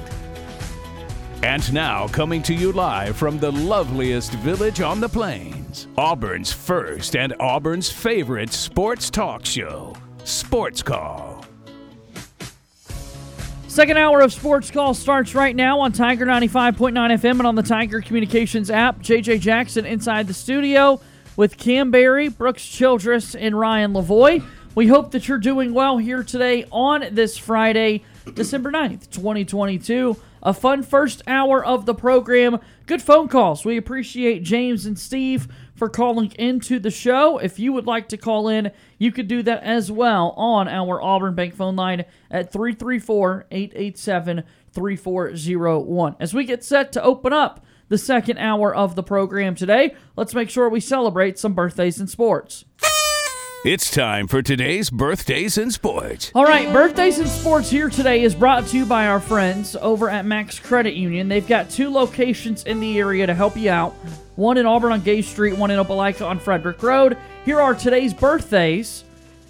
And 1.43 1.73
now, 1.73 2.07
coming 2.07 2.43
to 2.43 2.53
you 2.53 2.71
live 2.71 3.17
from 3.17 3.39
the 3.39 3.51
loveliest 3.51 4.31
village 4.33 4.79
on 4.79 4.99
the 4.99 5.09
plains, 5.09 5.87
Auburn's 5.97 6.53
first 6.53 7.15
and 7.15 7.33
Auburn's 7.39 7.89
favorite 7.89 8.53
sports 8.53 9.09
talk 9.09 9.43
show, 9.43 9.95
Sports 10.23 10.83
Call. 10.83 11.43
Second 13.67 13.97
hour 13.97 14.21
of 14.21 14.31
Sports 14.31 14.69
Call 14.69 14.93
starts 14.93 15.33
right 15.33 15.55
now 15.55 15.79
on 15.79 15.91
Tiger 15.91 16.27
95.9 16.27 16.93
FM 16.93 17.31
and 17.31 17.47
on 17.47 17.55
the 17.55 17.63
Tiger 17.63 18.01
Communications 18.01 18.69
app. 18.69 18.99
JJ 18.99 19.39
Jackson 19.39 19.87
inside 19.87 20.27
the 20.27 20.35
studio 20.35 21.01
with 21.37 21.57
Cam 21.57 21.89
Berry, 21.89 22.27
Brooks 22.27 22.63
Childress, 22.63 23.33
and 23.33 23.57
Ryan 23.57 23.93
Lavoie. 23.93 24.45
We 24.75 24.85
hope 24.85 25.09
that 25.11 25.27
you're 25.27 25.39
doing 25.39 25.73
well 25.73 25.97
here 25.97 26.21
today 26.23 26.65
on 26.71 27.05
this 27.11 27.35
Friday, 27.35 28.03
December 28.35 28.71
9th, 28.71 29.09
2022. 29.09 30.17
A 30.43 30.53
fun 30.53 30.81
first 30.81 31.21
hour 31.27 31.63
of 31.63 31.85
the 31.85 31.93
program. 31.93 32.59
Good 32.87 33.01
phone 33.01 33.27
calls. 33.27 33.63
We 33.63 33.77
appreciate 33.77 34.43
James 34.43 34.85
and 34.85 34.97
Steve 34.97 35.47
for 35.75 35.87
calling 35.87 36.31
into 36.33 36.79
the 36.79 36.89
show. 36.89 37.37
If 37.37 37.59
you 37.59 37.73
would 37.73 37.85
like 37.85 38.09
to 38.09 38.17
call 38.17 38.47
in, 38.47 38.71
you 38.97 39.11
could 39.11 39.27
do 39.27 39.43
that 39.43 39.63
as 39.63 39.91
well 39.91 40.31
on 40.37 40.67
our 40.67 41.01
Auburn 41.01 41.35
Bank 41.35 41.55
phone 41.55 41.75
line 41.75 42.05
at 42.29 42.51
334 42.51 43.45
887 43.51 44.43
3401. 44.71 46.15
As 46.19 46.33
we 46.33 46.43
get 46.43 46.63
set 46.63 46.91
to 46.93 47.03
open 47.03 47.33
up 47.33 47.63
the 47.89 47.97
second 47.97 48.37
hour 48.37 48.73
of 48.73 48.95
the 48.95 49.03
program 49.03 49.53
today, 49.53 49.95
let's 50.15 50.33
make 50.33 50.49
sure 50.49 50.69
we 50.69 50.79
celebrate 50.79 51.37
some 51.37 51.53
birthdays 51.53 51.99
in 51.99 52.07
sports. 52.07 52.65
It's 53.63 53.91
time 53.91 54.25
for 54.25 54.41
today's 54.41 54.89
birthdays 54.89 55.55
in 55.55 55.69
sports. 55.69 56.31
All 56.33 56.45
right, 56.45 56.73
birthdays 56.73 57.19
in 57.19 57.27
sports 57.27 57.69
here 57.69 57.91
today 57.91 58.23
is 58.23 58.33
brought 58.33 58.65
to 58.65 58.77
you 58.77 58.87
by 58.87 59.05
our 59.05 59.19
friends 59.19 59.75
over 59.75 60.09
at 60.09 60.25
Max 60.25 60.57
Credit 60.57 60.95
Union. 60.95 61.27
They've 61.27 61.47
got 61.47 61.69
two 61.69 61.91
locations 61.91 62.63
in 62.63 62.79
the 62.79 62.97
area 62.97 63.27
to 63.27 63.35
help 63.35 63.55
you 63.55 63.69
out. 63.69 63.91
One 64.35 64.57
in 64.57 64.65
Auburn 64.65 64.93
on 64.93 65.01
Gay 65.01 65.21
Street, 65.21 65.57
one 65.57 65.69
in 65.69 65.77
Opelika 65.77 66.25
on 66.25 66.39
Frederick 66.39 66.81
Road. 66.81 67.15
Here 67.45 67.61
are 67.61 67.75
today's 67.75 68.15
birthdays 68.15 69.03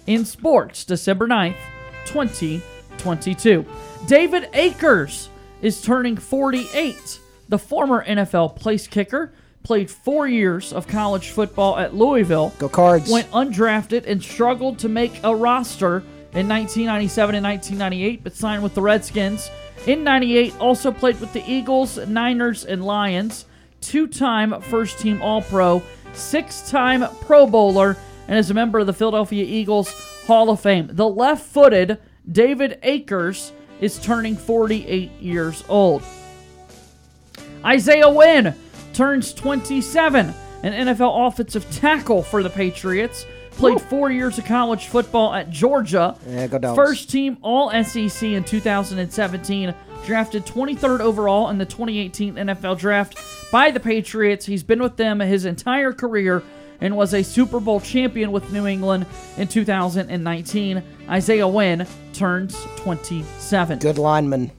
in 0.06 0.26
sports, 0.26 0.84
December 0.84 1.26
9th, 1.26 1.56
2022. 2.04 3.64
David 4.06 4.50
Akers 4.52 5.30
is 5.62 5.80
turning 5.80 6.18
48. 6.18 7.18
The 7.48 7.58
former 7.58 8.04
NFL 8.04 8.56
place 8.56 8.86
kicker 8.86 9.32
played 9.62 9.90
four 9.90 10.26
years 10.26 10.72
of 10.72 10.86
college 10.86 11.30
football 11.30 11.78
at 11.78 11.94
Louisville. 11.94 12.52
Go 12.58 12.68
Cards. 12.68 13.10
Went 13.10 13.30
undrafted 13.30 14.06
and 14.06 14.22
struggled 14.22 14.78
to 14.80 14.88
make 14.88 15.12
a 15.24 15.34
roster 15.34 15.98
in 16.34 16.48
1997 16.48 17.34
and 17.34 17.44
1998, 17.44 18.24
but 18.24 18.34
signed 18.34 18.62
with 18.62 18.74
the 18.74 18.82
Redskins. 18.82 19.50
In 19.86 20.04
98, 20.04 20.58
also 20.58 20.92
played 20.92 21.20
with 21.20 21.32
the 21.32 21.44
Eagles, 21.50 21.98
Niners, 21.98 22.64
and 22.64 22.84
Lions. 22.84 23.46
Two 23.80 24.06
time 24.06 24.60
first 24.62 25.00
team 25.00 25.20
All 25.20 25.42
Pro, 25.42 25.82
six 26.12 26.70
time 26.70 27.04
Pro 27.22 27.46
Bowler, 27.46 27.96
and 28.28 28.38
is 28.38 28.50
a 28.50 28.54
member 28.54 28.78
of 28.78 28.86
the 28.86 28.92
Philadelphia 28.92 29.44
Eagles 29.44 29.92
Hall 30.26 30.50
of 30.50 30.60
Fame. 30.60 30.88
The 30.92 31.08
left 31.08 31.44
footed 31.44 31.98
David 32.30 32.78
Akers 32.82 33.52
is 33.80 33.98
turning 33.98 34.36
48 34.36 35.10
years 35.20 35.64
old. 35.68 36.04
Isaiah 37.64 38.08
Wynn 38.08 38.54
turns 38.92 39.32
27, 39.32 40.34
an 40.62 40.86
NFL 40.86 41.26
offensive 41.28 41.68
tackle 41.70 42.22
for 42.22 42.42
the 42.42 42.50
Patriots. 42.50 43.26
Played 43.52 43.82
four 43.82 44.10
years 44.10 44.38
of 44.38 44.46
college 44.46 44.86
football 44.86 45.34
at 45.34 45.50
Georgia. 45.50 46.16
Yeah, 46.26 46.46
go 46.46 46.58
Dogs. 46.58 46.76
First 46.76 47.10
team 47.10 47.36
All 47.42 47.70
SEC 47.84 48.22
in 48.22 48.44
2017. 48.44 49.74
Drafted 50.06 50.46
23rd 50.46 51.00
overall 51.00 51.48
in 51.50 51.58
the 51.58 51.66
2018 51.66 52.34
NFL 52.34 52.78
Draft 52.78 53.18
by 53.52 53.70
the 53.70 53.78
Patriots. 53.78 54.46
He's 54.46 54.62
been 54.62 54.82
with 54.82 54.96
them 54.96 55.20
his 55.20 55.44
entire 55.44 55.92
career 55.92 56.42
and 56.80 56.96
was 56.96 57.14
a 57.14 57.22
Super 57.22 57.60
Bowl 57.60 57.78
champion 57.78 58.32
with 58.32 58.50
New 58.50 58.66
England 58.66 59.06
in 59.36 59.46
2019. 59.46 60.82
Isaiah 61.08 61.46
Wynn 61.46 61.86
turns 62.12 62.56
27. 62.76 63.78
Good 63.78 63.98
lineman. 63.98 64.50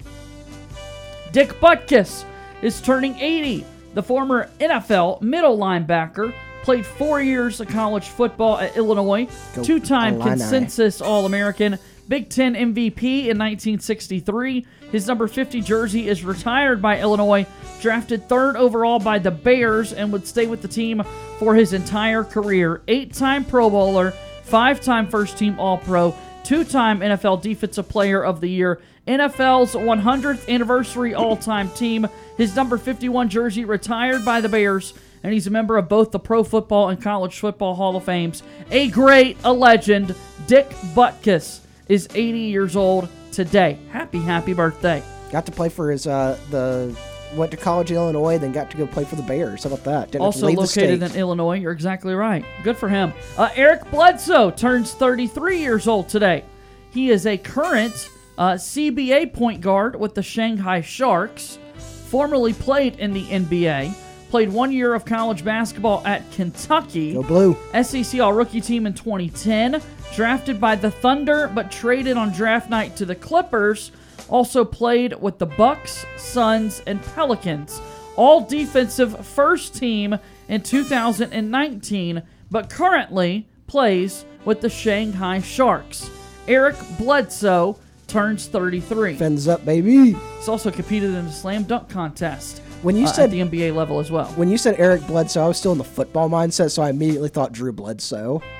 Dick 1.33 1.49
Butkus 1.59 2.23
is 2.61 2.79
turning 2.79 3.15
80. 3.15 3.65
The 3.93 4.03
former 4.03 4.49
NFL 4.59 5.21
middle 5.21 5.57
linebacker 5.57 6.33
played 6.63 6.85
four 6.85 7.21
years 7.21 7.59
of 7.59 7.67
college 7.67 8.07
football 8.07 8.57
at 8.57 8.75
Illinois, 8.75 9.27
two 9.61 9.79
time 9.79 10.19
consensus 10.19 11.01
All 11.01 11.25
American, 11.25 11.77
Big 12.07 12.29
Ten 12.29 12.55
MVP 12.55 13.03
in 13.03 13.37
1963. 13.37 14.65
His 14.91 15.07
number 15.07 15.27
50 15.27 15.61
jersey 15.61 16.07
is 16.07 16.23
retired 16.23 16.81
by 16.81 16.99
Illinois, 16.99 17.45
drafted 17.81 18.27
third 18.27 18.55
overall 18.55 18.99
by 18.99 19.19
the 19.19 19.31
Bears, 19.31 19.93
and 19.93 20.11
would 20.11 20.25
stay 20.25 20.47
with 20.47 20.61
the 20.61 20.67
team 20.67 21.03
for 21.37 21.53
his 21.53 21.73
entire 21.73 22.23
career. 22.23 22.81
Eight 22.87 23.13
time 23.13 23.45
Pro 23.45 23.69
Bowler, 23.69 24.11
five 24.43 24.81
time 24.81 25.07
first 25.07 25.37
team 25.37 25.59
All 25.59 25.77
Pro, 25.77 26.15
two 26.43 26.63
time 26.63 26.99
NFL 26.99 27.41
Defensive 27.41 27.87
Player 27.89 28.23
of 28.23 28.41
the 28.41 28.49
Year, 28.49 28.81
NFL's 29.07 29.75
100th 29.75 30.47
anniversary 30.47 31.13
all 31.13 31.35
time 31.35 31.69
team. 31.71 32.07
His 32.37 32.55
number 32.55 32.77
51 32.77 33.29
jersey 33.29 33.65
retired 33.65 34.23
by 34.23 34.39
the 34.39 34.47
Bears, 34.49 34.93
and 35.23 35.33
he's 35.33 35.45
a 35.47 35.51
member 35.51 35.77
of 35.77 35.89
both 35.89 36.11
the 36.11 36.19
Pro 36.19 36.43
Football 36.43 36.89
and 36.89 37.01
College 37.01 37.37
Football 37.39 37.75
Hall 37.75 37.95
of 37.97 38.05
Fames. 38.05 38.43
A 38.71 38.89
great, 38.89 39.37
a 39.43 39.51
legend, 39.51 40.15
Dick 40.47 40.69
Butkus 40.95 41.59
is 41.89 42.07
80 42.13 42.39
years 42.39 42.75
old 42.75 43.09
today. 43.31 43.77
Happy, 43.89 44.19
happy 44.19 44.53
birthday. 44.53 45.03
Got 45.31 45.45
to 45.47 45.51
play 45.51 45.69
for 45.69 45.91
his 45.91 46.07
uh 46.07 46.37
the 46.49 46.95
went 47.35 47.51
to 47.51 47.57
college 47.57 47.89
in 47.89 47.97
Illinois, 47.97 48.37
then 48.37 48.51
got 48.51 48.69
to 48.71 48.77
go 48.77 48.85
play 48.85 49.03
for 49.03 49.15
the 49.15 49.23
Bears. 49.23 49.63
How 49.63 49.71
about 49.71 49.83
that? 49.85 50.11
Didn't 50.11 50.23
Also 50.23 50.47
located 50.49 51.01
in 51.01 51.15
Illinois. 51.15 51.59
You're 51.59 51.71
exactly 51.71 52.13
right. 52.13 52.45
Good 52.63 52.77
for 52.77 52.87
him. 52.87 53.11
Uh, 53.37 53.49
Eric 53.55 53.89
Bledsoe 53.89 54.51
turns 54.51 54.93
33 54.93 55.59
years 55.59 55.87
old 55.87 56.09
today. 56.09 56.43
He 56.91 57.09
is 57.09 57.25
a 57.25 57.37
current 57.37 58.09
uh, 58.37 58.53
CBA 58.53 59.33
point 59.33 59.61
guard 59.61 59.95
with 59.95 60.15
the 60.15 60.23
Shanghai 60.23 60.81
Sharks. 60.81 61.59
Formerly 62.07 62.53
played 62.53 62.99
in 62.99 63.13
the 63.13 63.25
NBA. 63.25 63.93
Played 64.29 64.51
one 64.51 64.71
year 64.71 64.93
of 64.93 65.05
college 65.05 65.45
basketball 65.45 66.05
at 66.05 66.29
Kentucky. 66.31 67.13
Go 67.13 67.23
blue. 67.23 67.57
SEC 67.83 68.19
All 68.19 68.33
Rookie 68.33 68.61
Team 68.61 68.85
in 68.87 68.93
2010. 68.93 69.81
Drafted 70.15 70.59
by 70.59 70.75
the 70.75 70.91
Thunder, 70.91 71.47
but 71.47 71.71
traded 71.71 72.17
on 72.17 72.31
draft 72.31 72.69
night 72.69 72.95
to 72.97 73.05
the 73.05 73.15
Clippers. 73.15 73.91
Also 74.29 74.63
played 74.63 75.13
with 75.21 75.37
the 75.37 75.45
Bucks, 75.45 76.05
Suns, 76.17 76.81
and 76.87 77.01
Pelicans. 77.13 77.79
All 78.15 78.41
defensive 78.41 79.25
first 79.25 79.75
team 79.75 80.17
in 80.47 80.61
2019, 80.61 82.23
but 82.51 82.69
currently 82.69 83.47
plays 83.67 84.25
with 84.45 84.61
the 84.61 84.69
Shanghai 84.69 85.41
Sharks. 85.41 86.09
Eric 86.47 86.75
Bledsoe 86.97 87.79
turns 88.13 88.45
33. 88.45 89.15
Fins 89.15 89.47
up, 89.47 89.65
baby. 89.65 90.13
He's 90.13 90.47
also 90.47 90.69
competed 90.69 91.15
in 91.15 91.25
the 91.25 91.31
slam 91.31 91.63
dunk 91.63 91.89
contest. 91.89 92.59
When 92.83 92.95
you 92.95 93.05
uh, 93.05 93.07
said 93.07 93.25
at 93.25 93.31
the 93.31 93.39
NBA 93.39 93.75
level 93.75 93.99
as 93.99 94.11
well. 94.11 94.27
when 94.35 94.49
you 94.49 94.57
said 94.57 94.75
Eric 94.77 95.05
Bledsoe, 95.07 95.43
I 95.43 95.47
was 95.47 95.57
still 95.57 95.71
in 95.71 95.79
the 95.79 95.83
football 95.83 96.29
mindset, 96.29 96.71
so 96.71 96.83
I 96.83 96.91
immediately 96.91 97.29
thought 97.29 97.51
Drew 97.51 97.73
Bledsoe. 97.73 98.41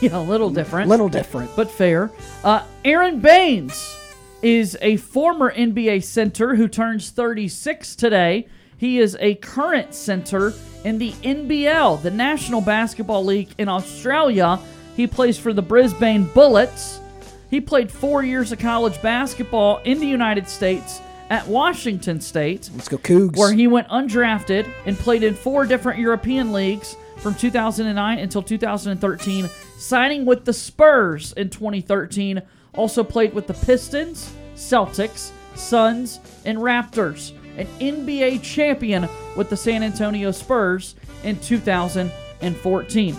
Yeah, 0.00 0.18
a 0.18 0.20
little 0.20 0.50
different. 0.50 0.90
Little 0.90 1.08
different. 1.08 1.54
but 1.54 1.70
fair. 1.70 2.10
Uh, 2.42 2.64
Aron 2.84 3.20
Baynes 3.20 3.96
is 4.42 4.76
a 4.82 4.96
former 4.96 5.54
NBA 5.54 6.02
center 6.02 6.56
who 6.56 6.66
turns 6.66 7.10
36 7.10 7.94
today. 7.94 8.48
He 8.76 8.98
is 8.98 9.16
a 9.20 9.36
current 9.36 9.94
center 9.94 10.52
in 10.84 10.98
the 10.98 11.12
NBL, 11.12 12.02
the 12.02 12.10
National 12.10 12.60
Basketball 12.60 13.24
League 13.24 13.50
in 13.56 13.68
Australia. 13.68 14.58
He 14.96 15.06
plays 15.06 15.38
for 15.38 15.52
the 15.52 15.62
Brisbane 15.62 16.24
Bullets. 16.34 17.00
He 17.54 17.60
played 17.60 17.88
four 17.88 18.24
years 18.24 18.50
of 18.50 18.58
college 18.58 19.00
basketball 19.00 19.76
in 19.84 20.00
the 20.00 20.08
United 20.08 20.48
States 20.48 21.00
at 21.30 21.46
Washington 21.46 22.20
State 22.20 22.68
Let's 22.74 22.88
go 22.88 22.98
Cougs. 22.98 23.36
where 23.36 23.52
he 23.52 23.68
went 23.68 23.86
undrafted 23.90 24.68
and 24.86 24.98
played 24.98 25.22
in 25.22 25.34
four 25.34 25.64
different 25.64 26.00
European 26.00 26.52
leagues 26.52 26.96
from 27.18 27.36
2009 27.36 28.18
until 28.18 28.42
2013, 28.42 29.48
signing 29.78 30.24
with 30.24 30.44
the 30.44 30.52
Spurs 30.52 31.32
in 31.34 31.48
2013. 31.48 32.42
Also 32.74 33.04
played 33.04 33.32
with 33.32 33.46
the 33.46 33.54
Pistons, 33.54 34.32
Celtics, 34.56 35.30
Suns, 35.54 36.18
and 36.44 36.58
Raptors. 36.58 37.34
An 37.56 37.68
NBA 37.78 38.42
champion 38.42 39.08
with 39.36 39.48
the 39.48 39.56
San 39.56 39.84
Antonio 39.84 40.32
Spurs 40.32 40.96
in 41.22 41.38
2014. 41.38 43.16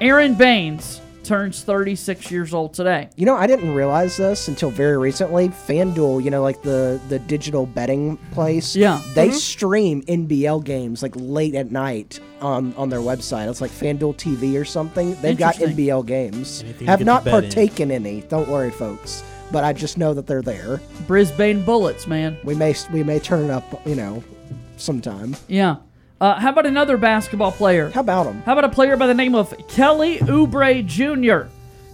Aron 0.00 0.34
Baynes 0.34 1.00
turns 1.26 1.62
36 1.62 2.30
years 2.30 2.54
old 2.54 2.72
today. 2.72 3.10
You 3.16 3.26
know, 3.26 3.36
I 3.36 3.46
didn't 3.46 3.74
realize 3.74 4.16
this 4.16 4.48
until 4.48 4.70
very 4.70 4.96
recently. 4.96 5.48
FanDuel, 5.48 6.22
you 6.24 6.30
know, 6.30 6.42
like 6.42 6.62
the 6.62 7.00
the 7.08 7.18
digital 7.18 7.66
betting 7.66 8.16
place. 8.32 8.74
Yeah. 8.76 9.02
They 9.14 9.30
stream 9.30 10.02
NBL 10.02 10.64
games 10.64 11.02
like 11.02 11.12
late 11.16 11.54
at 11.54 11.70
night 11.70 12.20
on 12.40 12.72
on 12.74 12.88
their 12.88 13.00
website. 13.00 13.48
It's 13.50 13.60
like 13.60 13.70
FanDuel 13.70 14.16
TV 14.16 14.60
or 14.60 14.64
something. 14.64 15.14
They've 15.20 15.36
got 15.36 15.56
NBL 15.56 16.06
games. 16.06 16.62
Anything 16.62 16.86
Have 16.86 17.04
not 17.04 17.24
to 17.24 17.30
bet 17.30 17.34
in. 17.34 17.50
partaken 17.50 17.90
any. 17.90 18.20
Don't 18.22 18.48
worry, 18.48 18.70
folks. 18.70 19.22
But 19.52 19.62
I 19.64 19.72
just 19.72 19.96
know 19.96 20.12
that 20.14 20.26
they're 20.26 20.42
there. 20.42 20.80
Brisbane 21.06 21.62
Bullets, 21.64 22.06
man. 22.06 22.36
We 22.44 22.54
may 22.54 22.74
we 22.92 23.02
may 23.02 23.18
turn 23.18 23.44
it 23.44 23.50
up, 23.50 23.64
you 23.86 23.94
know, 23.94 24.24
sometime. 24.76 25.36
Yeah. 25.48 25.76
Uh, 26.18 26.40
how 26.40 26.50
about 26.50 26.64
another 26.64 26.96
basketball 26.96 27.52
player? 27.52 27.90
How 27.90 28.00
about 28.00 28.24
them? 28.24 28.40
How 28.42 28.52
about 28.52 28.64
a 28.64 28.70
player 28.70 28.96
by 28.96 29.06
the 29.06 29.14
name 29.14 29.34
of 29.34 29.54
Kelly 29.68 30.18
Oubre 30.20 30.84
Jr. 30.86 31.50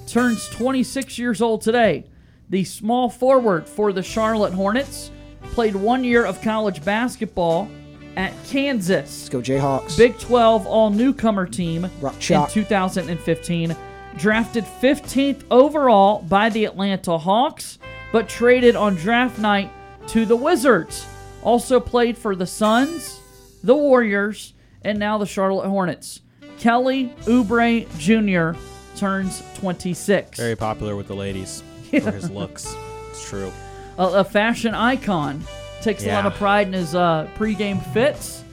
turns 0.06 0.48
26 0.50 1.18
years 1.18 1.42
old 1.42 1.62
today. 1.62 2.04
The 2.48 2.62
small 2.62 3.08
forward 3.08 3.68
for 3.68 3.92
the 3.92 4.02
Charlotte 4.02 4.52
Hornets 4.52 5.10
played 5.52 5.74
one 5.74 6.04
year 6.04 6.24
of 6.24 6.40
college 6.40 6.84
basketball 6.84 7.68
at 8.16 8.32
Kansas. 8.46 9.22
Let's 9.22 9.28
go 9.28 9.40
Jayhawks. 9.40 9.96
Big 9.96 10.16
12 10.18 10.66
all 10.66 10.90
newcomer 10.90 11.46
team 11.46 11.90
Rock 12.00 12.14
in 12.30 12.46
2015. 12.46 13.76
Drafted 14.18 14.64
15th 14.64 15.42
overall 15.50 16.22
by 16.22 16.50
the 16.50 16.66
Atlanta 16.66 17.18
Hawks, 17.18 17.78
but 18.12 18.28
traded 18.28 18.76
on 18.76 18.94
draft 18.94 19.38
night 19.38 19.70
to 20.08 20.26
the 20.26 20.36
Wizards. 20.36 21.06
Also 21.42 21.80
played 21.80 22.16
for 22.16 22.36
the 22.36 22.46
Suns, 22.46 23.21
the 23.62 23.74
Warriors, 23.74 24.54
and 24.82 24.98
now 24.98 25.18
the 25.18 25.26
Charlotte 25.26 25.68
Hornets. 25.68 26.20
Kelly 26.58 27.12
Oubre 27.22 27.86
Jr. 27.98 28.58
turns 28.96 29.42
26. 29.58 30.38
Very 30.38 30.56
popular 30.56 30.94
with 30.96 31.08
the 31.08 31.14
ladies 31.16 31.62
for 31.90 32.10
his 32.12 32.30
looks. 32.30 32.74
It's 33.10 33.28
true. 33.28 33.52
a, 33.98 34.04
a 34.06 34.24
fashion 34.24 34.74
icon. 34.74 35.42
Takes 35.82 36.04
a 36.04 36.12
lot 36.12 36.26
of 36.26 36.34
pride 36.34 36.68
in 36.68 36.72
his 36.74 36.94
uh, 36.94 37.28
pre-game 37.34 37.80
fits, 37.80 38.44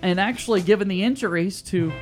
and 0.00 0.20
actually, 0.20 0.62
given 0.62 0.86
the 0.86 1.02
injuries 1.02 1.60
to 1.62 1.92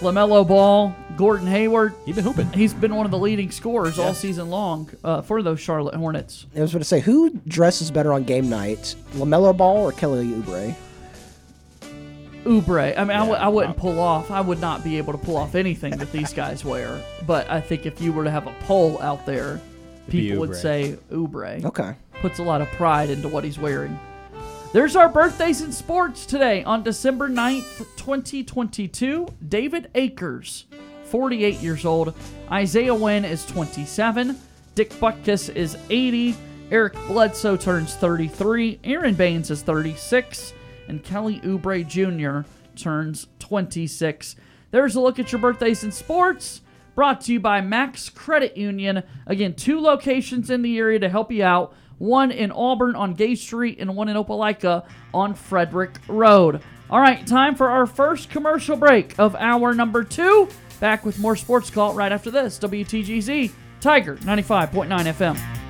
Lamelo 0.00 0.46
Ball, 0.46 0.92
Gordon 1.16 1.46
Hayward, 1.46 1.94
He's 2.04 2.16
been 2.16 2.24
hooping. 2.24 2.52
he's 2.52 2.74
been 2.74 2.96
one 2.96 3.06
of 3.06 3.12
the 3.12 3.18
leading 3.18 3.52
scorers 3.52 4.00
all 4.00 4.12
season 4.12 4.50
long 4.50 4.90
uh, 5.04 5.22
for 5.22 5.40
those 5.44 5.60
Charlotte 5.60 5.94
Hornets. 5.94 6.46
I 6.56 6.60
was 6.60 6.72
going 6.72 6.80
to 6.80 6.84
say, 6.88 6.98
who 6.98 7.30
dresses 7.46 7.92
better 7.92 8.12
on 8.12 8.24
game 8.24 8.48
night, 8.48 8.96
Lamelo 9.12 9.56
Ball 9.56 9.76
or 9.84 9.92
Kelly 9.92 10.26
Oubre? 10.26 10.74
Oubre. 12.44 12.96
I 12.96 13.04
mean, 13.04 13.08
Yeah, 13.08 13.32
I 13.32 13.48
wouldn't 13.48 13.76
pull 13.76 13.98
off. 13.98 14.30
I 14.30 14.40
would 14.40 14.60
not 14.60 14.84
be 14.84 14.98
able 14.98 15.12
to 15.12 15.18
pull 15.18 15.36
off 15.36 15.54
anything 15.54 15.96
that 15.98 16.12
these 16.12 16.32
guys 16.32 16.64
wear. 16.64 17.02
But 17.26 17.50
I 17.50 17.60
think 17.60 17.86
if 17.86 18.00
you 18.00 18.12
were 18.12 18.24
to 18.24 18.30
have 18.30 18.46
a 18.46 18.54
poll 18.64 19.00
out 19.00 19.26
there, 19.26 19.60
be 20.08 20.28
people 20.28 20.40
would 20.40 20.56
say 20.56 20.98
Oubre. 21.10 21.64
Okay. 21.64 21.94
puts 22.20 22.38
a 22.38 22.42
lot 22.42 22.60
of 22.60 22.68
pride 22.72 23.10
into 23.10 23.28
what 23.28 23.44
he's 23.44 23.58
wearing. 23.58 23.98
There's 24.72 24.96
our 24.96 25.08
birthdays 25.08 25.60
in 25.60 25.70
sports 25.70 26.26
today 26.26 26.64
on 26.64 26.82
December 26.82 27.28
9th, 27.28 27.78
2022. 27.96 29.28
David 29.48 29.88
Akers, 29.94 30.64
48 31.04 31.60
years 31.60 31.84
old. 31.84 32.12
Isaiah 32.50 32.94
Wynn 32.94 33.24
is 33.24 33.46
27. 33.46 34.36
Dick 34.74 34.90
Butkus 34.94 35.54
is 35.54 35.76
80. 35.90 36.36
Eric 36.72 36.94
Bledsoe 37.06 37.56
turns 37.56 37.94
33. 37.94 38.80
Aron 38.82 39.14
Baynes 39.14 39.50
is 39.50 39.62
36. 39.62 40.52
And 40.88 41.02
Kelly 41.02 41.40
Oubre 41.40 41.86
Jr. 41.86 42.48
turns 42.76 43.26
26. 43.38 44.36
There's 44.70 44.94
a 44.94 45.00
look 45.00 45.18
at 45.18 45.32
your 45.32 45.40
birthdays 45.40 45.84
in 45.84 45.92
sports. 45.92 46.60
Brought 46.94 47.22
to 47.22 47.32
you 47.32 47.40
by 47.40 47.60
Max 47.60 48.08
Credit 48.08 48.56
Union. 48.56 49.02
Again, 49.26 49.54
two 49.54 49.80
locations 49.80 50.50
in 50.50 50.62
the 50.62 50.78
area 50.78 50.98
to 51.00 51.08
help 51.08 51.32
you 51.32 51.44
out. 51.44 51.74
One 51.98 52.30
in 52.30 52.50
Auburn 52.52 52.94
on 52.96 53.14
Gay 53.14 53.34
Street 53.34 53.78
and 53.80 53.96
one 53.96 54.08
in 54.08 54.16
Opelika 54.16 54.86
on 55.12 55.34
Frederick 55.34 55.98
Road. 56.08 56.60
All 56.90 57.00
right, 57.00 57.26
time 57.26 57.54
for 57.54 57.70
our 57.70 57.86
first 57.86 58.30
commercial 58.30 58.76
break 58.76 59.18
of 59.18 59.34
hour 59.36 59.74
number 59.74 60.04
two. 60.04 60.48
Back 60.80 61.04
with 61.04 61.18
more 61.18 61.36
sports 61.36 61.70
call 61.70 61.94
right 61.94 62.12
after 62.12 62.30
this. 62.30 62.58
WTGZ 62.58 63.52
Tiger 63.80 64.16
95.9 64.18 64.88
FM. 64.88 65.63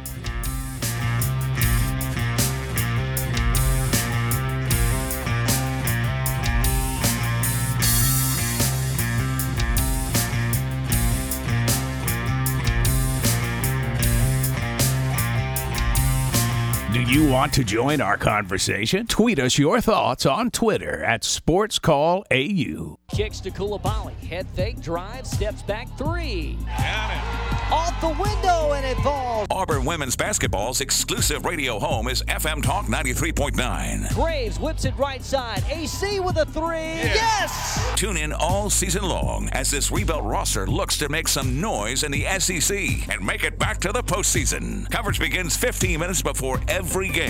Want 17.35 17.53
to 17.55 17.64
join 17.64 18.01
our 18.01 18.16
conversation? 18.16 19.09
Tweet 19.09 19.41
us 19.41 19.59
your 19.59 19.80
thoughts 19.80 20.24
on 20.24 20.53
Twitter 20.53 21.03
at 21.03 21.22
SportsCallAU. 21.22 22.95
Kicks 23.11 23.41
to 23.41 23.51
Coulibaly. 23.51 24.14
Head 24.20 24.47
fake, 24.55 24.80
drive, 24.80 25.26
steps 25.26 25.61
back 25.62 25.89
three. 25.99 26.57
Got 26.78 27.11
it. 27.11 27.72
Off 27.72 28.01
the 28.01 28.09
window 28.22 28.74
and 28.74 28.87
it 28.87 28.97
falls. 29.03 29.49
Auburn 29.51 29.85
women's 29.85 30.14
basketball's 30.14 30.80
exclusive 30.80 31.45
radio 31.45 31.80
home 31.80 32.07
is 32.07 32.22
FM 32.24 32.62
Talk 32.62 32.87
93.9. 32.87 34.14
Graves 34.14 34.61
whips 34.61 34.85
it 34.85 34.97
right 34.97 35.24
side. 35.24 35.64
AC 35.68 36.20
with 36.20 36.37
a 36.37 36.45
three. 36.47 37.01
Yes! 37.03 37.95
Tune 37.97 38.16
in 38.16 38.32
all 38.32 38.70
season 38.70 39.03
long 39.03 39.49
as 39.51 39.72
this 39.72 39.91
rebuilt 39.91 40.22
roster 40.22 40.68
looks 40.68 40.97
to 40.99 41.09
make 41.09 41.26
some 41.26 41.61
noise 41.61 42.05
in 42.05 42.12
the 42.12 42.26
SEC 42.39 43.09
and 43.09 43.26
make 43.26 43.43
it 43.43 43.59
back 43.59 43.80
to 43.80 43.91
the 43.91 44.03
postseason. 44.03 44.89
Coverage 44.91 45.18
begins 45.18 45.57
15 45.57 45.99
minutes 45.99 46.22
before 46.22 46.61
every 46.68 47.09
game. 47.09 47.24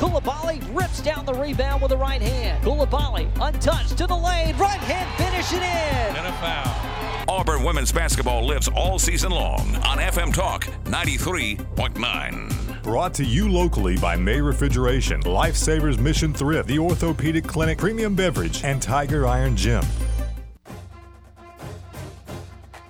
Coulibaly 0.00 0.62
rips 0.74 1.00
down 1.02 1.26
the 1.26 1.34
rebound 1.34 1.82
with 1.82 1.90
the 1.90 1.96
right 1.96 2.22
hand. 2.22 2.64
Coulibaly 2.64 3.30
untouched 3.40 3.98
to 3.98 4.06
the 4.06 4.16
lane. 4.16 4.56
Right 4.56 4.80
hand 4.80 5.08
finish 5.16 5.52
it 5.52 5.62
in. 5.62 6.16
And 6.16 6.26
a 6.26 6.32
foul. 6.32 6.90
Auburn 7.28 7.62
women's 7.62 7.92
basketball 7.92 8.46
lives 8.46 8.68
all 8.74 8.98
season 8.98 9.30
long 9.30 9.76
on 9.86 9.98
FM 9.98 10.34
Talk 10.34 10.64
93.9. 10.84 12.82
Brought 12.82 13.14
to 13.14 13.24
you 13.24 13.48
locally 13.48 13.96
by 13.98 14.16
May 14.16 14.40
Refrigeration, 14.40 15.20
Lifesavers 15.22 15.98
Mission 15.98 16.32
Thrift, 16.32 16.68
The 16.68 16.78
Orthopedic 16.78 17.44
Clinic, 17.44 17.78
Premium 17.78 18.14
Beverage, 18.14 18.64
and 18.64 18.80
Tiger 18.80 19.26
Iron 19.26 19.54
Gym. 19.54 19.84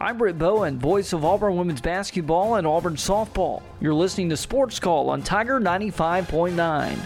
I'm 0.02 0.16
Britt 0.16 0.38
Bowen, 0.38 0.78
voice 0.78 1.12
of 1.12 1.26
Auburn 1.26 1.56
women's 1.56 1.82
basketball 1.82 2.54
and 2.54 2.66
Auburn 2.66 2.94
softball. 2.94 3.60
You're 3.82 3.92
listening 3.92 4.30
to 4.30 4.36
Sports 4.38 4.80
Call 4.80 5.10
on 5.10 5.20
Tiger 5.20 5.60
95.9. 5.60 6.96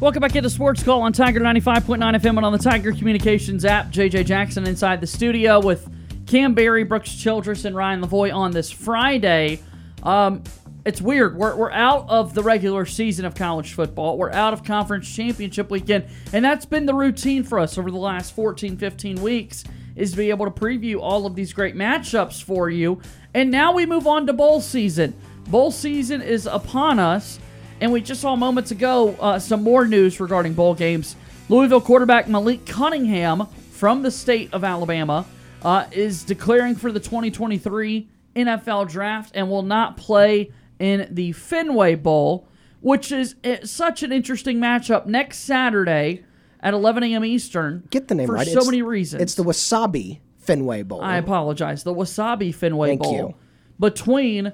Welcome 0.00 0.22
back 0.22 0.34
into 0.34 0.48
Sports 0.48 0.82
Call 0.82 1.02
on 1.02 1.12
Tiger 1.12 1.40
95.9 1.40 1.98
FM 1.98 2.38
and 2.38 2.46
on 2.46 2.52
the 2.52 2.58
Tiger 2.58 2.90
Communications 2.90 3.66
app. 3.66 3.90
JJ 3.90 4.24
Jackson 4.24 4.66
inside 4.66 5.02
the 5.02 5.06
studio 5.06 5.60
with 5.60 5.92
Cam 6.26 6.54
Berry, 6.54 6.84
Brooks 6.84 7.14
Childress, 7.14 7.66
and 7.66 7.76
Ryan 7.76 8.00
Lavoie 8.00 8.34
on 8.34 8.50
this 8.50 8.70
Friday. 8.70 9.60
Um, 10.02 10.42
it's 10.86 11.02
weird. 11.02 11.36
We're, 11.36 11.54
we're 11.54 11.70
out 11.70 12.08
of 12.08 12.32
the 12.32 12.42
regular 12.42 12.86
season 12.86 13.26
of 13.26 13.34
college 13.34 13.74
football. 13.74 14.16
We're 14.16 14.32
out 14.32 14.54
of 14.54 14.64
conference 14.64 15.14
championship 15.14 15.70
weekend. 15.70 16.06
And 16.32 16.42
that's 16.42 16.64
been 16.64 16.86
the 16.86 16.94
routine 16.94 17.44
for 17.44 17.58
us 17.58 17.76
over 17.76 17.90
the 17.90 17.98
last 17.98 18.34
14, 18.34 18.78
15 18.78 19.20
weeks 19.20 19.64
is 19.96 20.12
to 20.12 20.16
be 20.16 20.30
able 20.30 20.50
to 20.50 20.50
preview 20.50 20.98
all 20.98 21.26
of 21.26 21.34
these 21.34 21.52
great 21.52 21.74
matchups 21.76 22.42
for 22.42 22.70
you. 22.70 23.02
And 23.34 23.50
now 23.50 23.74
we 23.74 23.84
move 23.84 24.06
on 24.06 24.26
to 24.28 24.32
bowl 24.32 24.62
season. 24.62 25.14
Bowl 25.48 25.70
season 25.70 26.22
is 26.22 26.46
upon 26.46 26.98
us. 26.98 27.38
And 27.80 27.92
we 27.92 28.00
just 28.02 28.20
saw 28.20 28.36
moments 28.36 28.70
ago 28.70 29.16
uh, 29.20 29.38
some 29.38 29.62
more 29.62 29.86
news 29.86 30.20
regarding 30.20 30.52
bowl 30.54 30.74
games. 30.74 31.16
Louisville 31.48 31.80
quarterback 31.80 32.28
Malik 32.28 32.66
Cunningham 32.66 33.46
from 33.70 34.02
the 34.02 34.10
state 34.10 34.52
of 34.52 34.64
Alabama 34.64 35.24
uh, 35.62 35.86
is 35.90 36.22
declaring 36.22 36.74
for 36.74 36.92
the 36.92 37.00
2023 37.00 38.08
NFL 38.36 38.88
draft 38.88 39.32
and 39.34 39.48
will 39.50 39.62
not 39.62 39.96
play 39.96 40.52
in 40.78 41.08
the 41.10 41.32
Fenway 41.32 41.94
Bowl, 41.94 42.46
which 42.80 43.10
is 43.12 43.34
uh, 43.44 43.56
such 43.64 44.02
an 44.02 44.12
interesting 44.12 44.58
matchup 44.58 45.06
next 45.06 45.38
Saturday 45.38 46.22
at 46.60 46.74
11 46.74 47.02
a.m. 47.04 47.24
Eastern. 47.24 47.82
Get 47.90 48.08
the 48.08 48.14
name 48.14 48.26
for 48.26 48.34
right. 48.34 48.46
so 48.46 48.52
It's- 48.52 48.66
many 48.66 48.82
reasons. 48.82 49.22
It's 49.22 49.34
the 49.34 49.42
Wasabi 49.44 50.20
Fenway 50.38 50.82
Bowl. 50.82 51.00
I 51.02 51.16
apologize. 51.16 51.82
The 51.82 51.94
Wasabi 51.94 52.54
Fenway 52.54 52.90
Thank 52.90 53.02
Bowl 53.02 53.14
you. 53.14 53.34
between 53.78 54.52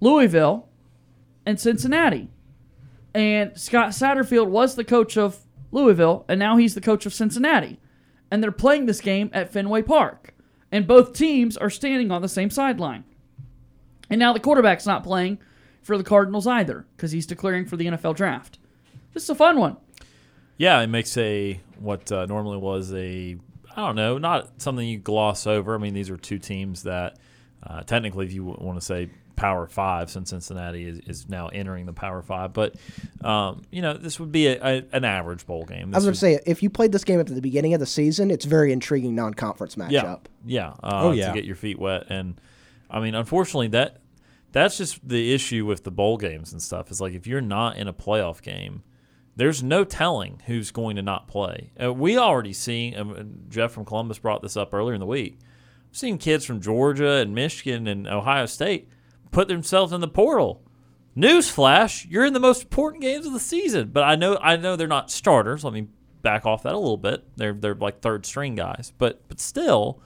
Louisville 0.00 0.68
and 1.46 1.58
Cincinnati. 1.58 2.28
And 3.14 3.58
Scott 3.58 3.90
Satterfield 3.90 4.48
was 4.48 4.74
the 4.74 4.84
coach 4.84 5.16
of 5.16 5.40
Louisville, 5.72 6.24
and 6.28 6.38
now 6.38 6.56
he's 6.56 6.74
the 6.74 6.80
coach 6.80 7.06
of 7.06 7.14
Cincinnati. 7.14 7.80
And 8.30 8.42
they're 8.42 8.52
playing 8.52 8.86
this 8.86 9.00
game 9.00 9.30
at 9.32 9.52
Fenway 9.52 9.82
Park. 9.82 10.34
And 10.70 10.86
both 10.86 11.12
teams 11.12 11.56
are 11.56 11.70
standing 11.70 12.10
on 12.12 12.22
the 12.22 12.28
same 12.28 12.50
sideline. 12.50 13.04
And 14.08 14.18
now 14.18 14.32
the 14.32 14.40
quarterback's 14.40 14.86
not 14.86 15.02
playing 15.02 15.38
for 15.82 15.98
the 15.98 16.04
Cardinals 16.04 16.46
either, 16.46 16.86
because 16.96 17.10
he's 17.10 17.26
declaring 17.26 17.66
for 17.66 17.76
the 17.76 17.86
NFL 17.86 18.14
draft. 18.14 18.58
This 19.12 19.24
is 19.24 19.30
a 19.30 19.34
fun 19.34 19.58
one. 19.58 19.76
Yeah, 20.56 20.80
it 20.80 20.88
makes 20.88 21.16
a 21.16 21.60
what 21.78 22.12
uh, 22.12 22.26
normally 22.26 22.58
was 22.58 22.92
a 22.92 23.36
I 23.74 23.86
don't 23.86 23.96
know, 23.96 24.18
not 24.18 24.60
something 24.60 24.86
you 24.86 24.98
gloss 24.98 25.46
over. 25.46 25.74
I 25.74 25.78
mean, 25.78 25.94
these 25.94 26.10
are 26.10 26.16
two 26.16 26.38
teams 26.38 26.82
that 26.82 27.18
uh, 27.62 27.82
technically, 27.82 28.26
if 28.26 28.32
you 28.32 28.44
want 28.44 28.78
to 28.78 28.84
say 28.84 29.10
Power 29.36 29.66
Five, 29.66 30.10
since 30.10 30.30
Cincinnati 30.30 30.86
is, 30.86 30.98
is 31.06 31.28
now 31.28 31.48
entering 31.48 31.86
the 31.86 31.92
Power 31.92 32.22
Five, 32.22 32.52
but 32.52 32.74
um, 33.24 33.62
you 33.70 33.80
know, 33.82 33.94
this 33.94 34.20
would 34.20 34.32
be 34.32 34.48
a, 34.48 34.62
a, 34.62 34.84
an 34.92 35.04
average 35.04 35.46
bowl 35.46 35.64
game. 35.64 35.94
I 35.94 35.98
was 35.98 36.04
going 36.04 36.14
to 36.14 36.18
say, 36.20 36.40
if 36.46 36.62
you 36.62 36.70
played 36.70 36.92
this 36.92 37.04
game 37.04 37.20
at 37.20 37.26
the 37.26 37.40
beginning 37.40 37.74
of 37.74 37.80
the 37.80 37.86
season, 37.86 38.30
it's 38.30 38.44
a 38.44 38.48
very 38.48 38.72
intriguing 38.72 39.14
non-conference 39.14 39.76
matchup. 39.76 39.90
Yeah, 39.90 40.16
yeah. 40.44 40.68
Uh, 40.82 41.00
Oh, 41.04 41.12
yeah. 41.12 41.28
To 41.28 41.34
get 41.34 41.44
your 41.44 41.56
feet 41.56 41.78
wet, 41.78 42.06
and 42.10 42.40
I 42.90 43.00
mean, 43.00 43.14
unfortunately, 43.14 43.68
that 43.68 43.98
that's 44.52 44.76
just 44.76 45.06
the 45.08 45.32
issue 45.32 45.64
with 45.64 45.84
the 45.84 45.90
bowl 45.90 46.16
games 46.16 46.52
and 46.52 46.60
stuff. 46.60 46.90
Is 46.90 47.00
like 47.00 47.14
if 47.14 47.26
you're 47.26 47.40
not 47.40 47.76
in 47.76 47.88
a 47.88 47.92
playoff 47.92 48.42
game, 48.42 48.82
there's 49.36 49.62
no 49.62 49.84
telling 49.84 50.42
who's 50.46 50.70
going 50.70 50.96
to 50.96 51.02
not 51.02 51.28
play. 51.28 51.70
Uh, 51.82 51.92
we 51.92 52.18
already 52.18 52.52
seen 52.52 52.96
um, 52.98 53.42
Jeff 53.48 53.72
from 53.72 53.84
Columbus 53.84 54.18
brought 54.18 54.42
this 54.42 54.56
up 54.56 54.74
earlier 54.74 54.94
in 54.94 55.00
the 55.00 55.06
week. 55.06 55.38
I've 55.90 55.96
seen 55.96 56.18
kids 56.18 56.44
from 56.44 56.60
Georgia 56.60 57.14
and 57.14 57.34
Michigan 57.34 57.86
and 57.86 58.06
Ohio 58.06 58.46
State 58.46 58.88
put 59.30 59.48
themselves 59.48 59.92
in 59.92 60.00
the 60.00 60.08
portal 60.08 60.62
Newsflash, 61.16 62.06
you're 62.08 62.24
in 62.24 62.32
the 62.32 62.40
most 62.40 62.62
important 62.62 63.02
games 63.02 63.26
of 63.26 63.32
the 63.32 63.40
season. 63.40 63.90
But 63.92 64.04
I 64.04 64.16
know 64.16 64.38
I 64.40 64.56
know 64.56 64.76
they're 64.76 64.86
not 64.86 65.10
starters. 65.10 65.64
Let 65.64 65.72
me 65.72 65.88
back 66.22 66.46
off 66.46 66.62
that 66.62 66.72
a 66.72 66.78
little 66.78 66.96
bit. 66.96 67.24
They're 67.36 67.52
they're 67.52 67.74
like 67.74 68.00
third 68.00 68.24
string 68.24 68.54
guys, 68.54 68.92
but 68.96 69.26
but 69.28 69.40
still, 69.40 70.00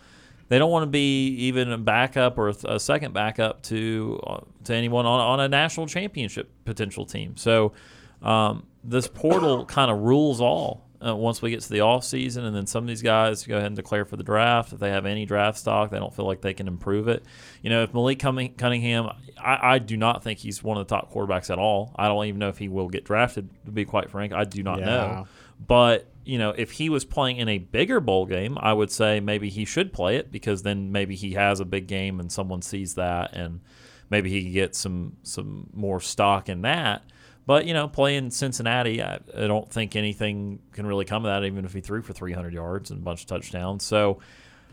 they 0.48 0.58
don't 0.58 0.70
want 0.70 0.84
to 0.84 0.90
be 0.90 1.28
even 1.28 1.70
a 1.70 1.78
backup 1.78 2.38
or 2.38 2.52
a, 2.64 2.80
second 2.80 3.12
backup 3.12 3.62
to 3.64 4.20
uh, 4.26 4.40
to 4.64 4.74
anyone 4.74 5.04
on 5.04 5.20
on 5.20 5.40
a 5.40 5.48
national 5.48 5.86
championship 5.86 6.50
potential 6.64 7.04
team. 7.04 7.36
So 7.36 7.74
um, 8.22 8.66
this 8.82 9.06
portal 9.06 9.66
kind 9.66 9.90
of 9.90 9.98
rules 9.98 10.40
all. 10.40 10.88
Uh, 11.06 11.14
once 11.14 11.42
we 11.42 11.50
get 11.50 11.60
to 11.60 11.68
the 11.68 11.80
off 11.80 12.02
season, 12.04 12.44
and 12.44 12.56
then 12.56 12.66
some 12.66 12.84
of 12.84 12.88
these 12.88 13.02
guys 13.02 13.44
go 13.46 13.56
ahead 13.56 13.66
and 13.66 13.76
declare 13.76 14.04
for 14.04 14.16
the 14.16 14.22
draft. 14.22 14.72
If 14.72 14.78
they 14.78 14.90
have 14.90 15.04
any 15.06 15.26
draft 15.26 15.58
stock, 15.58 15.90
they 15.90 15.98
don't 15.98 16.14
feel 16.14 16.24
like 16.26 16.40
they 16.40 16.54
can 16.54 16.66
improve 16.68 17.08
it. 17.08 17.24
You 17.62 17.70
know, 17.70 17.82
if 17.82 17.92
Malik 17.92 18.18
Cunningham, 18.20 19.10
I, 19.38 19.74
I 19.74 19.78
do 19.78 19.96
not 19.96 20.24
think 20.24 20.38
he's 20.38 20.62
one 20.62 20.78
of 20.78 20.86
the 20.88 20.94
top 20.94 21.12
quarterbacks 21.12 21.50
at 21.50 21.58
all. 21.58 21.92
I 21.96 22.08
don't 22.08 22.24
even 22.26 22.38
know 22.38 22.48
if 22.48 22.58
he 22.58 22.68
will 22.68 22.88
get 22.88 23.04
drafted. 23.04 23.50
To 23.66 23.70
be 23.70 23.84
quite 23.84 24.10
frank, 24.10 24.32
I 24.32 24.44
do 24.44 24.62
not 24.62 24.78
Yeah. 24.78 24.84
know. 24.86 25.26
But 25.66 26.06
you 26.24 26.38
know, 26.38 26.50
if 26.56 26.70
he 26.70 26.88
was 26.88 27.04
playing 27.04 27.36
in 27.36 27.48
a 27.50 27.58
bigger 27.58 28.00
bowl 28.00 28.24
game, 28.24 28.56
I 28.58 28.72
would 28.72 28.90
say 28.90 29.20
maybe 29.20 29.50
he 29.50 29.66
should 29.66 29.92
play 29.92 30.16
it 30.16 30.32
because 30.32 30.62
then 30.62 30.90
maybe 30.90 31.14
he 31.16 31.32
has 31.34 31.60
a 31.60 31.66
big 31.66 31.86
game 31.86 32.18
and 32.18 32.32
someone 32.32 32.62
sees 32.62 32.94
that, 32.94 33.34
and 33.34 33.60
maybe 34.08 34.30
he 34.30 34.42
can 34.44 34.52
get 34.52 34.74
some 34.74 35.16
some 35.22 35.68
more 35.74 36.00
stock 36.00 36.48
in 36.48 36.62
that. 36.62 37.02
But 37.46 37.66
you 37.66 37.74
know, 37.74 37.88
playing 37.88 38.30
Cincinnati, 38.30 39.02
I, 39.02 39.18
I 39.36 39.46
don't 39.46 39.70
think 39.70 39.96
anything 39.96 40.60
can 40.72 40.86
really 40.86 41.04
come 41.04 41.24
of 41.24 41.30
that, 41.30 41.46
even 41.46 41.64
if 41.64 41.72
he 41.72 41.80
threw 41.80 42.02
for 42.02 42.12
300 42.12 42.52
yards 42.52 42.90
and 42.90 43.00
a 43.00 43.02
bunch 43.02 43.22
of 43.22 43.26
touchdowns. 43.26 43.84
So 43.84 44.20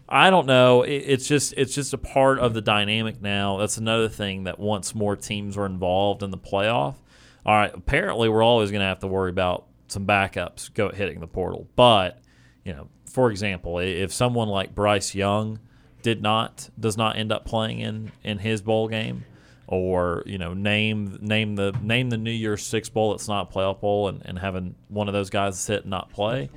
I 0.08 0.30
don't 0.30 0.46
know. 0.46 0.84
It, 0.84 1.04
it's 1.08 1.28
just 1.28 1.54
it's 1.58 1.74
just 1.74 1.94
a 1.94 1.98
part 1.98 2.40
of 2.40 2.54
the 2.54 2.62
dynamic 2.62 3.22
now. 3.22 3.58
That's 3.58 3.78
another 3.78 4.10
thing 4.10 4.44
that 4.44 4.60
once 4.60 4.94
more 4.96 5.16
teams 5.16 5.58
are 5.58 5.66
involved 5.66 6.24
in 6.24 6.32
the 6.32 6.38
playoff. 6.38 6.96
All 7.46 7.56
right, 7.56 7.74
apparently 7.74 8.30
we're 8.30 8.44
always 8.44 8.72
going 8.72 8.82
to 8.82 8.88
have 8.88 9.00
to 9.00 9.08
worry 9.08 9.32
about 9.32 9.66
some 9.88 10.06
backups 10.06 10.74
go 10.74 10.90
hitting 10.90 11.20
the 11.20 11.28
portal. 11.28 11.68
But 11.76 12.22
you 12.64 12.74
know, 12.74 12.90
for 13.06 13.32
example, 13.32 13.80
if 13.80 14.14
someone 14.14 14.48
like 14.48 14.76
Bryce 14.76 15.16
Young 15.16 15.60
did 16.02 16.22
not 16.22 16.70
does 16.80 16.98
not 16.98 17.18
end 17.18 17.32
up 17.32 17.46
playing 17.46 17.80
in 17.80 18.12
in 18.24 18.40
his 18.40 18.62
bowl 18.62 18.88
game, 18.88 19.26
or 19.72 20.22
you 20.26 20.38
know 20.38 20.54
name 20.54 21.18
name 21.22 21.56
the 21.56 21.72
name 21.82 22.10
the 22.10 22.18
New 22.18 22.30
Year's 22.32 22.62
Six 22.62 22.90
bowl 22.90 23.12
that's 23.12 23.28
not 23.28 23.50
a 23.50 23.54
playoff 23.54 23.80
bowl, 23.80 24.10
and, 24.10 24.22
and 24.26 24.38
having 24.38 24.76
one 24.90 25.08
of 25.08 25.14
those 25.14 25.30
guys 25.30 25.60
sit 25.60 25.82
and 25.82 25.90
not 25.90 26.10
play, 26.12 26.50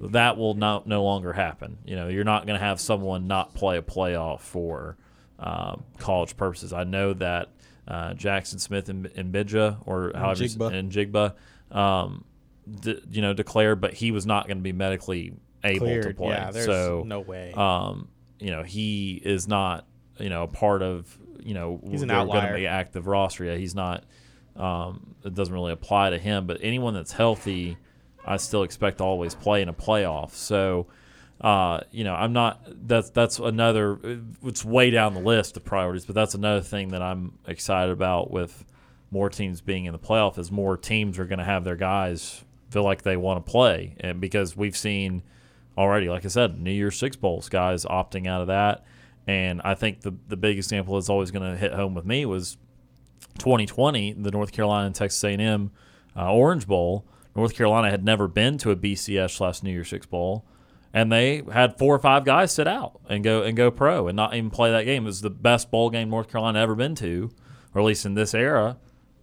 that 0.00 0.36
will 0.36 0.54
not 0.54 0.86
no 0.86 1.02
longer 1.02 1.32
happen. 1.32 1.78
You 1.84 1.96
know, 1.96 2.08
you're 2.08 2.24
not 2.24 2.46
going 2.46 2.58
to 2.58 2.64
have 2.64 2.80
someone 2.80 3.26
not 3.26 3.54
play 3.54 3.78
a 3.78 3.82
playoff 3.82 4.40
for 4.40 4.96
um, 5.38 5.84
college 5.98 6.36
purposes. 6.36 6.72
I 6.72 6.84
know 6.84 7.14
that 7.14 7.48
uh, 7.88 8.12
Jackson 8.14 8.58
Smith 8.58 8.88
and, 8.90 9.06
and 9.16 9.32
Bidja, 9.32 9.78
or 9.86 10.12
however 10.14 10.40
you 10.40 10.44
s- 10.50 10.54
Jigba. 10.56 10.72
and 10.74 10.92
Jigba, 10.92 11.34
um, 11.74 12.24
d- 12.80 13.00
you 13.10 13.22
know, 13.22 13.32
declared, 13.32 13.80
but 13.80 13.94
he 13.94 14.10
was 14.10 14.26
not 14.26 14.46
going 14.46 14.58
to 14.58 14.62
be 14.62 14.72
medically 14.72 15.32
able 15.64 15.86
to 16.02 16.14
play. 16.14 16.28
yeah, 16.28 16.50
there's 16.50 16.66
so 16.66 17.04
no 17.06 17.20
way. 17.20 17.52
Um, 17.54 18.08
you 18.38 18.50
know, 18.50 18.62
he 18.62 19.20
is 19.24 19.48
not, 19.48 19.86
you 20.18 20.28
know, 20.28 20.42
a 20.44 20.48
part 20.48 20.82
of, 20.82 21.18
you 21.42 21.54
know, 21.54 21.80
He's 21.88 22.02
an 22.02 22.08
they're 22.08 22.26
gonna 22.26 22.54
be 22.54 22.66
active 22.66 23.06
roster. 23.06 23.44
Yeah, 23.44 23.56
he's 23.56 23.74
not. 23.74 24.04
Um, 24.56 25.14
it 25.24 25.34
doesn't 25.34 25.54
really 25.54 25.72
apply 25.72 26.10
to 26.10 26.18
him, 26.18 26.46
but 26.46 26.58
anyone 26.62 26.94
that's 26.94 27.12
healthy, 27.12 27.76
I 28.24 28.36
still 28.36 28.62
expect 28.62 28.98
to 28.98 29.04
always 29.04 29.34
play 29.34 29.62
in 29.62 29.68
a 29.68 29.72
playoff. 29.72 30.32
So, 30.32 30.86
uh, 31.40 31.80
you 31.90 32.04
know, 32.04 32.14
I'm 32.14 32.32
not. 32.32 32.60
That's 32.86 33.10
that's 33.10 33.38
another. 33.38 33.98
It's 34.44 34.64
way 34.64 34.90
down 34.90 35.14
the 35.14 35.20
list 35.20 35.56
of 35.56 35.64
priorities, 35.64 36.04
but 36.04 36.14
that's 36.14 36.34
another 36.34 36.60
thing 36.60 36.88
that 36.88 37.02
I'm 37.02 37.38
excited 37.46 37.92
about 37.92 38.30
with 38.30 38.64
more 39.10 39.30
teams 39.30 39.60
being 39.60 39.86
in 39.86 39.92
the 39.92 39.98
playoff. 39.98 40.38
Is 40.38 40.50
more 40.52 40.76
teams 40.76 41.18
are 41.18 41.24
going 41.26 41.38
to 41.38 41.44
have 41.44 41.64
their 41.64 41.76
guys 41.76 42.44
feel 42.70 42.84
like 42.84 43.02
they 43.02 43.16
want 43.16 43.44
to 43.44 43.50
play, 43.50 43.96
and 44.00 44.20
because 44.20 44.56
we've 44.56 44.76
seen 44.76 45.22
already, 45.78 46.08
like 46.08 46.24
I 46.24 46.28
said, 46.28 46.60
New 46.60 46.72
Year's 46.72 46.98
Six 46.98 47.16
bowls 47.16 47.48
guys 47.48 47.84
opting 47.86 48.26
out 48.26 48.42
of 48.42 48.48
that, 48.48 48.84
and 49.30 49.62
I 49.62 49.74
think 49.74 50.00
the 50.00 50.12
the 50.26 50.36
big 50.36 50.58
example 50.58 50.94
that's 50.96 51.08
always 51.08 51.30
going 51.30 51.48
to 51.48 51.56
hit 51.56 51.72
home 51.72 51.94
with 51.94 52.04
me 52.04 52.26
was 52.26 52.56
2020, 53.38 54.14
the 54.14 54.30
North 54.32 54.50
Carolina 54.50 54.86
and 54.86 54.94
Texas 54.94 55.22
A&M 55.22 55.70
uh, 56.16 56.32
Orange 56.32 56.66
Bowl. 56.66 57.06
North 57.36 57.54
Carolina 57.54 57.90
had 57.90 58.04
never 58.04 58.26
been 58.26 58.58
to 58.58 58.72
a 58.72 58.76
BCS 58.76 59.30
slash 59.30 59.62
New 59.62 59.70
Year's 59.70 59.88
Six 59.88 60.04
Bowl, 60.04 60.44
and 60.92 61.12
they 61.12 61.42
had 61.52 61.78
four 61.78 61.94
or 61.94 62.00
five 62.00 62.24
guys 62.24 62.52
sit 62.52 62.66
out 62.66 63.00
and 63.08 63.22
go 63.22 63.42
and 63.42 63.56
go 63.56 63.70
pro 63.70 64.08
and 64.08 64.16
not 64.16 64.34
even 64.34 64.50
play 64.50 64.72
that 64.72 64.82
game. 64.82 65.04
It 65.04 65.06
was 65.06 65.20
the 65.20 65.30
best 65.30 65.70
bowl 65.70 65.90
game 65.90 66.10
North 66.10 66.28
Carolina 66.28 66.58
ever 66.58 66.74
been 66.74 66.96
to, 66.96 67.30
or 67.72 67.82
at 67.82 67.84
least 67.84 68.04
in 68.04 68.14
this 68.14 68.34
era. 68.34 68.78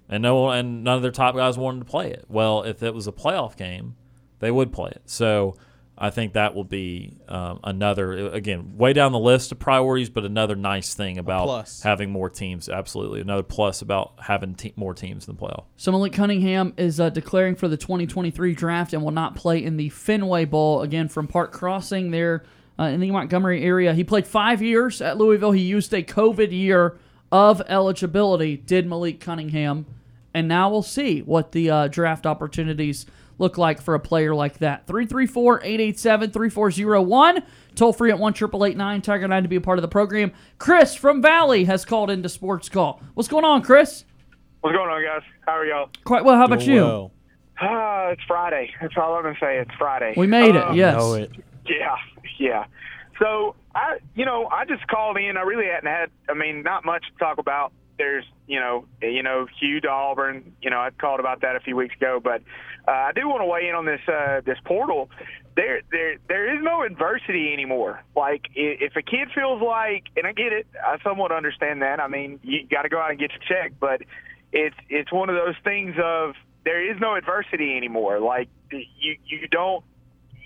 And 0.08 0.24
no 0.24 0.50
and 0.52 0.86
none 0.86 0.96
of 0.96 1.02
their 1.02 1.12
top 1.12 1.36
guys 1.36 1.58
wanted 1.58 1.80
to 1.80 1.86
play 1.86 2.12
it. 2.12 2.24
Well, 2.30 2.64
if 2.64 2.82
it 2.82 2.94
was 2.94 3.08
a 3.08 3.12
playoff 3.12 3.58
game, 3.58 3.98
they 4.40 4.52
would 4.52 4.72
play 4.72 4.92
it. 4.92 5.02
So 5.06 5.58
I 5.98 6.12
think 6.12 6.34
that 6.34 6.54
will 6.54 6.64
be 6.64 7.18
um, 7.28 7.60
another 7.64 8.32
again 8.32 8.78
way 8.78 8.94
down 8.94 9.12
the 9.12 9.20
list 9.20 9.52
of 9.52 9.58
priorities, 9.58 10.10
but 10.10 10.26
another 10.26 10.56
nice 10.56 10.94
thing 10.94 11.18
about 11.18 11.46
plus. 11.46 11.82
having 11.82 12.12
more 12.12 12.30
teams. 12.30 12.70
Absolutely, 12.70 13.20
another 13.22 13.44
plus 13.44 13.82
about 13.82 14.14
having 14.20 14.54
te- 14.54 14.74
more 14.76 14.94
teams 14.94 15.28
in 15.28 15.36
the 15.36 15.42
playoff. 15.42 15.64
So 15.76 15.92
Malik 15.92 16.14
Cunningham 16.14 16.74
is 16.78 17.00
uh, 17.00 17.10
declaring 17.10 17.56
for 17.56 17.68
the 17.68 17.78
2023 17.78 18.54
draft 18.54 18.94
and 18.94 19.04
will 19.04 19.12
not 19.12 19.36
play 19.36 19.64
in 19.64 19.78
the 19.78 19.90
Fenway 19.90 20.46
Bowl 20.46 20.82
again 20.82 21.08
from 21.08 21.28
Park 21.28 21.52
Crossing 21.52 22.12
there 22.12 22.44
uh, 22.80 22.84
in 22.84 23.00
the 23.00 23.10
Montgomery 23.10 23.64
area. 23.64 23.94
He 23.96 24.04
played 24.04 24.28
five 24.28 24.62
years 24.62 25.02
at 25.02 25.18
Louisville. 25.18 25.52
He 25.52 25.64
used 25.64 25.94
a 25.94 26.04
COVID 26.04 26.52
year 26.52 26.98
of 27.32 27.62
eligibility. 27.68 28.56
Did 28.56 28.86
Malik 28.86 29.20
Cunningham, 29.20 29.88
and 30.32 30.48
now 30.48 30.70
we'll 30.70 30.84
see 30.84 31.22
what 31.22 31.54
the 31.54 31.72
uh, 31.72 31.88
draft 31.88 32.28
opportunities 32.28 33.08
look 33.40 33.58
like 33.58 33.82
for 33.82 33.96
a 33.96 34.00
player 34.00 34.36
like 34.36 34.60
that. 34.60 34.86
334-887-3401. 34.88 37.44
Toll 37.76 37.94
free 37.94 38.10
at 38.12 38.20
one 38.20 38.34
triple 38.34 38.66
eight 38.66 38.76
nine 38.78 39.02
Tiger 39.02 39.28
Nine 39.28 39.44
to 39.44 39.50
be 39.50 39.56
a 39.58 39.62
part 39.62 39.78
of 39.78 39.82
the 39.84 39.88
program. 39.88 40.32
Chris 40.58 40.96
from 40.96 41.22
Valley 41.22 41.66
has 41.66 41.86
called 41.86 42.10
into 42.10 42.28
Sports 42.30 42.70
Call. 42.70 43.02
What's 43.14 43.30
going 43.30 43.46
on, 43.46 43.62
Chris? 43.62 44.04
What's 44.62 44.76
going 44.76 44.90
on, 44.90 45.04
guys? 45.04 45.22
How 45.46 45.54
are 45.54 45.66
y'all? 45.66 45.90
Quite 46.04 46.26
well. 46.26 46.36
How 46.36 46.46
about 46.46 46.66
you? 46.66 47.12
Ah, 47.60 48.08
it's 48.10 48.22
Friday. 48.28 48.72
That's 48.82 48.94
all 48.98 49.14
I'm 49.16 49.24
gonna 49.24 49.36
say. 49.40 49.58
It's 49.60 49.72
Friday. 49.78 50.14
We 50.18 50.28
made 50.28 50.56
it, 50.56 50.64
Um, 50.64 50.76
yes. 50.76 50.96
Know 50.96 51.14
it. 51.14 51.32
Yeah, 51.68 51.96
yeah. 52.40 52.66
So 53.20 53.56
I, 53.76 53.98
you 54.16 54.26
know, 54.26 54.48
I 54.52 54.66
just 54.66 54.88
called 54.88 55.18
in. 55.18 55.38
I 55.38 55.42
really 55.42 55.66
hadn't 55.66 55.90
had. 55.90 56.10
I 56.30 56.34
mean, 56.34 56.64
not 56.64 56.86
much 56.86 57.04
to 57.12 57.18
talk 57.20 57.38
about. 57.40 57.72
There's, 57.98 58.26
you 58.48 58.60
know, 58.60 58.86
you 59.02 59.24
know, 59.24 59.48
Hugh 59.60 59.82
to 59.82 59.90
Auburn. 59.90 60.54
You 60.62 60.70
know, 60.70 60.78
I 60.78 60.92
called 60.92 61.20
about 61.20 61.42
that 61.42 61.56
a 61.56 61.60
few 61.60 61.76
weeks 61.76 61.96
ago, 61.96 62.20
but 62.24 62.44
uh, 62.88 62.92
I 62.92 63.12
do 63.14 63.28
want 63.28 63.42
to 63.42 63.46
weigh 63.46 63.68
in 63.68 63.76
on 63.76 63.86
this 63.86 64.02
uh, 64.08 64.42
this 64.46 64.58
portal. 64.66 65.10
There, 65.56 65.82
there, 65.92 66.18
there 66.28 66.56
is 66.56 66.64
no 66.64 66.84
adversity 66.84 67.52
anymore. 67.52 68.04
Like, 68.16 68.48
if 68.54 68.96
a 68.96 69.02
kid 69.02 69.30
feels 69.34 69.60
like, 69.60 70.04
and 70.16 70.28
I 70.28 70.32
get 70.32 70.54
it, 70.54 70.68
I 70.86 70.98
somewhat 71.04 71.32
understand 71.32 71.82
that. 71.82 72.00
I 72.00 72.08
mean, 72.08 72.40
you 72.44 72.68
got 72.68 72.84
to 72.84 72.90
go 72.90 73.00
out 73.00 73.10
and 73.10 73.20
get 73.20 73.32
your 73.32 73.42
check, 73.42 73.74
but 73.80 74.02
it's 74.54 74.76
it's 74.90 75.12
one 75.12 75.30
of 75.30 75.36
those 75.36 75.56
things 75.64 75.96
of 76.02 76.36
there 76.64 76.90
is 76.90 77.00
no 77.02 77.16
adversity 77.16 77.76
anymore. 77.76 78.20
Like, 78.20 78.50
you 78.72 79.18
you 79.26 79.48
don't 79.50 79.84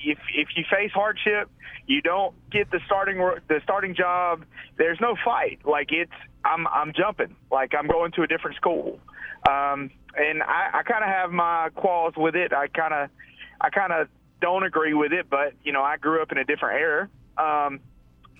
if 0.03 0.17
if 0.35 0.49
you 0.55 0.63
face 0.69 0.91
hardship, 0.93 1.49
you 1.87 2.01
don't 2.01 2.33
get 2.49 2.71
the 2.71 2.79
starting 2.85 3.17
the 3.17 3.59
starting 3.63 3.95
job. 3.95 4.43
There's 4.77 4.99
no 4.99 5.15
fight. 5.23 5.59
Like 5.65 5.91
it's 5.91 6.11
I'm 6.45 6.67
I'm 6.67 6.93
jumping. 6.93 7.35
Like 7.51 7.73
I'm 7.77 7.87
going 7.87 8.11
to 8.13 8.23
a 8.23 8.27
different 8.27 8.57
school. 8.57 8.99
Um, 9.49 9.89
and 10.15 10.43
I, 10.43 10.79
I 10.79 10.83
kind 10.83 11.03
of 11.03 11.09
have 11.09 11.31
my 11.31 11.69
qualms 11.75 12.15
with 12.17 12.35
it. 12.35 12.53
I 12.53 12.67
kind 12.67 12.93
of 12.93 13.09
I 13.59 13.69
kind 13.69 13.93
of 13.93 14.07
don't 14.41 14.63
agree 14.63 14.93
with 14.93 15.13
it. 15.13 15.29
But 15.29 15.53
you 15.63 15.71
know 15.71 15.83
I 15.83 15.97
grew 15.97 16.21
up 16.21 16.31
in 16.31 16.37
a 16.37 16.43
different 16.43 16.79
era. 16.79 17.09
Um, 17.37 17.79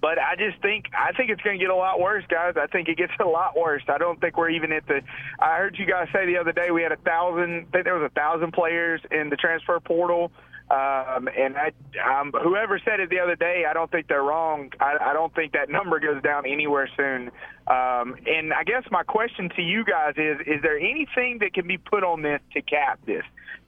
but 0.01 0.17
I 0.17 0.35
just 0.35 0.59
think 0.61 0.85
I 0.97 1.11
think 1.13 1.29
it's 1.29 1.41
going 1.41 1.59
to 1.59 1.63
get 1.63 1.69
a 1.69 1.75
lot 1.75 1.99
worse, 1.99 2.23
guys. 2.27 2.55
I 2.57 2.65
think 2.65 2.89
it 2.89 2.97
gets 2.97 3.13
a 3.19 3.25
lot 3.25 3.55
worse. 3.55 3.83
I 3.87 3.99
don't 3.99 4.19
think 4.19 4.35
we're 4.35 4.49
even 4.49 4.71
at 4.71 4.87
the. 4.87 5.01
I 5.39 5.57
heard 5.57 5.77
you 5.77 5.85
guys 5.85 6.07
say 6.11 6.25
the 6.25 6.37
other 6.37 6.51
day 6.51 6.71
we 6.71 6.81
had 6.81 6.91
a 6.91 6.97
thousand. 6.97 7.67
I 7.67 7.71
think 7.71 7.85
there 7.85 7.97
was 7.97 8.09
a 8.11 8.13
thousand 8.13 8.51
players 8.53 8.99
in 9.11 9.29
the 9.29 9.35
transfer 9.35 9.79
portal. 9.79 10.31
Um, 10.71 11.27
and 11.27 11.57
I, 11.57 11.73
um, 11.99 12.31
whoever 12.31 12.79
said 12.79 13.01
it 13.01 13.09
the 13.09 13.19
other 13.19 13.35
day, 13.35 13.65
I 13.69 13.73
don't 13.73 13.91
think 13.91 14.07
they're 14.07 14.23
wrong. 14.23 14.71
I, 14.79 14.95
I 15.01 15.13
don't 15.13 15.33
think 15.35 15.51
that 15.51 15.69
number 15.77 15.99
goes 15.99 16.23
down 16.23 16.45
anywhere 16.45 16.89
soon. 16.95 17.27
Um, 17.67 18.15
and 18.25 18.53
I 18.53 18.63
guess 18.65 18.83
my 18.89 19.03
question 19.03 19.49
to 19.57 19.61
you 19.61 19.83
guys 19.83 20.13
is: 20.15 20.39
Is 20.47 20.61
there 20.61 20.79
anything 20.79 21.39
that 21.41 21.53
can 21.53 21.67
be 21.67 21.77
put 21.77 22.03
on 22.03 22.21
this 22.21 22.39
to 22.53 22.61
cap 22.61 22.99
this, 23.05 23.23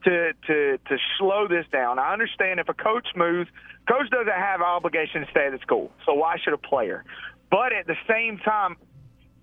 to 0.06 0.32
to 0.48 0.78
to 0.78 0.98
slow 1.20 1.48
this 1.48 1.66
down? 1.74 2.00
I 2.00 2.14
understand 2.14 2.62
if 2.62 2.70
a 2.70 2.74
coach 2.74 3.08
moves, 3.18 3.50
coach 3.88 4.10
doesn't 4.10 4.28
have 4.28 4.62
obligation 4.62 5.26
to 5.26 5.28
stay 5.32 5.48
at 5.48 5.52
the 5.52 5.60
school, 5.60 5.92
so 6.06 6.14
why 6.14 6.38
should 6.42 6.54
a 6.54 6.58
player? 6.58 7.04
But 7.52 7.74
at 7.74 7.86
the 7.86 7.98
same 8.08 8.38
time, 8.38 8.78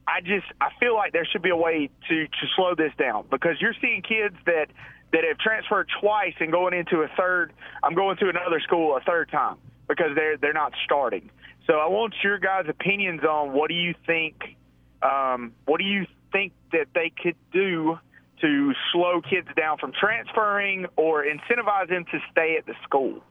I 0.08 0.20
just 0.22 0.46
I 0.62 0.70
feel 0.80 0.94
like 0.94 1.12
there 1.12 1.26
should 1.30 1.42
be 1.42 1.50
a 1.50 1.56
way 1.56 1.90
to 2.08 2.26
to 2.26 2.46
slow 2.56 2.74
this 2.74 2.92
down 2.98 3.26
because 3.30 3.60
you're 3.60 3.76
seeing 3.82 4.00
kids 4.00 4.36
that 4.46 4.68
that 5.12 5.24
have 5.24 5.38
transferred 5.38 5.88
twice 6.00 6.34
and 6.40 6.52
going 6.52 6.74
into 6.74 7.02
a 7.02 7.08
third. 7.16 7.52
I'm 7.82 7.94
going 7.94 8.16
to 8.18 8.28
another 8.28 8.60
school 8.60 8.96
a 8.96 9.00
third 9.00 9.30
time 9.30 9.56
because 9.88 10.14
they're 10.14 10.36
they're 10.36 10.52
not 10.52 10.72
starting. 10.84 11.30
So 11.66 11.74
I 11.74 11.86
want 11.86 12.14
your 12.22 12.38
guys' 12.38 12.66
opinions 12.68 13.22
on 13.22 13.52
what 13.52 13.68
do 13.68 13.74
you 13.74 13.94
think? 14.06 14.56
Um, 15.02 15.52
what 15.66 15.78
do 15.78 15.84
you 15.84 16.06
think 16.32 16.52
that 16.72 16.88
they 16.94 17.12
could 17.22 17.36
do 17.52 17.98
to 18.40 18.72
slow 18.92 19.20
kids 19.20 19.48
down 19.56 19.78
from 19.78 19.92
transferring 19.92 20.86
or 20.96 21.24
incentivize 21.24 21.88
them 21.88 22.04
to 22.06 22.18
stay 22.30 22.56
at 22.58 22.66
the 22.66 22.74
school? 22.82 23.22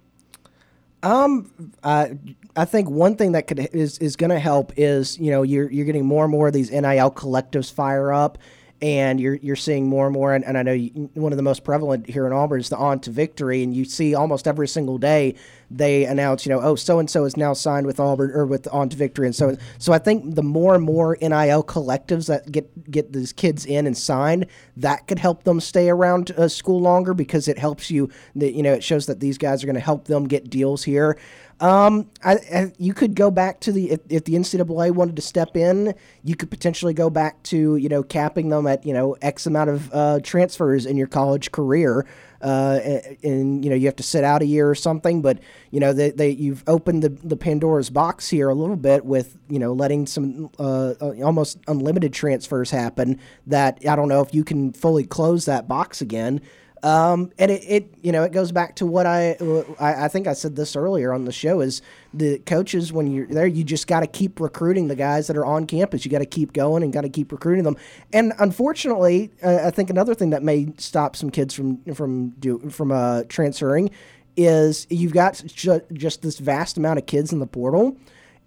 Um, 1.02 1.52
I 1.84 2.18
I 2.56 2.66
think 2.66 2.90
one 2.90 3.16
thing 3.16 3.32
that 3.32 3.48
could 3.48 3.60
is 3.74 3.98
is 4.00 4.16
going 4.18 4.32
to 4.32 4.40
help 4.40 4.74
is 4.76 5.18
you 5.18 5.32
know 5.32 5.44
you're 5.44 5.72
you're 5.72 5.86
getting 5.86 6.06
more 6.06 6.26
and 6.26 6.32
more 6.32 6.48
of 6.48 6.54
these 6.54 6.72
NIL 6.72 7.12
collectives 7.12 7.72
fire 7.72 8.12
up, 8.12 8.38
and 8.82 9.20
you're 9.20 9.36
you're 9.36 9.56
seeing 9.56 9.88
more 9.88 10.06
and 10.06 10.14
more. 10.14 10.34
And, 10.34 10.46
and 10.46 10.58
I 10.58 10.64
know 10.64 10.74
you, 10.74 11.10
one 11.14 11.32
of 11.34 11.38
the 11.38 11.44
most 11.44 11.64
prevalent 11.64 12.10
here 12.10 12.26
in 12.26 12.34
Auburn 12.34 12.60
is 12.60 12.70
the 12.70 12.78
On 12.78 13.00
to 13.02 13.12
Victory, 13.12 13.64
and 13.64 13.76
you 13.76 13.86
see 13.86 14.16
almost 14.16 14.48
every 14.48 14.68
single 14.68 14.98
day 14.98 15.36
they 15.72 16.06
announce 16.06 16.46
you 16.46 16.52
know 16.52 16.62
oh 16.62 16.76
so 16.76 17.00
and 17.00 17.10
so 17.10 17.26
is 17.26 17.38
now 17.38 17.54
signed 17.54 17.86
with 17.86 18.00
Auburn 18.00 18.32
or 18.32 18.46
with 18.46 18.68
On 18.72 18.90
to 18.90 18.98
Victory, 18.98 19.28
and 19.28 19.36
so 19.36 19.56
so 19.78 19.94
I 19.94 20.00
think 20.00 20.36
the 20.36 20.44
more 20.44 20.76
and 20.76 20.84
more 20.84 21.18
NIL 21.22 21.64
collectives 21.64 22.28
that 22.28 22.52
get 22.52 22.92
get 22.92 23.14
these 23.14 23.34
kids 23.34 23.66
in 23.66 23.86
and 23.88 23.98
signed, 23.98 24.48
that 24.78 25.08
could 25.08 25.20
help 25.20 25.44
them 25.44 25.60
stay 25.60 25.90
around 25.90 26.32
uh, 26.32 26.48
school 26.48 26.82
longer 26.82 27.14
because 27.14 27.48
it 27.48 27.58
helps 27.58 27.92
you. 27.92 28.10
That 28.36 28.54
you 28.54 28.64
know 28.64 28.74
it 28.74 28.84
shows 28.84 29.06
that 29.08 29.20
these 29.20 29.38
guys 29.38 29.64
are 29.64 29.68
going 29.68 29.76
to 29.76 29.82
help 29.82 30.06
them 30.06 30.28
get 30.28 30.50
deals 30.50 30.84
here. 30.84 31.18
Um, 31.62 32.10
I, 32.24 32.36
I, 32.54 32.74
you 32.78 32.94
could 32.94 33.16
go 33.16 33.30
back 33.30 33.60
to 33.62 33.72
the 33.72 33.92
if, 33.92 34.00
if 34.10 34.24
the 34.24 34.34
NCAA 34.34 34.92
wanted 34.92 35.18
to 35.18 35.22
step 35.22 35.58
in, 35.58 35.94
you 36.24 36.36
could 36.36 36.50
potentially 36.50 36.94
go 36.94 37.10
back 37.10 37.42
to 37.44 37.76
you 37.76 37.90
know 37.90 38.02
capping 38.02 38.50
them 38.50 38.66
at 38.66 38.86
you 38.86 38.94
know 38.94 39.18
X 39.22 39.46
amount 39.46 39.70
of 39.70 39.94
uh, 39.94 40.20
transfers 40.24 40.86
in 40.86 40.96
your 40.96 41.08
college 41.08 41.52
career. 41.52 42.06
Uh, 42.42 42.80
and, 42.84 43.18
and, 43.24 43.66
you 43.66 43.70
know 43.70 43.76
you 43.76 43.86
have 43.86 43.96
to 43.98 44.04
sit 44.04 44.24
out 44.24 44.42
a 44.42 44.46
year 44.46 44.70
or 44.70 44.76
something, 44.76 45.22
but 45.22 45.40
you 45.72 45.80
know 45.80 45.92
they, 45.92 46.12
they 46.12 46.30
you've 46.30 46.64
opened 46.68 47.04
the, 47.04 47.10
the 47.10 47.36
Pandora's 47.36 47.90
box 47.90 48.30
here 48.30 48.50
a 48.50 48.56
little 48.56 48.78
bit 48.78 49.04
with 49.04 49.38
you 49.50 49.60
know 49.60 49.74
letting 49.74 50.08
some 50.08 50.50
uh, 50.58 50.94
almost 51.24 51.58
unlimited 51.68 52.14
transfers 52.14 52.72
happen. 52.72 53.20
That 53.48 53.80
I 53.88 53.96
don't 53.96 54.08
know 54.08 54.22
if 54.22 54.34
you 54.34 54.44
can 54.44 54.72
fully 54.72 55.06
close 55.06 55.46
that 55.46 55.68
box 55.68 56.02
again. 56.02 56.42
Um, 56.84 57.32
and 57.38 57.52
it, 57.52 57.64
it, 57.68 57.94
you 58.02 58.12
know, 58.12 58.24
it 58.24 58.32
goes 58.32 58.52
back 58.52 58.76
to 58.78 58.86
what 58.86 59.06
I, 59.06 59.38
I, 59.80 60.06
I 60.06 60.08
think 60.08 60.28
I 60.28 60.34
said 60.34 60.56
this 60.56 60.76
earlier 60.76 61.14
on 61.14 61.26
the 61.26 61.32
show 61.32 61.60
is 61.60 61.82
the 62.14 62.40
coaches 62.40 62.94
when 62.94 63.12
you're 63.12 63.28
there, 63.28 63.48
you 63.48 63.64
just 63.64 63.88
got 63.88 64.00
to 64.00 64.08
keep 64.08 64.40
recruiting 64.40 64.88
the 64.88 64.96
guys 64.96 65.28
that 65.28 65.38
are 65.38 65.46
on 65.46 65.68
campus. 65.68 66.06
You 66.06 66.12
got 66.12 66.20
to 66.20 66.26
keep 66.26 66.54
going 66.54 66.84
and 66.84 66.94
got 66.94 67.02
to 67.02 67.10
keep 67.10 67.32
recruiting 67.32 67.64
them. 67.64 67.78
And 68.14 68.34
unfortunately, 68.40 69.32
uh, 69.44 69.60
I 69.66 69.72
think 69.72 69.90
another 69.90 70.16
thing 70.16 70.30
that 70.30 70.44
may 70.44 70.74
stop 70.78 71.16
some 71.16 71.30
kids 71.30 71.54
from 71.54 71.84
from 71.94 72.30
do, 72.40 72.70
from 72.70 72.92
uh, 72.92 73.24
transferring 73.28 73.92
is 74.38 74.88
you've 74.90 75.14
got 75.14 75.44
ju- 75.48 75.82
just 75.92 76.22
this 76.22 76.40
vast 76.40 76.78
amount 76.78 77.00
of 77.00 77.06
kids 77.06 77.34
in 77.34 77.40
the 77.40 77.48
portal 77.48 77.98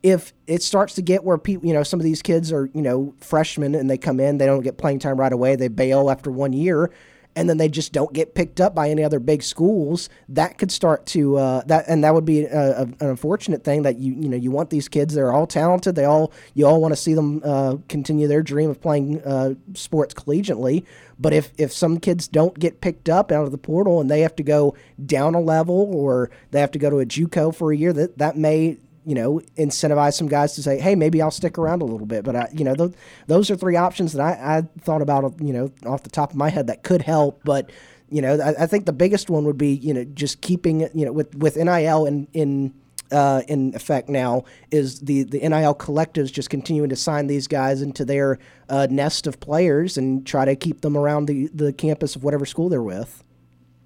if 0.02 0.32
it 0.46 0.62
starts 0.62 0.94
to 0.96 1.02
get 1.02 1.22
where 1.22 1.38
people, 1.38 1.66
you 1.66 1.72
know, 1.72 1.82
some 1.82 2.00
of 2.00 2.04
these 2.04 2.22
kids 2.22 2.52
are, 2.52 2.68
you 2.74 2.82
know, 2.82 3.14
freshmen 3.20 3.74
and 3.74 3.88
they 3.88 3.96
come 3.96 4.18
in, 4.18 4.38
they 4.38 4.46
don't 4.46 4.62
get 4.62 4.76
playing 4.76 4.98
time 4.98 5.18
right 5.18 5.32
away, 5.32 5.54
they 5.54 5.68
bail 5.68 6.10
after 6.10 6.30
one 6.30 6.52
year, 6.52 6.90
and 7.34 7.48
then 7.48 7.56
they 7.56 7.68
just 7.68 7.92
don't 7.92 8.12
get 8.12 8.34
picked 8.34 8.60
up 8.60 8.74
by 8.74 8.90
any 8.90 9.02
other 9.02 9.18
big 9.18 9.42
schools, 9.42 10.08
that 10.28 10.58
could 10.58 10.70
start 10.70 11.06
to 11.06 11.36
uh, 11.38 11.62
that, 11.66 11.84
and 11.88 12.04
that 12.04 12.14
would 12.14 12.24
be 12.24 12.44
a, 12.44 12.80
a, 12.80 12.82
an 12.82 12.96
unfortunate 13.00 13.64
thing 13.64 13.82
that 13.82 13.98
you 13.98 14.12
you 14.14 14.28
know 14.28 14.36
you 14.36 14.50
want 14.50 14.70
these 14.70 14.88
kids. 14.88 15.14
They're 15.14 15.32
all 15.32 15.46
talented. 15.46 15.94
They 15.94 16.04
all 16.04 16.32
you 16.54 16.66
all 16.66 16.80
want 16.80 16.92
to 16.92 16.96
see 16.96 17.14
them 17.14 17.40
uh, 17.44 17.76
continue 17.88 18.28
their 18.28 18.42
dream 18.42 18.70
of 18.70 18.80
playing 18.80 19.22
uh, 19.22 19.54
sports 19.74 20.14
collegiately. 20.14 20.84
But 21.18 21.32
if 21.32 21.52
if 21.56 21.72
some 21.72 21.98
kids 21.98 22.28
don't 22.28 22.58
get 22.58 22.80
picked 22.80 23.08
up 23.08 23.32
out 23.32 23.44
of 23.44 23.52
the 23.52 23.58
portal 23.58 24.00
and 24.00 24.10
they 24.10 24.20
have 24.20 24.36
to 24.36 24.42
go 24.42 24.74
down 25.04 25.34
a 25.34 25.40
level 25.40 25.90
or 25.94 26.30
they 26.50 26.60
have 26.60 26.72
to 26.72 26.78
go 26.78 26.90
to 26.90 27.00
a 27.00 27.06
JUCO 27.06 27.54
for 27.54 27.72
a 27.72 27.76
year, 27.76 27.92
that 27.92 28.18
that 28.18 28.36
may 28.36 28.78
you 29.04 29.14
know, 29.14 29.40
incentivize 29.56 30.14
some 30.14 30.28
guys 30.28 30.54
to 30.54 30.62
say, 30.62 30.78
hey, 30.78 30.94
maybe 30.94 31.20
I'll 31.20 31.30
stick 31.30 31.58
around 31.58 31.82
a 31.82 31.84
little 31.84 32.06
bit. 32.06 32.24
But, 32.24 32.36
I, 32.36 32.48
you 32.52 32.64
know, 32.64 32.74
th- 32.74 32.92
those 33.26 33.50
are 33.50 33.56
three 33.56 33.76
options 33.76 34.12
that 34.12 34.22
I, 34.22 34.58
I 34.58 34.62
thought 34.80 35.02
about, 35.02 35.34
you 35.40 35.52
know, 35.52 35.72
off 35.86 36.02
the 36.04 36.10
top 36.10 36.30
of 36.30 36.36
my 36.36 36.50
head 36.50 36.68
that 36.68 36.82
could 36.82 37.02
help. 37.02 37.40
But, 37.44 37.70
you 38.10 38.22
know, 38.22 38.38
I, 38.40 38.62
I 38.62 38.66
think 38.66 38.86
the 38.86 38.92
biggest 38.92 39.28
one 39.28 39.44
would 39.44 39.58
be, 39.58 39.74
you 39.74 39.92
know, 39.92 40.04
just 40.04 40.40
keeping, 40.40 40.80
you 40.94 41.04
know, 41.04 41.12
with, 41.12 41.34
with 41.34 41.56
NIL 41.56 42.06
in, 42.06 42.28
in, 42.32 42.74
uh, 43.10 43.42
in 43.48 43.74
effect 43.74 44.08
now 44.08 44.44
is 44.70 45.00
the, 45.00 45.24
the 45.24 45.40
NIL 45.40 45.74
collectives 45.74 46.32
just 46.32 46.48
continuing 46.48 46.88
to 46.88 46.96
sign 46.96 47.26
these 47.26 47.48
guys 47.48 47.82
into 47.82 48.04
their 48.04 48.38
uh, 48.68 48.86
nest 48.88 49.26
of 49.26 49.40
players 49.40 49.98
and 49.98 50.26
try 50.26 50.44
to 50.44 50.54
keep 50.54 50.80
them 50.80 50.96
around 50.96 51.26
the, 51.26 51.48
the 51.52 51.72
campus 51.72 52.16
of 52.16 52.24
whatever 52.24 52.46
school 52.46 52.68
they're 52.68 52.82
with. 52.82 53.24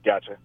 Gotcha. 0.05 0.37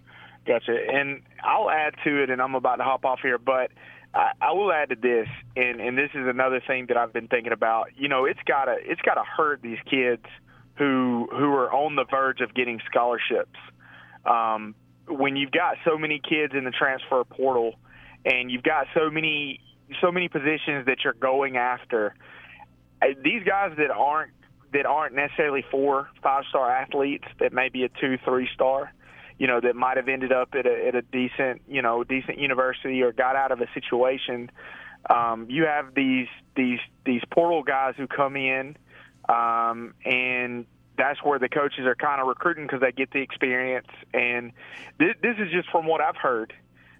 Gotcha. 0.47 0.75
And 0.91 1.21
I'll 1.43 1.69
add 1.69 1.93
to 2.03 2.23
it, 2.23 2.31
and 2.31 2.41
I'm 2.41 2.55
about 2.55 2.77
to 2.77 2.83
hop 2.83 3.03
off 3.03 3.19
here, 3.21 3.37
but– 3.37 3.71
I, 4.13 4.31
I 4.41 4.51
will 4.53 4.71
add 4.71 4.89
to 4.89 4.95
this, 4.95 5.27
and 5.55 5.79
and 5.79 5.97
this 5.97 6.09
is 6.13 6.27
another 6.27 6.61
thing 6.65 6.87
that 6.87 6.97
I've 6.97 7.13
been 7.13 7.27
thinking 7.27 7.53
about. 7.53 7.89
You 7.95 8.09
know, 8.09 8.25
it's 8.25 8.39
gotta 8.45 8.75
it's 8.79 9.01
gotta 9.01 9.23
hurt 9.23 9.61
these 9.61 9.79
kids 9.89 10.25
who 10.77 11.27
who 11.31 11.53
are 11.53 11.71
on 11.71 11.95
the 11.95 12.05
verge 12.09 12.41
of 12.41 12.53
getting 12.53 12.81
scholarships. 12.89 13.57
Um, 14.25 14.75
when 15.07 15.35
you've 15.35 15.51
got 15.51 15.77
so 15.85 15.97
many 15.97 16.19
kids 16.19 16.53
in 16.55 16.63
the 16.63 16.71
transfer 16.71 17.23
portal, 17.23 17.75
and 18.25 18.51
you've 18.51 18.63
got 18.63 18.87
so 18.93 19.09
many 19.09 19.61
so 20.01 20.11
many 20.11 20.27
positions 20.27 20.85
that 20.85 20.97
you're 21.03 21.13
going 21.13 21.57
after, 21.57 22.13
these 23.23 23.43
guys 23.45 23.71
that 23.77 23.91
aren't 23.91 24.31
that 24.73 24.85
aren't 24.85 25.15
necessarily 25.15 25.63
four 25.71 26.09
five 26.21 26.43
star 26.49 26.69
athletes, 26.69 27.25
that 27.39 27.53
may 27.53 27.69
be 27.69 27.83
a 27.83 27.89
two 27.89 28.17
three 28.25 28.49
star 28.53 28.91
you 29.41 29.47
know, 29.47 29.59
that 29.59 29.75
might 29.75 29.97
have 29.97 30.07
ended 30.07 30.31
up 30.31 30.49
at 30.53 30.67
a, 30.67 30.87
at 30.87 30.93
a 30.93 31.01
decent, 31.01 31.63
you 31.67 31.81
know, 31.81 32.03
decent 32.03 32.37
university 32.37 33.01
or 33.01 33.11
got 33.11 33.35
out 33.35 33.51
of 33.51 33.59
a 33.59 33.65
situation. 33.73 34.51
Um, 35.09 35.47
you 35.49 35.65
have 35.65 35.95
these 35.95 36.27
these 36.55 36.77
these 37.07 37.23
portal 37.31 37.63
guys 37.63 37.95
who 37.97 38.05
come 38.05 38.35
in, 38.35 38.77
um, 39.27 39.95
and 40.05 40.67
that's 40.95 41.23
where 41.23 41.39
the 41.39 41.49
coaches 41.49 41.87
are 41.87 41.95
kind 41.95 42.21
of 42.21 42.27
recruiting 42.27 42.67
because 42.67 42.81
they 42.81 42.91
get 42.91 43.09
the 43.09 43.21
experience. 43.21 43.87
And 44.13 44.51
this, 44.99 45.15
this 45.23 45.37
is 45.39 45.51
just 45.51 45.71
from 45.71 45.87
what 45.87 46.01
I've 46.01 46.17
heard 46.17 46.53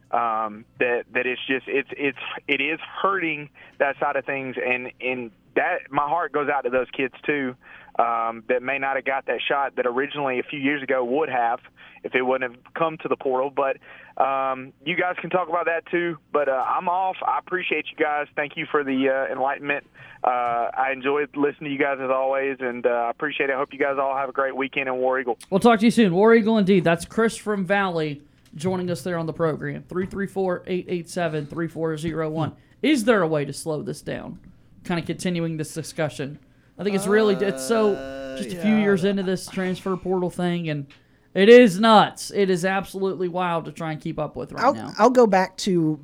um, 0.10 0.66
that 0.80 1.04
that 1.14 1.28
it's 1.28 1.42
just 1.48 1.68
it's 1.68 1.90
it's 1.92 2.18
it 2.48 2.60
is 2.60 2.80
hurting 3.04 3.52
that 3.78 4.00
side 4.00 4.16
of 4.16 4.26
things, 4.26 4.56
and 4.58 4.92
and 5.00 5.30
that 5.56 5.92
my 5.92 6.10
heart 6.10 6.32
goes 6.32 6.50
out 6.50 6.62
to 6.62 6.72
those 6.72 6.88
kids 6.90 7.14
too 7.24 7.56
um, 8.00 8.44
that 8.48 8.62
may 8.62 8.78
not 8.78 8.96
have 8.96 9.06
got 9.06 9.26
that 9.28 9.40
shot 9.48 9.76
that 9.76 9.86
originally 9.86 10.40
a 10.40 10.44
few 10.44 10.60
years 10.60 10.82
ago 10.82 11.04
would 11.04 11.30
have 11.30 11.60
if 12.04 12.16
it 12.16 12.22
wouldn't 12.22 12.52
have 12.52 12.74
come 12.74 12.98
to 13.00 13.08
the 13.08 13.16
portal. 13.16 13.52
But 13.52 13.78
um, 14.22 14.74
you 14.86 14.96
guys 14.96 15.16
can 15.20 15.30
talk 15.30 15.50
about 15.50 15.66
that 15.66 15.86
too. 15.92 16.18
But 16.32 16.50
uh, 16.50 16.52
I'm 16.52 16.88
off. 16.88 17.18
I 17.26 17.40
appreciate 17.40 17.86
you 17.92 18.04
guys. 18.04 18.28
Thank 18.36 18.54
you 18.56 18.66
for 18.70 18.84
the 18.84 19.10
uh, 19.10 19.32
enlightenment. 19.32 19.86
Uh, 20.24 20.70
I 20.78 20.92
enjoyed 20.94 21.30
listening 21.36 21.70
to 21.70 21.72
you 21.72 21.80
guys 21.80 21.98
as 22.00 22.12
always, 22.12 22.58
and 22.60 22.86
uh, 22.86 22.90
I 22.90 23.10
appreciate 23.10 23.50
it. 23.50 23.54
I 23.54 23.58
hope 23.58 23.74
you 23.74 23.80
guys 23.80 23.96
all 24.00 24.16
have 24.16 24.30
a 24.30 24.34
great 24.34 24.56
weekend 24.56 24.88
in 24.88 24.96
War 24.98 25.20
Eagle. 25.20 25.38
We'll 25.50 25.60
talk 25.60 25.80
to 25.80 25.86
you 25.86 25.92
soon. 25.92 26.14
War 26.14 26.34
Eagle 26.36 26.58
indeed. 26.58 26.84
That's 26.84 27.06
Chris 27.06 27.36
from 27.36 27.66
Valley 27.66 28.22
joining 28.56 28.92
us 28.92 29.02
there 29.02 29.18
on 29.18 29.26
the 29.26 29.34
program. 29.34 29.84
334 29.90 30.64
887 30.68 31.48
3401. 31.48 32.54
Is 32.82 33.04
there 33.04 33.22
a 33.22 33.28
way 33.28 33.46
to 33.46 33.54
slow 33.54 33.82
this 33.82 34.02
down? 34.02 34.40
Kind 34.84 35.00
of 35.00 35.06
continuing 35.06 35.58
this 35.58 35.74
discussion. 35.74 36.40
I 36.78 36.84
think 36.84 36.96
it's 36.96 37.08
really 37.08 37.36
it's 37.36 37.66
so 37.66 37.96
just 38.38 38.56
a 38.56 38.62
few 38.62 38.76
years 38.76 39.04
into 39.04 39.24
this 39.24 39.48
transfer 39.48 39.96
portal 39.98 40.30
thing, 40.30 40.70
and 40.70 40.88
it 41.34 41.50
is 41.50 41.80
nuts. 41.80 42.32
It 42.32 42.50
is 42.50 42.66
absolutely 42.66 43.28
wild 43.28 43.66
to 43.66 43.72
try 43.72 43.92
and 43.92 44.02
keep 44.02 44.20
up 44.20 44.36
with 44.36 44.52
right 44.52 44.64
I'll, 44.64 44.74
now. 44.74 44.92
I'll 44.98 45.10
go 45.10 45.28
back 45.28 45.58
to, 45.58 46.00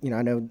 you 0.00 0.10
know, 0.10 0.16
I 0.16 0.22
know 0.22 0.48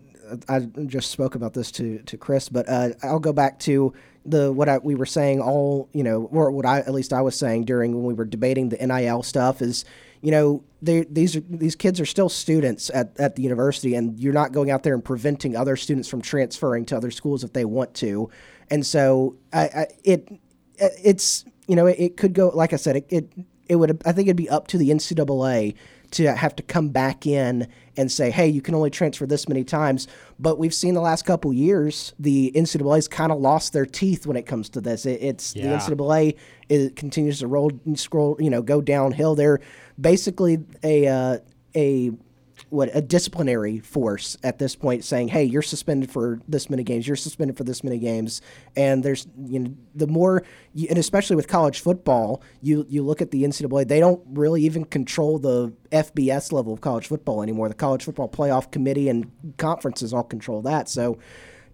I 0.49 0.59
just 0.85 1.11
spoke 1.11 1.35
about 1.35 1.53
this 1.53 1.71
to, 1.73 1.99
to 1.99 2.17
Chris, 2.17 2.49
but 2.49 2.67
uh, 2.67 2.89
I'll 3.03 3.19
go 3.19 3.33
back 3.33 3.59
to 3.59 3.93
the 4.25 4.51
what 4.51 4.69
I, 4.69 4.77
we 4.77 4.95
were 4.95 5.05
saying 5.05 5.41
all, 5.41 5.89
you 5.93 6.03
know, 6.03 6.29
or 6.31 6.51
what 6.51 6.65
I 6.65 6.79
at 6.79 6.93
least 6.93 7.13
I 7.13 7.21
was 7.21 7.37
saying 7.37 7.65
during 7.65 7.93
when 7.93 8.05
we 8.05 8.13
were 8.13 8.25
debating 8.25 8.69
the 8.69 8.77
NIL 8.77 9.23
stuff 9.23 9.61
is, 9.61 9.85
you 10.21 10.31
know, 10.31 10.63
these 10.81 11.35
are, 11.35 11.41
these 11.49 11.75
kids 11.75 11.99
are 11.99 12.05
still 12.05 12.29
students 12.29 12.89
at, 12.93 13.17
at 13.19 13.35
the 13.35 13.41
university, 13.41 13.95
and 13.95 14.19
you're 14.19 14.33
not 14.33 14.51
going 14.51 14.71
out 14.71 14.83
there 14.83 14.93
and 14.93 15.03
preventing 15.03 15.55
other 15.55 15.75
students 15.75 16.07
from 16.07 16.21
transferring 16.21 16.85
to 16.85 16.97
other 16.97 17.11
schools 17.11 17.43
if 17.43 17.53
they 17.53 17.65
want 17.65 17.93
to. 17.95 18.29
And 18.73 18.83
so 18.83 19.35
I, 19.53 19.61
I 19.61 19.87
it 20.03 20.27
it's 20.79 21.45
you 21.67 21.75
know 21.75 21.85
it, 21.85 21.99
it, 21.99 22.17
could 22.17 22.33
go 22.33 22.49
like 22.49 22.73
I 22.73 22.77
said 22.77 22.95
it, 22.95 23.05
it 23.09 23.31
it 23.69 23.75
would 23.75 24.01
I 24.03 24.11
think 24.11 24.27
it'd 24.27 24.35
be 24.35 24.49
up 24.49 24.65
to 24.69 24.79
the 24.79 24.89
NCAA 24.89 25.75
to 26.13 26.35
have 26.35 26.55
to 26.55 26.63
come 26.63 26.89
back 26.89 27.27
in 27.27 27.67
and 27.97 28.11
say, 28.11 28.31
hey, 28.31 28.47
you 28.47 28.63
can 28.63 28.73
only 28.73 28.89
transfer 28.89 29.27
this 29.27 29.47
many 29.47 29.63
times. 29.63 30.07
But 30.39 30.57
we've 30.57 30.73
seen 30.73 30.95
the 30.95 31.01
last 31.01 31.23
couple 31.23 31.53
years, 31.53 32.13
the 32.17 32.51
NCAA's 32.55 33.07
kind 33.07 33.31
of 33.31 33.39
lost 33.39 33.73
their 33.73 33.85
teeth 33.85 34.25
when 34.25 34.37
it 34.37 34.47
comes 34.47 34.69
to 34.69 34.81
this. 34.81 35.05
It, 35.05 35.21
it's 35.21 35.55
yeah. 35.55 35.77
the 35.77 35.95
NCAA 35.95 36.35
it 36.69 36.95
continues 36.95 37.39
to 37.39 37.47
roll, 37.47 37.71
and 37.85 37.99
scroll, 37.99 38.37
you 38.39 38.49
know, 38.49 38.63
go 38.63 38.81
downhill. 38.81 39.35
They're 39.35 39.59
basically 40.01 40.57
a 40.83 41.07
uh, 41.07 41.37
a 41.75 42.11
what 42.73 42.89
a 42.93 43.01
disciplinary 43.01 43.79
force 43.79 44.35
at 44.43 44.57
this 44.57 44.75
point 44.75 45.03
saying 45.03 45.27
hey 45.27 45.43
you're 45.43 45.61
suspended 45.61 46.09
for 46.09 46.39
this 46.47 46.71
many 46.71 46.83
games 46.83 47.05
you're 47.07 47.15
suspended 47.15 47.55
for 47.55 47.63
this 47.63 47.83
many 47.83 47.99
games. 47.99 48.41
And 48.75 49.03
there's 49.03 49.27
you 49.45 49.59
know 49.59 49.73
the 49.93 50.07
more 50.07 50.43
you, 50.73 50.87
and 50.89 50.97
especially 50.97 51.35
with 51.35 51.47
college 51.47 51.79
football 51.79 52.41
you 52.61 52.85
you 52.89 53.03
look 53.03 53.21
at 53.21 53.31
the 53.31 53.43
NCAA 53.43 53.87
they 53.87 53.99
don't 53.99 54.21
really 54.31 54.63
even 54.63 54.85
control 54.85 55.37
the 55.37 55.71
FBS 55.91 56.51
level 56.51 56.73
of 56.73 56.81
college 56.81 57.07
football 57.07 57.43
anymore. 57.43 57.69
The 57.69 57.75
college 57.75 58.03
football 58.03 58.27
playoff 58.27 58.71
committee 58.71 59.07
and 59.07 59.31
conferences 59.57 60.11
all 60.11 60.23
control 60.23 60.63
that. 60.63 60.89
So 60.89 61.19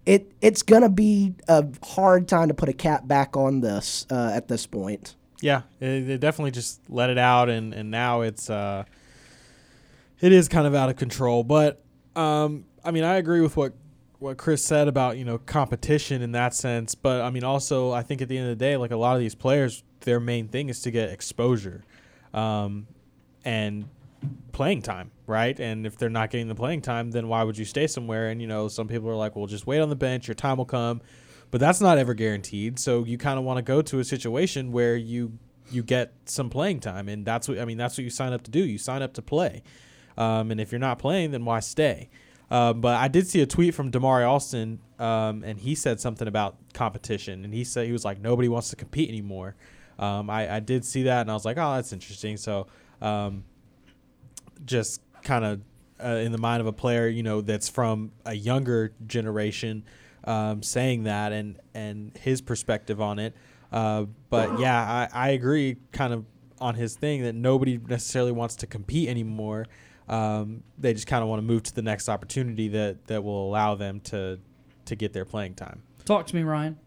it 0.04 0.32
it's 0.42 0.62
gonna 0.62 0.90
be 0.90 1.34
a 1.48 1.66
hard 1.82 2.28
time 2.28 2.48
to 2.48 2.54
put 2.54 2.68
a 2.68 2.74
cap 2.74 3.08
back 3.08 3.36
on 3.36 3.60
this 3.60 4.06
uh, 4.10 4.32
at 4.34 4.48
this 4.48 4.66
point. 4.66 5.16
Yeah, 5.40 5.62
it 5.80 6.20
definitely 6.20 6.50
just 6.50 6.82
let 6.90 7.08
it 7.08 7.16
out, 7.16 7.48
and 7.48 7.72
and 7.72 7.90
now 7.90 8.20
it's 8.20 8.50
uh, 8.50 8.84
it 10.20 10.32
is 10.32 10.48
kind 10.48 10.66
of 10.66 10.74
out 10.74 10.90
of 10.90 10.96
control. 10.96 11.44
But 11.44 11.82
um, 12.16 12.64
I 12.84 12.90
mean, 12.90 13.04
I 13.04 13.16
agree 13.16 13.40
with 13.40 13.56
what 13.56 13.74
what 14.18 14.36
Chris 14.36 14.62
said 14.62 14.86
about 14.86 15.16
you 15.16 15.24
know 15.24 15.38
competition 15.38 16.22
in 16.22 16.32
that 16.32 16.54
sense. 16.54 16.94
But 16.94 17.22
I 17.22 17.30
mean, 17.30 17.44
also 17.44 17.92
I 17.92 18.02
think 18.02 18.22
at 18.22 18.28
the 18.28 18.36
end 18.36 18.50
of 18.50 18.58
the 18.58 18.64
day, 18.64 18.76
like 18.76 18.90
a 18.90 18.96
lot 18.96 19.14
of 19.14 19.20
these 19.20 19.34
players, 19.34 19.82
their 20.00 20.20
main 20.20 20.48
thing 20.48 20.68
is 20.68 20.82
to 20.82 20.90
get 20.90 21.10
exposure, 21.10 21.84
um, 22.34 22.86
and 23.44 23.88
playing 24.52 24.82
time, 24.82 25.10
right? 25.26 25.58
And 25.58 25.86
if 25.86 25.96
they're 25.96 26.10
not 26.10 26.30
getting 26.30 26.48
the 26.48 26.54
playing 26.54 26.82
time, 26.82 27.10
then 27.10 27.28
why 27.28 27.42
would 27.42 27.56
you 27.56 27.64
stay 27.64 27.86
somewhere? 27.86 28.28
And 28.28 28.40
you 28.40 28.46
know, 28.46 28.68
some 28.68 28.88
people 28.88 29.08
are 29.08 29.16
like, 29.16 29.36
well, 29.36 29.46
just 29.46 29.66
wait 29.66 29.80
on 29.80 29.88
the 29.88 29.96
bench, 29.96 30.28
your 30.28 30.34
time 30.34 30.58
will 30.58 30.64
come. 30.66 31.00
But 31.50 31.58
that's 31.58 31.80
not 31.80 31.98
ever 31.98 32.14
guaranteed. 32.14 32.78
So 32.78 33.04
you 33.04 33.18
kind 33.18 33.36
of 33.36 33.44
want 33.44 33.56
to 33.56 33.62
go 33.62 33.82
to 33.82 33.98
a 33.98 34.04
situation 34.04 34.70
where 34.70 34.96
you 34.96 35.38
you 35.70 35.82
get 35.82 36.12
some 36.24 36.50
playing 36.50 36.80
time, 36.80 37.08
and 37.08 37.24
that's 37.24 37.48
what 37.48 37.58
I 37.58 37.64
mean. 37.64 37.78
That's 37.78 37.96
what 37.96 38.04
you 38.04 38.10
sign 38.10 38.32
up 38.32 38.42
to 38.42 38.50
do. 38.50 38.60
You 38.60 38.78
sign 38.78 39.02
up 39.02 39.14
to 39.14 39.22
play, 39.22 39.62
um, 40.20 40.50
and 40.50 40.60
if 40.60 40.70
you're 40.70 40.78
not 40.78 40.98
playing, 40.98 41.30
then 41.30 41.46
why 41.46 41.60
stay? 41.60 42.10
Um, 42.50 42.80
but 42.82 42.96
I 42.96 43.08
did 43.08 43.26
see 43.26 43.40
a 43.40 43.46
tweet 43.46 43.74
from 43.74 43.90
Damari 43.90 44.28
Alston, 44.28 44.80
um, 44.98 45.42
and 45.44 45.58
he 45.58 45.74
said 45.74 45.98
something 45.98 46.28
about 46.28 46.56
competition, 46.74 47.44
and 47.44 47.54
he 47.54 47.64
said 47.64 47.86
he 47.86 47.92
was 47.92 48.04
like 48.04 48.20
nobody 48.20 48.48
wants 48.48 48.68
to 48.70 48.76
compete 48.76 49.08
anymore. 49.08 49.56
Um, 49.98 50.28
I, 50.28 50.56
I 50.56 50.60
did 50.60 50.84
see 50.84 51.04
that, 51.04 51.22
and 51.22 51.30
I 51.30 51.34
was 51.34 51.44
like, 51.46 51.56
oh, 51.56 51.74
that's 51.74 51.92
interesting. 51.92 52.36
So 52.36 52.66
um, 53.00 53.44
just 54.66 55.00
kind 55.22 55.44
of 55.44 55.60
uh, 56.04 56.16
in 56.16 56.32
the 56.32 56.38
mind 56.38 56.60
of 56.60 56.66
a 56.66 56.72
player, 56.72 57.08
you 57.08 57.22
know, 57.22 57.40
that's 57.40 57.68
from 57.68 58.12
a 58.26 58.34
younger 58.34 58.92
generation, 59.06 59.84
um, 60.24 60.62
saying 60.62 61.04
that 61.04 61.32
and 61.32 61.58
and 61.72 62.14
his 62.18 62.42
perspective 62.42 63.00
on 63.00 63.18
it. 63.18 63.34
Uh, 63.72 64.04
but 64.28 64.58
yeah, 64.58 65.08
I, 65.14 65.28
I 65.28 65.28
agree, 65.30 65.76
kind 65.92 66.12
of 66.12 66.26
on 66.60 66.74
his 66.74 66.94
thing 66.94 67.22
that 67.22 67.34
nobody 67.34 67.78
necessarily 67.78 68.32
wants 68.32 68.56
to 68.56 68.66
compete 68.66 69.08
anymore. 69.08 69.64
Um, 70.10 70.64
they 70.76 70.92
just 70.92 71.06
kind 71.06 71.22
of 71.22 71.28
want 71.28 71.38
to 71.40 71.46
move 71.46 71.62
to 71.62 71.74
the 71.74 71.82
next 71.82 72.08
opportunity 72.08 72.68
that 72.68 73.06
that 73.06 73.22
will 73.22 73.46
allow 73.48 73.76
them 73.76 74.00
to 74.00 74.40
to 74.86 74.96
get 74.96 75.12
their 75.12 75.24
playing 75.24 75.54
time. 75.54 75.82
Talk 76.04 76.26
to 76.26 76.36
me, 76.36 76.42
Ryan. 76.42 76.78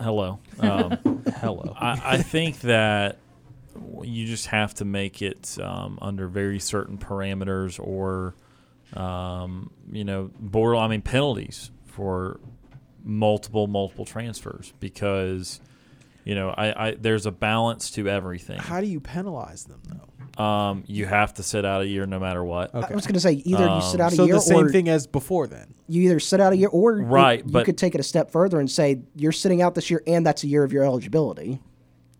hello. 0.00 0.40
Um, 0.58 0.98
Hello. 1.36 1.74
I, 1.78 2.00
I 2.02 2.22
think 2.22 2.60
that 2.60 3.18
you 4.02 4.26
just 4.26 4.46
have 4.46 4.74
to 4.74 4.84
make 4.84 5.20
it 5.20 5.58
um, 5.60 5.98
under 6.00 6.28
very 6.28 6.58
certain 6.58 6.96
parameters 6.96 7.78
or, 7.78 8.34
um, 8.94 9.70
you 9.90 10.04
know, 10.04 10.30
border. 10.38 10.76
I 10.76 10.88
mean, 10.88 11.02
penalties 11.02 11.70
for 11.86 12.40
multiple 13.02 13.66
multiple 13.66 14.06
transfers 14.06 14.72
because, 14.80 15.60
you 16.24 16.34
know, 16.34 16.50
I, 16.50 16.88
I 16.88 16.94
there's 16.94 17.26
a 17.26 17.32
balance 17.32 17.90
to 17.92 18.08
everything. 18.08 18.58
How 18.58 18.80
do 18.80 18.86
you 18.86 19.00
penalize 19.00 19.64
them 19.64 19.82
though? 19.88 20.08
Um, 20.36 20.82
you 20.86 21.06
have 21.06 21.34
to 21.34 21.42
sit 21.42 21.64
out 21.64 21.82
a 21.82 21.86
year 21.86 22.06
no 22.06 22.18
matter 22.18 22.42
what. 22.42 22.74
Okay. 22.74 22.88
I 22.90 22.94
was 22.94 23.06
going 23.06 23.14
to 23.14 23.20
say 23.20 23.32
either 23.44 23.66
you 23.68 23.80
sit 23.82 24.00
out 24.00 24.12
a 24.12 24.16
year, 24.16 24.26
so 24.26 24.34
the 24.34 24.40
same 24.40 24.66
or 24.66 24.70
thing 24.70 24.88
as 24.88 25.06
before 25.06 25.46
then. 25.46 25.74
you 25.88 26.02
either 26.02 26.18
sit 26.18 26.40
out 26.40 26.52
a 26.52 26.56
year 26.56 26.68
or 26.68 26.98
you- 26.98 27.04
Right, 27.04 27.44
you, 27.44 27.52
but- 27.52 27.64
could 27.64 27.78
take 27.78 27.94
it 27.94 28.00
a 28.00 28.04
step 28.04 28.30
further 28.32 28.58
and 28.58 28.68
say 28.70 29.02
you're 29.14 29.30
sitting 29.32 29.62
out 29.62 29.74
this 29.76 29.90
year 29.90 30.02
and 30.06 30.26
that's 30.26 30.42
a 30.42 30.48
year 30.48 30.64
of 30.64 30.72
your 30.72 30.82
eligibility. 30.84 31.60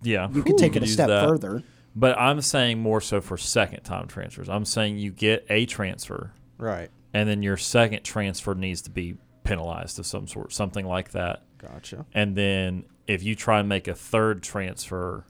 Yeah, 0.02 0.28
You 0.30 0.42
could 0.42 0.58
take 0.58 0.76
it 0.76 0.82
a 0.82 0.86
step 0.86 1.08
that. 1.08 1.26
further. 1.26 1.62
But 1.96 2.18
I'm 2.18 2.40
saying 2.40 2.78
more 2.78 3.00
so 3.00 3.20
for 3.20 3.36
second 3.36 3.82
time 3.84 4.06
transfers. 4.06 4.48
I'm 4.48 4.64
saying 4.64 4.98
you 4.98 5.10
get 5.10 5.46
a 5.48 5.64
transfer, 5.66 6.32
Right. 6.58 6.90
and 7.12 7.28
then 7.28 7.42
your 7.42 7.56
second 7.56 8.02
transfer 8.04 8.54
needs 8.54 8.82
to 8.82 8.90
be 8.90 9.16
penalized 9.44 9.98
of 9.98 10.06
some 10.06 10.26
sort, 10.28 10.52
something 10.52 10.86
like 10.86 11.10
that. 11.12 11.42
Gotcha. 11.58 12.04
And 12.12 12.36
then 12.36 12.84
if 13.06 13.22
you 13.22 13.34
try 13.34 13.60
and 13.60 13.68
make 13.68 13.88
a 13.88 13.94
third 13.94 14.42
transfer, 14.42 15.24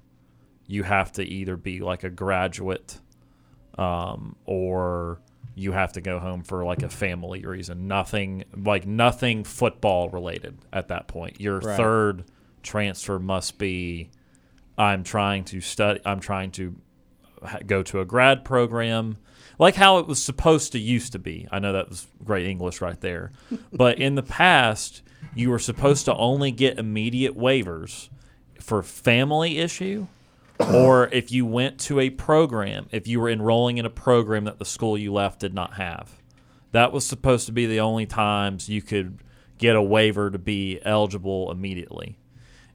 you 0.67 0.83
have 0.83 1.13
to 1.13 1.23
either 1.25 1.57
be 1.57 1.81
like 1.81 2.05
a 2.05 2.11
graduate, 2.11 2.99
um, 3.79 4.37
or 4.45 5.21
you 5.55 5.73
have 5.73 5.93
to 5.93 6.01
go 6.01 6.19
home 6.19 6.43
for 6.43 6.65
like 6.65 6.83
a 6.83 6.89
family 6.89 7.45
reason. 7.45 7.87
Nothing 7.87 8.45
like 8.57 8.87
nothing 8.87 9.45
football 9.45 10.09
related 10.11 10.59
at 10.73 10.89
that 10.89 11.07
point. 11.07 11.41
Your 11.41 11.61
Right. 11.61 11.77
third 11.77 12.25
transfer 12.63 13.19
must 13.19 13.59
be 13.59 14.11
I'm 14.77 15.05
trying 15.05 15.45
to 15.45 15.61
study. 15.61 16.01
I'm 16.05 16.19
trying 16.19 16.51
to 16.53 16.75
ha- 17.45 17.59
go 17.65 17.85
to 17.85 18.01
a 18.01 18.05
grad 18.05 18.45
program, 18.45 19.19
like 19.59 19.77
how 19.77 19.99
it 19.99 20.09
was 20.09 20.21
supposed 20.21 20.73
to 20.73 20.81
used 20.81 21.13
to 21.13 21.19
be. 21.21 21.47
I 21.53 21.61
know 21.61 21.73
that 21.73 21.89
was 21.89 22.09
great 22.25 22.47
English 22.47 22.81
right 22.81 23.01
there, 23.01 23.31
but 23.73 23.99
in 24.01 24.17
the 24.17 24.23
past, 24.25 25.03
you 25.37 25.51
were 25.51 25.61
supposed 25.61 26.07
to 26.07 26.15
only 26.17 26.51
get 26.51 26.79
immediate 26.79 27.37
waivers 27.37 28.09
for 28.61 28.83
family 28.83 29.59
issue, 29.59 30.09
or 30.61 31.09
if 31.09 31.33
you 31.33 31.45
went 31.47 31.79
to 31.81 32.01
a 32.01 32.11
program, 32.11 32.87
if 32.93 33.07
you 33.07 33.21
were 33.21 33.29
enrolling 33.29 33.79
in 33.79 33.87
a 33.87 33.91
program 33.91 34.45
that 34.45 34.59
the 34.59 34.65
school 34.65 34.97
you 34.97 35.13
left 35.13 35.41
did 35.41 35.55
not 35.55 35.75
have. 35.75 36.23
That 36.73 36.93
was 36.93 37.07
supposed 37.07 37.47
to 37.47 37.53
be 37.53 37.67
the 37.67 37.81
only 37.81 38.07
times 38.07 38.69
you 38.69 38.83
could 38.83 39.19
get 39.59 39.77
a 39.77 39.83
waiver 39.83 40.31
to 40.31 40.39
be 40.39 40.81
eligible 40.85 41.51
immediately. 41.51 42.19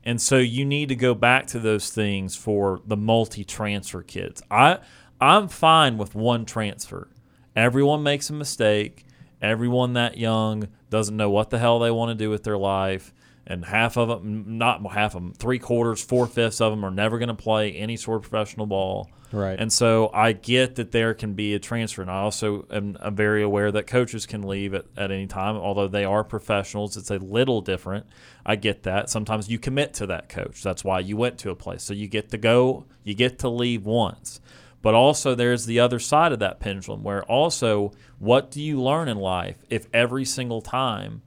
And 0.04 0.22
so 0.22 0.38
you 0.38 0.66
need 0.66 0.90
to 0.90 0.96
go 0.96 1.14
back 1.14 1.48
to 1.48 1.60
those 1.60 1.92
things 1.92 2.36
for 2.36 2.82
the 2.86 2.98
multi-transfer 2.98 4.02
kids. 4.04 4.42
I 4.50 4.80
I'm 5.22 5.50
fine 5.50 5.98
with 5.98 6.16
one 6.16 6.46
transfer. 6.46 7.10
Everyone 7.56 8.04
makes 8.04 8.30
a 8.30 8.34
mistake. 8.34 9.06
Everyone 9.42 9.94
that 9.94 10.18
young 10.18 10.70
doesn't 10.90 11.18
know 11.18 11.30
what 11.30 11.50
the 11.50 11.60
hell 11.60 11.80
they 11.80 11.92
want 11.92 12.10
to 12.10 12.16
do 12.16 12.30
with 12.30 12.44
their 12.44 12.58
life, 12.58 13.14
and 13.50 13.66
half 13.66 13.98
of 13.98 14.08
them, 14.08 14.58
not 14.60 14.86
half 14.92 15.16
of 15.16 15.24
them, 15.24 15.34
three 15.34 15.58
quarters, 15.58 16.02
four 16.02 16.28
fifths 16.28 16.62
of 16.62 16.72
them 16.72 16.86
are 16.86 16.92
never 16.92 17.18
going 17.18 17.30
to 17.30 17.34
play 17.34 17.74
any 17.74 17.98
sort 17.98 18.18
of 18.18 18.30
professional 18.30 18.68
ball. 18.68 19.10
Right. 19.32 19.60
And 19.60 19.74
so 19.74 20.12
I 20.14 20.34
get 20.34 20.76
that 20.76 20.92
there 20.92 21.16
can 21.16 21.34
be 21.34 21.56
a 21.56 21.60
transfer, 21.60 22.04
and 22.04 22.12
I 22.12 22.20
also 22.20 22.68
am, 22.72 22.96
am 23.02 23.16
very 23.16 23.42
aware 23.42 23.72
that 23.72 23.88
coaches 23.88 24.28
can 24.28 24.44
leave 24.44 24.76
at, 24.76 24.86
at 24.96 25.12
any 25.12 25.26
time. 25.26 25.56
Although 25.56 25.88
they 25.88 26.06
are 26.06 26.24
professionals, 26.24 26.96
it's 26.96 27.10
a 27.10 27.18
little 27.18 27.62
different. 27.62 28.06
I 28.46 28.56
get 28.56 28.84
that. 28.84 29.10
Sometimes 29.10 29.50
you 29.50 29.58
commit 29.58 29.96
to 29.96 30.08
that 30.08 30.30
coach. 30.30 30.62
That's 30.62 30.84
why 30.84 31.00
you 31.00 31.18
went 31.18 31.40
to 31.40 31.50
a 31.50 31.56
place. 31.56 31.84
So 31.84 31.94
you 31.94 32.08
get 32.08 32.30
to 32.30 32.38
go, 32.38 32.86
you 33.04 33.16
get 33.16 33.40
to 33.40 33.50
leave 33.50 33.86
once. 33.86 34.42
But 34.82 34.94
also, 34.94 35.36
there's 35.36 35.66
the 35.66 35.80
other 35.80 36.00
side 36.00 36.32
of 36.32 36.40
that 36.40 36.60
pendulum 36.60 37.04
where 37.04 37.24
also, 37.24 37.92
what 38.20 38.50
do 38.50 38.62
you 38.62 38.82
learn 38.82 39.08
in 39.08 39.18
life 39.18 39.58
if 39.70 39.88
every 39.94 40.24
single 40.24 40.62
time 40.62 41.22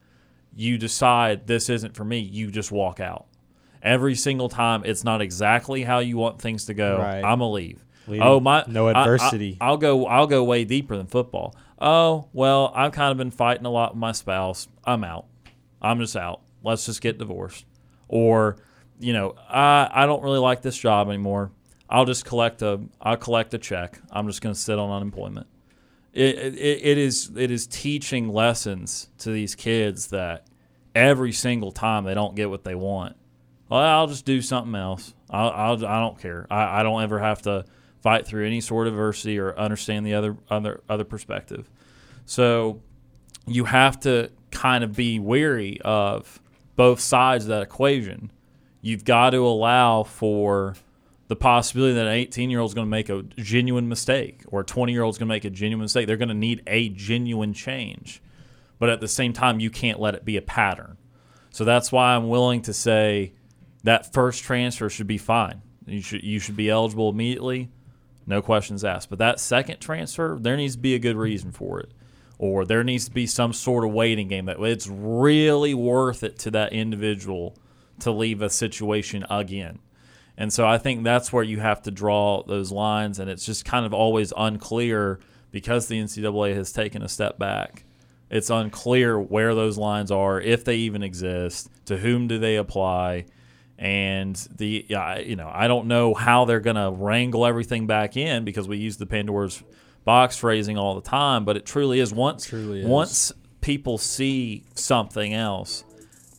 you 0.54 0.78
decide 0.78 1.46
this 1.46 1.68
isn't 1.68 1.94
for 1.96 2.04
me, 2.04 2.18
you 2.18 2.50
just 2.50 2.70
walk 2.72 3.00
out? 3.00 3.26
Every 3.82 4.14
single 4.14 4.48
time, 4.48 4.82
it's 4.84 5.02
not 5.04 5.20
exactly 5.20 5.82
how 5.82 5.98
you 5.98 6.16
want 6.16 6.40
things 6.40 6.66
to 6.66 6.74
go. 6.74 6.98
Right. 6.98 7.16
I'm 7.18 7.38
gonna 7.40 7.50
leave. 7.50 7.84
Oh 8.08 8.40
my! 8.40 8.64
no 8.66 8.88
I- 8.88 8.92
I- 8.92 9.00
adversity. 9.00 9.56
I'll 9.60 9.76
go. 9.76 10.06
I'll 10.06 10.26
go 10.26 10.44
way 10.44 10.64
deeper 10.64 10.96
than 10.96 11.06
football. 11.06 11.54
Oh 11.80 12.28
well, 12.32 12.72
I've 12.74 12.92
kind 12.92 13.10
of 13.10 13.16
been 13.18 13.30
fighting 13.30 13.66
a 13.66 13.70
lot 13.70 13.92
with 13.92 13.98
my 13.98 14.12
spouse. 14.12 14.68
I'm 14.84 15.02
out. 15.04 15.26
I'm 15.80 15.98
just 15.98 16.16
out. 16.16 16.40
Let's 16.62 16.86
just 16.86 17.00
get 17.00 17.18
divorced. 17.18 17.64
Or, 18.08 18.56
you 19.00 19.12
know, 19.12 19.34
I 19.48 19.88
I 19.92 20.06
don't 20.06 20.22
really 20.22 20.38
like 20.38 20.62
this 20.62 20.76
job 20.76 21.08
anymore. 21.08 21.50
I'll 21.90 22.04
just 22.04 22.24
collect 22.24 22.62
a 22.62 22.80
I'll 23.00 23.16
collect 23.16 23.52
a 23.54 23.58
check. 23.58 24.00
I'm 24.10 24.26
just 24.28 24.40
going 24.42 24.54
to 24.54 24.60
sit 24.60 24.78
on 24.78 24.90
unemployment. 24.90 25.46
It, 26.12 26.36
it 26.36 26.56
it 26.58 26.98
is 26.98 27.30
it 27.36 27.50
is 27.50 27.66
teaching 27.66 28.28
lessons 28.28 29.08
to 29.18 29.30
these 29.30 29.54
kids 29.54 30.08
that 30.08 30.46
every 30.94 31.32
single 31.32 31.72
time 31.72 32.04
they 32.04 32.14
don't 32.14 32.34
get 32.34 32.50
what 32.50 32.64
they 32.64 32.74
want, 32.74 33.16
well, 33.68 33.80
I'll 33.80 34.06
just 34.06 34.26
do 34.26 34.42
something 34.42 34.74
else. 34.74 35.14
I'll, 35.30 35.50
I'll 35.50 35.86
I 35.86 36.00
don't 36.00 36.18
care. 36.18 36.46
I, 36.50 36.80
I 36.80 36.82
don't 36.82 37.02
ever 37.02 37.18
have 37.18 37.40
to 37.42 37.64
fight 38.02 38.26
through 38.26 38.46
any 38.46 38.60
sort 38.60 38.88
of 38.88 38.94
adversity 38.94 39.38
or 39.38 39.58
understand 39.58 40.04
the 40.04 40.14
other 40.14 40.36
other 40.50 40.82
other 40.88 41.04
perspective. 41.04 41.70
So 42.26 42.82
you 43.46 43.64
have 43.64 43.98
to 44.00 44.30
kind 44.50 44.84
of 44.84 44.94
be 44.94 45.18
wary 45.18 45.80
of 45.82 46.40
both 46.76 47.00
sides 47.00 47.44
of 47.44 47.48
that 47.48 47.62
equation. 47.62 48.30
You've 48.80 49.04
got 49.04 49.30
to 49.30 49.46
allow 49.46 50.02
for 50.02 50.74
the 51.32 51.36
possibility 51.36 51.94
that 51.94 52.06
an 52.06 52.12
18 52.12 52.50
year 52.50 52.60
old 52.60 52.70
is 52.70 52.74
going 52.74 52.86
to 52.86 52.90
make 52.90 53.08
a 53.08 53.22
genuine 53.22 53.88
mistake 53.88 54.42
or 54.48 54.60
a 54.60 54.64
20 54.64 54.92
year 54.92 55.02
old 55.02 55.14
is 55.14 55.18
going 55.18 55.28
to 55.28 55.34
make 55.34 55.46
a 55.46 55.50
genuine 55.50 55.80
mistake. 55.80 56.06
They're 56.06 56.18
going 56.18 56.28
to 56.28 56.34
need 56.34 56.62
a 56.66 56.90
genuine 56.90 57.54
change. 57.54 58.22
But 58.78 58.90
at 58.90 59.00
the 59.00 59.08
same 59.08 59.32
time, 59.32 59.58
you 59.58 59.70
can't 59.70 59.98
let 59.98 60.14
it 60.14 60.26
be 60.26 60.36
a 60.36 60.42
pattern. 60.42 60.98
So 61.48 61.64
that's 61.64 61.90
why 61.90 62.14
I'm 62.14 62.28
willing 62.28 62.60
to 62.62 62.74
say 62.74 63.32
that 63.82 64.12
first 64.12 64.44
transfer 64.44 64.90
should 64.90 65.06
be 65.06 65.16
fine. 65.16 65.62
You 65.86 66.02
should 66.02 66.22
you 66.22 66.38
should 66.38 66.54
be 66.54 66.68
eligible 66.68 67.08
immediately, 67.08 67.70
no 68.26 68.42
questions 68.42 68.84
asked. 68.84 69.08
But 69.08 69.18
that 69.20 69.40
second 69.40 69.80
transfer, 69.80 70.36
there 70.38 70.58
needs 70.58 70.74
to 70.74 70.82
be 70.82 70.94
a 70.94 70.98
good 70.98 71.16
reason 71.16 71.50
for 71.50 71.80
it, 71.80 71.92
or 72.36 72.66
there 72.66 72.84
needs 72.84 73.06
to 73.06 73.10
be 73.10 73.26
some 73.26 73.54
sort 73.54 73.86
of 73.86 73.92
waiting 73.92 74.28
game 74.28 74.44
that 74.44 74.60
it's 74.60 74.86
really 74.86 75.72
worth 75.72 76.22
it 76.22 76.38
to 76.40 76.50
that 76.50 76.74
individual 76.74 77.56
to 78.00 78.10
leave 78.10 78.42
a 78.42 78.50
situation 78.50 79.24
again. 79.30 79.78
And 80.42 80.52
so 80.52 80.66
I 80.66 80.76
think 80.76 81.04
that's 81.04 81.32
where 81.32 81.44
you 81.44 81.60
have 81.60 81.82
to 81.82 81.92
draw 81.92 82.42
those 82.42 82.72
lines, 82.72 83.20
and 83.20 83.30
it's 83.30 83.46
just 83.46 83.64
kind 83.64 83.86
of 83.86 83.94
always 83.94 84.32
unclear 84.36 85.20
because 85.52 85.86
the 85.86 86.02
NCAA 86.02 86.56
has 86.56 86.72
taken 86.72 87.00
a 87.00 87.08
step 87.08 87.38
back. 87.38 87.84
It's 88.28 88.50
unclear 88.50 89.20
where 89.20 89.54
those 89.54 89.78
lines 89.78 90.10
are, 90.10 90.40
if 90.40 90.64
they 90.64 90.78
even 90.78 91.04
exist, 91.04 91.70
to 91.84 91.96
whom 91.96 92.26
do 92.26 92.40
they 92.40 92.56
apply, 92.56 93.26
and 93.78 94.34
the 94.56 94.84
you 95.24 95.36
know 95.36 95.48
I 95.48 95.68
don't 95.68 95.86
know 95.86 96.12
how 96.12 96.44
they're 96.44 96.58
going 96.58 96.74
to 96.74 96.90
wrangle 96.90 97.46
everything 97.46 97.86
back 97.86 98.16
in 98.16 98.44
because 98.44 98.66
we 98.66 98.78
use 98.78 98.96
the 98.96 99.06
Pandora's 99.06 99.62
box 100.04 100.36
phrasing 100.36 100.76
all 100.76 100.96
the 100.96 101.08
time, 101.08 101.44
but 101.44 101.56
it 101.56 101.64
truly 101.64 102.00
is 102.00 102.12
once 102.12 102.46
Truly 102.46 102.80
is. 102.80 102.86
once 102.88 103.32
people 103.60 103.96
see 103.96 104.64
something 104.74 105.34
else, 105.34 105.84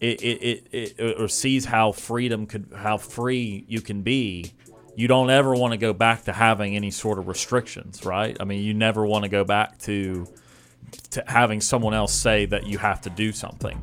it, 0.03 0.21
it, 0.21 0.67
it, 0.71 0.99
it 0.99 1.21
or 1.21 1.27
sees 1.27 1.65
how 1.65 1.91
freedom 1.91 2.45
could 2.45 2.67
how 2.75 2.97
free 2.97 3.65
you 3.67 3.81
can 3.81 4.01
be 4.01 4.53
you 4.95 5.07
don't 5.07 5.29
ever 5.29 5.55
want 5.55 5.71
to 5.71 5.77
go 5.77 5.93
back 5.93 6.25
to 6.25 6.33
having 6.33 6.75
any 6.75 6.91
sort 6.91 7.17
of 7.17 7.27
restrictions 7.27 8.05
right? 8.05 8.35
I 8.39 8.43
mean 8.43 8.63
you 8.63 8.73
never 8.73 9.05
want 9.05 9.23
to 9.23 9.29
go 9.29 9.43
back 9.43 9.79
to 9.79 10.27
to 11.11 11.23
having 11.27 11.61
someone 11.61 11.93
else 11.93 12.13
say 12.13 12.45
that 12.47 12.67
you 12.67 12.77
have 12.77 13.01
to 13.01 13.09
do 13.09 13.31
something. 13.31 13.81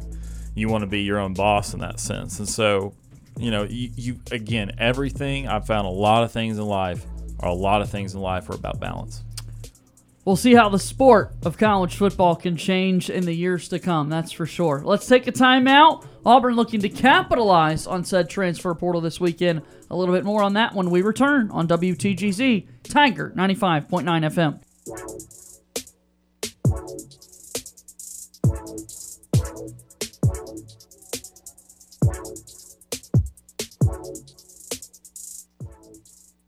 You 0.54 0.68
want 0.68 0.82
to 0.82 0.86
be 0.86 1.02
your 1.02 1.18
own 1.18 1.34
boss 1.34 1.74
in 1.74 1.80
that 1.80 1.98
sense. 1.98 2.38
And 2.38 2.48
so 2.48 2.92
you 3.38 3.50
know 3.50 3.64
you, 3.64 3.90
you 3.96 4.20
again 4.32 4.72
everything 4.78 5.48
i've 5.48 5.66
found 5.66 5.86
a 5.86 5.90
lot 5.90 6.22
of 6.24 6.32
things 6.32 6.58
in 6.58 6.64
life 6.64 7.04
are 7.38 7.48
a 7.48 7.54
lot 7.54 7.80
of 7.80 7.88
things 7.88 8.14
in 8.14 8.20
life 8.20 8.50
are 8.50 8.54
about 8.54 8.78
balance 8.80 9.22
We'll 10.24 10.36
see 10.36 10.54
how 10.54 10.68
the 10.68 10.78
sport 10.78 11.32
of 11.44 11.56
college 11.56 11.96
football 11.96 12.36
can 12.36 12.56
change 12.56 13.08
in 13.08 13.24
the 13.24 13.32
years 13.32 13.68
to 13.68 13.78
come, 13.78 14.10
that's 14.10 14.32
for 14.32 14.44
sure. 14.44 14.82
Let's 14.84 15.06
take 15.06 15.26
a 15.26 15.32
timeout. 15.32 16.04
Auburn 16.26 16.56
looking 16.56 16.80
to 16.80 16.90
capitalize 16.90 17.86
on 17.86 18.04
said 18.04 18.28
transfer 18.28 18.74
portal 18.74 19.00
this 19.00 19.18
weekend. 19.18 19.62
A 19.90 19.96
little 19.96 20.14
bit 20.14 20.24
more 20.24 20.42
on 20.42 20.52
that 20.54 20.74
when 20.74 20.90
we 20.90 21.00
return 21.00 21.50
on 21.50 21.66
WTGZ 21.66 22.66
Tiger 22.84 23.32
95.9 23.34 24.04
FM. 24.04 25.29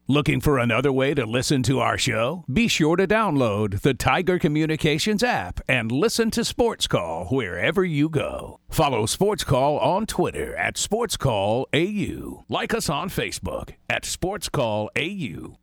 Looking 0.09 0.41
for 0.41 0.59
another 0.59 0.93
way 0.93 1.15
to 1.15 1.25
listen 1.25 1.63
to 1.63 1.79
our 1.79 1.97
show? 1.97 2.45
Be 2.53 2.67
sure 2.67 2.97
to 2.97 3.07
download 3.07 3.83
the 3.83 3.95
Tiger 3.95 4.37
Communications 4.37 5.23
app 5.23 5.61
and 5.69 5.93
listen 5.93 6.33
to 6.33 6.45
Sports 6.45 6.89
Call 6.89 7.27
wherever 7.27 7.85
you 7.85 8.09
go. 8.09 8.59
Follow 8.69 9.07
Sports 9.07 9.45
Call 9.45 9.79
on 9.79 10.07
Twitter 10.07 10.57
at 10.57 10.77
Sports 10.77 11.17
Call 11.17 11.69
AU. 11.73 12.45
Like 12.49 12.75
us 12.75 12.89
on 12.91 13.11
Facebook 13.11 13.75
at 13.89 14.05
Sports 14.05 14.49
Call 14.49 14.91
AU. 14.99 15.57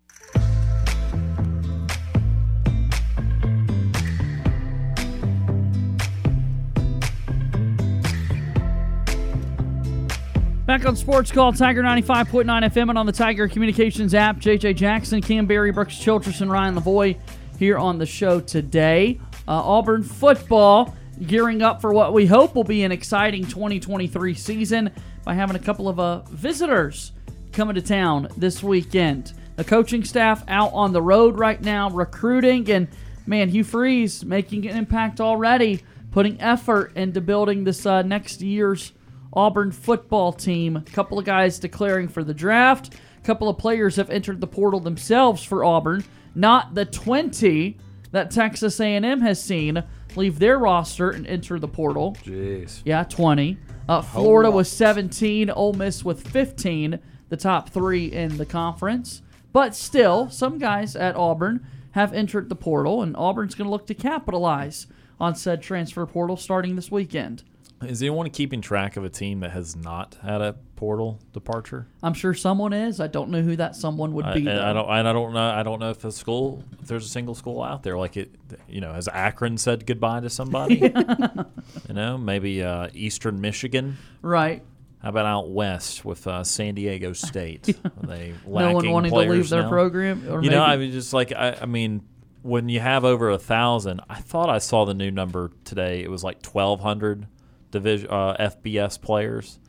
Back 10.70 10.86
on 10.86 10.96
Sports 10.96 11.32
Call, 11.32 11.52
Tiger 11.52 11.82
95.9 11.82 12.46
FM 12.46 12.90
and 12.90 12.98
on 13.00 13.08
the 13.08 13.12
Tiger 13.12 13.48
Communications 13.48 14.14
app. 14.14 14.38
JJ 14.38 14.76
Jackson, 14.76 15.20
Cam 15.20 15.48
Berry, 15.48 15.72
Brooks 15.72 15.98
Childress, 15.98 16.42
and 16.42 16.52
Ryan 16.52 16.76
Lavoie 16.76 17.18
here 17.58 17.80
on 17.80 17.98
the 17.98 18.06
show 18.06 18.40
today. 18.40 19.20
Uh, 19.48 19.54
Auburn 19.64 20.04
football 20.04 20.96
gearing 21.26 21.64
up 21.64 21.82
for 21.82 21.92
what 21.92 22.14
we 22.14 22.28
hope 22.28 22.54
will 22.54 22.64
be 22.64 22.84
an 22.84 22.92
exciting 22.92 23.48
2023 23.48 24.36
season 24.36 24.92
by 25.26 25.34
having 25.34 25.56
a 25.56 25.60
couple 25.60 25.90
of 25.90 26.00
uh, 26.00 26.20
visitors 26.30 27.14
coming 27.52 27.74
to 27.74 27.82
town 27.82 28.28
this 28.38 28.62
weekend. 28.62 29.34
The 29.56 29.64
coaching 29.64 30.04
staff 30.04 30.44
out 30.48 30.72
on 30.74 30.94
the 30.94 31.02
road 31.02 31.40
right 31.40 31.60
now 31.60 31.90
recruiting, 31.90 32.70
and 32.70 32.88
man, 33.26 33.50
Hugh 33.50 33.64
Freeze 33.64 34.24
making 34.24 34.68
an 34.68 34.78
impact 34.78 35.20
already, 35.20 35.82
putting 36.12 36.40
effort 36.40 36.96
into 36.96 37.22
building 37.22 37.64
this 37.64 37.88
uh, 37.88 38.04
next 38.04 38.44
year's 38.44 38.92
Auburn 39.34 39.72
football 39.72 40.34
team. 40.34 40.78
A 40.78 40.82
couple 40.82 41.20
of 41.20 41.26
guys 41.26 41.60
declaring 41.60 42.08
for 42.08 42.24
the 42.24 42.34
draft. 42.34 42.96
A 42.96 43.26
couple 43.26 43.50
of 43.50 43.58
players 43.58 43.96
have 43.98 44.10
entered 44.10 44.42
the 44.42 44.48
portal 44.48 44.80
themselves 44.80 45.44
for 45.44 45.64
Auburn. 45.64 46.04
Not 46.36 46.76
the 46.76 46.86
20 46.86 47.78
that 48.12 48.32
Texas 48.32 48.80
A&M 48.80 49.22
has 49.22 49.42
seen 49.44 49.84
leave 50.16 50.40
their 50.40 50.58
roster 50.58 51.12
and 51.12 51.28
enter 51.28 51.60
the 51.60 51.68
portal. 51.68 52.16
Jeez. 52.24 52.82
Yeah, 52.86 53.04
20. 53.04 53.58
Uh, 53.88 54.02
Florida 54.02 54.52
was 54.52 54.72
17, 54.72 55.50
Ole 55.50 55.74
Miss 55.74 56.06
with 56.06 56.28
15, 56.28 57.00
the 57.30 57.38
top 57.38 57.70
three 57.70 58.06
in 58.06 58.38
the 58.38 58.46
conference. 58.46 59.22
But 59.52 59.76
still, 59.76 60.30
some 60.30 60.60
guys 60.60 60.96
at 60.96 61.16
Auburn 61.16 61.66
have 61.92 62.14
entered 62.14 62.50
the 62.50 62.56
portal, 62.56 63.02
and 63.02 63.16
Auburn's 63.18 63.56
going 63.56 63.66
to 63.66 63.72
look 63.72 63.88
to 63.88 63.96
capitalize 63.96 64.88
on 65.20 65.36
said 65.36 65.62
transfer 65.62 66.06
portal 66.06 66.38
starting 66.38 66.76
this 66.76 66.92
weekend. 66.92 67.44
Is 67.82 68.02
anyone 68.02 68.30
keeping 68.30 68.62
track 68.62 68.98
of 68.98 69.06
a 69.06 69.10
team 69.10 69.40
that 69.40 69.52
has 69.52 69.76
not 69.76 70.18
had 70.22 70.42
a 70.42 70.56
portal 70.76 71.20
departure? 71.32 71.88
I'm 72.04 72.14
sure 72.14 72.34
someone 72.34 72.74
is. 72.74 73.00
I 73.00 73.08
don't 73.08 73.30
know 73.30 73.42
who 73.42 73.56
that 73.56 73.76
someone 73.76 74.14
would 74.14 74.26
I, 74.26 74.34
be. 74.34 74.48
and 74.48 74.60
I 74.60 74.74
don't. 74.74 74.90
I 74.90 75.02
don't 75.04 75.34
know. 75.34 75.40
I 75.40 75.64
don't 75.64 75.80
know 75.80 75.90
if 75.90 76.04
a 76.04 76.12
school, 76.12 76.64
if 76.82 76.88
there's 76.88 77.06
a 77.06 77.10
single 77.10 77.36
school 77.36 77.62
out 77.64 77.84
there 77.84 77.98
like 77.98 78.18
it. 78.18 78.36
You 78.68 78.82
know, 78.82 78.94
has 78.94 79.08
Akron 79.08 79.58
said 79.58 79.86
goodbye 79.86 80.20
to 80.22 80.30
somebody? 80.30 80.76
you 81.88 81.94
know, 81.94 82.18
maybe 82.18 82.64
uh, 82.64 82.90
Eastern 82.94 83.40
Michigan. 83.40 83.98
Right. 84.22 84.62
How 85.02 85.10
about 85.10 85.26
out 85.26 85.50
west 85.50 86.04
with 86.04 86.28
uh, 86.28 86.44
San 86.44 86.76
Diego 86.76 87.14
State? 87.14 87.70
Are 87.86 88.08
they 88.08 88.34
No 88.46 88.74
one 88.74 88.90
wanting 88.90 89.12
to 89.12 89.18
leave 89.20 89.48
their 89.48 89.64
now? 89.64 89.70
program, 89.70 90.30
or 90.30 90.44
you 90.44 90.50
know, 90.50 90.62
I 90.62 90.76
mean, 90.76 90.92
just 90.92 91.14
like 91.14 91.32
I, 91.32 91.60
I 91.62 91.66
mean, 91.66 92.02
when 92.42 92.68
you 92.68 92.82
have 92.82 93.06
over 93.06 93.30
a 93.30 93.38
thousand, 93.40 94.02
I 94.10 94.20
thought 94.20 94.50
I 94.50 94.58
saw 94.58 94.84
the 94.84 94.94
new 94.94 95.12
number 95.12 95.52
today. 95.64 96.04
It 96.04 96.12
was 96.12 96.26
like 96.26 96.42
twelve 96.42 96.82
hundred 96.82 97.28
division 97.72 98.10
uh, 98.10 98.36
FBS 98.40 99.02
players. 99.02 99.60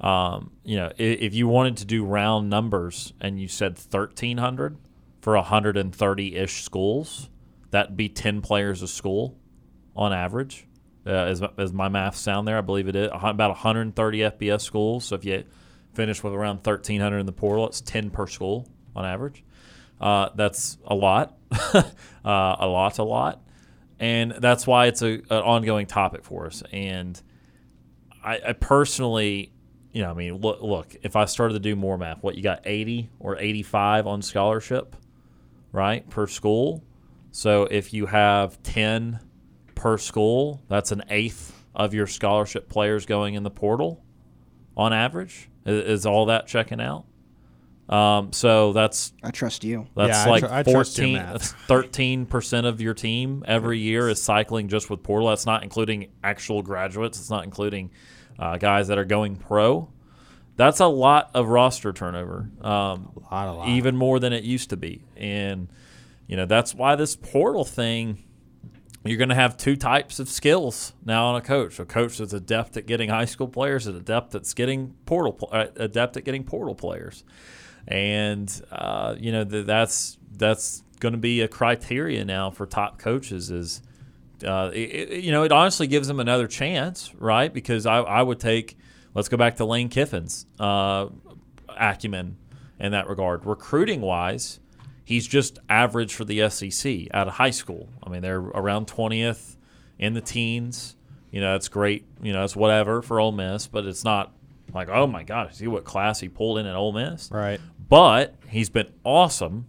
Um, 0.00 0.50
you 0.64 0.76
know, 0.76 0.92
if, 0.96 1.20
if 1.20 1.34
you 1.34 1.48
wanted 1.48 1.78
to 1.78 1.84
do 1.84 2.04
round 2.04 2.50
numbers 2.50 3.12
and 3.20 3.40
you 3.40 3.48
said 3.48 3.78
thirteen 3.78 4.38
hundred 4.38 4.76
for 5.20 5.36
hundred 5.36 5.76
and 5.76 5.94
thirty 5.94 6.36
ish 6.36 6.62
schools, 6.62 7.30
that'd 7.70 7.96
be 7.96 8.08
ten 8.08 8.40
players 8.40 8.82
a 8.82 8.88
school 8.88 9.38
on 9.96 10.12
average. 10.12 10.66
Uh, 11.06 11.10
as, 11.10 11.42
as 11.58 11.72
my 11.72 11.88
math 11.88 12.16
sound 12.16 12.48
there, 12.48 12.56
I 12.56 12.62
believe 12.62 12.88
it 12.88 12.96
is 12.96 13.10
about 13.12 13.50
130 13.50 14.18
FBS 14.18 14.62
schools. 14.62 15.04
So 15.04 15.16
if 15.16 15.24
you 15.26 15.44
finish 15.92 16.22
with 16.22 16.32
around 16.32 16.56
1,300 16.56 17.18
in 17.18 17.26
the 17.26 17.32
portal, 17.32 17.66
it's 17.66 17.82
10 17.82 18.08
per 18.08 18.26
school 18.26 18.66
on 18.96 19.04
average. 19.04 19.44
Uh, 20.00 20.30
that's 20.34 20.78
a 20.86 20.94
lot, 20.94 21.36
uh, 21.52 21.82
a 22.24 22.66
lot, 22.66 22.98
a 22.98 23.04
lot, 23.04 23.42
and 24.00 24.32
that's 24.32 24.66
why 24.66 24.86
it's 24.86 25.02
a, 25.02 25.12
an 25.12 25.24
ongoing 25.30 25.86
topic 25.86 26.24
for 26.24 26.46
us. 26.46 26.62
And 26.72 27.20
I, 28.24 28.40
I 28.48 28.52
personally, 28.54 29.52
you 29.92 30.02
know, 30.02 30.10
I 30.10 30.14
mean, 30.14 30.38
look, 30.38 30.62
look, 30.62 30.96
if 31.02 31.14
I 31.14 31.26
started 31.26 31.54
to 31.54 31.60
do 31.60 31.76
more 31.76 31.98
math, 31.98 32.22
what 32.22 32.36
you 32.36 32.42
got 32.42 32.62
80 32.64 33.10
or 33.20 33.38
85 33.38 34.06
on 34.06 34.22
scholarship, 34.22 34.96
right, 35.70 36.08
per 36.08 36.26
school. 36.26 36.82
So 37.30 37.64
if 37.64 37.92
you 37.92 38.06
have 38.06 38.62
10 38.62 39.20
per 39.74 39.98
school, 39.98 40.62
that's 40.68 40.90
an 40.90 41.02
eighth 41.10 41.64
of 41.74 41.92
your 41.92 42.06
scholarship 42.06 42.68
players 42.68 43.04
going 43.04 43.34
in 43.34 43.42
the 43.42 43.50
portal 43.50 44.02
on 44.76 44.92
average. 44.92 45.50
Is, 45.66 45.84
is 45.84 46.06
all 46.06 46.26
that 46.26 46.46
checking 46.46 46.80
out? 46.80 47.04
Um, 47.88 48.32
so 48.32 48.72
that's 48.72 49.12
I 49.22 49.30
trust 49.30 49.62
you. 49.62 49.86
that's 49.94 50.08
Yeah, 50.08 50.24
I 50.24 50.28
like 50.30 50.42
tr- 50.42 50.52
I 50.54 50.62
trust 50.62 50.96
your 50.96 51.06
14, 51.06 51.12
math. 51.14 51.32
that's 51.32 51.52
13% 51.68 52.66
of 52.66 52.80
your 52.80 52.94
team 52.94 53.44
every 53.46 53.78
year 53.78 54.08
is 54.08 54.22
cycling 54.22 54.68
just 54.68 54.88
with 54.88 55.02
portal. 55.02 55.28
That's 55.28 55.44
not 55.44 55.62
including 55.62 56.10
actual 56.22 56.62
graduates. 56.62 57.18
It's 57.18 57.28
not 57.30 57.44
including 57.44 57.90
uh, 58.38 58.56
guys 58.56 58.88
that 58.88 58.96
are 58.96 59.04
going 59.04 59.36
pro. 59.36 59.90
That's 60.56 60.80
a 60.80 60.86
lot 60.86 61.30
of 61.34 61.48
roster 61.48 61.92
turnover. 61.92 62.48
Um, 62.62 63.10
a 63.30 63.34
lot, 63.34 63.48
a 63.48 63.52
lot. 63.52 63.68
Even 63.68 63.96
more 63.96 64.18
than 64.18 64.32
it 64.32 64.44
used 64.44 64.70
to 64.70 64.76
be. 64.76 65.04
And, 65.16 65.68
you 66.26 66.36
know, 66.36 66.46
that's 66.46 66.74
why 66.74 66.94
this 66.96 67.16
portal 67.16 67.64
thing, 67.64 68.22
you're 69.04 69.18
going 69.18 69.28
to 69.30 69.34
have 69.34 69.56
two 69.56 69.76
types 69.76 70.20
of 70.20 70.28
skills 70.28 70.94
now 71.04 71.26
on 71.26 71.36
a 71.36 71.40
coach. 71.42 71.78
A 71.80 71.84
coach 71.84 72.18
that's 72.18 72.32
adept 72.32 72.76
at 72.76 72.86
getting 72.86 73.10
high 73.10 73.24
school 73.24 73.48
players 73.48 73.86
and 73.88 73.96
adept 73.96 74.30
that's 74.30 74.54
getting 74.54 74.94
portal, 75.06 75.32
pl- 75.32 75.50
uh, 75.52 75.66
adept 75.76 76.16
at 76.16 76.24
getting 76.24 76.44
portal 76.44 76.74
players 76.74 77.24
and 77.88 78.62
uh, 78.70 79.14
you 79.18 79.32
know 79.32 79.44
th- 79.44 79.66
that's 79.66 80.18
that's 80.36 80.82
going 81.00 81.12
to 81.12 81.18
be 81.18 81.40
a 81.42 81.48
criteria 81.48 82.24
now 82.24 82.50
for 82.50 82.66
top 82.66 82.98
coaches 82.98 83.50
is 83.50 83.82
uh, 84.46 84.70
it, 84.72 84.78
it- 85.10 85.24
you 85.24 85.30
know 85.32 85.42
it 85.44 85.52
honestly 85.52 85.86
gives 85.86 86.08
them 86.08 86.20
another 86.20 86.46
chance 86.46 87.14
right? 87.16 87.52
Because 87.52 87.86
I, 87.86 87.98
I 87.98 88.22
would 88.22 88.40
take 88.40 88.76
let's 89.14 89.28
go 89.28 89.36
back 89.36 89.56
to 89.56 89.64
Lane 89.64 89.88
Kiffin's 89.88 90.46
uh, 90.58 91.06
acumen 91.68 92.36
in 92.80 92.92
that 92.92 93.08
regard. 93.08 93.46
Recruiting 93.46 94.00
wise 94.00 94.60
he's 95.04 95.26
just 95.26 95.58
average 95.68 96.14
for 96.14 96.24
the 96.24 96.48
SEC 96.48 97.08
out 97.12 97.28
of 97.28 97.34
high 97.34 97.50
school. 97.50 97.88
I 98.02 98.08
mean 98.10 98.22
they're 98.22 98.38
around 98.40 98.86
20th 98.86 99.56
in 99.98 100.14
the 100.14 100.20
teens. 100.20 100.96
You 101.30 101.40
know 101.40 101.52
that's 101.52 101.68
great 101.68 102.04
you 102.22 102.32
know 102.32 102.44
it's 102.44 102.56
whatever 102.56 103.02
for 103.02 103.18
Ole 103.20 103.32
Miss 103.32 103.66
but 103.66 103.84
it's 103.86 104.04
not 104.04 104.32
like 104.72 104.88
oh 104.88 105.06
my 105.06 105.22
god 105.24 105.54
see 105.54 105.66
what 105.66 105.84
class 105.84 106.20
he 106.20 106.28
pulled 106.28 106.58
in 106.58 106.66
at 106.66 106.74
Ole 106.76 106.92
Miss. 106.92 107.30
Right. 107.30 107.60
But 107.94 108.34
he's 108.48 108.70
been 108.70 108.88
awesome 109.04 109.66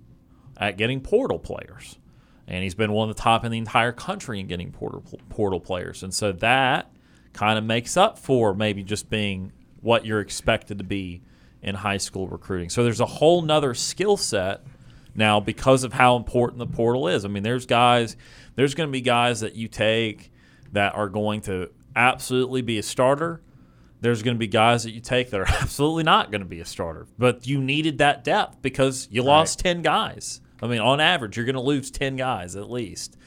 at 0.57 0.77
getting 0.77 0.99
portal 0.99 1.38
players. 1.38 1.99
and 2.47 2.64
he's 2.64 2.73
been 2.73 2.91
one 2.91 3.07
of 3.07 3.15
the 3.15 3.22
top 3.22 3.45
in 3.45 3.52
the 3.52 3.57
entire 3.60 3.91
country 3.91 4.39
in 4.39 4.47
getting 4.47 4.72
portal 4.72 5.03
portal 5.30 5.60
players, 5.60 6.02
and 6.02 6.11
so 6.11 6.31
that 6.31 6.91
kind 7.34 7.60
of 7.60 7.64
makes 7.64 7.95
up 7.95 8.18
for 8.18 8.56
maybe 8.56 8.81
just 8.81 9.11
being 9.11 9.52
what 9.81 10.07
you're 10.07 10.22
expected 10.22 10.80
to 10.80 10.84
be 10.84 11.22
in 11.61 11.76
high 11.76 11.97
school 11.97 12.27
recruiting. 12.27 12.69
So 12.69 12.84
there's 12.84 12.99
a 12.99 13.06
whole 13.06 13.43
nother 13.43 13.76
skill 13.76 14.18
set 14.18 14.64
now 15.14 15.39
because 15.39 15.84
of 15.84 15.93
how 15.93 16.15
important 16.15 16.57
the 16.57 16.68
portal 16.68 17.07
is. 17.07 17.26
I 17.26 17.27
mean, 17.27 17.43
there's 17.43 17.68
guys, 17.68 18.15
there's 18.56 18.73
going 18.73 18.89
to 18.89 18.91
be 18.91 19.02
guys 19.02 19.41
that 19.41 19.56
you 19.56 19.68
take 19.68 20.31
that 20.72 20.95
are 20.95 21.10
going 21.10 21.41
to 21.41 21.69
absolutely 21.95 22.64
be 22.64 22.80
a 22.80 22.84
starter. 22.84 23.41
There's 24.01 24.23
going 24.23 24.35
to 24.35 24.39
be 24.39 24.47
guys 24.47 24.84
that 24.84 24.91
you 24.91 25.01
take 25.01 25.31
that 25.31 25.39
are 25.39 25.47
absolutely 25.61 26.03
not 26.03 26.31
going 26.31 26.41
to 26.41 26.47
be 26.47 26.59
a 26.59 26.65
starter. 26.65 27.07
But 27.17 27.47
you 27.47 27.61
needed 27.61 27.97
that 27.99 28.23
depth 28.23 28.61
because 28.61 29.07
you 29.11 29.23
lost 29.23 29.59
10 29.59 29.81
guys. 29.81 30.41
I 30.61 30.67
mean, 30.67 30.80
on 30.80 30.99
average, 30.99 31.38
you're 31.38 31.45
going 31.45 31.55
to 31.55 31.61
lose 31.61 31.91
10 31.91 32.15
guys 32.15 32.55
at 32.55 32.69
least. 32.69 33.17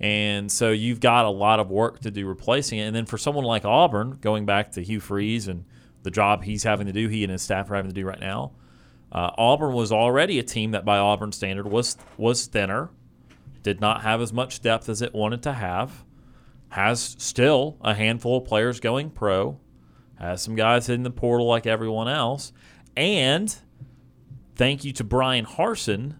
And 0.00 0.50
so 0.50 0.70
you've 0.70 1.00
got 1.00 1.24
a 1.24 1.30
lot 1.30 1.60
of 1.60 1.70
work 1.70 2.00
to 2.00 2.10
do 2.10 2.26
replacing 2.26 2.78
it. 2.78 2.82
And 2.82 2.94
then 2.94 3.06
for 3.06 3.18
someone 3.18 3.44
like 3.44 3.64
Auburn, 3.64 4.18
going 4.20 4.46
back 4.46 4.72
to 4.72 4.82
Hugh 4.82 5.00
Freeze 5.00 5.48
and 5.48 5.64
the 6.02 6.10
job 6.10 6.44
he's 6.44 6.62
having 6.62 6.86
to 6.86 6.92
do, 6.92 7.08
he 7.08 7.24
and 7.24 7.32
his 7.32 7.42
staff 7.42 7.70
are 7.70 7.74
having 7.74 7.90
to 7.90 7.94
do 7.94 8.06
right 8.06 8.20
now, 8.20 8.52
uh, 9.10 9.30
Auburn 9.36 9.72
was 9.74 9.90
already 9.90 10.38
a 10.38 10.42
team 10.42 10.70
that, 10.72 10.84
by 10.84 10.98
Auburn 10.98 11.32
standard, 11.32 11.66
was 11.66 11.96
was 12.16 12.46
thinner, 12.46 12.90
did 13.62 13.80
not 13.80 14.02
have 14.02 14.20
as 14.20 14.32
much 14.32 14.60
depth 14.60 14.88
as 14.88 15.02
it 15.02 15.14
wanted 15.14 15.42
to 15.42 15.54
have, 15.54 16.04
has 16.70 17.16
still 17.18 17.78
a 17.80 17.94
handful 17.94 18.38
of 18.38 18.44
players 18.44 18.80
going 18.80 19.10
pro, 19.10 19.58
has 20.18 20.42
some 20.42 20.56
guys 20.56 20.88
in 20.88 21.02
the 21.02 21.10
portal 21.10 21.46
like 21.46 21.66
everyone 21.66 22.08
else, 22.08 22.52
and 22.96 23.54
thank 24.56 24.84
you 24.84 24.92
to 24.92 25.04
Bryan 25.04 25.46
Harsin, 25.46 26.16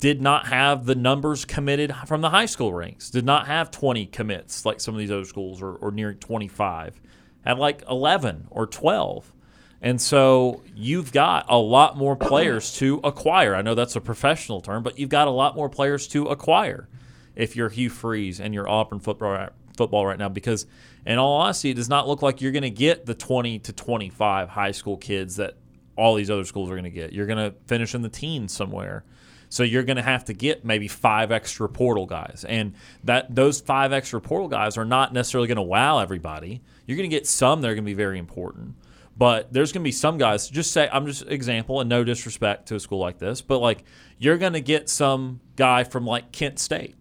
did 0.00 0.22
not 0.22 0.46
have 0.46 0.86
the 0.86 0.94
numbers 0.94 1.44
committed 1.44 1.94
from 2.06 2.22
the 2.22 2.30
high 2.30 2.46
school 2.46 2.72
ranks. 2.72 3.10
Did 3.10 3.26
not 3.26 3.46
have 3.46 3.70
20 3.70 4.06
commits 4.06 4.64
like 4.64 4.80
some 4.80 4.94
of 4.94 4.98
these 4.98 5.10
other 5.10 5.26
schools, 5.26 5.62
or, 5.62 5.74
or 5.74 5.90
near 5.92 6.14
25. 6.14 7.00
Had 7.44 7.58
like 7.58 7.82
11 7.88 8.48
or 8.50 8.66
12. 8.66 9.32
And 9.82 10.00
so 10.00 10.62
you've 10.74 11.12
got 11.12 11.46
a 11.48 11.56
lot 11.56 11.96
more 11.96 12.16
players 12.16 12.74
to 12.76 13.00
acquire. 13.04 13.54
I 13.54 13.62
know 13.62 13.74
that's 13.74 13.96
a 13.96 14.00
professional 14.00 14.60
term, 14.60 14.82
but 14.82 14.98
you've 14.98 15.08
got 15.08 15.28
a 15.28 15.30
lot 15.30 15.54
more 15.54 15.68
players 15.68 16.06
to 16.08 16.26
acquire 16.26 16.88
if 17.34 17.56
you're 17.56 17.68
Hugh 17.68 17.90
Freeze 17.90 18.40
and 18.40 18.52
you're 18.52 18.68
Auburn 18.68 19.00
football 19.00 19.48
football 19.76 20.06
right 20.06 20.18
now. 20.18 20.28
Because 20.28 20.66
in 21.06 21.18
all 21.18 21.40
honesty, 21.40 21.70
it 21.70 21.74
does 21.74 21.88
not 21.88 22.06
look 22.08 22.22
like 22.22 22.40
you're 22.40 22.52
going 22.52 22.62
to 22.62 22.70
get 22.70 23.06
the 23.06 23.14
20 23.14 23.58
to 23.60 23.72
25 23.72 24.48
high 24.48 24.70
school 24.70 24.96
kids 24.96 25.36
that 25.36 25.56
all 25.96 26.14
these 26.14 26.30
other 26.30 26.44
schools 26.44 26.70
are 26.70 26.74
going 26.74 26.84
to 26.84 26.90
get. 26.90 27.12
You're 27.12 27.26
going 27.26 27.38
to 27.38 27.56
finish 27.66 27.94
in 27.94 28.02
the 28.02 28.08
teens 28.08 28.52
somewhere. 28.52 29.04
So 29.50 29.64
you're 29.64 29.82
going 29.82 29.96
to 29.96 30.02
have 30.02 30.24
to 30.26 30.32
get 30.32 30.64
maybe 30.64 30.86
five 30.86 31.32
extra 31.32 31.68
portal 31.68 32.06
guys, 32.06 32.44
and 32.48 32.74
that 33.02 33.34
those 33.34 33.60
five 33.60 33.92
extra 33.92 34.20
portal 34.20 34.46
guys 34.46 34.78
are 34.78 34.84
not 34.84 35.12
necessarily 35.12 35.48
going 35.48 35.56
to 35.56 35.62
wow 35.62 35.98
everybody. 35.98 36.62
You're 36.86 36.96
going 36.96 37.10
to 37.10 37.14
get 37.14 37.26
some 37.26 37.60
that 37.60 37.68
are 37.68 37.74
going 37.74 37.84
to 37.84 37.90
be 37.90 37.94
very 37.94 38.18
important. 38.18 38.76
But 39.16 39.52
there's 39.52 39.72
going 39.72 39.82
to 39.82 39.84
be 39.84 39.92
some 39.92 40.18
guys. 40.18 40.48
Just 40.48 40.70
say 40.70 40.88
I'm 40.90 41.04
just 41.04 41.26
example, 41.26 41.80
and 41.80 41.90
no 41.90 42.04
disrespect 42.04 42.68
to 42.68 42.76
a 42.76 42.80
school 42.80 43.00
like 43.00 43.18
this, 43.18 43.42
but 43.42 43.58
like 43.58 43.82
you're 44.18 44.38
going 44.38 44.52
to 44.52 44.60
get 44.60 44.88
some 44.88 45.40
guy 45.56 45.82
from 45.82 46.06
like 46.06 46.30
Kent 46.30 46.60
State, 46.60 46.94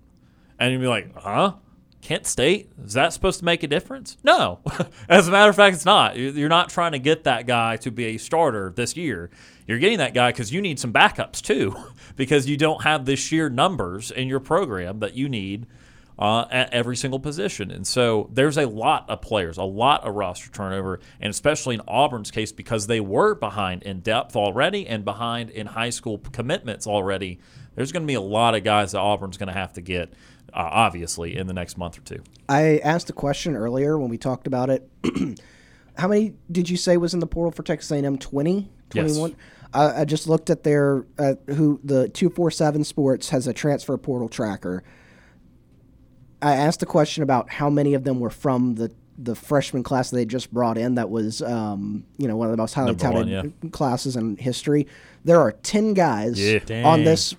and 0.58 0.72
you'll 0.72 0.82
be 0.82 0.88
like, 0.88 1.16
huh? 1.16 1.54
Kent 2.02 2.26
State 2.26 2.72
is 2.84 2.94
that 2.94 3.14
supposed 3.14 3.40
to 3.40 3.46
make 3.46 3.64
a 3.64 3.68
difference? 3.68 4.18
No, 4.24 4.60
as 5.10 5.28
a 5.28 5.32
matter 5.32 5.50
of 5.50 5.56
fact, 5.56 5.76
it's 5.76 5.86
not. 5.86 6.18
You're 6.18 6.50
not 6.50 6.70
trying 6.70 6.94
to 6.94 7.00
get 7.00 7.26
that 7.26 7.46
guy 7.46 7.78
to 7.78 7.92
be 7.92 8.06
a 8.06 8.18
starter 8.18 8.72
this 8.76 8.96
year. 8.96 9.30
You're 9.68 9.80
getting 9.80 10.00
that 10.00 10.14
guy 10.14 10.32
because 10.32 10.52
you 10.52 10.62
need 10.62 10.80
some 10.80 10.94
backups 10.94 11.42
too, 11.42 11.76
because 12.16 12.48
you 12.48 12.58
don't 12.58 12.84
have 12.84 13.06
the 13.06 13.16
sheer 13.16 13.50
numbers 13.50 14.12
in 14.12 14.28
your 14.28 14.40
program 14.40 15.00
that 15.00 15.14
you 15.14 15.30
need 15.30 15.68
uh, 16.20 16.46
at 16.52 16.74
every 16.74 16.98
single 16.98 17.20
position. 17.20 17.72
And 17.72 17.88
so 17.88 18.30
there's 18.34 18.58
a 18.58 18.68
lot 18.68 19.10
of 19.10 19.22
players, 19.22 19.58
a 19.58 19.64
lot 19.64 20.04
of 20.04 20.16
roster 20.16 20.52
turnover, 20.52 21.00
and 21.22 21.30
especially 21.30 21.76
in 21.76 21.82
Auburn's 21.88 22.30
case 22.30 22.52
because 22.52 22.88
they 22.88 23.00
were 23.00 23.36
behind 23.36 23.84
in 23.84 24.02
depth 24.02 24.36
already 24.36 24.86
and 24.86 25.06
behind 25.06 25.50
in 25.50 25.68
high 25.68 25.90
school 25.90 26.18
commitments 26.18 26.86
already. 26.86 27.40
There's 27.76 27.94
going 27.94 28.04
to 28.04 28.08
be 28.08 28.16
a 28.16 28.22
lot 28.22 28.56
of 28.56 28.66
guys 28.66 28.92
that 28.92 29.00
Auburn's 29.00 29.38
going 29.38 29.48
to 29.48 29.54
have 29.54 29.72
to 29.74 29.82
get, 29.82 30.12
uh, 30.54 30.70
obviously, 30.72 31.38
in 31.38 31.48
the 31.48 31.54
next 31.54 31.78
month 31.78 31.98
or 31.98 32.02
two. 32.02 32.24
I 32.48 32.80
asked 32.84 33.10
a 33.10 33.14
question 33.14 33.56
earlier 33.56 33.98
when 33.98 34.10
we 34.10 34.18
talked 34.18 34.48
about 34.48 34.70
it. 34.70 34.90
How 35.98 36.08
many 36.08 36.34
did 36.52 36.70
you 36.70 36.78
say 36.78 36.98
was 36.98 37.14
in 37.14 37.20
the 37.20 37.28
portal 37.28 37.52
for 37.52 37.64
Texas 37.64 37.92
A&M? 37.92 38.18
20? 38.18 38.70
21? 38.90 39.30
Yes. 39.30 39.40
Uh, 39.74 39.94
I 39.98 40.06
just 40.06 40.28
looked 40.28 40.50
at 40.50 40.64
their 40.64 41.06
uh, 41.18 41.36
who 41.48 41.80
the 41.84 42.10
247 42.10 42.84
Sports 42.84 43.30
has 43.30 43.48
a 43.48 43.54
transfer 43.54 43.98
portal 43.98 44.30
tracker. 44.30 44.84
I 46.42 46.56
asked 46.56 46.80
the 46.80 46.86
question 46.86 47.22
about 47.22 47.50
how 47.50 47.70
many 47.70 47.94
of 47.94 48.04
them 48.04 48.20
were 48.20 48.30
from 48.30 48.76
the 48.76 48.92
the 49.22 49.36
freshman 49.36 49.84
class 49.84 50.10
they 50.12 50.26
just 50.26 50.52
brought 50.54 50.78
in. 50.78 50.96
That 50.96 51.10
was 51.10 51.42
um, 51.42 52.06
you 52.18 52.28
know 52.28 52.38
one 52.38 52.48
of 52.48 52.52
the 52.52 52.58
most 52.58 52.74
highly 52.74 52.96
Number 52.96 53.12
one, 53.12 53.28
touted 53.28 53.72
classes 53.72 54.16
in 54.16 54.38
history. 54.38 54.88
There 55.26 55.40
are 55.42 55.52
ten 55.52 55.94
guys 55.94 56.40
Yeah. 56.40 56.60
on 56.86 57.04
this 57.04 57.36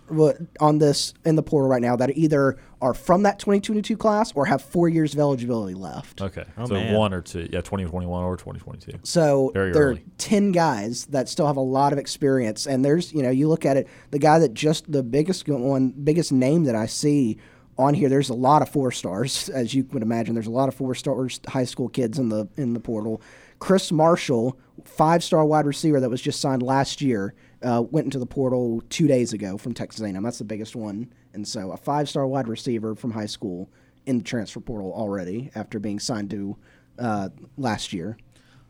on 0.60 0.78
this 0.78 1.14
in 1.24 1.36
the 1.36 1.42
portal 1.42 1.68
right 1.68 1.80
now 1.80 1.96
that 1.96 2.16
either 2.16 2.58
are 2.82 2.94
from 2.94 3.22
that 3.24 3.38
2022 3.38 3.96
class 3.96 4.32
or 4.34 4.46
have 4.46 4.62
four 4.62 4.88
years 4.88 5.12
of 5.14 5.20
eligibility 5.20 5.74
left. 5.74 6.20
Okay. 6.22 6.44
Oh, 6.58 6.66
so 6.66 6.74
man. 6.74 6.94
one 6.94 7.12
or 7.14 7.20
two. 7.22 7.40
Yeah, 7.52 7.60
2021 7.60 8.22
or 8.24 8.36
2022. 8.36 8.98
So 9.02 9.50
Very 9.54 9.72
there 9.72 9.82
early. 9.84 9.98
are 10.00 10.02
ten 10.18 10.52
guys 10.52 11.06
that 11.06 11.28
still 11.28 11.46
have 11.46 11.56
a 11.56 11.60
lot 11.62 11.92
of 11.94 11.98
experience, 11.98 12.66
and 12.66 12.84
there's 12.84 13.12
you 13.14 13.22
know 13.22 13.30
you 13.30 13.48
look 13.48 13.64
at 13.64 13.76
it, 13.78 13.88
the 14.10 14.18
guy 14.18 14.38
that 14.38 14.52
just 14.52 14.90
the 14.92 15.02
biggest 15.02 15.48
one, 15.48 15.90
biggest 16.04 16.32
name 16.32 16.64
that 16.64 16.74
I 16.74 16.84
see 16.86 17.38
on 17.80 17.94
here. 17.94 18.08
There's 18.08 18.28
a 18.30 18.34
lot 18.34 18.62
of 18.62 18.68
four 18.68 18.92
stars, 18.92 19.48
as 19.48 19.74
you 19.74 19.84
would 19.92 20.02
imagine. 20.02 20.34
There's 20.34 20.46
a 20.46 20.50
lot 20.50 20.68
of 20.68 20.74
four 20.74 20.94
stars 20.94 21.40
high 21.48 21.64
school 21.64 21.88
kids 21.88 22.18
in 22.18 22.28
the 22.28 22.46
in 22.56 22.74
the 22.74 22.80
portal. 22.80 23.20
Chris 23.58 23.90
Marshall, 23.90 24.58
five 24.84 25.24
star 25.24 25.44
wide 25.44 25.66
receiver 25.66 26.00
that 26.00 26.08
was 26.10 26.22
just 26.22 26.40
signed 26.40 26.62
last 26.62 27.00
year, 27.02 27.34
uh, 27.62 27.82
went 27.90 28.04
into 28.06 28.18
the 28.18 28.26
portal 28.26 28.82
two 28.88 29.06
days 29.06 29.32
ago 29.32 29.58
from 29.58 29.74
Texas 29.74 30.00
A&M. 30.02 30.22
That's 30.22 30.38
the 30.38 30.44
biggest 30.44 30.76
one, 30.76 31.12
and 31.34 31.46
so 31.46 31.72
a 31.72 31.76
five 31.76 32.08
star 32.08 32.26
wide 32.26 32.48
receiver 32.48 32.94
from 32.94 33.10
high 33.10 33.26
school 33.26 33.68
in 34.06 34.18
the 34.18 34.24
transfer 34.24 34.60
portal 34.60 34.92
already 34.94 35.50
after 35.54 35.78
being 35.78 35.98
signed 35.98 36.30
to 36.30 36.56
uh, 36.98 37.28
last 37.58 37.92
year. 37.92 38.16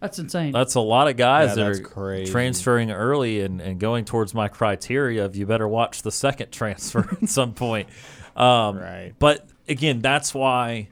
That's 0.00 0.18
insane. 0.18 0.52
That's 0.52 0.76
a 0.76 0.80
lot 0.80 1.08
of 1.08 1.16
guys 1.18 1.50
Yeah, 1.50 1.64
that 1.64 1.76
are 1.76 1.82
crazy. 1.82 2.32
transferring 2.32 2.90
early 2.90 3.42
and, 3.42 3.60
and 3.60 3.78
going 3.78 4.06
towards 4.06 4.32
my 4.32 4.48
criteria 4.48 5.26
of 5.26 5.36
you 5.36 5.44
better 5.44 5.68
watch 5.68 6.00
the 6.02 6.10
second 6.10 6.50
transfer 6.52 7.06
at 7.20 7.28
some 7.28 7.52
point. 7.52 7.88
Um, 8.36 8.78
Right. 8.78 9.12
But 9.18 9.48
again, 9.68 10.00
that's 10.00 10.34
why 10.34 10.88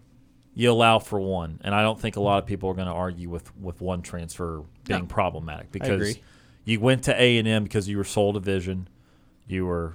you 0.55 0.71
allow 0.71 0.99
for 0.99 1.21
one. 1.21 1.61
And 1.63 1.75
I 1.75 1.83
don't 1.83 2.01
think 2.01 2.17
a 2.17 2.21
lot 2.21 2.43
of 2.43 2.47
people 2.47 2.69
are 2.71 2.75
going 2.75 2.89
to 2.89 2.93
argue 2.93 3.31
with, 3.31 3.57
with 3.57 3.81
one 3.81 4.03
transfer 4.03 4.65
being 4.85 5.07
problematic 5.07 5.71
because 5.71 6.19
you 6.65 6.81
went 6.81 7.05
to 7.05 7.15
A&M 7.15 7.63
because 7.63 7.89
you 7.89 7.97
were 7.97 8.05
sold 8.05 8.37
a 8.37 8.41
vision. 8.41 8.89
You 9.47 9.67
were 9.67 9.95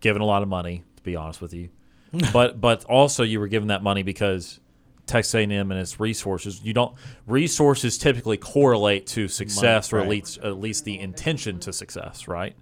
given 0.00 0.22
a 0.22 0.24
lot 0.24 0.42
of 0.42 0.48
money, 0.48 0.84
to 0.96 1.02
be 1.02 1.16
honest 1.16 1.40
with 1.40 1.52
you. 1.52 1.70
but 2.32 2.60
but 2.60 2.84
also 2.84 3.24
you 3.24 3.40
were 3.40 3.48
given 3.48 3.68
that 3.68 3.82
money 3.82 4.04
because 4.04 4.60
Texas 5.06 5.34
A&M 5.34 5.50
and 5.52 5.72
its 5.72 5.98
resources. 6.00 6.62
You 6.62 6.72
don't 6.72 6.94
resources 7.26 7.98
typically 7.98 8.36
correlate 8.36 9.06
to 9.08 9.28
success 9.28 9.92
or 9.92 9.98
at 9.98 10.02
right. 10.02 10.10
least 10.10 10.38
at 10.38 10.58
least 10.58 10.84
the 10.84 10.98
intention 10.98 11.58
to 11.60 11.72
success, 11.72 12.28
right? 12.28 12.54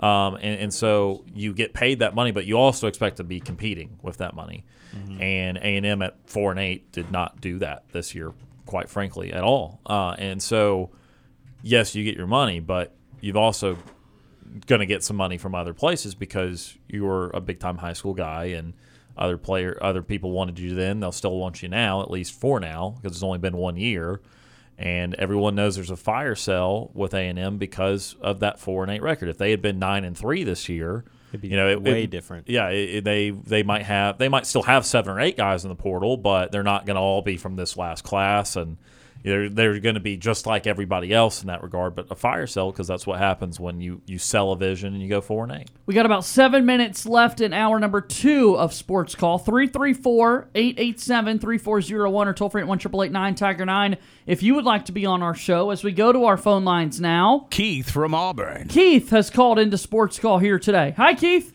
Um, 0.00 0.36
and, 0.36 0.60
and 0.60 0.74
so 0.74 1.24
you 1.34 1.52
get 1.52 1.74
paid 1.74 1.98
that 2.00 2.14
money, 2.14 2.30
but 2.30 2.46
you 2.46 2.56
also 2.56 2.86
expect 2.86 3.16
to 3.16 3.24
be 3.24 3.40
competing 3.40 3.98
with 4.02 4.18
that 4.18 4.34
money. 4.34 4.64
And 5.20 5.58
A 5.58 5.76
and 5.76 5.84
M 5.84 6.02
at 6.02 6.16
four 6.26 6.50
and 6.50 6.58
eight 6.60 6.92
did 6.92 7.10
not 7.10 7.40
do 7.40 7.58
that 7.58 7.84
this 7.92 8.14
year, 8.14 8.32
quite 8.66 8.88
frankly, 8.88 9.32
at 9.32 9.42
all. 9.42 9.80
Uh, 9.84 10.14
and 10.18 10.42
so, 10.42 10.90
yes, 11.62 11.94
you 11.94 12.04
get 12.04 12.16
your 12.16 12.26
money, 12.26 12.60
but 12.60 12.94
you've 13.20 13.36
also 13.36 13.76
going 14.66 14.80
to 14.80 14.86
get 14.86 15.02
some 15.02 15.16
money 15.16 15.38
from 15.38 15.54
other 15.54 15.74
places 15.74 16.14
because 16.14 16.76
you 16.88 17.04
were 17.04 17.30
a 17.30 17.40
big 17.40 17.60
time 17.60 17.76
high 17.76 17.92
school 17.92 18.14
guy 18.14 18.44
and 18.46 18.72
other 19.16 19.36
player 19.36 19.76
other 19.82 20.02
people 20.02 20.30
wanted 20.30 20.58
you 20.58 20.74
then 20.74 21.00
they'll 21.00 21.12
still 21.12 21.36
want 21.36 21.60
you 21.62 21.68
now 21.68 22.00
at 22.00 22.10
least 22.10 22.32
for 22.32 22.60
now 22.60 22.94
because 22.96 23.16
it's 23.16 23.22
only 23.22 23.38
been 23.38 23.56
one 23.56 23.76
year 23.76 24.20
and 24.78 25.14
everyone 25.14 25.54
knows 25.56 25.74
there's 25.74 25.90
a 25.90 25.96
fire 25.96 26.34
sale 26.36 26.90
with 26.94 27.12
A&M 27.12 27.58
because 27.58 28.14
of 28.20 28.40
that 28.40 28.60
4 28.60 28.84
and 28.84 28.92
8 28.92 29.02
record 29.02 29.28
if 29.28 29.36
they 29.38 29.50
had 29.50 29.60
been 29.60 29.78
9 29.78 30.04
and 30.04 30.16
3 30.16 30.44
this 30.44 30.68
year 30.68 31.04
It'd 31.30 31.40
be 31.42 31.48
you 31.48 31.56
know 31.56 31.68
it, 31.68 31.82
way 31.82 32.04
it- 32.04 32.10
different. 32.10 32.48
yeah 32.48 32.68
it, 32.68 33.02
they 33.04 33.30
they 33.30 33.62
might 33.62 33.82
have 33.82 34.18
they 34.18 34.28
might 34.28 34.46
still 34.46 34.62
have 34.62 34.86
7 34.86 35.12
or 35.12 35.20
8 35.20 35.36
guys 35.36 35.64
in 35.64 35.68
the 35.68 35.74
portal 35.74 36.16
but 36.16 36.52
they're 36.52 36.62
not 36.62 36.86
going 36.86 36.94
to 36.94 37.00
all 37.00 37.20
be 37.22 37.36
from 37.36 37.56
this 37.56 37.76
last 37.76 38.02
class 38.04 38.54
and 38.56 38.76
they're, 39.22 39.48
they're 39.48 39.80
going 39.80 39.94
to 39.94 40.00
be 40.00 40.16
just 40.16 40.46
like 40.46 40.66
everybody 40.66 41.12
else 41.12 41.40
in 41.42 41.48
that 41.48 41.62
regard 41.62 41.94
but 41.94 42.06
a 42.10 42.14
fire 42.14 42.46
sale 42.46 42.70
because 42.70 42.86
that's 42.86 43.06
what 43.06 43.18
happens 43.18 43.58
when 43.58 43.80
you 43.80 44.00
you 44.06 44.18
sell 44.18 44.52
a 44.52 44.56
vision 44.56 44.94
and 44.94 45.02
you 45.02 45.08
go 45.08 45.20
4 45.20 45.44
and 45.44 45.52
8 45.52 45.70
We 45.86 45.94
got 45.94 46.06
about 46.06 46.24
seven 46.24 46.64
minutes 46.66 47.06
left 47.06 47.40
in 47.40 47.52
hour 47.52 47.78
number 47.78 48.00
two 48.00 48.56
of 48.56 48.72
Sports 48.72 49.14
Call. 49.14 49.38
334 49.38 50.48
887 50.54 51.38
3401 51.38 52.28
or 52.28 52.32
toll 52.34 52.50
free 52.50 52.62
at 52.62 52.68
1 52.68 53.34
Tiger 53.34 53.66
9 53.66 53.96
if 54.26 54.42
you 54.42 54.54
would 54.54 54.64
like 54.64 54.84
to 54.86 54.92
be 54.92 55.06
on 55.06 55.22
our 55.22 55.34
show 55.34 55.70
as 55.70 55.82
we 55.82 55.92
go 55.92 56.12
to 56.12 56.24
our 56.24 56.36
phone 56.36 56.64
lines 56.64 57.00
now. 57.00 57.46
Keith 57.50 57.90
from 57.90 58.14
Auburn. 58.14 58.68
Keith 58.68 59.10
has 59.10 59.30
called 59.30 59.58
into 59.58 59.78
Sports 59.78 60.18
Call 60.18 60.38
here 60.38 60.58
today. 60.58 60.94
Hi, 60.96 61.14
Keith. 61.14 61.54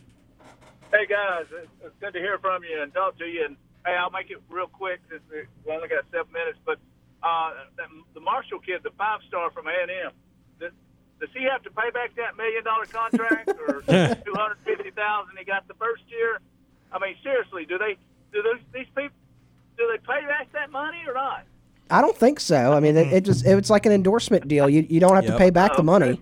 Hey 0.92 1.06
guys, 1.06 1.46
it's, 1.50 1.68
it's 1.84 1.94
good 2.00 2.12
to 2.12 2.20
hear 2.20 2.38
from 2.38 2.62
you 2.62 2.80
and 2.80 2.92
talk 2.94 3.18
to 3.18 3.24
you. 3.24 3.44
And 3.46 3.56
hey, 3.84 3.96
I'll 3.96 4.10
make 4.10 4.30
it 4.30 4.38
real 4.48 4.68
quick 4.68 5.00
since 5.10 5.22
we 5.28 5.42
we 5.66 5.74
only 5.74 5.88
got 5.88 6.04
seven 6.12 6.32
minutes. 6.32 6.58
But 6.64 6.78
uh, 7.24 7.50
the, 7.76 7.84
the 8.14 8.20
Marshall 8.20 8.58
kid, 8.60 8.82
the 8.82 8.90
five 8.98 9.20
star 9.28 9.50
from 9.50 9.66
A 9.66 9.72
and 9.82 9.90
M, 9.90 10.12
does, 10.60 10.72
does 11.20 11.30
he 11.34 11.44
have 11.44 11.62
to 11.62 11.70
pay 11.70 11.90
back 11.90 12.14
that 12.16 12.36
million 12.36 12.62
dollar 12.62 12.84
contract 12.86 13.48
or 13.48 13.82
two 14.24 14.34
hundred 14.34 14.58
fifty 14.64 14.90
thousand 14.90 15.36
he 15.38 15.44
got 15.44 15.66
the 15.66 15.74
first 15.74 16.02
year? 16.08 16.38
I 16.92 16.98
mean, 16.98 17.16
seriously, 17.22 17.64
do 17.64 17.78
they 17.78 17.96
do 18.32 18.42
those 18.42 18.60
these 18.72 18.86
people 18.94 19.16
do 19.76 19.90
they 19.90 19.98
pay 19.98 20.24
back 20.26 20.52
that 20.52 20.70
money 20.70 21.02
or 21.06 21.14
not? 21.14 21.44
I 21.90 22.00
don't 22.00 22.16
think 22.16 22.40
so. 22.40 22.72
I 22.72 22.80
mean, 22.80 22.96
it, 22.96 23.12
it 23.12 23.24
just 23.24 23.44
it's 23.44 23.70
like 23.70 23.86
an 23.86 23.92
endorsement 23.92 24.46
deal. 24.48 24.68
You 24.68 24.86
you 24.88 25.00
don't 25.00 25.14
have 25.14 25.26
to 25.26 25.36
pay 25.38 25.50
back 25.50 25.72
Oh, 25.74 25.76
the 25.78 25.82
money 25.82 26.20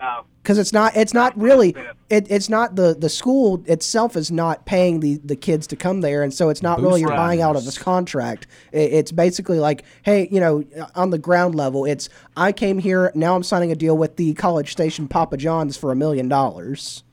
Uh, 0.00 0.22
because 0.42 0.58
it's 0.58 0.72
not 0.72 0.96
it's 0.96 1.12
not 1.12 1.38
really 1.38 1.74
it, 2.08 2.26
it's 2.30 2.48
not 2.48 2.76
the 2.76 2.94
the 2.98 3.08
school 3.08 3.62
itself 3.66 4.16
is 4.16 4.30
not 4.30 4.64
paying 4.66 5.00
the 5.00 5.16
the 5.24 5.36
kids 5.36 5.66
to 5.68 5.76
come 5.76 6.00
there, 6.00 6.22
and 6.22 6.32
so 6.32 6.48
it's 6.48 6.62
not 6.62 6.80
really 6.80 7.00
you're 7.00 7.10
buying 7.10 7.42
out 7.42 7.56
of 7.56 7.64
this 7.64 7.78
contract. 7.78 8.46
It, 8.72 8.92
it's 8.92 9.12
basically 9.12 9.58
like, 9.58 9.84
hey, 10.02 10.28
you 10.30 10.40
know, 10.40 10.64
on 10.94 11.10
the 11.10 11.18
ground 11.18 11.54
level, 11.54 11.84
it's 11.84 12.08
I 12.36 12.52
came 12.52 12.78
here 12.78 13.12
now 13.14 13.34
I'm 13.34 13.42
signing 13.42 13.70
a 13.70 13.76
deal 13.76 13.96
with 13.96 14.16
the 14.16 14.34
College 14.34 14.72
Station 14.72 15.08
Papa 15.08 15.36
John's 15.36 15.76
for 15.76 15.92
a 15.92 15.96
million 15.96 16.28
dollars. 16.28 17.04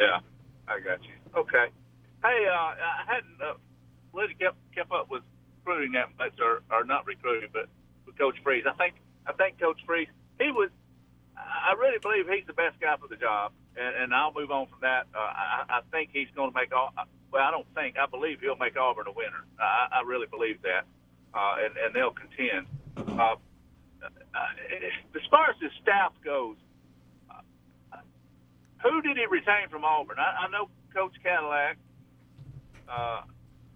Yeah, 0.00 0.20
I 0.66 0.80
got 0.80 1.02
you. 1.04 1.10
Okay. 1.36 1.66
Hey, 2.24 2.46
uh, 2.46 2.54
I 2.54 3.04
hadn't 3.06 3.40
uh, 3.42 3.54
really 4.12 4.34
kept 4.34 4.56
kept 4.74 4.92
up 4.92 5.10
with 5.10 5.22
recruiting 5.64 5.92
that 5.92 6.08
much, 6.18 6.34
or, 6.40 6.62
or 6.70 6.84
not 6.84 7.06
recruiting, 7.06 7.50
but 7.52 7.66
with 8.06 8.16
Coach 8.16 8.36
Freeze. 8.42 8.64
I 8.66 8.72
think 8.72 8.94
I 9.26 9.32
think 9.32 9.60
Coach 9.60 9.80
Freeze 9.86 10.08
he 10.40 10.50
was. 10.50 10.70
I 11.62 11.74
really 11.78 11.98
believe 11.98 12.28
he's 12.28 12.46
the 12.46 12.52
best 12.52 12.80
guy 12.80 12.96
for 13.00 13.08
the 13.08 13.16
job, 13.16 13.52
and, 13.76 13.94
and 13.96 14.14
I'll 14.14 14.32
move 14.32 14.50
on 14.50 14.66
from 14.66 14.78
that. 14.82 15.06
Uh, 15.14 15.18
I, 15.18 15.64
I 15.68 15.80
think 15.90 16.10
he's 16.12 16.28
going 16.34 16.50
to 16.50 16.54
make 16.54 16.74
all. 16.74 16.92
Well, 17.32 17.42
I 17.42 17.50
don't 17.50 17.66
think. 17.74 17.96
I 17.98 18.06
believe 18.06 18.40
he'll 18.40 18.56
make 18.56 18.76
Auburn 18.76 19.06
a 19.06 19.12
winner. 19.12 19.44
I, 19.58 20.00
I 20.00 20.02
really 20.06 20.26
believe 20.26 20.60
that, 20.62 20.84
uh, 21.34 21.56
and, 21.64 21.76
and 21.76 21.94
they'll 21.94 22.12
contend. 22.12 22.66
Uh, 22.96 23.36
uh, 24.02 24.06
as 25.14 25.22
far 25.30 25.50
as 25.50 25.56
the 25.60 25.70
staff 25.80 26.12
goes, 26.24 26.56
who 28.82 29.00
did 29.02 29.16
he 29.16 29.26
retain 29.26 29.68
from 29.70 29.84
Auburn? 29.84 30.18
I, 30.18 30.46
I 30.46 30.50
know 30.50 30.68
Coach 30.92 31.14
Cadillac. 31.22 31.76
Uh, 32.88 33.22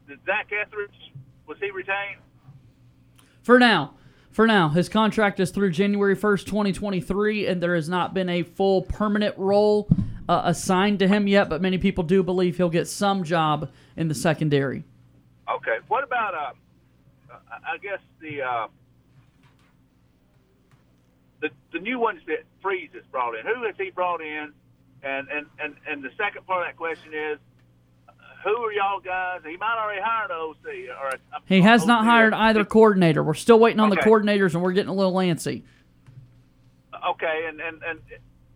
did 0.08 0.18
Zach 0.26 0.50
Etheridge 0.52 0.90
was 1.46 1.58
he 1.60 1.70
retained? 1.70 2.20
For 3.42 3.58
now. 3.58 3.94
For 4.36 4.46
now, 4.46 4.68
his 4.68 4.90
contract 4.90 5.40
is 5.40 5.50
through 5.50 5.70
January 5.70 6.14
1st, 6.14 6.44
2023, 6.44 7.46
and 7.46 7.62
there 7.62 7.74
has 7.74 7.88
not 7.88 8.12
been 8.12 8.28
a 8.28 8.42
full 8.42 8.82
permanent 8.82 9.34
role 9.38 9.88
uh, 10.28 10.42
assigned 10.44 10.98
to 10.98 11.08
him 11.08 11.26
yet, 11.26 11.48
but 11.48 11.62
many 11.62 11.78
people 11.78 12.04
do 12.04 12.22
believe 12.22 12.58
he'll 12.58 12.68
get 12.68 12.86
some 12.86 13.24
job 13.24 13.70
in 13.96 14.08
the 14.08 14.14
secondary. 14.14 14.84
Okay. 15.50 15.78
What 15.88 16.04
about 16.04 16.34
uh, 16.34 16.52
I 17.66 17.78
guess 17.78 18.00
the 18.20 18.42
uh, 18.42 18.66
the 21.40 21.48
the 21.72 21.78
new 21.78 21.98
ones 21.98 22.20
that 22.26 22.44
Freeze 22.60 22.90
has 22.92 23.04
brought 23.10 23.38
in? 23.38 23.46
Who 23.46 23.64
has 23.64 23.74
he 23.78 23.88
brought 23.88 24.20
in? 24.20 24.52
And 25.02 25.28
and 25.30 25.46
and 25.58 25.76
and 25.88 26.04
the 26.04 26.10
second 26.18 26.46
part 26.46 26.60
of 26.60 26.68
that 26.68 26.76
question 26.76 27.14
is, 27.14 27.38
who 28.46 28.56
are 28.62 28.72
y'all 28.72 29.00
guys? 29.00 29.40
He 29.44 29.56
might 29.56 29.76
already 29.76 30.00
hired 30.00 30.30
an 30.30 30.36
OC 30.36 30.96
or 31.02 31.08
a, 31.08 31.18
He 31.46 31.60
has 31.62 31.84
not 31.84 32.04
hired 32.04 32.32
either 32.32 32.64
coordinator. 32.64 33.22
We're 33.22 33.34
still 33.34 33.58
waiting 33.58 33.80
on 33.80 33.90
the 33.90 33.96
coordinators, 33.96 34.54
and 34.54 34.62
we're 34.62 34.72
getting 34.72 34.90
a 34.90 34.94
little 34.94 35.14
antsy. 35.14 35.62
Okay, 37.10 37.46
and 37.48 37.60
and 37.60 37.82
and 37.82 38.00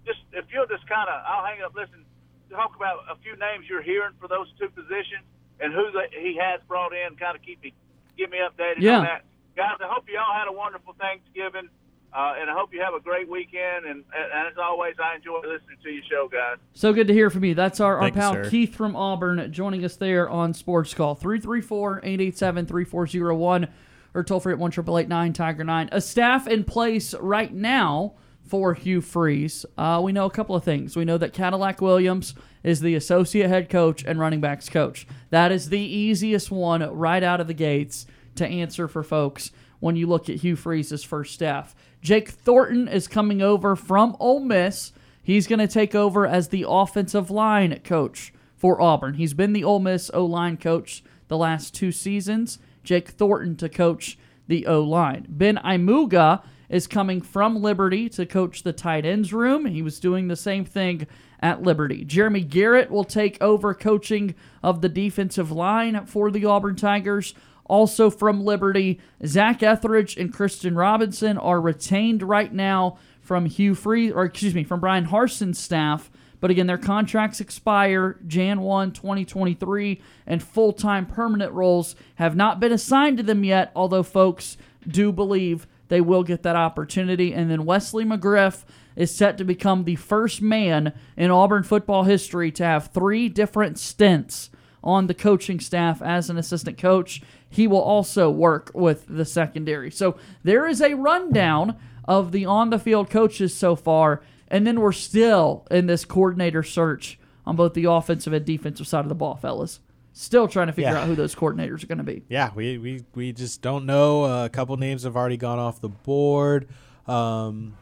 just 0.07 0.21
if 0.33 0.45
you'll 0.53 0.67
just 0.67 0.87
kind 0.89 1.09
of, 1.09 1.23
I'll 1.27 1.45
hang 1.45 1.63
up. 1.63 1.75
Listen, 1.75 2.05
talk 2.51 2.75
about 2.77 3.05
a 3.11 3.17
few 3.23 3.37
names 3.37 3.67
you're 3.69 3.83
hearing 3.83 4.13
for 4.21 4.29
those 4.29 4.47
two 4.59 4.69
positions 4.71 5.27
and 5.61 5.73
who 5.73 5.91
the, 5.93 6.07
he 6.11 6.39
has 6.41 6.61
brought 6.67 6.93
in. 6.95 7.17
Kind 7.17 7.37
of 7.37 7.43
keep 7.43 7.63
me, 7.63 7.73
give 8.17 8.31
me 8.31 8.39
updated 8.39 8.81
Yeah. 8.81 8.99
on 8.99 9.05
that, 9.05 9.25
guys. 9.57 9.77
I 9.83 9.89
hope 9.93 10.05
you 10.09 10.19
all 10.19 10.33
had 10.35 10.49
a 10.49 10.53
wonderful 10.53 10.95
Thanksgiving, 10.99 11.69
uh, 12.13 12.35
and 12.39 12.51
I 12.51 12.55
hope 12.55 12.73
you 12.73 12.81
have 12.81 12.95
a 12.95 13.01
great 13.01 13.29
weekend. 13.29 13.87
And, 13.87 14.05
and, 14.15 14.33
and 14.33 14.49
as 14.49 14.59
always, 14.59 14.95
I 15.03 15.17
enjoy 15.17 15.39
listening 15.39 15.79
to 15.83 15.91
your 15.91 16.03
show, 16.11 16.29
guys. 16.31 16.59
So 16.75 16.93
good 16.93 17.09
to 17.09 17.15
hear 17.15 17.31
from 17.31 17.45
you. 17.45 17.55
That's 17.55 17.81
our, 17.81 17.97
our 17.97 18.03
Thank 18.03 18.17
you, 18.17 18.21
pal 18.21 18.33
sir. 18.35 18.51
Keith 18.51 18.75
from 18.75 18.97
Auburn 18.97 19.53
joining 19.53 19.85
us 19.85 19.97
there 19.97 20.29
on 20.29 20.55
Sports 20.55 20.95
Call 20.95 21.15
334 21.15 21.99
887 21.99 22.67
3401 22.67 23.69
or 24.15 24.25
toll 24.25 24.41
free 24.41 24.53
at 24.53 24.59
1 24.59 25.33
Tiger 25.33 25.65
9. 25.65 25.89
A 25.93 26.01
staff 26.01 26.47
in 26.49 26.65
place 26.65 27.15
right 27.15 27.53
now 27.53 28.15
for 28.43 28.75
Hugh 28.75 29.01
Freeze. 29.01 29.65
Uh, 29.79 30.01
we 30.03 30.11
know 30.11 30.27
a 30.27 30.31
couple 30.31 30.57
of 30.57 30.65
things. 30.65 30.97
We 30.97 31.05
know 31.05 31.19
that 31.19 31.33
Cadillac 31.33 31.81
Williams 31.81 32.35
is 32.65 32.81
the 32.81 32.97
associate 32.97 33.49
head 33.49 33.71
coach 33.71 34.03
and 34.05 34.19
running 34.19 34.41
backs 34.41 34.69
coach. 34.69 35.07
That 35.31 35.53
is 35.53 35.69
the 35.69 35.79
easiest 35.79 36.51
one 36.51 36.83
right 36.93 37.23
out 37.23 37.41
of 37.41 37.47
the 37.47 37.55
gates 37.55 38.07
to 38.35 38.47
answer 38.47 38.89
for 38.89 39.05
folks 39.05 39.53
when 39.79 39.97
you 39.97 40.07
look 40.07 40.29
at 40.29 40.37
Hugh 40.37 40.57
Freeze's 40.57 41.05
first 41.05 41.33
staff. 41.33 41.75
Jake 42.03 42.31
Thornton 42.31 42.89
is 42.89 43.07
coming 43.09 43.43
over 43.43 43.77
from 43.77 44.17
Ole 44.19 44.41
Miss. 44.41 44.93
He's 45.23 45.47
going 45.47 45.59
to 45.59 45.69
take 45.69 45.95
over 45.95 46.27
as 46.27 46.49
the 46.49 46.65
offensive 46.67 47.31
line 47.31 47.79
coach 47.85 48.33
for 48.57 48.81
Auburn. 48.81 49.15
He's 49.15 49.35
been 49.35 49.53
the 49.53 49.65
Ole 49.65 49.81
Miss 49.81 50.11
O 50.15 50.25
line 50.25 50.57
coach 50.57 51.03
the 51.29 51.37
last 51.37 51.75
two 51.75 51.93
seasons. 51.93 52.59
Jake 52.83 53.11
Thornton 53.11 53.57
to 53.57 53.69
coach 53.69 54.19
the 54.49 54.67
O 54.67 54.83
line. 54.83 55.27
Ben 55.29 55.57
Aigamaua 55.59 56.43
is 56.71 56.87
coming 56.87 57.21
from 57.21 57.61
Liberty 57.61 58.09
to 58.09 58.25
coach 58.25 58.63
the 58.63 58.73
tight 58.73 59.05
ends 59.05 59.33
room. 59.33 59.67
He 59.67 59.83
was 59.83 60.01
doing 60.01 60.29
the 60.29 60.37
same 60.37 60.65
thing 60.65 61.07
at 61.41 61.63
Liberty. 61.63 62.05
Jeremy 62.05 62.43
Garrett 62.43 62.91
will 62.91 63.05
take 63.05 63.43
over 63.43 63.75
coaching 63.75 64.35
of 64.63 64.81
the 64.81 64.89
defensive 64.89 65.51
line 65.51 66.07
for 66.07 66.31
the 66.31 66.45
Auburn 66.45 66.77
Tigers. 66.77 67.35
Also 67.71 68.11
from 68.11 68.45
Liberty, 68.45 68.99
Zach 69.25 69.63
Etheridge 69.63 70.17
and 70.17 70.35
Christian 70.35 70.75
Robinson 70.75 71.39
are 71.39 71.61
retained 71.61 72.21
right 72.21 72.53
now 72.53 72.99
from 73.21 73.47
Hugh 73.47 73.77
Free, 73.77 74.11
or 74.11 74.25
excuse 74.25 74.57
me, 74.57 74.65
from 74.65 74.81
Bryan 74.81 75.05
Harsin's 75.05 75.61
staff. 75.61 76.11
But 76.41 76.51
again, 76.51 76.67
their 76.67 76.77
contracts 76.77 77.41
expire 77.41 78.19
Jan 78.27 78.63
1, 78.63 78.91
2023, 78.91 80.03
and 80.27 80.43
full 80.43 80.73
time 80.73 81.07
permanent 81.07 81.53
roles 81.53 81.95
have 82.17 82.35
not 82.35 82.59
been 82.59 82.73
assigned 82.73 83.19
to 83.19 83.23
them 83.23 83.45
yet, 83.45 83.71
although 83.77 84.03
folks 84.03 84.57
do 84.85 85.13
believe 85.13 85.69
they 85.87 86.01
will 86.01 86.25
get 86.25 86.43
that 86.43 86.57
opportunity. 86.57 87.33
And 87.33 87.49
then 87.49 87.65
Wesley 87.65 88.05
McGriff 88.05 88.65
is 88.97 89.15
set 89.15 89.39
to 89.39 89.45
become 89.45 89.85
the 89.85 89.95
first 89.95 90.43
man 90.43 90.93
in 91.17 91.31
Auburn 91.31 91.63
football 91.63 92.03
history 92.03 92.51
to 92.51 92.65
have 92.65 92.89
three 92.89 93.29
different 93.29 93.79
stints 93.79 94.51
on 94.83 95.07
the 95.07 95.15
coaching 95.15 95.61
staff 95.61 96.01
as 96.03 96.31
an 96.31 96.39
assistant 96.39 96.79
coach. 96.79 97.23
He 97.51 97.67
will 97.67 97.83
also 97.83 98.31
work 98.31 98.71
with 98.75 99.05
the 99.09 99.25
secondary. 99.25 99.91
So 99.91 100.17
there 100.45 100.67
is 100.69 100.81
a 100.81 100.95
rundown 100.95 101.77
of 102.07 102.31
the 102.33 102.47
on 102.47 102.71
the 102.71 102.79
field 102.79 103.11
coaches 103.11 103.53
so 103.55 103.75
far, 103.77 104.23
and 104.49 104.67
then 104.67 104.81
we're 104.81 104.93
still 104.93 105.67
in 105.71 105.87
this 105.87 106.05
coordinator 106.05 106.63
search 106.63 107.19
on 107.45 107.57
both 107.57 107.75
the 107.75 107.85
offensive 107.85 108.33
and 108.33 108.45
defensive 108.47 108.87
side 108.87 109.05
of 109.05 109.09
the 109.09 109.15
ball, 109.15 109.35
fellas. 109.37 109.81
Still 110.13 110.49
trying 110.49 110.67
to 110.69 110.73
figure 110.73 110.91
Yeah. 110.93 111.01
out 111.03 111.07
who 111.09 111.15
those 111.15 111.35
coordinators 111.35 111.83
are 111.83 111.87
going 111.87 111.99
to 111.99 112.05
be. 112.05 112.23
Yeah, 112.29 112.51
we, 112.55 112.79
we, 112.79 113.05
we 113.15 113.33
just 113.33 113.63
don't 113.63 113.87
know. 113.87 114.25
Uh, 114.25 114.45
a 114.45 114.49
couple 114.49 114.77
names 114.77 115.05
have 115.05 115.17
already 115.17 115.37
gone 115.37 115.59
off 115.59 115.81
the 115.81 115.89
board. 115.89 116.69
Um, 117.07 117.75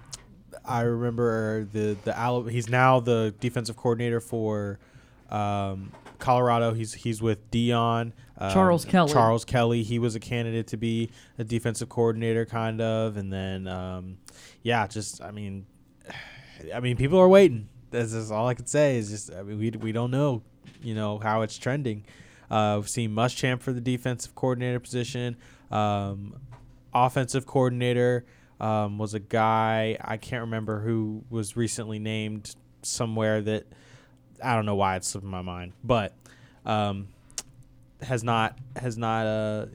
I 0.65 0.82
remember 0.82 1.65
the 1.65 1.97
the 2.05 2.49
he's 2.51 2.69
now 2.69 3.01
the 3.01 3.35
defensive 3.40 3.77
coordinator 3.77 4.20
for 4.20 4.78
um, 5.31 5.93
Colorado. 6.19 6.74
He's 6.74 6.95
he's 6.95 7.23
with 7.23 7.51
Deion 7.51 8.12
um, 8.39 8.53
Charles 8.53 8.85
Kelly. 8.85 9.12
Charles 9.12 9.45
Kelly. 9.45 9.82
He 9.82 9.99
was 9.99 10.15
a 10.15 10.20
candidate 10.20 10.69
to 10.69 10.77
be 10.77 11.11
a 11.39 11.45
defensive 11.45 11.89
coordinator, 11.89 12.47
kind 12.47 12.81
of, 12.81 13.16
and 13.16 13.32
then 13.32 13.66
um, 13.66 14.19
yeah, 14.62 14.86
just 14.86 15.23
I 15.23 15.31
mean, 15.31 15.66
I 16.74 16.81
mean, 16.81 16.97
people 16.97 17.19
are 17.19 17.28
waiting. 17.28 17.69
That's 17.90 18.12
just 18.12 18.31
all 18.31 18.47
I 18.47 18.55
can 18.55 18.66
say. 18.66 18.97
Is 18.97 19.11
just 19.11 19.32
I 19.32 19.43
mean, 19.43 19.59
we 19.59 19.70
we 19.70 19.93
don't 19.93 20.11
know, 20.11 20.43
you 20.82 20.95
know, 20.95 21.19
how 21.19 21.43
it's 21.43 21.59
trending. 21.59 22.05
Uh, 22.51 22.77
we've 22.81 22.89
seen 22.89 23.11
Muschamp 23.11 23.61
for 23.61 23.73
the 23.73 23.81
defensive 23.81 24.35
coordinator 24.35 24.81
position. 24.81 25.36
Um, 25.70 26.36
offensive 26.95 27.45
coordinator 27.45 28.24
um, 28.61 28.99
was 28.99 29.15
a 29.15 29.20
guy 29.20 29.99
I 30.01 30.16
can't 30.16 30.43
remember 30.43 30.81
who 30.81 31.24
was 31.28 31.57
recently 31.57 31.99
named 31.99 32.55
somewhere 32.82 33.43
that 33.43 33.66
I 34.43 34.55
don't 34.55 34.66
know 34.66 34.74
why 34.74 34.97
it's 34.97 35.09
slipping 35.09 35.31
my 35.31 35.43
mind, 35.43 35.73
but 35.82 36.15
um, 36.65 37.09
has 38.01 38.23
not 38.23 38.59
has 38.77 38.97
not 38.97 39.27
uh, 39.27 39.66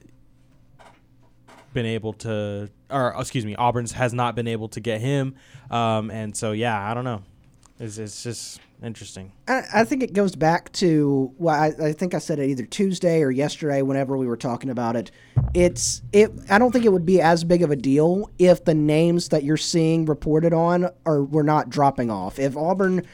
been 1.72 1.86
able 1.86 2.12
to, 2.14 2.70
or 2.90 3.14
excuse 3.18 3.44
me, 3.44 3.54
Auburn's 3.56 3.92
has 3.92 4.12
not 4.14 4.34
been 4.34 4.48
able 4.48 4.68
to 4.68 4.80
get 4.80 5.00
him, 5.00 5.34
um, 5.70 6.10
and 6.10 6.36
so 6.36 6.52
yeah, 6.52 6.90
I 6.90 6.94
don't 6.94 7.04
know. 7.04 7.22
It's, 7.80 7.98
it's 7.98 8.22
just 8.22 8.60
interesting. 8.82 9.32
I, 9.48 9.62
I 9.74 9.84
think 9.84 10.02
it 10.04 10.12
goes 10.12 10.36
back 10.36 10.70
to 10.74 11.32
well, 11.38 11.60
I, 11.60 11.88
I 11.88 11.92
think 11.92 12.14
I 12.14 12.18
said 12.18 12.38
it 12.38 12.48
either 12.48 12.64
Tuesday 12.64 13.22
or 13.22 13.30
yesterday, 13.30 13.82
whenever 13.82 14.16
we 14.16 14.26
were 14.26 14.36
talking 14.36 14.70
about 14.70 14.94
it. 14.94 15.10
It's 15.54 16.02
it. 16.12 16.30
I 16.48 16.58
don't 16.58 16.70
think 16.70 16.84
it 16.84 16.92
would 16.92 17.06
be 17.06 17.20
as 17.20 17.42
big 17.42 17.62
of 17.62 17.72
a 17.72 17.76
deal 17.76 18.30
if 18.38 18.64
the 18.64 18.74
names 18.74 19.28
that 19.30 19.42
you're 19.42 19.56
seeing 19.56 20.04
reported 20.04 20.52
on 20.52 20.88
are 21.04 21.24
were 21.24 21.42
not 21.42 21.68
dropping 21.68 22.10
off. 22.10 22.38
If 22.38 22.56
Auburn, 22.56 23.04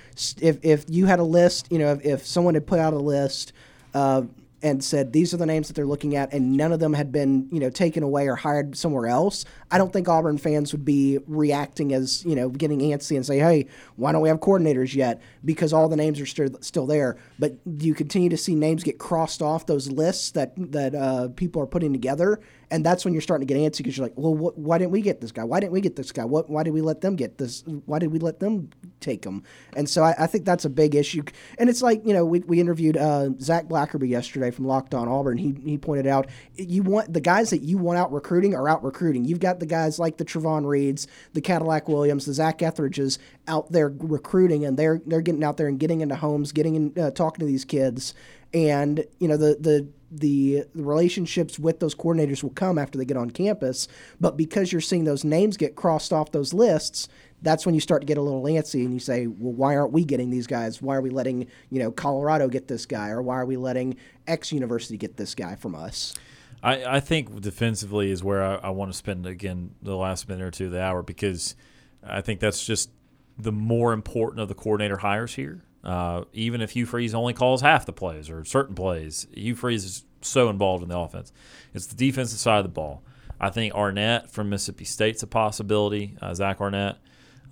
if 0.40 0.58
if 0.62 0.84
you 0.88 1.06
had 1.06 1.20
a 1.20 1.24
list, 1.24 1.72
you 1.72 1.78
know, 1.78 1.92
if, 1.92 2.04
if 2.04 2.26
someone 2.26 2.54
had 2.54 2.66
put 2.66 2.78
out 2.78 2.92
a 2.92 2.98
list. 2.98 3.52
Uh, 3.92 4.22
and 4.62 4.84
said 4.84 5.12
these 5.12 5.32
are 5.32 5.36
the 5.36 5.46
names 5.46 5.68
that 5.68 5.74
they're 5.74 5.86
looking 5.86 6.16
at, 6.16 6.32
and 6.32 6.56
none 6.56 6.72
of 6.72 6.80
them 6.80 6.92
had 6.92 7.10
been, 7.10 7.48
you 7.50 7.60
know, 7.60 7.70
taken 7.70 8.02
away 8.02 8.28
or 8.28 8.36
hired 8.36 8.76
somewhere 8.76 9.06
else. 9.06 9.44
I 9.70 9.78
don't 9.78 9.92
think 9.92 10.08
Auburn 10.08 10.38
fans 10.38 10.72
would 10.72 10.84
be 10.84 11.18
reacting 11.26 11.92
as, 11.92 12.24
you 12.24 12.36
know, 12.36 12.48
getting 12.48 12.80
antsy 12.80 13.16
and 13.16 13.24
say, 13.24 13.38
"Hey, 13.38 13.66
why 13.96 14.12
don't 14.12 14.20
we 14.22 14.28
have 14.28 14.40
coordinators 14.40 14.94
yet?" 14.94 15.20
Because 15.44 15.72
all 15.72 15.88
the 15.88 15.96
names 15.96 16.20
are 16.20 16.26
still 16.26 16.48
still 16.60 16.86
there. 16.86 17.16
But 17.38 17.56
you 17.64 17.94
continue 17.94 18.28
to 18.28 18.36
see 18.36 18.54
names 18.54 18.82
get 18.82 18.98
crossed 18.98 19.42
off 19.42 19.66
those 19.66 19.90
lists 19.90 20.32
that 20.32 20.52
that 20.72 20.94
uh, 20.94 21.28
people 21.28 21.62
are 21.62 21.66
putting 21.66 21.92
together, 21.92 22.40
and 22.70 22.84
that's 22.84 23.04
when 23.04 23.14
you're 23.14 23.22
starting 23.22 23.46
to 23.46 23.54
get 23.54 23.60
antsy 23.60 23.78
because 23.78 23.96
you're 23.96 24.06
like, 24.06 24.16
"Well, 24.16 24.34
wh- 24.34 24.58
why 24.58 24.78
didn't 24.78 24.90
we 24.92 25.00
get 25.00 25.20
this 25.20 25.32
guy? 25.32 25.44
Why 25.44 25.60
didn't 25.60 25.72
we 25.72 25.80
get 25.80 25.96
this 25.96 26.12
guy? 26.12 26.24
What? 26.24 26.50
Why 26.50 26.62
did 26.62 26.74
we 26.74 26.82
let 26.82 27.00
them 27.00 27.16
get 27.16 27.38
this? 27.38 27.64
Why 27.86 27.98
did 27.98 28.12
we 28.12 28.18
let 28.18 28.40
them 28.40 28.70
take 29.00 29.24
him?" 29.24 29.42
And 29.74 29.88
so 29.88 30.02
I, 30.02 30.14
I 30.18 30.26
think 30.26 30.44
that's 30.44 30.64
a 30.64 30.70
big 30.70 30.94
issue. 30.94 31.22
And 31.58 31.70
it's 31.70 31.82
like, 31.82 32.04
you 32.04 32.12
know, 32.12 32.24
we, 32.24 32.40
we 32.40 32.60
interviewed 32.60 32.96
uh, 32.96 33.30
Zach 33.40 33.66
Blackerby 33.66 34.08
yesterday 34.08 34.49
from 34.50 34.66
Locked 34.66 34.94
On 34.94 35.08
Auburn. 35.08 35.38
He 35.38 35.54
he 35.64 35.78
pointed 35.78 36.06
out 36.06 36.28
you 36.56 36.82
want 36.82 37.12
the 37.12 37.20
guys 37.20 37.50
that 37.50 37.62
you 37.62 37.78
want 37.78 37.98
out 37.98 38.12
recruiting 38.12 38.54
are 38.54 38.68
out 38.68 38.82
recruiting. 38.82 39.24
You've 39.24 39.40
got 39.40 39.60
the 39.60 39.66
guys 39.66 39.98
like 39.98 40.16
the 40.16 40.24
Trovon 40.24 40.66
Reeds, 40.66 41.06
the 41.32 41.40
Cadillac 41.40 41.88
Williams, 41.88 42.26
the 42.26 42.34
Zach 42.34 42.62
Etheridges 42.62 43.18
out 43.48 43.70
there 43.72 43.92
recruiting, 43.98 44.64
and 44.64 44.76
they're 44.78 45.00
they're 45.06 45.20
getting 45.20 45.44
out 45.44 45.56
there 45.56 45.68
and 45.68 45.78
getting 45.78 46.00
into 46.00 46.16
homes, 46.16 46.52
getting 46.52 46.74
in, 46.74 46.98
uh, 46.98 47.10
talking 47.10 47.40
to 47.40 47.46
these 47.46 47.64
kids, 47.64 48.14
and 48.52 49.04
you 49.18 49.28
know 49.28 49.36
the 49.36 49.56
the 49.60 49.88
the 50.10 50.64
relationships 50.74 51.58
with 51.58 51.78
those 51.78 51.94
coordinators 51.94 52.42
will 52.42 52.50
come 52.50 52.78
after 52.78 52.98
they 52.98 53.04
get 53.04 53.16
on 53.16 53.30
campus. 53.30 53.86
But 54.20 54.36
because 54.36 54.72
you're 54.72 54.80
seeing 54.80 55.04
those 55.04 55.24
names 55.24 55.56
get 55.56 55.76
crossed 55.76 56.12
off 56.12 56.32
those 56.32 56.52
lists, 56.52 57.08
that's 57.42 57.64
when 57.64 57.74
you 57.74 57.80
start 57.80 58.02
to 58.02 58.06
get 58.06 58.18
a 58.18 58.22
little 58.22 58.42
antsy 58.42 58.84
and 58.84 58.92
you 58.92 59.00
say, 59.00 59.26
well, 59.26 59.52
why 59.52 59.76
aren't 59.76 59.92
we 59.92 60.04
getting 60.04 60.30
these 60.30 60.46
guys? 60.46 60.82
Why 60.82 60.96
are 60.96 61.00
we 61.00 61.10
letting, 61.10 61.46
you 61.70 61.78
know, 61.78 61.90
Colorado 61.90 62.48
get 62.48 62.68
this 62.68 62.86
guy? 62.86 63.08
Or 63.08 63.22
why 63.22 63.36
are 63.36 63.46
we 63.46 63.56
letting 63.56 63.96
X 64.26 64.52
university 64.52 64.96
get 64.96 65.16
this 65.16 65.34
guy 65.34 65.56
from 65.56 65.74
us? 65.74 66.14
I, 66.62 66.84
I 66.84 67.00
think 67.00 67.40
defensively 67.40 68.10
is 68.10 68.22
where 68.22 68.44
I, 68.44 68.54
I 68.56 68.70
want 68.70 68.92
to 68.92 68.96
spend, 68.96 69.26
again, 69.26 69.74
the 69.82 69.96
last 69.96 70.28
minute 70.28 70.44
or 70.44 70.50
two 70.50 70.66
of 70.66 70.72
the 70.72 70.82
hour 70.82 71.02
because 71.02 71.54
I 72.02 72.20
think 72.20 72.40
that's 72.40 72.64
just 72.64 72.90
the 73.38 73.52
more 73.52 73.92
important 73.92 74.40
of 74.40 74.48
the 74.48 74.54
coordinator 74.54 74.98
hires 74.98 75.34
here. 75.34 75.64
Uh, 75.82 76.24
even 76.34 76.60
if 76.60 76.72
Hugh 76.72 76.84
Freeze 76.84 77.14
only 77.14 77.32
calls 77.32 77.62
half 77.62 77.86
the 77.86 77.92
plays 77.92 78.28
or 78.28 78.44
certain 78.44 78.74
plays, 78.74 79.26
Hugh 79.32 79.54
Freeze 79.54 79.84
is 79.84 80.04
so 80.20 80.50
involved 80.50 80.82
in 80.82 80.90
the 80.90 80.98
offense. 80.98 81.32
It's 81.72 81.86
the 81.86 81.96
defensive 81.96 82.38
side 82.38 82.58
of 82.58 82.64
the 82.64 82.68
ball. 82.68 83.02
I 83.40 83.48
think 83.48 83.74
Arnett 83.74 84.30
from 84.30 84.50
Mississippi 84.50 84.84
State's 84.84 85.22
a 85.22 85.26
possibility, 85.26 86.18
uh, 86.20 86.34
Zach 86.34 86.60
Arnett. 86.60 86.98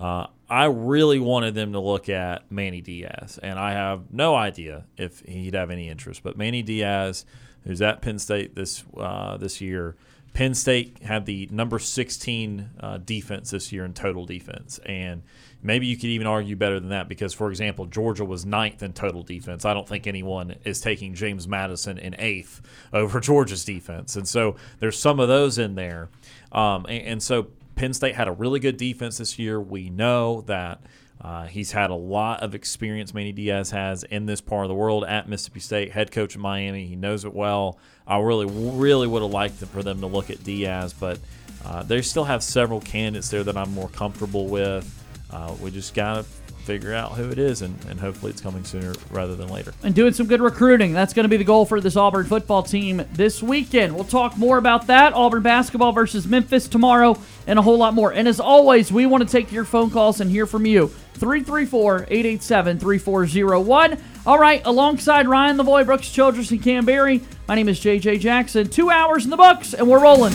Uh, 0.00 0.26
I 0.48 0.64
really 0.66 1.18
wanted 1.18 1.54
them 1.54 1.72
to 1.72 1.80
look 1.80 2.08
at 2.08 2.50
Manny 2.50 2.80
Diaz, 2.80 3.38
and 3.42 3.58
I 3.58 3.72
have 3.72 4.12
no 4.12 4.34
idea 4.34 4.84
if 4.96 5.20
he'd 5.20 5.54
have 5.54 5.70
any 5.70 5.88
interest. 5.88 6.22
But 6.22 6.38
Manny 6.38 6.62
Diaz, 6.62 7.26
who's 7.64 7.82
at 7.82 8.00
Penn 8.00 8.18
State 8.18 8.54
this 8.54 8.84
uh, 8.96 9.36
this 9.36 9.60
year, 9.60 9.96
Penn 10.32 10.54
State 10.54 11.02
had 11.02 11.26
the 11.26 11.48
number 11.50 11.78
16 11.78 12.70
uh, 12.80 12.98
defense 12.98 13.50
this 13.50 13.72
year 13.72 13.84
in 13.84 13.92
total 13.92 14.24
defense, 14.24 14.78
and 14.86 15.22
maybe 15.62 15.86
you 15.86 15.96
could 15.96 16.06
even 16.06 16.26
argue 16.26 16.56
better 16.56 16.78
than 16.80 16.90
that 16.90 17.08
because, 17.08 17.34
for 17.34 17.50
example, 17.50 17.84
Georgia 17.84 18.24
was 18.24 18.46
ninth 18.46 18.82
in 18.82 18.92
total 18.92 19.22
defense. 19.22 19.64
I 19.64 19.74
don't 19.74 19.88
think 19.88 20.06
anyone 20.06 20.54
is 20.64 20.80
taking 20.80 21.14
James 21.14 21.48
Madison 21.48 21.98
in 21.98 22.14
eighth 22.18 22.62
over 22.92 23.20
Georgia's 23.20 23.64
defense, 23.64 24.16
and 24.16 24.26
so 24.26 24.56
there's 24.78 24.98
some 24.98 25.20
of 25.20 25.28
those 25.28 25.58
in 25.58 25.74
there, 25.74 26.08
um, 26.52 26.86
and, 26.88 27.02
and 27.02 27.22
so 27.22 27.48
Penn 27.78 27.94
State 27.94 28.16
had 28.16 28.26
a 28.26 28.32
really 28.32 28.58
good 28.58 28.76
defense 28.76 29.18
this 29.18 29.38
year. 29.38 29.60
We 29.60 29.88
know 29.88 30.42
that. 30.42 30.80
Uh, 31.20 31.46
he's 31.46 31.72
had 31.72 31.90
a 31.90 31.94
lot 31.96 32.44
of 32.44 32.54
experience, 32.54 33.12
Manny 33.12 33.32
Diaz 33.32 33.72
has 33.72 34.04
in 34.04 34.26
this 34.26 34.40
part 34.40 34.64
of 34.64 34.68
the 34.68 34.74
world 34.76 35.04
at 35.04 35.28
Mississippi 35.28 35.58
State, 35.58 35.90
head 35.90 36.12
coach 36.12 36.36
of 36.36 36.40
Miami. 36.40 36.86
He 36.86 36.94
knows 36.94 37.24
it 37.24 37.34
well. 37.34 37.76
I 38.06 38.20
really, 38.20 38.46
really 38.46 39.08
would 39.08 39.22
have 39.22 39.32
liked 39.32 39.56
for 39.56 39.82
them 39.82 40.00
to 40.00 40.06
look 40.06 40.30
at 40.30 40.44
Diaz, 40.44 40.92
but 40.92 41.18
uh, 41.64 41.82
they 41.82 42.02
still 42.02 42.22
have 42.22 42.44
several 42.44 42.80
candidates 42.80 43.30
there 43.30 43.42
that 43.42 43.56
I'm 43.56 43.72
more 43.74 43.88
comfortable 43.88 44.46
with. 44.46 44.88
Uh, 45.30 45.56
we 45.60 45.72
just 45.72 45.92
got 45.92 46.24
to 46.24 46.47
figure 46.58 46.92
out 46.94 47.12
who 47.12 47.30
it 47.30 47.38
is, 47.38 47.62
and, 47.62 47.76
and 47.86 47.98
hopefully 47.98 48.30
it's 48.30 48.40
coming 48.40 48.64
sooner 48.64 48.94
rather 49.10 49.34
than 49.34 49.48
later. 49.48 49.72
and 49.82 49.94
doing 49.94 50.12
some 50.12 50.26
good 50.26 50.40
recruiting. 50.40 50.92
That's 50.92 51.14
going 51.14 51.24
to 51.24 51.28
be 51.28 51.36
the 51.36 51.44
goal 51.44 51.64
for 51.64 51.80
this 51.80 51.96
Auburn 51.96 52.26
football 52.26 52.62
team 52.62 53.02
this 53.12 53.42
weekend. 53.42 53.94
We'll 53.94 54.04
talk 54.04 54.36
more 54.36 54.58
about 54.58 54.86
that. 54.88 55.14
Auburn 55.14 55.42
basketball 55.42 55.92
versus 55.92 56.26
Memphis 56.26 56.68
tomorrow, 56.68 57.16
and 57.46 57.58
a 57.58 57.62
whole 57.62 57.78
lot 57.78 57.94
more. 57.94 58.12
And 58.12 58.28
as 58.28 58.40
always, 58.40 58.92
we 58.92 59.06
want 59.06 59.26
to 59.26 59.30
take 59.30 59.50
your 59.50 59.64
phone 59.64 59.90
calls 59.90 60.20
and 60.20 60.30
hear 60.30 60.46
from 60.46 60.66
you. 60.66 60.88
334 61.14 62.06
887 62.10 62.78
3401. 62.78 63.98
All 64.26 64.38
right, 64.38 64.62
alongside 64.64 65.26
Ryan 65.26 65.56
Lavoie, 65.56 65.84
Brooks 65.86 66.10
Childress, 66.10 66.50
and 66.50 66.62
Cam 66.62 66.84
Berry, 66.84 67.22
my 67.48 67.54
name 67.54 67.68
is 67.68 67.80
JJ 67.80 68.20
Jackson. 68.20 68.68
Two 68.68 68.90
hours 68.90 69.24
in 69.24 69.30
the 69.30 69.36
books, 69.36 69.74
and 69.74 69.88
we're 69.88 70.00
rolling. 70.02 70.34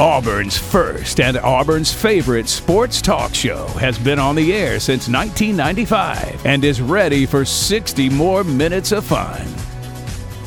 Auburn's 0.00 0.58
first 0.58 1.20
and 1.20 1.36
Auburn's 1.36 1.92
favorite 1.92 2.48
sports 2.48 3.00
talk 3.00 3.32
show 3.32 3.68
has 3.78 3.96
been 3.96 4.18
on 4.18 4.34
the 4.34 4.52
air 4.52 4.80
since 4.80 5.08
1995 5.08 6.44
and 6.44 6.64
is 6.64 6.80
ready 6.80 7.26
for 7.26 7.44
60 7.44 8.10
more 8.10 8.42
minutes 8.42 8.90
of 8.90 9.04
fun. 9.04 9.46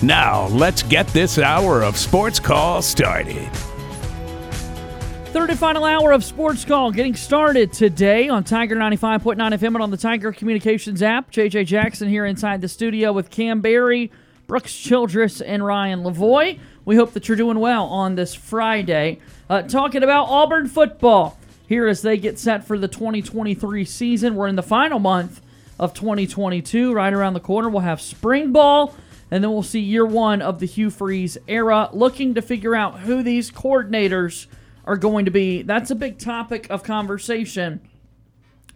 Now, 0.06 0.48
let's 0.48 0.84
get 0.84 1.08
this 1.08 1.40
hour 1.40 1.82
of 1.82 1.96
sports 1.96 2.42
call 2.42 2.82
started. 2.82 3.50
Third 5.28 5.50
and 5.50 5.60
final 5.60 5.86
hour 5.86 6.12
of 6.12 6.26
Sports 6.26 6.66
Call 6.66 6.92
getting 6.92 7.16
started 7.16 7.72
today 7.72 8.28
on 8.28 8.44
Tiger 8.44 8.76
95.9 8.76 9.38
FM 9.38 9.68
and 9.68 9.82
on 9.82 9.92
the 9.92 9.98
Tiger 9.98 10.34
Communications 10.34 11.02
app. 11.02 11.32
JJ 11.32 11.68
Jackson 11.68 12.10
here 12.10 12.26
inside 12.26 12.60
the 12.60 12.68
studio 12.68 13.14
with 13.14 13.30
Cam 13.30 13.62
Berry, 13.62 14.12
Brooks 14.48 14.76
Childress, 14.76 15.40
and 15.40 15.64
Ryan 15.64 16.04
Lavoie. 16.04 16.60
We 16.86 16.96
hope 16.96 17.14
that 17.14 17.28
you're 17.28 17.38
doing 17.38 17.60
well 17.60 17.86
on 17.86 18.16
this 18.16 18.34
Friday. 18.34 19.20
Uh, 19.50 19.62
talking 19.62 20.04
about 20.04 20.26
Auburn 20.26 20.68
football 20.68 21.38
here 21.68 21.88
as 21.88 22.02
they 22.02 22.18
get 22.18 22.38
set 22.38 22.66
for 22.66 22.78
the 22.78 22.90
2023 22.90 23.86
season. 23.86 24.36
We're 24.36 24.48
in 24.48 24.58
the 24.58 24.64
final 24.64 25.00
month 25.00 25.42
of 25.80 25.94
2022. 25.94 26.94
Right 26.94 27.14
around 27.14 27.34
the 27.34 27.40
corner, 27.40 27.70
we'll 27.70 27.80
have 27.80 28.02
spring 28.02 28.52
ball, 28.52 28.94
and 29.32 29.42
then 29.42 29.52
we'll 29.52 29.64
see 29.64 29.80
year 29.80 30.06
one 30.06 30.42
of 30.42 30.60
the 30.60 30.66
Hugh 30.66 30.90
Freeze 30.90 31.38
era. 31.48 31.90
Looking 31.94 32.34
to 32.34 32.42
figure 32.42 32.76
out 32.76 33.00
who 33.00 33.24
these 33.24 33.50
coordinators 33.50 34.48
are 34.84 34.98
going 34.98 35.24
to 35.24 35.32
be. 35.32 35.62
That's 35.62 35.92
a 35.92 35.96
big 35.96 36.20
topic 36.20 36.68
of 36.70 36.84
conversation. 36.84 37.80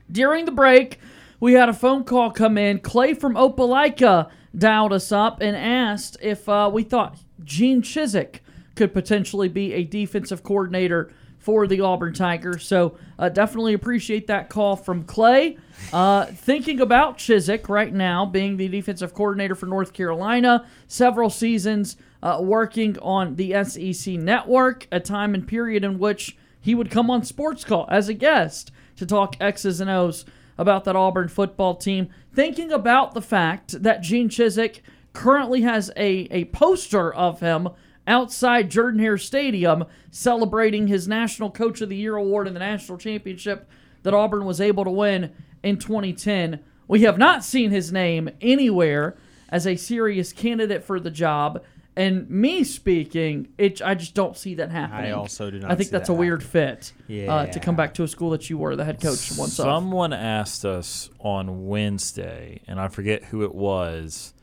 During 0.10 0.46
the 0.46 0.52
break, 0.52 1.00
we 1.42 1.54
had 1.54 1.68
a 1.68 1.74
phone 1.74 2.06
call 2.06 2.32
come 2.32 2.58
in. 2.58 2.80
Clay 2.80 3.14
from 3.14 3.34
Opelika 3.34 4.30
dialed 4.58 4.94
us 4.94 5.12
up 5.12 5.42
and 5.42 5.58
asked 5.58 6.16
if 6.22 6.48
uh, 6.48 6.70
we 6.72 6.84
thought 6.84 7.18
Gene 7.44 7.82
Chizik 7.82 8.40
could 8.76 8.94
potentially 8.94 9.50
be 9.50 9.74
a 9.74 9.84
defensive 9.84 10.44
coordinator 10.44 11.12
for 11.42 11.66
the 11.66 11.82
Auburn 11.82 12.14
Tigers. 12.14 12.66
So 12.66 12.98
uh, 13.18 13.30
definitely 13.30 13.74
appreciate 13.74 14.28
that 14.28 14.50
call 14.50 14.76
from 14.76 15.04
Clay. 15.04 15.58
Uh, 15.92 16.26
thinking 16.28 16.80
about 16.80 17.18
Chizik 17.18 17.68
right 17.68 17.92
now, 17.92 18.26
being 18.26 18.58
the 18.58 18.68
defensive 18.68 19.16
coordinator 19.16 19.56
for 19.56 19.66
North 19.66 19.92
Carolina, 19.92 20.68
several 20.88 21.32
seasons 21.32 21.98
uh, 22.22 22.40
working 22.42 22.98
on 23.00 23.36
the 23.36 23.64
SEC 23.64 24.14
network, 24.14 24.88
a 24.92 25.00
time 25.00 25.34
and 25.34 25.48
period 25.48 25.84
in 25.84 25.98
which 25.98 26.38
he 26.62 26.76
would 26.76 26.92
come 26.92 27.10
on 27.10 27.24
Sports 27.24 27.64
Call 27.64 27.88
as 27.90 28.08
a 28.08 28.14
guest 28.14 28.72
to 28.98 29.06
talk 29.08 29.36
X's 29.42 29.82
and 29.82 29.90
O's 29.90 30.26
about 30.60 30.84
that 30.84 30.96
Auburn 30.96 31.28
football 31.28 31.76
team. 31.76 32.10
Thinking 32.34 32.72
about 32.72 33.16
the 33.16 33.22
fact 33.22 33.82
that 33.82 34.04
Gene 34.04 34.30
Chizik 34.30 34.82
currently 35.14 35.62
has 35.62 35.90
a, 35.98 36.28
a 36.30 36.46
poster 36.46 37.12
of 37.12 37.40
him 37.40 37.70
outside 38.12 38.70
Jordan 38.70 39.00
Hare 39.00 39.18
Stadium 39.18 39.86
celebrating 40.12 40.88
his 40.88 41.08
National 41.08 41.50
Coach 41.50 41.80
of 41.80 41.88
the 41.90 41.96
Year 41.96 42.18
award 42.18 42.46
in 42.46 42.54
the 42.54 42.60
national 42.60 42.98
championship 42.98 43.68
that 44.04 44.14
Auburn 44.14 44.46
was 44.46 44.60
able 44.60 44.84
to 44.84 44.92
win 44.92 45.32
in 45.64 45.78
2010. 45.78 46.60
We 46.90 47.04
have 47.04 47.18
not 47.18 47.44
seen 47.44 47.72
his 47.72 47.92
name 47.92 48.30
anywhere 48.42 49.16
as 49.48 49.66
a 49.66 49.78
serious 49.78 50.34
candidate 50.34 50.84
for 50.84 51.00
the 51.00 51.10
job. 51.10 51.64
And 51.96 52.30
me 52.30 52.66
speaking, 52.66 53.50
it 53.58 53.82
I 53.82 53.96
just 53.96 54.14
don't 54.14 54.36
see 54.36 54.56
that 54.56 54.72
happening. 54.72 55.12
I 55.12 55.16
also 55.16 55.50
do 55.50 55.60
not 55.60 55.72
I 55.72 55.76
think 55.76 55.90
that's 55.90 56.08
that 56.08 56.14
a 56.14 56.16
weird 56.16 56.44
fit 56.44 56.92
uh, 57.10 57.46
to 57.48 57.60
come 57.60 57.76
back 57.76 57.94
to 57.96 58.04
a 58.04 58.08
school 58.08 58.32
that 58.32 58.50
you 58.50 58.58
were 58.58 58.76
the 58.76 58.86
head 58.86 59.02
coach 59.02 59.32
once. 59.38 59.54
Someone 59.54 60.12
asked 60.14 60.66
us 60.66 61.10
on 61.20 61.68
Wednesday, 61.68 62.62
and 62.68 62.80
I 62.80 62.88
forget 62.88 63.26
who 63.26 63.44
it 63.44 63.54
was, 63.54 64.34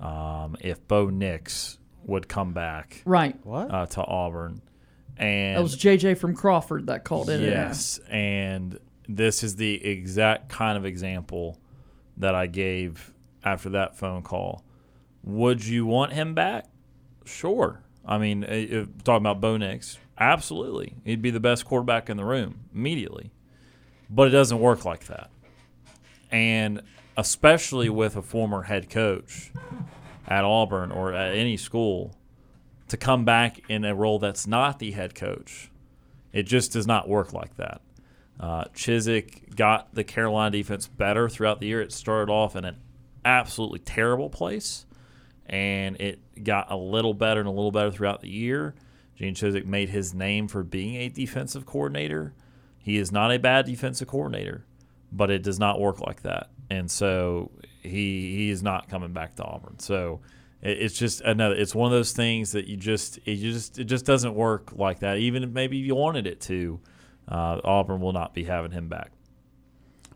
um, 0.00 0.56
if 0.60 0.86
Bo 0.88 1.08
Nix 1.10 1.78
would 2.06 2.28
come 2.28 2.52
back, 2.54 3.02
Right. 3.04 3.36
What? 3.44 3.70
uh, 3.70 3.86
to 3.86 4.04
Auburn, 4.04 4.62
and 5.18 5.56
That 5.58 5.62
was 5.62 5.76
JJ 5.76 6.16
from 6.18 6.34
Crawford 6.34 6.86
that 6.86 7.04
called 7.04 7.28
in. 7.28 7.40
and 7.42 7.46
Yes, 7.50 8.00
and 8.08 8.78
this 9.08 9.42
is 9.42 9.56
the 9.56 9.84
exact 9.84 10.48
kind 10.48 10.78
of 10.78 10.84
example 10.86 11.58
that 12.16 12.34
I 12.34 12.46
gave 12.46 13.12
after 13.44 13.68
that 13.70 13.96
phone 13.96 14.22
call. 14.22 14.64
Would 15.24 15.64
you 15.66 15.84
want 15.86 16.12
him 16.12 16.34
back? 16.34 16.66
Sure. 17.24 17.82
I 18.04 18.18
mean, 18.18 18.44
uh, 18.44 18.48
if, 18.50 19.02
talking 19.04 19.22
about 19.26 19.40
Bo 19.40 19.56
Nix, 19.56 19.98
absolutely. 20.18 20.94
He'd 21.04 21.20
be 21.22 21.30
the 21.30 21.40
best 21.40 21.64
quarterback 21.64 22.08
in 22.08 22.16
the 22.16 22.24
room 22.24 22.60
immediately. 22.74 23.32
But 24.08 24.28
it 24.28 24.30
doesn't 24.30 24.60
work 24.60 24.84
like 24.84 25.06
that. 25.06 25.30
And 26.30 26.82
especially 27.16 27.88
with 27.88 28.16
a 28.16 28.22
former 28.22 28.62
head 28.62 28.88
coach 28.90 29.50
at 30.26 30.44
Auburn 30.44 30.90
or 30.90 31.12
at 31.12 31.34
any 31.34 31.56
school 31.56 32.16
to 32.88 32.96
come 32.96 33.24
back 33.24 33.60
in 33.68 33.84
a 33.84 33.94
role 33.94 34.18
that's 34.18 34.46
not 34.46 34.78
the 34.78 34.92
head 34.92 35.14
coach. 35.14 35.70
It 36.32 36.44
just 36.44 36.72
does 36.72 36.86
not 36.86 37.08
work 37.08 37.32
like 37.32 37.56
that. 37.56 37.80
Uh, 38.38 38.64
Chizik 38.74 39.56
got 39.56 39.94
the 39.94 40.04
Carolina 40.04 40.50
defense 40.50 40.86
better 40.86 41.28
throughout 41.28 41.60
the 41.60 41.66
year. 41.66 41.80
It 41.80 41.92
started 41.92 42.30
off 42.30 42.54
in 42.54 42.64
an 42.64 42.76
absolutely 43.24 43.78
terrible 43.78 44.28
place, 44.28 44.84
and 45.46 46.00
it 46.00 46.44
got 46.44 46.70
a 46.70 46.76
little 46.76 47.14
better 47.14 47.40
and 47.40 47.48
a 47.48 47.52
little 47.52 47.72
better 47.72 47.90
throughout 47.90 48.20
the 48.20 48.28
year. 48.28 48.74
Gene 49.16 49.34
Chizik 49.34 49.64
made 49.64 49.88
his 49.88 50.12
name 50.12 50.46
for 50.46 50.62
being 50.62 50.96
a 50.96 51.08
defensive 51.08 51.64
coordinator. 51.64 52.34
He 52.78 52.98
is 52.98 53.10
not 53.10 53.32
a 53.32 53.38
bad 53.38 53.64
defensive 53.64 54.06
coordinator, 54.06 54.66
but 55.10 55.30
it 55.30 55.42
does 55.42 55.58
not 55.58 55.80
work 55.80 56.00
like 56.00 56.22
that. 56.22 56.50
And 56.68 56.90
so 56.90 57.50
he 57.86 58.36
he 58.36 58.50
is 58.50 58.62
not 58.62 58.88
coming 58.88 59.12
back 59.12 59.34
to 59.36 59.44
Auburn. 59.44 59.78
So 59.78 60.20
it, 60.62 60.78
it's 60.82 60.98
just 60.98 61.20
another. 61.22 61.54
It's 61.54 61.74
one 61.74 61.86
of 61.86 61.96
those 61.98 62.12
things 62.12 62.52
that 62.52 62.66
you 62.66 62.76
just 62.76 63.18
it 63.24 63.36
just 63.36 63.78
it 63.78 63.84
just 63.84 64.04
doesn't 64.04 64.34
work 64.34 64.72
like 64.76 65.00
that. 65.00 65.18
Even 65.18 65.42
if 65.42 65.50
maybe 65.50 65.76
you 65.76 65.94
wanted 65.94 66.26
it 66.26 66.40
to, 66.42 66.80
uh, 67.28 67.60
Auburn 67.64 68.00
will 68.00 68.12
not 68.12 68.34
be 68.34 68.44
having 68.44 68.70
him 68.72 68.88
back. 68.88 69.12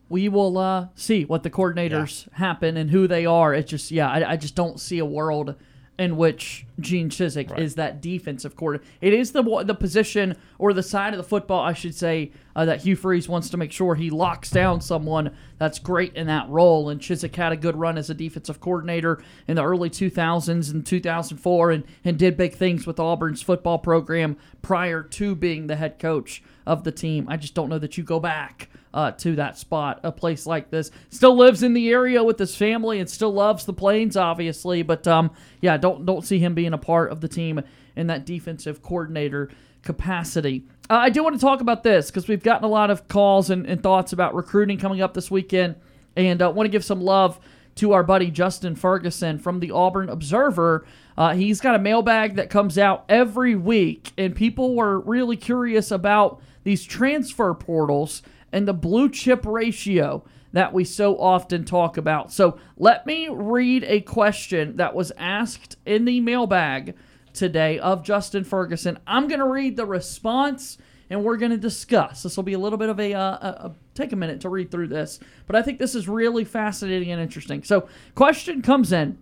we 0.08 0.28
will 0.28 0.58
uh, 0.58 0.88
see 0.96 1.24
what 1.24 1.44
the 1.44 1.50
coordinators 1.50 2.30
happen 2.32 2.76
and 2.76 2.90
who 2.90 3.06
they 3.06 3.24
are. 3.26 3.54
It 3.54 3.68
just, 3.68 3.92
yeah, 3.92 4.10
I, 4.10 4.32
I 4.32 4.36
just 4.36 4.56
don't 4.56 4.80
see 4.80 4.98
a 4.98 5.04
world 5.04 5.54
in 6.00 6.16
which 6.16 6.64
Gene 6.80 7.10
Chizik 7.10 7.58
is 7.58 7.74
that 7.74 8.00
defensive 8.00 8.56
coordinator. 8.56 8.90
It 9.02 9.12
is 9.12 9.32
the 9.32 9.42
the 9.66 9.74
position 9.74 10.34
or 10.58 10.72
the 10.72 10.82
side 10.82 11.12
of 11.12 11.18
the 11.18 11.22
football, 11.22 11.62
I 11.62 11.74
should 11.74 11.94
say, 11.94 12.32
uh, 12.56 12.64
that 12.64 12.80
Hugh 12.80 12.96
Freeze 12.96 13.28
wants 13.28 13.50
to 13.50 13.58
make 13.58 13.70
sure 13.70 13.94
he 13.94 14.08
locks 14.08 14.48
down 14.48 14.80
someone 14.80 15.36
that's 15.58 15.78
great 15.78 16.14
in 16.14 16.26
that 16.28 16.48
role. 16.48 16.88
And 16.88 17.02
Chizik 17.02 17.36
had 17.36 17.52
a 17.52 17.56
good 17.56 17.76
run 17.76 17.98
as 17.98 18.08
a 18.08 18.14
defensive 18.14 18.60
coordinator 18.60 19.22
in 19.46 19.56
the 19.56 19.62
early 19.62 19.90
2000s 19.90 20.72
and 20.72 20.86
2004 20.86 21.70
and, 21.70 21.84
and 22.02 22.18
did 22.18 22.34
big 22.34 22.54
things 22.54 22.86
with 22.86 22.98
Auburn's 22.98 23.42
football 23.42 23.78
program 23.78 24.38
prior 24.62 25.02
to 25.02 25.34
being 25.34 25.66
the 25.66 25.76
head 25.76 25.98
coach 25.98 26.42
of 26.66 26.84
the 26.84 26.92
team. 26.92 27.26
I 27.28 27.36
just 27.36 27.54
don't 27.54 27.68
know 27.68 27.78
that 27.78 27.98
you 27.98 28.04
go 28.04 28.20
back 28.20 28.69
uh, 28.92 29.12
to 29.12 29.36
that 29.36 29.56
spot, 29.56 30.00
a 30.02 30.12
place 30.12 30.46
like 30.46 30.70
this. 30.70 30.90
Still 31.10 31.36
lives 31.36 31.62
in 31.62 31.74
the 31.74 31.90
area 31.90 32.22
with 32.22 32.38
his 32.38 32.56
family 32.56 32.98
and 32.98 33.08
still 33.08 33.32
loves 33.32 33.64
the 33.64 33.72
Plains, 33.72 34.16
obviously. 34.16 34.82
But 34.82 35.06
um, 35.06 35.30
yeah, 35.60 35.76
don't 35.76 36.04
don't 36.04 36.24
see 36.24 36.38
him 36.38 36.54
being 36.54 36.72
a 36.72 36.78
part 36.78 37.12
of 37.12 37.20
the 37.20 37.28
team 37.28 37.62
in 37.96 38.08
that 38.08 38.26
defensive 38.26 38.82
coordinator 38.82 39.50
capacity. 39.82 40.64
Uh, 40.88 40.94
I 40.94 41.10
do 41.10 41.22
want 41.22 41.36
to 41.36 41.40
talk 41.40 41.60
about 41.60 41.82
this 41.82 42.10
because 42.10 42.28
we've 42.28 42.42
gotten 42.42 42.64
a 42.64 42.68
lot 42.68 42.90
of 42.90 43.08
calls 43.08 43.50
and, 43.50 43.66
and 43.66 43.82
thoughts 43.82 44.12
about 44.12 44.34
recruiting 44.34 44.78
coming 44.78 45.00
up 45.00 45.14
this 45.14 45.30
weekend, 45.30 45.76
and 46.16 46.42
uh, 46.42 46.50
want 46.50 46.66
to 46.66 46.70
give 46.70 46.84
some 46.84 47.00
love 47.00 47.38
to 47.76 47.92
our 47.92 48.02
buddy 48.02 48.30
Justin 48.30 48.74
Ferguson 48.74 49.38
from 49.38 49.60
the 49.60 49.70
Auburn 49.70 50.08
Observer. 50.08 50.84
Uh, 51.16 51.34
he's 51.34 51.60
got 51.60 51.74
a 51.74 51.78
mailbag 51.78 52.36
that 52.36 52.50
comes 52.50 52.76
out 52.76 53.04
every 53.08 53.54
week, 53.54 54.12
and 54.18 54.34
people 54.34 54.74
were 54.74 54.98
really 55.00 55.36
curious 55.36 55.90
about 55.90 56.42
these 56.64 56.84
transfer 56.84 57.54
portals 57.54 58.22
and 58.52 58.66
the 58.66 58.72
blue 58.72 59.08
chip 59.08 59.44
ratio 59.46 60.24
that 60.52 60.72
we 60.72 60.84
so 60.84 61.18
often 61.18 61.64
talk 61.64 61.96
about. 61.96 62.32
So 62.32 62.58
let 62.76 63.06
me 63.06 63.28
read 63.28 63.84
a 63.84 64.00
question 64.00 64.76
that 64.76 64.94
was 64.94 65.12
asked 65.16 65.76
in 65.86 66.04
the 66.04 66.20
mailbag 66.20 66.96
today 67.32 67.78
of 67.78 68.02
Justin 68.02 68.44
Ferguson. 68.44 68.98
I'm 69.06 69.28
going 69.28 69.38
to 69.38 69.46
read 69.46 69.76
the 69.76 69.86
response 69.86 70.78
and 71.08 71.24
we're 71.24 71.36
going 71.36 71.50
to 71.50 71.58
discuss. 71.58 72.22
This 72.22 72.36
will 72.36 72.44
be 72.44 72.52
a 72.52 72.58
little 72.58 72.78
bit 72.78 72.88
of 72.88 73.00
a, 73.00 73.14
uh, 73.14 73.20
a, 73.20 73.72
take 73.94 74.12
a 74.12 74.16
minute 74.16 74.40
to 74.42 74.48
read 74.48 74.70
through 74.70 74.88
this, 74.88 75.18
but 75.46 75.56
I 75.56 75.62
think 75.62 75.78
this 75.78 75.94
is 75.94 76.08
really 76.08 76.44
fascinating 76.44 77.10
and 77.10 77.20
interesting. 77.20 77.64
So, 77.64 77.88
question 78.14 78.62
comes 78.62 78.92
in 78.92 79.18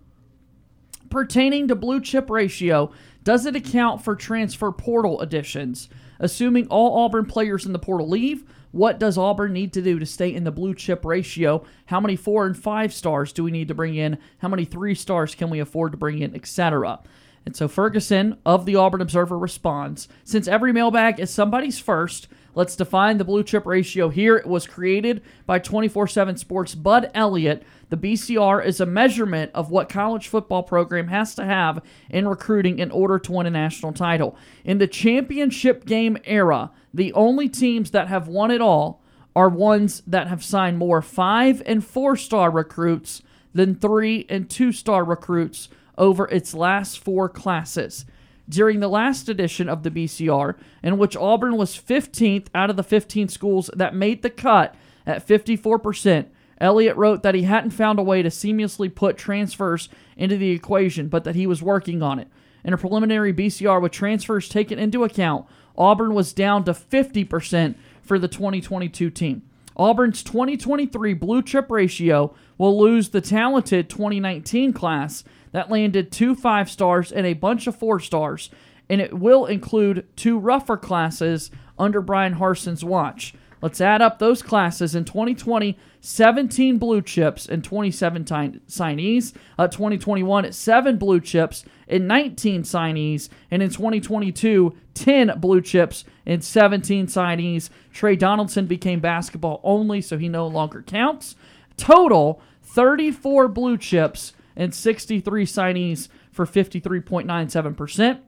pertaining 1.09 1.67
to 1.67 1.75
blue 1.75 1.99
chip 1.99 2.29
ratio. 2.29 2.91
Does 3.23 3.45
it 3.47 3.55
account 3.55 4.03
for 4.03 4.15
transfer 4.15 4.71
portal 4.71 5.19
additions? 5.21 5.89
Assuming 6.19 6.67
all 6.67 7.05
Auburn 7.05 7.25
players 7.25 7.65
in 7.65 7.73
the 7.73 7.79
portal 7.79 8.07
leave, 8.07 8.43
what 8.71 8.99
does 8.99 9.17
Auburn 9.17 9.53
need 9.53 9.73
to 9.73 9.81
do 9.81 9.97
to 9.97 10.05
stay 10.05 10.33
in 10.33 10.43
the 10.43 10.51
blue 10.51 10.75
chip 10.75 11.03
ratio? 11.03 11.65
How 11.87 11.99
many 11.99 12.15
four 12.15 12.45
and 12.45 12.57
five 12.57 12.93
stars 12.93 13.33
do 13.33 13.43
we 13.43 13.51
need 13.51 13.67
to 13.69 13.73
bring 13.73 13.95
in? 13.95 14.17
How 14.39 14.47
many 14.47 14.65
three 14.65 14.95
stars 14.95 15.33
can 15.33 15.49
we 15.49 15.59
afford 15.59 15.91
to 15.93 15.97
bring 15.97 16.19
in, 16.19 16.35
etc.? 16.35 16.99
And 17.45 17.55
so 17.55 17.67
Ferguson 17.67 18.37
of 18.45 18.65
the 18.65 18.75
Auburn 18.75 19.01
Observer 19.01 19.37
responds 19.37 20.07
Since 20.23 20.47
every 20.47 20.71
mailbag 20.71 21.19
is 21.19 21.31
somebody's 21.31 21.79
first, 21.79 22.27
let's 22.53 22.75
define 22.75 23.17
the 23.17 23.23
blue 23.23 23.43
chip 23.43 23.65
ratio 23.65 24.09
here. 24.09 24.35
It 24.35 24.45
was 24.45 24.67
created 24.67 25.23
by 25.47 25.57
24 25.57 26.07
7 26.07 26.37
Sports' 26.37 26.75
Bud 26.75 27.09
Elliott. 27.15 27.63
The 27.89 27.97
BCR 27.97 28.63
is 28.63 28.79
a 28.79 28.85
measurement 28.85 29.49
of 29.55 29.71
what 29.71 29.89
college 29.89 30.27
football 30.27 30.61
program 30.61 31.07
has 31.07 31.33
to 31.35 31.43
have 31.43 31.81
in 32.07 32.27
recruiting 32.27 32.77
in 32.77 32.91
order 32.91 33.17
to 33.17 33.31
win 33.31 33.47
a 33.47 33.49
national 33.49 33.93
title. 33.93 34.37
In 34.63 34.77
the 34.77 34.85
championship 34.85 35.85
game 35.85 36.19
era, 36.25 36.69
the 36.93 37.13
only 37.13 37.49
teams 37.49 37.91
that 37.91 38.07
have 38.07 38.27
won 38.27 38.51
it 38.51 38.61
all 38.61 39.01
are 39.35 39.49
ones 39.49 40.01
that 40.07 40.27
have 40.27 40.43
signed 40.43 40.77
more 40.77 41.01
five 41.01 41.61
and 41.65 41.85
four 41.85 42.15
star 42.15 42.49
recruits 42.51 43.21
than 43.53 43.75
three 43.75 44.25
and 44.29 44.49
two 44.49 44.71
star 44.71 45.03
recruits 45.03 45.69
over 45.97 46.27
its 46.27 46.53
last 46.53 46.99
four 46.99 47.29
classes. 47.29 48.05
During 48.47 48.79
the 48.79 48.87
last 48.87 49.29
edition 49.29 49.69
of 49.69 49.83
the 49.83 49.91
BCR, 49.91 50.55
in 50.81 50.97
which 50.97 51.15
Auburn 51.15 51.55
was 51.55 51.77
15th 51.77 52.47
out 52.55 52.71
of 52.71 52.77
the 52.77 52.83
15 52.83 53.27
schools 53.27 53.69
that 53.75 53.93
made 53.93 54.23
the 54.23 54.29
cut 54.31 54.73
at 55.05 55.27
54%, 55.27 56.25
Elliott 56.59 56.97
wrote 56.97 57.21
that 57.21 57.35
he 57.35 57.43
hadn't 57.43 57.69
found 57.71 57.99
a 57.99 58.03
way 58.03 58.21
to 58.23 58.29
seamlessly 58.29 58.93
put 58.93 59.17
transfers 59.17 59.87
into 60.17 60.35
the 60.35 60.49
equation, 60.49 61.07
but 61.07 61.23
that 61.23 61.35
he 61.35 61.45
was 61.45 61.61
working 61.61 62.01
on 62.01 62.17
it. 62.17 62.27
In 62.63 62.73
a 62.73 62.77
preliminary 62.77 63.33
BCR 63.33 63.81
with 63.81 63.91
transfers 63.91 64.49
taken 64.49 64.79
into 64.79 65.03
account, 65.03 65.45
Auburn 65.79 66.13
was 66.13 66.33
down 66.33 66.65
to 66.65 66.73
50% 66.73 67.75
for 68.03 68.19
the 68.19 68.27
2022 68.27 69.09
team. 69.09 69.41
Auburn's 69.77 70.21
2023 70.23 71.13
blue 71.13 71.41
chip 71.41 71.71
ratio 71.71 72.35
will 72.57 72.77
lose 72.77 73.09
the 73.09 73.21
talented 73.21 73.89
2019 73.89 74.73
class 74.73 75.23
that 75.53 75.71
landed 75.71 76.11
two 76.11 76.35
five 76.35 76.69
stars 76.69 77.13
and 77.13 77.25
a 77.25 77.33
bunch 77.33 77.65
of 77.65 77.77
four 77.77 77.99
stars, 78.01 78.49
and 78.89 78.99
it 78.99 79.17
will 79.17 79.45
include 79.45 80.05
two 80.17 80.37
rougher 80.37 80.75
classes 80.75 81.49
under 81.77 82.01
Bryan 82.01 82.33
Harsin's 82.33 82.83
watch. 82.83 83.33
Let's 83.61 83.79
add 83.79 84.01
up 84.01 84.19
those 84.19 84.41
classes. 84.41 84.95
In 84.95 85.05
2020, 85.05 85.77
17 86.01 86.77
blue 86.77 87.01
chips 87.01 87.47
and 87.47 87.63
27 87.63 88.25
ti- 88.25 88.59
signees. 88.67 89.33
Uh, 89.57 89.67
2021, 89.67 90.51
7 90.51 90.97
blue 90.97 91.19
chips 91.19 91.65
and 91.87 92.07
19 92.07 92.63
signees. 92.63 93.29
And 93.51 93.61
in 93.61 93.69
2022, 93.69 94.75
10 94.93 95.39
blue 95.39 95.61
chips 95.61 96.05
and 96.25 96.43
17 96.43 97.07
signees. 97.07 97.69
Trey 97.91 98.15
Donaldson 98.15 98.65
became 98.65 98.99
basketball 98.99 99.59
only, 99.63 100.01
so 100.01 100.17
he 100.17 100.29
no 100.29 100.47
longer 100.47 100.81
counts. 100.81 101.35
Total 101.77 102.41
34 102.63 103.47
blue 103.47 103.77
chips 103.77 104.33
and 104.55 104.73
63 104.73 105.45
signees 105.45 106.09
for 106.31 106.45
53.97%. 106.45 108.19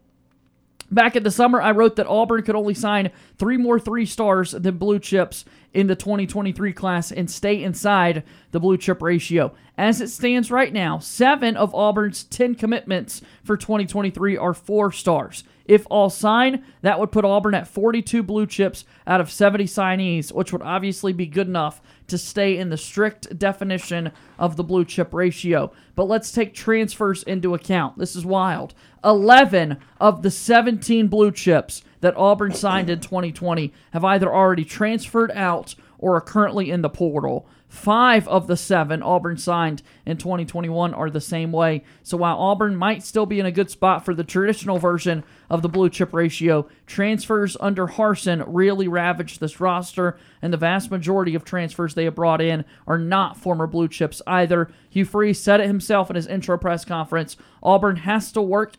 Back 0.89 1.15
in 1.15 1.23
the 1.23 1.31
summer, 1.31 1.61
I 1.61 1.72
wrote 1.72 1.95
that 1.95 2.07
Auburn 2.07 2.43
could 2.43 2.56
only 2.56 2.73
sign 2.73 3.11
three 3.38 3.56
more 3.56 3.80
three 3.80 4.06
stars 4.06 4.52
than 4.52 4.77
blue 4.77 4.99
chips 4.99 5.45
in 5.73 5.88
the 5.88 5.95
2023 5.95 6.73
class 6.73 7.11
and 7.11 7.30
stay 7.30 7.64
inside 7.64 8.23
the 8.52 8.60
blue 8.60 8.77
chip 8.77 9.02
ratio. 9.02 9.53
As 9.77 10.02
it 10.02 10.10
stands 10.10 10.52
right 10.52 10.72
now, 10.72 10.99
seven 10.99 11.56
of 11.56 11.73
Auburn's 11.73 12.23
10 12.26 12.56
commitments 12.56 13.22
for 13.43 13.57
2023 13.57 14.38
are 14.38 14.53
four 14.53 14.91
stars. 14.91 15.43
If 15.65 15.88
all 15.89 16.10
sign, 16.10 16.65
that 16.81 16.99
would 16.99 17.11
put 17.11 17.23
Auburn 17.23 17.56
at 17.56 17.68
42 17.68 18.23
blue 18.23 18.45
chips 18.45 18.84
out 19.07 19.22
of 19.22 19.31
70 19.31 19.65
signees, 19.65 20.34
which 20.34 20.52
would 20.52 20.61
obviously 20.61 21.14
be 21.14 21.26
good 21.26 21.48
enough 21.48 21.81
to 22.07 22.18
stay 22.18 22.57
in 22.57 22.69
the 22.69 22.77
strict 22.77 23.39
definition 23.39 24.11
of 24.38 24.57
the 24.57 24.64
blue 24.64 24.84
chip 24.84 25.14
ratio. 25.14 25.72
But 25.95 26.10
let's 26.10 26.31
take 26.31 26.53
transfers 26.53 27.23
into 27.23 27.53
account. 27.53 27.98
This 27.98 28.15
is 28.15 28.26
wild. 28.26 28.73
11 29.03 29.77
of 29.99 30.23
the 30.23 30.31
17 30.31 31.07
blue 31.07 31.31
chips 31.31 31.84
that 32.02 32.18
Auburn 32.18 32.53
signed 32.53 32.90
in 32.90 32.99
2020 32.99 33.73
have 33.94 34.03
either 34.03 34.34
already 34.34 34.65
transferred 34.65 35.32
out 35.32 35.76
or 35.98 36.15
are 36.15 36.22
currently 36.22 36.69
in 36.69 36.82
the 36.82 36.90
portal. 36.90 37.48
Five 37.72 38.28
of 38.28 38.48
the 38.48 38.57
seven 38.57 39.02
Auburn 39.02 39.38
signed 39.38 39.82
in 40.06 40.18
2021 40.18 40.94
are 40.94 41.10
the 41.10 41.22
same 41.22 41.53
way. 41.53 41.86
So 42.03 42.18
while 42.18 42.38
Auburn 42.38 42.76
might 42.76 43.02
still 43.02 43.26
be 43.26 43.40
in 43.40 43.45
a 43.45 43.52
good 43.52 43.72
spot 43.72 44.03
for 44.03 44.14
the 44.14 44.26
traditional 44.26 44.78
version 44.78 45.23
of 45.49 45.61
the 45.61 45.69
blue 45.69 45.90
chip 45.90 46.14
ratio, 46.14 46.68
transfers 46.86 47.56
under 47.61 47.88
Harsin 47.88 48.44
really 48.45 48.90
ravaged 48.90 49.40
this 49.40 49.61
roster, 49.61 50.18
and 50.41 50.52
the 50.52 50.57
vast 50.57 50.91
majority 50.91 51.34
of 51.34 51.45
transfers 51.45 51.94
they 51.94 52.03
have 52.03 52.15
brought 52.15 52.41
in 52.41 52.65
are 52.88 52.98
not 52.98 53.38
former 53.38 53.68
blue 53.68 53.88
chips 53.88 54.22
either. 54.28 54.69
Hugh 54.90 55.06
Freeze 55.06 55.40
said 55.40 55.61
it 55.61 55.68
himself 55.68 56.10
in 56.10 56.18
his 56.18 56.28
intro 56.28 56.57
press 56.57 56.84
conference 56.84 57.38
Auburn 57.64 57.98
has 57.98 58.34
to 58.34 58.41
work 58.41 58.73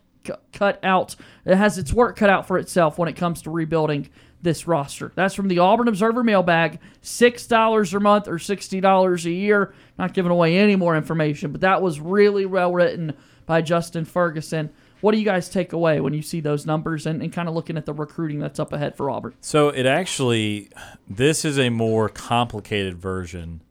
cut 0.52 0.78
out, 0.82 1.16
it 1.44 1.56
has 1.56 1.78
its 1.78 1.92
work 1.92 2.16
cut 2.16 2.30
out 2.30 2.46
for 2.46 2.58
itself 2.58 2.98
when 2.98 3.08
it 3.08 3.16
comes 3.16 3.42
to 3.42 3.50
rebuilding 3.50 4.08
this 4.42 4.66
roster. 4.66 5.12
That's 5.14 5.34
from 5.34 5.48
the 5.48 5.60
Auburn 5.60 5.88
Observer 5.88 6.24
mailbag. 6.24 6.80
$6 7.02 7.94
a 7.94 8.00
month 8.00 8.28
or 8.28 8.36
$60 8.36 9.24
a 9.24 9.30
year. 9.30 9.74
Not 9.98 10.14
giving 10.14 10.32
away 10.32 10.58
any 10.58 10.76
more 10.76 10.96
information, 10.96 11.52
but 11.52 11.60
that 11.60 11.80
was 11.80 12.00
really 12.00 12.44
well 12.44 12.72
written 12.72 13.14
by 13.46 13.62
Justin 13.62 14.04
Ferguson. 14.04 14.70
What 15.00 15.12
do 15.12 15.18
you 15.18 15.24
guys 15.24 15.48
take 15.48 15.72
away 15.72 16.00
when 16.00 16.14
you 16.14 16.22
see 16.22 16.40
those 16.40 16.64
numbers 16.64 17.06
and, 17.06 17.22
and 17.22 17.32
kind 17.32 17.48
of 17.48 17.54
looking 17.54 17.76
at 17.76 17.86
the 17.86 17.92
recruiting 17.92 18.38
that's 18.38 18.60
up 18.60 18.72
ahead 18.72 18.96
for 18.96 19.10
Auburn? 19.10 19.34
So 19.40 19.68
it 19.68 19.86
actually, 19.86 20.70
this 21.08 21.44
is 21.44 21.58
a 21.58 21.70
more 21.70 22.08
complicated 22.08 22.96
version 22.98 23.62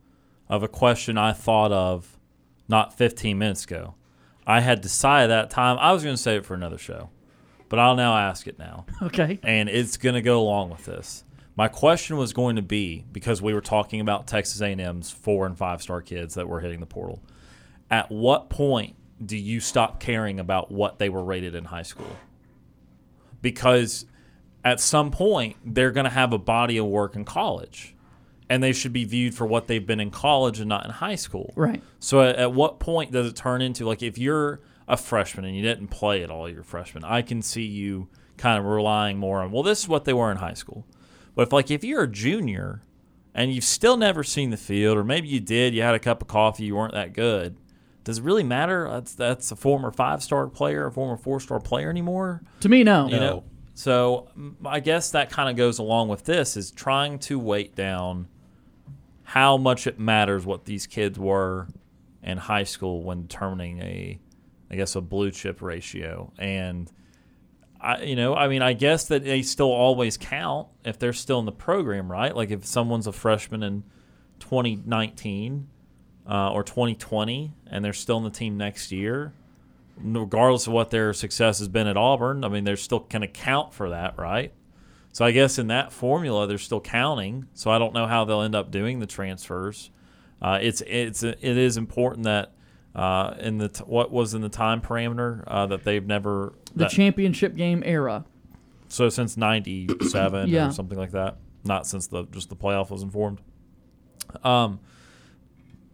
of 0.49 0.63
a 0.63 0.67
question 0.67 1.17
I 1.17 1.31
thought 1.31 1.71
of 1.71 2.17
not 2.67 2.97
15 2.97 3.37
minutes 3.37 3.63
ago. 3.63 3.95
I 4.45 4.61
had 4.61 4.81
decided 4.81 5.29
that 5.29 5.49
time 5.49 5.77
I 5.79 5.91
was 5.91 6.03
going 6.03 6.15
to 6.15 6.21
save 6.21 6.41
it 6.41 6.45
for 6.45 6.53
another 6.53 6.77
show, 6.77 7.09
but 7.69 7.79
I'll 7.79 7.95
now 7.95 8.17
ask 8.17 8.47
it 8.47 8.57
now. 8.59 8.85
Okay. 9.01 9.39
And 9.43 9.69
it's 9.69 9.97
going 9.97 10.15
to 10.15 10.21
go 10.21 10.39
along 10.39 10.69
with 10.69 10.85
this. 10.85 11.23
My 11.55 11.67
question 11.67 12.17
was 12.17 12.33
going 12.33 12.55
to 12.55 12.61
be 12.61 13.05
because 13.11 13.41
we 13.41 13.53
were 13.53 13.61
talking 13.61 13.99
about 13.99 14.27
Texas 14.27 14.61
A&M's 14.61 15.11
four 15.11 15.45
and 15.45 15.57
five 15.57 15.81
star 15.81 16.01
kids 16.01 16.35
that 16.35 16.47
were 16.47 16.61
hitting 16.61 16.79
the 16.79 16.85
portal. 16.85 17.21
At 17.89 18.09
what 18.09 18.49
point 18.49 18.95
do 19.23 19.37
you 19.37 19.59
stop 19.59 19.99
caring 19.99 20.39
about 20.39 20.71
what 20.71 20.97
they 20.97 21.09
were 21.09 21.23
rated 21.23 21.55
in 21.55 21.65
high 21.65 21.83
school? 21.83 22.15
Because 23.41 24.05
at 24.63 24.79
some 24.79 25.11
point 25.11 25.57
they're 25.65 25.91
going 25.91 26.05
to 26.05 26.11
have 26.11 26.33
a 26.33 26.37
body 26.37 26.77
of 26.77 26.85
work 26.85 27.15
in 27.15 27.25
college 27.25 27.95
and 28.51 28.61
they 28.61 28.73
should 28.73 28.91
be 28.91 29.05
viewed 29.05 29.33
for 29.33 29.47
what 29.47 29.67
they've 29.67 29.87
been 29.87 30.01
in 30.01 30.11
college 30.11 30.59
and 30.59 30.67
not 30.67 30.83
in 30.83 30.91
high 30.91 31.15
school. 31.15 31.53
Right. 31.55 31.81
So 32.01 32.21
at, 32.21 32.35
at 32.35 32.51
what 32.51 32.79
point 32.79 33.13
does 33.13 33.25
it 33.27 33.35
turn 33.37 33.61
into 33.61 33.85
like 33.85 34.03
if 34.03 34.17
you're 34.17 34.59
a 34.89 34.97
freshman 34.97 35.45
and 35.45 35.55
you 35.55 35.61
didn't 35.61 35.87
play 35.87 36.21
at 36.21 36.29
all 36.29 36.49
your 36.49 36.63
freshman, 36.63 37.05
I 37.05 37.21
can 37.21 37.41
see 37.41 37.63
you 37.63 38.09
kind 38.35 38.59
of 38.59 38.65
relying 38.65 39.17
more 39.17 39.41
on 39.41 39.51
well 39.51 39.63
this 39.63 39.83
is 39.83 39.87
what 39.87 40.03
they 40.03 40.11
were 40.11 40.29
in 40.31 40.37
high 40.37 40.53
school. 40.53 40.85
But 41.33 41.43
if 41.43 41.53
like 41.53 41.71
if 41.71 41.85
you're 41.85 42.03
a 42.03 42.11
junior 42.11 42.81
and 43.33 43.53
you've 43.53 43.63
still 43.63 43.95
never 43.95 44.21
seen 44.21 44.49
the 44.49 44.57
field 44.57 44.97
or 44.97 45.05
maybe 45.05 45.29
you 45.29 45.39
did, 45.39 45.73
you 45.73 45.81
had 45.81 45.95
a 45.95 45.99
cup 45.99 46.21
of 46.21 46.27
coffee, 46.27 46.65
you 46.65 46.75
weren't 46.75 46.93
that 46.93 47.13
good. 47.13 47.55
Does 48.03 48.17
it 48.17 48.25
really 48.25 48.43
matter? 48.43 48.89
That's 48.89 49.15
that's 49.15 49.49
a 49.53 49.55
former 49.55 49.91
five 49.91 50.21
star 50.21 50.49
player, 50.49 50.87
a 50.87 50.91
former 50.91 51.15
four 51.15 51.39
star 51.39 51.61
player 51.61 51.89
anymore? 51.89 52.41
To 52.59 52.67
me, 52.67 52.83
no. 52.83 53.07
You 53.07 53.17
know. 53.17 53.43
So 53.75 54.27
I 54.65 54.81
guess 54.81 55.11
that 55.11 55.29
kind 55.29 55.49
of 55.49 55.55
goes 55.55 55.79
along 55.79 56.09
with 56.09 56.25
this 56.25 56.57
is 56.57 56.69
trying 56.69 57.17
to 57.19 57.39
weight 57.39 57.75
down 57.75 58.27
how 59.31 59.55
much 59.55 59.87
it 59.87 59.97
matters 59.97 60.45
what 60.45 60.65
these 60.65 60.85
kids 60.85 61.17
were 61.17 61.65
in 62.21 62.37
high 62.37 62.65
school 62.65 63.01
when 63.01 63.21
determining 63.21 63.79
a, 63.79 64.19
I 64.69 64.75
guess 64.75 64.93
a 64.97 64.99
blue 64.99 65.31
chip 65.31 65.61
ratio. 65.61 66.33
And 66.37 66.91
I, 67.79 68.01
you 68.03 68.17
know, 68.17 68.35
I 68.35 68.49
mean, 68.49 68.61
I 68.61 68.73
guess 68.73 69.07
that 69.07 69.23
they 69.23 69.41
still 69.41 69.71
always 69.71 70.17
count 70.17 70.67
if 70.83 70.99
they're 70.99 71.13
still 71.13 71.39
in 71.39 71.45
the 71.45 71.53
program, 71.53 72.11
right? 72.11 72.35
Like 72.35 72.51
if 72.51 72.65
someone's 72.65 73.07
a 73.07 73.13
freshman 73.13 73.63
in 73.63 73.83
2019 74.41 75.69
uh, 76.29 76.51
or 76.51 76.61
2020 76.65 77.53
and 77.67 77.85
they're 77.85 77.93
still 77.93 78.17
in 78.17 78.25
the 78.25 78.31
team 78.31 78.57
next 78.57 78.91
year, 78.91 79.31
regardless 79.95 80.67
of 80.67 80.73
what 80.73 80.89
their 80.89 81.13
success 81.13 81.59
has 81.59 81.69
been 81.69 81.87
at 81.87 81.95
Auburn, 81.95 82.43
I 82.43 82.49
mean, 82.49 82.65
they're 82.65 82.75
still 82.75 82.99
going 82.99 83.21
to 83.21 83.29
count 83.29 83.73
for 83.73 83.91
that, 83.91 84.19
right? 84.19 84.51
So 85.13 85.25
I 85.25 85.31
guess 85.31 85.57
in 85.59 85.67
that 85.67 85.91
formula, 85.91 86.47
they're 86.47 86.57
still 86.57 86.79
counting. 86.81 87.47
So 87.53 87.69
I 87.71 87.77
don't 87.79 87.93
know 87.93 88.07
how 88.07 88.23
they'll 88.25 88.41
end 88.41 88.55
up 88.55 88.71
doing 88.71 88.99
the 88.99 89.05
transfers. 89.07 89.89
Uh, 90.41 90.57
it's 90.61 90.81
it's 90.87 91.21
it 91.23 91.37
is 91.43 91.77
important 91.77 92.23
that 92.23 92.53
uh, 92.95 93.35
in 93.39 93.57
the 93.57 93.67
t- 93.69 93.83
what 93.85 94.11
was 94.11 94.33
in 94.33 94.41
the 94.41 94.49
time 94.49 94.81
parameter 94.81 95.43
uh, 95.47 95.65
that 95.67 95.83
they've 95.83 96.05
never 96.05 96.53
The 96.75 96.85
that- 96.85 96.91
championship 96.91 97.55
game 97.55 97.83
era. 97.85 98.25
so 98.87 99.09
since 99.09 99.37
'97 99.37 100.49
Yeah. 100.49 100.69
or 100.69 100.71
something 100.71 100.97
like 100.97 101.11
that, 101.11 101.37
not 101.63 101.85
since 101.87 102.07
the 102.07 102.23
just 102.31 102.49
the 102.49 102.55
playoff 102.55 102.89
was 102.89 103.03
informed. 103.03 103.39
Um, 104.43 104.79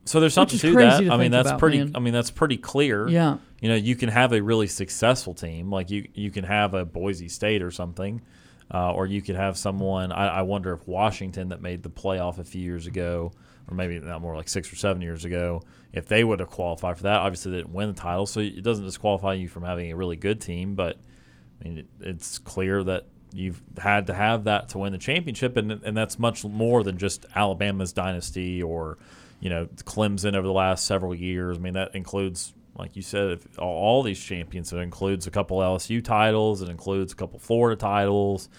so 0.05 0.19
there's 0.19 0.33
something 0.33 0.57
to 0.59 0.73
that. 0.75 0.99
to 1.01 1.11
I 1.11 1.17
mean, 1.17 1.31
that's 1.31 1.49
about, 1.49 1.59
pretty. 1.59 1.79
man. 1.79 1.91
I 1.95 1.99
mean, 1.99 2.13
that's 2.13 2.31
pretty 2.31 2.57
clear. 2.57 3.07
Yeah. 3.09 3.37
You 3.61 3.69
know, 3.69 3.75
you 3.75 3.95
can 3.95 4.09
have 4.09 4.31
a 4.31 4.41
really 4.41 4.67
successful 4.67 5.33
team, 5.33 5.69
like 5.71 5.89
you 5.89 6.07
you 6.13 6.31
can 6.31 6.43
have 6.45 6.73
a 6.73 6.85
Boise 6.85 7.27
State 7.27 7.61
or 7.61 7.71
something, 7.71 8.21
uh, 8.73 8.93
or 8.93 9.05
you 9.05 9.21
could 9.21 9.35
have 9.35 9.57
someone. 9.57 10.11
I, 10.11 10.27
I 10.27 10.41
wonder 10.41 10.73
if 10.73 10.87
Washington 10.87 11.49
that 11.49 11.61
made 11.61 11.83
the 11.83 11.89
playoff 11.89 12.37
a 12.37 12.43
few 12.43 12.61
years 12.61 12.87
ago, 12.87 13.31
or 13.69 13.75
maybe 13.75 13.99
not 13.99 14.21
more 14.21 14.35
like 14.35 14.49
six 14.49 14.71
or 14.71 14.75
seven 14.75 15.01
years 15.01 15.25
ago, 15.25 15.61
if 15.93 16.07
they 16.07 16.23
would 16.23 16.39
have 16.39 16.49
qualified 16.49 16.97
for 16.97 17.03
that. 17.03 17.19
Obviously, 17.19 17.51
they 17.51 17.57
didn't 17.57 17.73
win 17.73 17.89
the 17.89 17.99
title, 17.99 18.25
so 18.25 18.39
it 18.39 18.63
doesn't 18.63 18.85
disqualify 18.85 19.33
you 19.33 19.47
from 19.47 19.63
having 19.63 19.91
a 19.91 19.95
really 19.95 20.17
good 20.17 20.41
team. 20.41 20.75
But 20.75 20.97
I 21.61 21.67
mean, 21.67 21.77
it, 21.79 21.87
it's 22.01 22.39
clear 22.39 22.83
that 22.83 23.05
you've 23.33 23.61
had 23.77 24.07
to 24.07 24.13
have 24.13 24.45
that 24.45 24.69
to 24.69 24.79
win 24.79 24.91
the 24.91 24.97
championship, 24.97 25.57
and 25.57 25.71
and 25.71 25.95
that's 25.95 26.19
much 26.19 26.43
more 26.43 26.83
than 26.83 26.97
just 26.97 27.25
Alabama's 27.35 27.93
dynasty 27.93 28.61
or 28.61 28.97
you 29.39 29.49
know 29.49 29.67
Clemson 29.83 30.35
over 30.35 30.45
the 30.47 30.53
last 30.53 30.85
several 30.85 31.15
years. 31.15 31.57
I 31.57 31.61
mean, 31.61 31.73
that 31.73 31.95
includes. 31.95 32.53
Like 32.77 32.95
you 32.95 33.01
said, 33.01 33.31
if 33.31 33.59
all, 33.59 33.75
all 33.75 34.03
these 34.03 34.19
champions. 34.19 34.71
It 34.71 34.77
includes 34.77 35.27
a 35.27 35.31
couple 35.31 35.57
LSU 35.59 36.03
titles. 36.03 36.61
It 36.61 36.69
includes 36.69 37.13
a 37.13 37.15
couple 37.15 37.39
Florida 37.39 37.79
titles. 37.79 38.49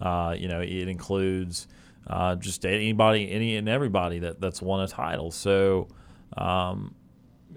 Uh, 0.00 0.34
you 0.38 0.48
know, 0.48 0.60
it 0.60 0.88
includes 0.88 1.68
uh, 2.06 2.36
just 2.36 2.64
anybody, 2.64 3.30
any 3.30 3.56
and 3.56 3.68
everybody 3.68 4.20
that, 4.20 4.40
that's 4.40 4.62
won 4.62 4.80
a 4.80 4.88
title. 4.88 5.30
So, 5.30 5.88
um, 6.36 6.94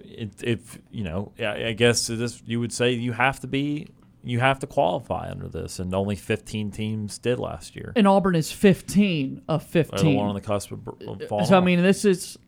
it, 0.00 0.32
if 0.42 0.78
you 0.90 1.04
know, 1.04 1.32
I, 1.38 1.68
I 1.68 1.72
guess 1.72 2.06
this 2.06 2.42
you 2.46 2.60
would 2.60 2.72
say 2.72 2.92
you 2.92 3.12
have 3.12 3.40
to 3.40 3.46
be, 3.46 3.88
you 4.24 4.40
have 4.40 4.58
to 4.60 4.66
qualify 4.66 5.30
under 5.30 5.48
this, 5.48 5.78
and 5.78 5.94
only 5.94 6.16
15 6.16 6.70
teams 6.70 7.18
did 7.18 7.38
last 7.38 7.76
year. 7.76 7.92
And 7.96 8.08
Auburn 8.08 8.34
is 8.34 8.50
15 8.50 9.42
of 9.48 9.70
They're 9.70 9.84
the 9.84 9.90
15. 9.90 10.16
one 10.16 10.28
on 10.28 10.34
the 10.34 10.40
cusp 10.40 10.72
of, 10.72 10.88
of 10.88 11.22
falling 11.28 11.46
So 11.46 11.56
I 11.56 11.60
mean, 11.60 11.82
this 11.82 12.04
is, 12.04 12.38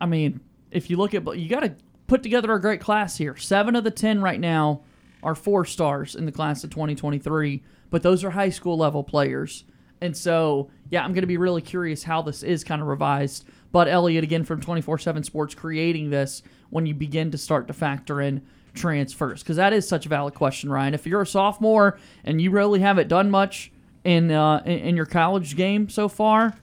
I 0.00 0.06
mean, 0.06 0.40
if 0.70 0.90
you 0.90 0.96
look 0.96 1.14
at, 1.14 1.38
you 1.38 1.48
got 1.48 1.60
to 1.60 1.74
put 2.08 2.24
together 2.24 2.52
a 2.52 2.60
great 2.60 2.80
class 2.80 3.16
here. 3.16 3.36
Seven 3.36 3.76
of 3.76 3.84
the 3.84 3.92
ten 3.92 4.20
right 4.20 4.40
now 4.40 4.80
are 5.22 5.36
four 5.36 5.64
stars 5.64 6.16
in 6.16 6.26
the 6.26 6.32
class 6.32 6.64
of 6.64 6.70
2023, 6.70 7.62
but 7.90 8.02
those 8.02 8.24
are 8.24 8.30
high 8.30 8.50
school 8.50 8.76
level 8.76 9.04
players. 9.04 9.64
And 10.00 10.16
so, 10.16 10.70
yeah, 10.90 11.04
I'm 11.04 11.12
going 11.12 11.22
to 11.22 11.28
be 11.28 11.36
really 11.36 11.62
curious 11.62 12.02
how 12.02 12.22
this 12.22 12.42
is 12.42 12.64
kind 12.64 12.82
of 12.82 12.88
revised. 12.88 13.44
But 13.70 13.88
Elliott, 13.88 14.24
again 14.24 14.44
from 14.44 14.60
24/7 14.60 15.24
Sports, 15.24 15.54
creating 15.54 16.10
this 16.10 16.42
when 16.70 16.86
you 16.86 16.94
begin 16.94 17.30
to 17.30 17.38
start 17.38 17.68
to 17.68 17.72
factor 17.72 18.20
in 18.20 18.42
transfers 18.74 19.42
because 19.42 19.56
that 19.56 19.72
is 19.72 19.88
such 19.88 20.06
a 20.06 20.08
valid 20.08 20.34
question, 20.34 20.70
Ryan. 20.70 20.94
If 20.94 21.06
you're 21.06 21.22
a 21.22 21.26
sophomore 21.26 21.98
and 22.24 22.40
you 22.40 22.50
really 22.50 22.80
haven't 22.80 23.08
done 23.08 23.30
much 23.30 23.70
in 24.04 24.30
uh, 24.30 24.62
in, 24.64 24.78
in 24.78 24.96
your 24.96 25.06
college 25.06 25.56
game 25.56 25.88
so 25.88 26.08
far, 26.08 26.54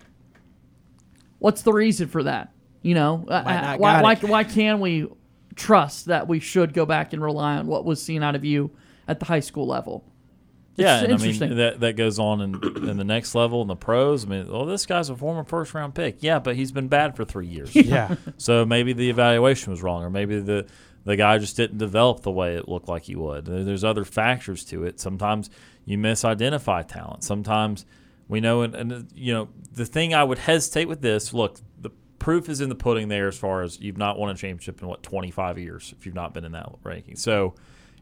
What's 1.39 1.61
the 1.61 1.73
reason 1.73 2.07
for 2.07 2.23
that? 2.23 2.51
You 2.81 2.95
know, 2.95 3.25
uh, 3.27 3.33
uh, 3.33 3.77
why 3.77 4.01
why, 4.01 4.15
why 4.15 4.43
can 4.43 4.79
we 4.79 5.07
trust 5.55 6.05
that 6.05 6.27
we 6.27 6.39
should 6.39 6.73
go 6.73 6.85
back 6.85 7.13
and 7.13 7.21
rely 7.21 7.55
on 7.55 7.67
what 7.67 7.85
was 7.85 8.01
seen 8.01 8.23
out 8.23 8.35
of 8.35 8.43
you 8.43 8.71
at 9.07 9.19
the 9.19 9.25
high 9.25 9.39
school 9.39 9.67
level? 9.67 10.03
It's 10.77 10.83
yeah, 10.83 10.97
and 10.99 11.07
I 11.07 11.11
interesting. 11.11 11.49
mean 11.49 11.57
that 11.57 11.79
that 11.79 11.95
goes 11.95 12.19
on 12.19 12.41
in 12.41 12.89
in 12.89 12.97
the 12.97 13.05
next 13.05 13.33
level 13.33 13.61
in 13.61 13.69
the 13.69 13.77
pros. 13.77 14.25
I 14.25 14.27
mean, 14.27 14.51
well, 14.51 14.65
this 14.65 14.85
guy's 14.85 15.09
a 15.09 15.15
former 15.15 15.45
first 15.45 15.73
round 15.73 15.95
pick. 15.95 16.17
Yeah, 16.19 16.39
but 16.39 16.57
he's 16.57 16.73
been 16.73 16.89
bad 16.89 17.15
for 17.15 17.23
three 17.23 17.47
years. 17.47 17.73
Yeah. 17.73 18.15
so 18.37 18.65
maybe 18.65 18.91
the 18.91 19.09
evaluation 19.09 19.71
was 19.71 19.81
wrong, 19.81 20.03
or 20.03 20.09
maybe 20.09 20.39
the 20.39 20.67
the 21.05 21.15
guy 21.15 21.37
just 21.37 21.55
didn't 21.55 21.77
develop 21.77 22.23
the 22.23 22.31
way 22.31 22.55
it 22.55 22.67
looked 22.67 22.89
like 22.89 23.03
he 23.03 23.15
would. 23.15 23.45
There's 23.45 23.85
other 23.85 24.03
factors 24.03 24.65
to 24.65 24.83
it. 24.83 24.99
Sometimes 24.99 25.49
you 25.85 25.97
misidentify 25.97 26.87
talent. 26.87 27.23
Sometimes 27.23 27.85
we 28.27 28.41
know, 28.41 28.61
and, 28.63 28.75
and 28.75 29.07
you 29.13 29.33
know, 29.33 29.49
the 29.71 29.85
thing 29.85 30.13
I 30.13 30.23
would 30.23 30.39
hesitate 30.39 30.89
with 30.89 31.01
this. 31.01 31.33
Look, 31.33 31.57
the 31.74 31.74
proof 32.25 32.49
is 32.49 32.59
in 32.59 32.69
the 32.69 32.75
pudding 32.75 33.07
there. 33.07 33.27
As 33.27 33.37
far 33.37 33.61
as 33.61 33.79
you've 33.79 33.99
not 33.99 34.17
won 34.17 34.31
a 34.31 34.33
championship 34.33 34.81
in 34.81 34.87
what 34.87 35.03
25 35.03 35.59
years, 35.59 35.93
if 35.95 36.07
you've 36.07 36.15
not 36.15 36.33
been 36.33 36.43
in 36.43 36.53
that 36.53 36.67
ranking, 36.81 37.15
so 37.15 37.53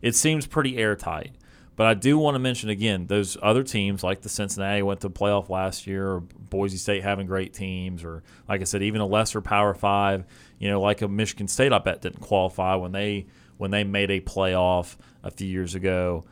it 0.01 0.15
seems 0.15 0.47
pretty 0.47 0.77
airtight. 0.77 1.35
But 1.75 1.87
I 1.87 1.93
do 1.93 2.17
want 2.17 2.35
to 2.35 2.39
mention 2.39 2.69
again 2.69 3.07
those 3.07 3.35
other 3.41 3.63
teams 3.63 4.01
like 4.01 4.21
the 4.21 4.29
Cincinnati 4.29 4.81
went 4.81 5.01
to 5.01 5.09
playoff 5.09 5.49
last 5.49 5.85
year, 5.87 6.07
or 6.07 6.21
Boise 6.21 6.77
State 6.77 7.03
having 7.03 7.27
great 7.27 7.53
teams, 7.53 8.01
or 8.05 8.23
like 8.47 8.61
I 8.61 8.63
said, 8.63 8.81
even 8.81 9.01
a 9.01 9.05
lesser 9.05 9.41
Power 9.41 9.73
Five. 9.73 10.23
You 10.57 10.69
know, 10.69 10.79
like 10.79 11.01
a 11.01 11.09
Michigan 11.09 11.49
State, 11.49 11.73
I 11.73 11.79
bet 11.79 12.01
didn't 12.01 12.21
qualify 12.21 12.75
when 12.75 12.93
they 12.93 13.25
when 13.57 13.71
they 13.71 13.83
made 13.83 14.09
a 14.09 14.21
playoff 14.21 14.95
a 15.21 15.31
few 15.31 15.49
years 15.49 15.75
ago. 15.75 16.23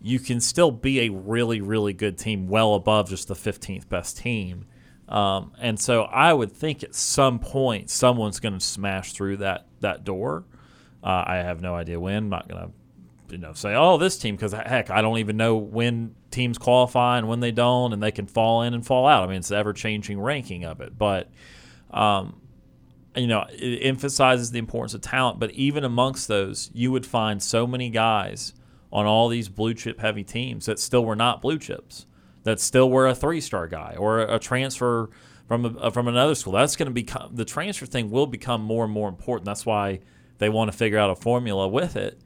You 0.00 0.18
can 0.18 0.40
still 0.40 0.70
be 0.70 1.00
a 1.02 1.08
really 1.10 1.60
really 1.60 1.92
good 1.92 2.16
team, 2.16 2.48
well 2.48 2.74
above 2.74 3.10
just 3.10 3.28
the 3.28 3.34
15th 3.34 3.86
best 3.90 4.16
team. 4.16 4.64
Um, 5.08 5.52
and 5.58 5.78
so 5.78 6.02
I 6.02 6.32
would 6.32 6.52
think 6.52 6.82
at 6.82 6.94
some 6.94 7.38
point 7.38 7.90
someone's 7.90 8.40
going 8.40 8.54
to 8.54 8.64
smash 8.64 9.12
through 9.12 9.38
that 9.38 9.66
that 9.80 10.04
door. 10.04 10.44
Uh, 11.02 11.24
I 11.26 11.36
have 11.36 11.60
no 11.60 11.74
idea 11.74 12.00
when. 12.00 12.16
I'm 12.16 12.28
not 12.30 12.48
going 12.48 12.62
to 12.62 12.70
you 13.30 13.38
know 13.38 13.52
say 13.52 13.74
oh 13.74 13.96
this 13.96 14.18
team 14.18 14.36
because 14.36 14.52
heck 14.52 14.90
I 14.90 15.02
don't 15.02 15.18
even 15.18 15.36
know 15.36 15.56
when 15.56 16.14
teams 16.30 16.58
qualify 16.58 17.18
and 17.18 17.28
when 17.28 17.40
they 17.40 17.52
don't 17.52 17.92
and 17.92 18.02
they 18.02 18.12
can 18.12 18.26
fall 18.26 18.62
in 18.62 18.74
and 18.74 18.86
fall 18.86 19.06
out. 19.06 19.24
I 19.24 19.26
mean 19.26 19.38
it's 19.38 19.48
the 19.48 19.56
ever 19.56 19.72
changing 19.72 20.20
ranking 20.20 20.64
of 20.64 20.80
it, 20.80 20.96
but 20.96 21.30
um, 21.90 22.40
you 23.16 23.26
know 23.26 23.44
it 23.50 23.80
emphasizes 23.82 24.50
the 24.50 24.58
importance 24.58 24.94
of 24.94 25.00
talent. 25.00 25.38
But 25.38 25.50
even 25.52 25.84
amongst 25.84 26.28
those, 26.28 26.70
you 26.72 26.92
would 26.92 27.06
find 27.06 27.42
so 27.42 27.66
many 27.66 27.90
guys 27.90 28.54
on 28.92 29.06
all 29.06 29.28
these 29.28 29.48
blue 29.48 29.74
chip 29.74 30.00
heavy 30.00 30.22
teams 30.22 30.66
that 30.66 30.78
still 30.78 31.04
were 31.04 31.16
not 31.16 31.42
blue 31.42 31.58
chips, 31.58 32.06
that 32.44 32.60
still 32.60 32.88
were 32.88 33.06
a 33.06 33.14
three 33.14 33.40
star 33.40 33.66
guy 33.66 33.96
or 33.98 34.20
a, 34.20 34.38
transfer 34.38 35.10
from 35.48 35.64
a, 35.64 35.90
from 35.90 36.08
another 36.08 36.34
school. 36.34 36.52
That's 36.52 36.76
going 36.76 36.86
to 36.86 36.94
become 36.94 37.34
the 37.34 37.44
transfer 37.44 37.86
thing 37.86 38.10
will 38.10 38.26
become 38.26 38.62
more 38.62 38.84
and 38.84 38.92
more 38.92 39.08
important. 39.08 39.44
That's 39.44 39.66
why 39.66 40.00
they 40.38 40.48
want 40.48 40.70
to 40.70 40.76
figure 40.76 40.98
out 40.98 41.10
a 41.10 41.16
formula 41.16 41.68
with 41.68 41.96
it 41.96 42.20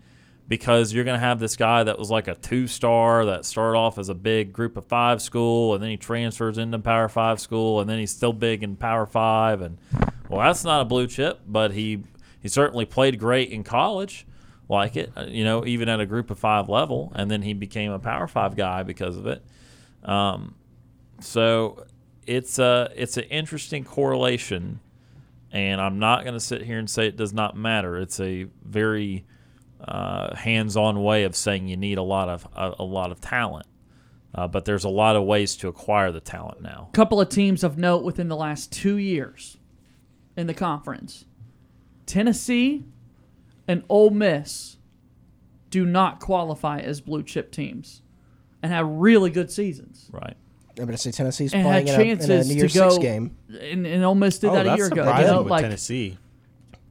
because 0.48 0.94
you're 0.94 1.04
going 1.04 1.18
to 1.18 1.24
have 1.24 1.38
this 1.38 1.56
guy 1.56 1.82
that 1.84 1.98
was 1.98 2.10
like 2.10 2.26
a 2.26 2.34
two 2.34 2.66
star 2.66 3.26
that 3.26 3.44
started 3.44 3.78
off 3.78 3.98
as 3.98 4.08
a 4.08 4.14
big 4.14 4.52
group 4.52 4.76
of 4.76 4.86
five 4.86 5.20
school 5.20 5.74
and 5.74 5.82
then 5.82 5.90
he 5.90 5.96
transfers 5.96 6.58
into 6.58 6.78
power 6.78 7.08
five 7.08 7.38
school 7.38 7.80
and 7.80 7.88
then 7.88 7.98
he's 7.98 8.10
still 8.10 8.32
big 8.32 8.62
in 8.62 8.74
power 8.74 9.06
five 9.06 9.60
and 9.60 9.76
well 10.28 10.40
that's 10.40 10.64
not 10.64 10.80
a 10.80 10.84
blue 10.84 11.06
chip 11.06 11.40
but 11.46 11.72
he 11.72 12.02
he 12.40 12.48
certainly 12.48 12.86
played 12.86 13.18
great 13.18 13.50
in 13.50 13.62
college 13.62 14.26
like 14.68 14.96
it 14.96 15.12
you 15.28 15.44
know 15.44 15.66
even 15.66 15.88
at 15.88 16.00
a 16.00 16.06
group 16.06 16.30
of 16.30 16.38
five 16.38 16.68
level 16.68 17.12
and 17.14 17.30
then 17.30 17.42
he 17.42 17.52
became 17.52 17.92
a 17.92 17.98
power 17.98 18.26
five 18.26 18.56
guy 18.56 18.82
because 18.82 19.16
of 19.16 19.26
it 19.26 19.44
um, 20.04 20.54
so 21.20 21.84
it's 22.26 22.58
a 22.58 22.90
it's 22.94 23.16
an 23.16 23.24
interesting 23.24 23.84
correlation 23.84 24.80
and 25.50 25.80
I'm 25.80 25.98
not 25.98 26.24
going 26.24 26.34
to 26.34 26.40
sit 26.40 26.62
here 26.62 26.78
and 26.78 26.88
say 26.88 27.06
it 27.06 27.16
does 27.16 27.32
not 27.32 27.56
matter. 27.56 27.96
It's 27.96 28.20
a 28.20 28.46
very 28.62 29.24
uh, 29.80 30.34
hands-on 30.34 31.02
way 31.02 31.24
of 31.24 31.34
saying 31.34 31.68
you 31.68 31.76
need 31.76 31.98
a 31.98 32.02
lot 32.02 32.28
of 32.28 32.46
a, 32.54 32.74
a 32.80 32.84
lot 32.84 33.10
of 33.10 33.20
talent, 33.20 33.66
uh, 34.34 34.48
but 34.48 34.64
there's 34.64 34.84
a 34.84 34.88
lot 34.88 35.16
of 35.16 35.24
ways 35.24 35.56
to 35.56 35.68
acquire 35.68 36.12
the 36.12 36.20
talent 36.20 36.60
now. 36.60 36.88
A 36.92 36.96
couple 36.96 37.20
of 37.20 37.28
teams 37.28 37.64
of 37.64 37.78
note 37.78 38.02
within 38.02 38.28
the 38.28 38.36
last 38.36 38.72
two 38.72 38.96
years 38.96 39.56
in 40.36 40.46
the 40.46 40.54
conference. 40.54 41.24
Tennessee 42.06 42.84
and 43.66 43.84
Ole 43.88 44.10
Miss 44.10 44.76
do 45.70 45.84
not 45.84 46.20
qualify 46.20 46.80
as 46.80 47.00
blue 47.00 47.22
chip 47.22 47.52
teams 47.52 48.02
and 48.62 48.72
have 48.72 48.86
really 48.88 49.30
good 49.30 49.50
seasons. 49.50 50.08
Right. 50.12 50.36
I'm 50.78 50.84
going 50.84 50.88
to 50.90 50.96
say 50.98 51.10
Tennessee's 51.10 51.52
And 51.52 51.64
playing 51.64 51.86
had 51.88 52.00
in 52.00 52.00
a, 52.00 52.04
in 52.04 52.10
a 52.10 52.16
chances 52.18 52.48
New 52.48 52.54
to 52.54 52.58
Year's 52.60 52.74
go. 52.74 52.88
Six 52.90 53.02
game. 53.02 53.36
And, 53.60 53.84
and 53.86 54.04
Ole 54.04 54.14
Miss 54.14 54.38
did 54.38 54.50
Oh, 54.50 54.54
that 54.54 54.66
a 54.66 54.68
that's 54.70 54.78
year 54.78 54.86
ago. 54.86 55.04
You 55.18 55.26
know, 55.26 55.42
with 55.42 55.50
like 55.50 55.62
Tennessee. 55.62 56.18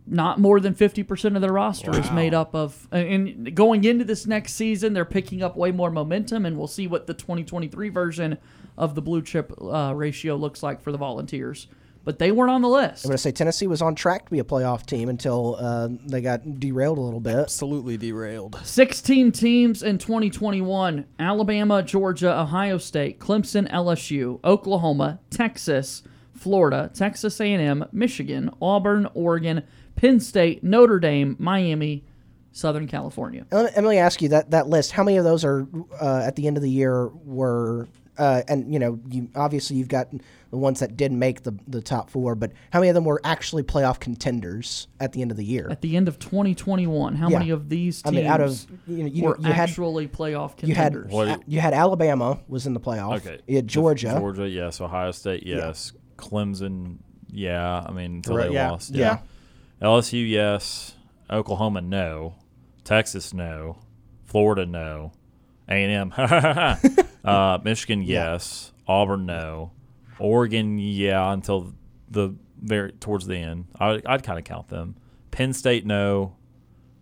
not 0.05 0.39
more 0.39 0.59
than 0.59 0.73
50% 0.73 1.35
of 1.35 1.41
their 1.41 1.51
roster 1.53 1.91
is 1.91 2.07
Wow. 2.09 2.13
made 2.15 2.33
up 2.33 2.53
of 2.55 2.87
and 2.91 3.53
going 3.55 3.83
into 3.85 4.03
this 4.05 4.25
next 4.25 4.53
season 4.53 4.93
they're 4.93 5.03
picking 5.05 5.41
up 5.43 5.55
way 5.57 5.71
more 5.71 5.91
momentum 5.91 6.45
and 6.45 6.57
we'll 6.57 6.67
see 6.67 6.87
what 6.87 7.07
the 7.07 7.13
2023 7.13 7.89
version 7.89 8.37
of 8.77 8.95
the 8.95 9.01
blue 9.01 9.21
chip 9.21 9.51
uh, 9.61 9.91
ratio 9.95 10.35
looks 10.35 10.63
like 10.63 10.81
for 10.81 10.91
the 10.93 10.97
volunteers 10.97 11.67
but 12.07 12.19
they 12.19 12.31
weren't 12.31 12.49
on 12.49 12.61
the 12.61 12.69
list 12.69 13.03
I'm 13.03 13.09
going 13.09 13.17
to 13.17 13.21
say 13.21 13.33
Tennessee 13.33 13.67
was 13.67 13.81
on 13.81 13.93
track 13.93 14.23
to 14.23 14.31
be 14.31 14.39
a 14.39 14.43
playoff 14.45 14.85
team 14.85 15.09
until 15.09 15.57
uh, 15.59 15.89
they 16.05 16.21
got 16.21 16.57
derailed 16.57 16.97
a 16.97 17.01
little 17.01 17.19
bit. 17.19 17.35
Absolutely 17.35 17.97
derailed. 17.97 18.57
16 18.63 19.33
teams 19.33 19.83
in 19.83 19.97
2021 19.97 21.05
Alabama, 21.19 21.83
Georgia, 21.83 22.39
Ohio 22.39 22.77
State, 22.77 23.19
Clemson, 23.19 23.69
LSU, 23.69 24.39
Oklahoma, 24.45 25.19
Texas, 25.29 26.01
Florida, 26.33 26.89
Texas 26.93 27.41
A&M, 27.41 27.83
Michigan, 27.91 28.51
Auburn, 28.61 29.09
Oregon, 29.13 29.63
Penn 29.97 30.21
State, 30.21 30.63
Notre 30.63 30.99
Dame, 30.99 31.35
Miami, 31.37 32.05
Southern 32.53 32.87
California. 32.87 33.45
And 33.51 33.63
Let 33.63 33.75
me, 33.75 33.81
let 33.83 33.89
me 33.89 33.97
ask 33.97 34.21
you 34.21 34.29
that 34.29 34.51
that 34.51 34.69
list. 34.69 34.93
How 34.93 35.03
many 35.03 35.17
of 35.17 35.25
those 35.25 35.43
are 35.43 35.67
uh, 36.01 36.23
at 36.25 36.37
the 36.37 36.47
end 36.47 36.55
of 36.55 36.63
the 36.63 36.71
year 36.71 37.07
were? 37.09 37.89
Uh, 38.17 38.41
and 38.47 38.71
you 38.73 38.79
know, 38.79 38.99
you 39.09 39.29
obviously 39.35 39.75
you've 39.77 39.87
got 39.87 40.07
the 40.49 40.57
ones 40.57 40.79
that 40.79 40.97
did 40.97 41.11
make 41.11 41.43
the 41.43 41.57
the 41.67 41.81
top 41.81 42.09
four, 42.09 42.33
but 42.35 42.51
how 42.71 42.79
many 42.79 42.89
of 42.89 42.95
them 42.95 43.05
were 43.05 43.21
actually 43.23 43.63
playoff 43.63 43.99
contenders 43.99 44.87
at 44.99 45.11
the 45.13 45.21
end 45.21 45.31
of 45.31 45.37
the 45.37 45.43
year? 45.45 45.67
At 45.69 45.81
the 45.81 45.95
end 45.95 46.07
of 46.07 46.17
2021, 46.19 47.15
how 47.15 47.29
Yeah. 47.29 47.37
many 47.39 47.51
of 47.51 47.69
these 47.69 48.01
I 48.05 48.09
teams 48.09 48.21
mean, 48.21 48.25
out 48.31 48.41
of 48.41 48.65
you, 48.87 48.97
know, 49.03 49.05
you, 49.09 49.23
were 49.23 49.37
you 49.39 49.51
had 49.51 49.69
actually 49.69 50.07
playoff 50.07 50.53
you 50.67 50.73
had 50.73 50.93
contenders? 50.93 51.43
you 51.47 51.59
had 51.59 51.73
Alabama 51.73 52.39
was 52.47 52.65
in 52.65 52.73
the 52.73 52.79
playoff. 52.79 53.17
Okay. 53.17 53.39
You 53.47 53.57
had 53.57 53.67
Georgia. 53.67 54.15
Georgia, 54.19 54.47
yes. 54.47 54.81
Ohio 54.81 55.11
State, 55.11 55.43
yes. 55.45 55.93
Clemson, 56.17 56.97
yeah. 57.29 57.83
I 57.87 57.91
mean, 57.91 58.15
until 58.15 58.37
Right, 58.37 58.47
they 58.49 58.55
yeah. 58.55 58.71
lost. 58.71 58.91
Yeah. 58.95 59.19
LSU, 59.81 60.27
yes. 60.27 60.95
Oklahoma, 61.29 61.81
no. 61.81 62.35
Texas, 62.83 63.33
no. 63.33 63.77
Florida, 64.25 64.65
no. 64.65 65.11
A&M, 65.69 66.13
uh, 67.25 67.59
Michigan, 67.63 68.01
yes. 68.01 68.71
Auburn, 68.87 69.25
no. 69.25 69.71
Oregon, 70.19 70.79
yeah, 70.79 71.31
until 71.31 71.73
the 72.09 72.35
very 72.61 72.91
towards 72.93 73.27
the 73.27 73.35
end. 73.35 73.65
I, 73.79 74.01
I'd 74.05 74.23
kind 74.23 74.39
of 74.39 74.45
count 74.45 74.69
them. 74.69 74.95
Penn 75.31 75.53
State, 75.53 75.85
no. 75.85 76.35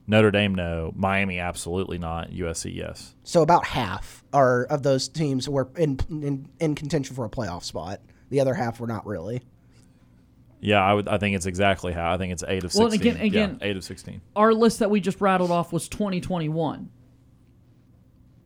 Notre 0.07 0.31
Dame, 0.31 0.53
no. 0.53 0.91
Miami, 0.95 1.39
absolutely 1.39 1.97
not. 1.97 2.29
USC, 2.31 2.75
yes. 2.75 3.15
So 3.23 3.41
about 3.41 3.65
half 3.65 4.23
are 4.33 4.65
of 4.65 4.83
those 4.83 5.07
teams 5.07 5.49
were 5.49 5.69
in, 5.77 5.99
in 6.09 6.47
in 6.59 6.75
contention 6.75 7.15
for 7.15 7.25
a 7.25 7.29
playoff 7.29 7.63
spot. 7.63 8.01
The 8.29 8.39
other 8.39 8.53
half 8.53 8.79
were 8.79 8.87
not 8.87 9.05
really. 9.05 9.41
Yeah, 10.59 10.83
I 10.83 10.93
would. 10.93 11.07
I 11.07 11.17
think 11.17 11.35
it's 11.35 11.45
exactly 11.45 11.93
how. 11.93 12.13
I 12.13 12.17
think 12.17 12.33
it's 12.33 12.43
eight 12.47 12.63
of 12.63 12.71
sixteen. 12.71 12.93
and 12.93 13.01
again, 13.01 13.25
again, 13.25 13.57
yeah, 13.61 13.67
eight 13.67 13.77
of 13.77 13.83
sixteen. 13.83 14.21
Our 14.35 14.53
list 14.53 14.79
that 14.79 14.89
we 14.89 14.99
just 14.99 15.21
rattled 15.21 15.51
off 15.51 15.71
was 15.71 15.87
2021 15.87 16.89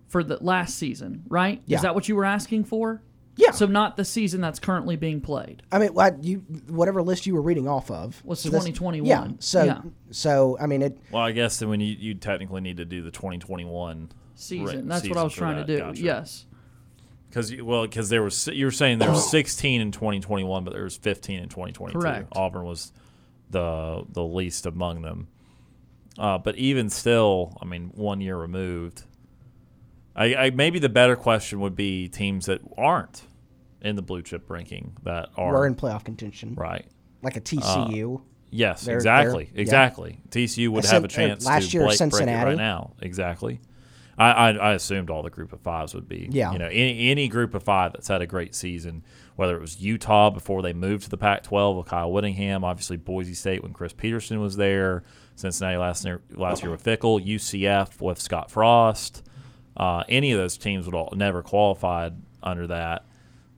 for 0.10 0.24
the 0.24 0.38
last 0.44 0.78
season, 0.78 1.24
right? 1.30 1.62
Yeah. 1.66 1.78
Is 1.78 1.84
that 1.84 1.96
what 1.96 2.10
you 2.10 2.16
were 2.16 2.26
asking 2.26 2.66
for? 2.66 3.02
Yeah. 3.38 3.52
So 3.52 3.68
not 3.68 3.96
the 3.96 4.04
season 4.04 4.42
that's 4.42 4.60
currently 4.60 4.98
being 4.98 5.22
played. 5.22 5.64
I 5.72 5.80
mean, 5.80 5.94
what 5.94 6.22
you 6.24 6.40
whatever 6.68 7.02
list 7.02 7.26
you 7.26 7.36
were 7.36 7.42
reading 7.42 7.70
off 7.70 7.90
of 7.90 8.22
Was 8.26 8.42
so 8.42 8.50
2021. 8.50 9.08
Yeah. 9.08 9.28
So 9.40 9.64
Yeah. 9.64 9.82
so 10.12 10.58
I 10.60 10.66
mean 10.66 10.82
it. 10.82 10.98
Well, 11.10 11.24
I 11.24 11.32
guess 11.32 11.60
then 11.60 11.70
when 11.70 11.80
you 11.80 11.96
you 11.98 12.16
technically 12.16 12.60
need 12.60 12.78
to 12.78 12.86
do 12.86 13.02
the 13.02 13.12
twenty 13.12 13.38
twenty 13.38 13.64
one 13.64 14.10
Season. 14.36 14.88
That's 14.88 15.08
what 15.08 15.18
I 15.18 15.24
was 15.24 15.34
trying 15.34 15.66
to 15.66 15.94
do. 15.94 16.02
Yes. 16.02 16.46
Because 17.30 17.54
well, 17.62 17.84
because 17.84 18.10
there 18.10 18.24
was 18.24 18.48
you 18.48 18.66
were 18.66 18.72
saying 18.72 19.00
there 19.00 19.10
was 19.10 19.30
sixteen 19.32 19.80
in 19.82 19.92
twenty 19.92 20.20
twenty 20.20 20.44
one, 20.44 20.64
but 20.64 20.74
there 20.74 20.84
was 20.84 20.98
fifteen 20.98 21.40
in 21.40 21.50
twenty 21.50 21.72
twenty 21.74 21.94
two. 21.94 22.00
Correct. 22.00 22.28
Auburn 22.36 22.66
was 22.66 22.92
the 23.50 24.04
the 24.12 24.24
least 24.24 24.66
among 24.66 25.02
them. 25.02 25.28
Uh, 26.18 26.38
but 26.38 26.56
even 26.58 26.90
still, 26.90 27.58
I 27.62 27.66
mean, 27.66 27.92
one 27.96 28.20
year 28.20 28.36
removed. 28.38 29.04
I, 30.20 30.36
I 30.36 30.50
maybe 30.52 30.78
the 30.80 30.90
better 30.90 31.16
question 31.16 31.60
would 31.62 31.76
be 31.76 32.08
teams 32.10 32.46
that 32.48 32.62
aren't 32.78 33.24
in 33.82 33.96
the 33.96 34.02
blue 34.02 34.22
chip 34.22 34.50
ranking 34.50 34.96
that 35.04 35.30
are 35.38 35.54
We're 35.54 35.66
in 35.68 35.76
playoff 35.76 36.04
contention. 36.04 36.54
right. 36.56 36.86
Like 37.24 37.38
a 37.38 37.42
TCU. 37.42 38.18
Uh, 38.18 38.22
yes, 38.52 38.84
They're- 38.84 38.96
exactly, 38.96 39.46
they're- 39.46 39.56
yeah. 39.56 39.62
exactly. 39.62 40.20
TCU 40.30 40.68
would 40.70 40.86
have 40.86 41.04
a 41.04 41.06
uh, 41.06 41.10
chance 41.10 41.46
last 41.46 41.72
to 41.72 41.78
year, 41.78 41.82
break, 41.84 41.90
break 41.92 41.98
Cincinnati. 41.98 42.50
right 42.50 42.58
now. 42.58 42.92
Exactly. 43.02 43.60
I, 44.18 44.32
I, 44.32 44.50
I 44.52 44.74
assumed 44.74 45.10
all 45.10 45.24
the 45.24 45.30
group 45.30 45.54
of 45.54 45.62
fives 45.62 45.94
would 45.96 46.10
be. 46.10 46.28
Yeah. 46.30 46.52
You 46.52 46.60
know, 46.60 46.68
any, 46.68 47.10
any 47.10 47.30
group 47.30 47.54
of 47.56 47.64
five 47.64 47.94
that's 47.94 48.10
had 48.10 48.22
a 48.22 48.28
great 48.28 48.54
season, 48.54 49.04
whether 49.38 49.56
it 49.56 49.62
was 49.62 49.82
Utah 49.82 50.30
before 50.30 50.62
they 50.62 50.74
moved 50.74 51.06
to 51.06 51.10
the 51.10 51.18
Pac 51.18 51.44
12 51.44 51.78
with 51.78 51.86
Kyle 51.88 52.12
Whittingham, 52.12 52.66
obviously 52.66 52.98
Boise 52.98 53.34
State 53.34 53.64
when 53.64 53.72
Chris 53.72 53.94
Petersen 53.94 54.42
was 54.42 54.58
there, 54.58 55.04
Cincinnati 55.38 55.78
last 55.78 56.04
year, 56.04 56.22
last 56.36 56.62
year 56.64 56.72
with 56.72 56.84
Fickell, 56.84 57.26
UCF 57.26 58.02
with 58.02 58.20
Scott 58.20 58.52
Frost. 58.52 59.24
Uh, 59.80 60.04
any 60.10 60.32
of 60.32 60.38
those 60.38 60.58
teams 60.58 60.86
would 60.86 60.94
all 60.94 61.14
never 61.16 61.42
qualified 61.42 62.14
under 62.44 62.68
that. 62.68 63.06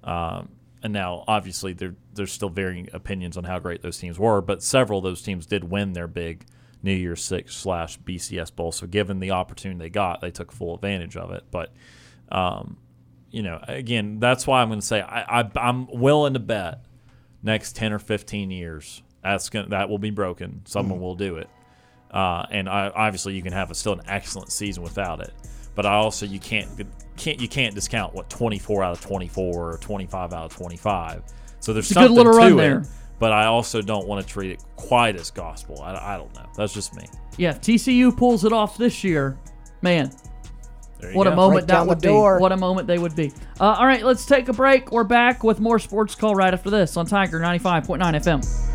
Um, 0.04 0.50
and 0.84 0.94
now, 0.94 1.24
obviously, 1.28 1.74
there, 1.74 1.96
there's 2.14 2.32
still 2.32 2.50
varying 2.50 2.90
opinions 2.94 3.38
on 3.38 3.44
how 3.44 3.60
great 3.60 3.82
those 3.82 3.98
teams 3.98 4.18
were, 4.18 4.42
but 4.42 4.64
several 4.64 5.00
of 5.00 5.04
those 5.04 5.22
teams 5.22 5.46
did 5.46 5.64
win 5.64 5.94
their 5.94 6.08
big 6.08 6.46
New 6.84 6.94
Year's 6.94 7.24
Six 7.24 7.56
slash 7.56 8.00
BCS 8.00 8.56
Bowl. 8.56 8.72
So, 8.72 8.88
given 8.88 9.20
the 9.20 9.32
opportunity 9.32 9.80
they 9.80 9.90
got, 9.90 10.22
they 10.22 10.32
took 10.32 10.52
full 10.52 10.76
advantage 10.76 11.18
of 11.18 11.32
it. 11.32 11.44
But, 11.52 11.74
um, 12.32 12.78
you 13.32 13.44
know, 13.44 13.60
again, 13.68 14.20
that's 14.20 14.48
why 14.48 14.62
I'm 14.62 14.70
going 14.70 14.80
to 14.80 14.86
say 14.86 15.02
I, 15.02 15.42
I, 15.42 15.52
I'm 15.56 15.88
willing 15.88 16.34
to 16.34 16.40
bet 16.40 16.84
next 17.44 17.76
10 17.76 17.94
or 17.94 18.00
15 18.00 18.52
years 18.52 19.02
that's 19.24 19.50
gonna, 19.50 19.68
that 19.70 19.90
will 19.90 20.00
be 20.00 20.10
broken. 20.10 20.62
Someone 20.66 21.00
will 21.00 21.16
do 21.16 21.38
it. 21.38 21.50
Uh, 22.10 22.46
and 22.52 22.68
I, 22.68 22.90
obviously, 22.90 23.36
you 23.36 23.42
can 23.42 23.54
have 23.54 23.72
a, 23.72 23.76
still 23.76 23.94
an 23.94 24.02
excellent 24.08 24.52
season 24.52 24.84
without 24.84 25.22
it. 25.22 25.34
But 25.76 25.86
I 25.86 25.94
also 25.96 26.26
you 26.26 26.40
can't 26.40 26.70
can't 27.18 27.40
you 27.40 27.48
can't 27.48 27.74
discount 27.76 28.14
what 28.14 28.30
24 28.30 28.84
out 28.84 28.92
of 28.94 29.02
24 29.02 29.74
or 29.74 29.78
25 29.78 30.34
out 30.34 30.46
of 30.52 30.56
25. 30.56 31.24
So 31.60 31.74
there's 31.74 31.86
It's 31.86 31.92
a 31.92 31.94
good 31.94 32.00
something 32.08 32.16
little 32.18 32.34
to 32.34 32.38
run 32.38 32.54
it. 32.54 32.56
there. 32.58 32.84
But 33.20 33.32
I 33.32 33.46
also 33.46 33.82
don't 33.84 34.08
want 34.08 34.26
to 34.26 34.34
treat 34.34 34.52
it 34.52 34.64
quite 34.76 35.16
as 35.16 35.30
gospel. 35.30 35.80
I, 35.82 36.16
I 36.16 36.18
don't 36.18 36.34
know. 36.34 36.48
That's 36.58 36.74
just 36.74 36.96
me. 36.96 37.06
Yeah, 37.38 37.52
if 37.52 37.62
TCU 37.62 38.16
pulls 38.18 38.44
it 38.46 38.52
off 38.52 38.78
this 38.78 39.04
year, 39.04 39.38
man, 39.84 40.12
There 41.00 41.12
you 41.12 41.18
what 41.18 41.28
a 41.28 41.36
moment 41.36 41.62
Right 41.62 41.68
that 41.68 41.74
down 41.74 41.86
the 41.88 41.90
would 41.94 42.02
be. 42.02 42.10
What 42.10 42.52
a 42.52 42.58
moment 42.58 42.88
they 42.88 42.98
would 42.98 43.16
be. 43.16 43.32
Uh, 43.60 43.66
all 43.78 43.86
right, 43.86 44.04
let's 44.04 44.26
take 44.26 44.50
a 44.50 44.54
break. 44.54 44.92
We're 44.92 45.04
back 45.04 45.44
with 45.44 45.60
more 45.60 45.78
Sports 45.78 46.16
Call 46.16 46.34
right 46.34 46.52
after 46.54 46.72
this 46.72 46.98
on 46.98 47.06
Tiger 47.06 47.40
95.9 47.40 48.00
FM. 48.00 48.71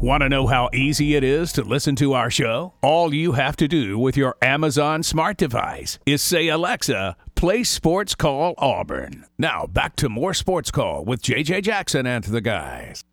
Want 0.00 0.22
to 0.22 0.30
know 0.30 0.46
how 0.46 0.70
easy 0.72 1.14
it 1.14 1.22
is 1.22 1.52
to 1.52 1.62
listen 1.62 1.94
to 1.96 2.14
our 2.14 2.30
show? 2.30 2.72
All 2.82 3.12
you 3.12 3.32
have 3.32 3.54
to 3.56 3.68
do 3.68 3.98
with 3.98 4.16
your 4.16 4.34
Amazon 4.40 5.02
smart 5.02 5.36
device 5.36 5.98
is 6.06 6.22
say, 6.22 6.48
Alexa, 6.48 7.18
play 7.34 7.64
Sports 7.64 8.14
Call 8.14 8.54
Auburn. 8.56 9.26
Now, 9.38 9.66
back 9.66 9.96
to 9.96 10.08
more 10.08 10.32
Sports 10.32 10.70
Call 10.70 11.04
with 11.04 11.20
JJ 11.20 11.64
Jackson 11.64 12.06
and 12.06 12.24
the 12.24 12.40
guys. 12.40 13.04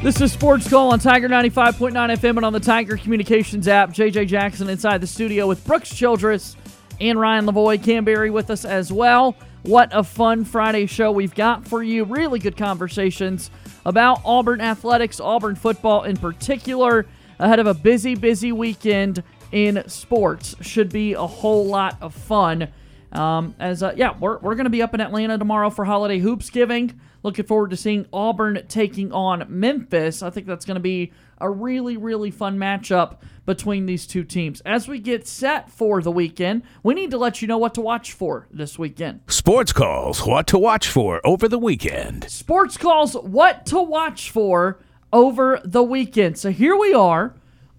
This 0.00 0.20
is 0.20 0.32
Sports 0.32 0.70
Call 0.70 0.92
on 0.92 1.00
Tiger 1.00 1.28
95.9 1.28 1.92
FM 1.92 2.36
and 2.36 2.44
on 2.46 2.52
the 2.52 2.60
Tiger 2.60 2.96
Communications 2.96 3.66
app. 3.66 3.90
JJ 3.90 4.28
Jackson 4.28 4.68
inside 4.68 5.00
the 5.00 5.08
studio 5.08 5.48
with 5.48 5.64
Brooks 5.66 5.92
Childress 5.92 6.56
and 7.00 7.18
Ryan 7.18 7.46
Lavoie. 7.46 7.82
Canberry 7.82 8.30
with 8.30 8.48
us 8.48 8.64
as 8.64 8.92
well. 8.92 9.34
What 9.64 9.90
a 9.92 10.04
fun 10.04 10.44
Friday 10.44 10.86
show 10.86 11.10
we've 11.10 11.34
got 11.34 11.66
for 11.66 11.82
you. 11.82 12.04
Really 12.04 12.38
good 12.38 12.56
conversations 12.56 13.50
about 13.84 14.20
Auburn 14.24 14.60
athletics, 14.60 15.18
Auburn 15.18 15.56
football 15.56 16.04
in 16.04 16.16
particular, 16.16 17.04
ahead 17.40 17.58
of 17.58 17.66
a 17.66 17.74
busy, 17.74 18.14
busy 18.14 18.52
weekend 18.52 19.24
in 19.50 19.82
sports. 19.88 20.54
Should 20.60 20.90
be 20.90 21.14
a 21.14 21.26
whole 21.26 21.66
lot 21.66 21.96
of 22.00 22.14
fun. 22.14 22.68
Um, 23.10 23.56
as 23.58 23.82
uh, 23.82 23.94
yeah, 23.96 24.16
we're, 24.16 24.38
we're 24.38 24.54
going 24.54 24.64
to 24.64 24.70
be 24.70 24.80
up 24.80 24.94
in 24.94 25.00
Atlanta 25.00 25.38
tomorrow 25.38 25.70
for 25.70 25.84
holiday 25.84 26.20
hoops 26.20 26.50
giving. 26.50 27.00
Looking 27.22 27.46
forward 27.46 27.70
to 27.70 27.76
seeing 27.76 28.06
Auburn 28.12 28.64
taking 28.68 29.12
on 29.12 29.44
Memphis. 29.48 30.22
I 30.22 30.30
think 30.30 30.46
that's 30.46 30.64
going 30.64 30.76
to 30.76 30.80
be 30.80 31.12
a 31.38 31.50
really, 31.50 31.96
really 31.96 32.30
fun 32.30 32.58
matchup 32.58 33.18
between 33.44 33.86
these 33.86 34.06
two 34.06 34.22
teams. 34.24 34.60
As 34.60 34.86
we 34.86 34.98
get 34.98 35.26
set 35.26 35.70
for 35.70 36.00
the 36.00 36.12
weekend, 36.12 36.62
we 36.82 36.94
need 36.94 37.10
to 37.10 37.18
let 37.18 37.42
you 37.42 37.48
know 37.48 37.58
what 37.58 37.74
to 37.74 37.80
watch 37.80 38.12
for 38.12 38.46
this 38.52 38.78
weekend. 38.78 39.20
Sports 39.26 39.72
Calls, 39.72 40.24
what 40.26 40.46
to 40.48 40.58
watch 40.58 40.88
for 40.88 41.20
over 41.24 41.48
the 41.48 41.58
weekend. 41.58 42.30
Sports 42.30 42.76
calls 42.76 43.14
what 43.14 43.66
to 43.66 43.80
watch 43.80 44.30
for 44.30 44.78
over 45.12 45.60
the 45.64 45.82
weekend. 45.82 46.38
So 46.38 46.50
here 46.50 46.76
we 46.76 46.92
are 46.94 47.34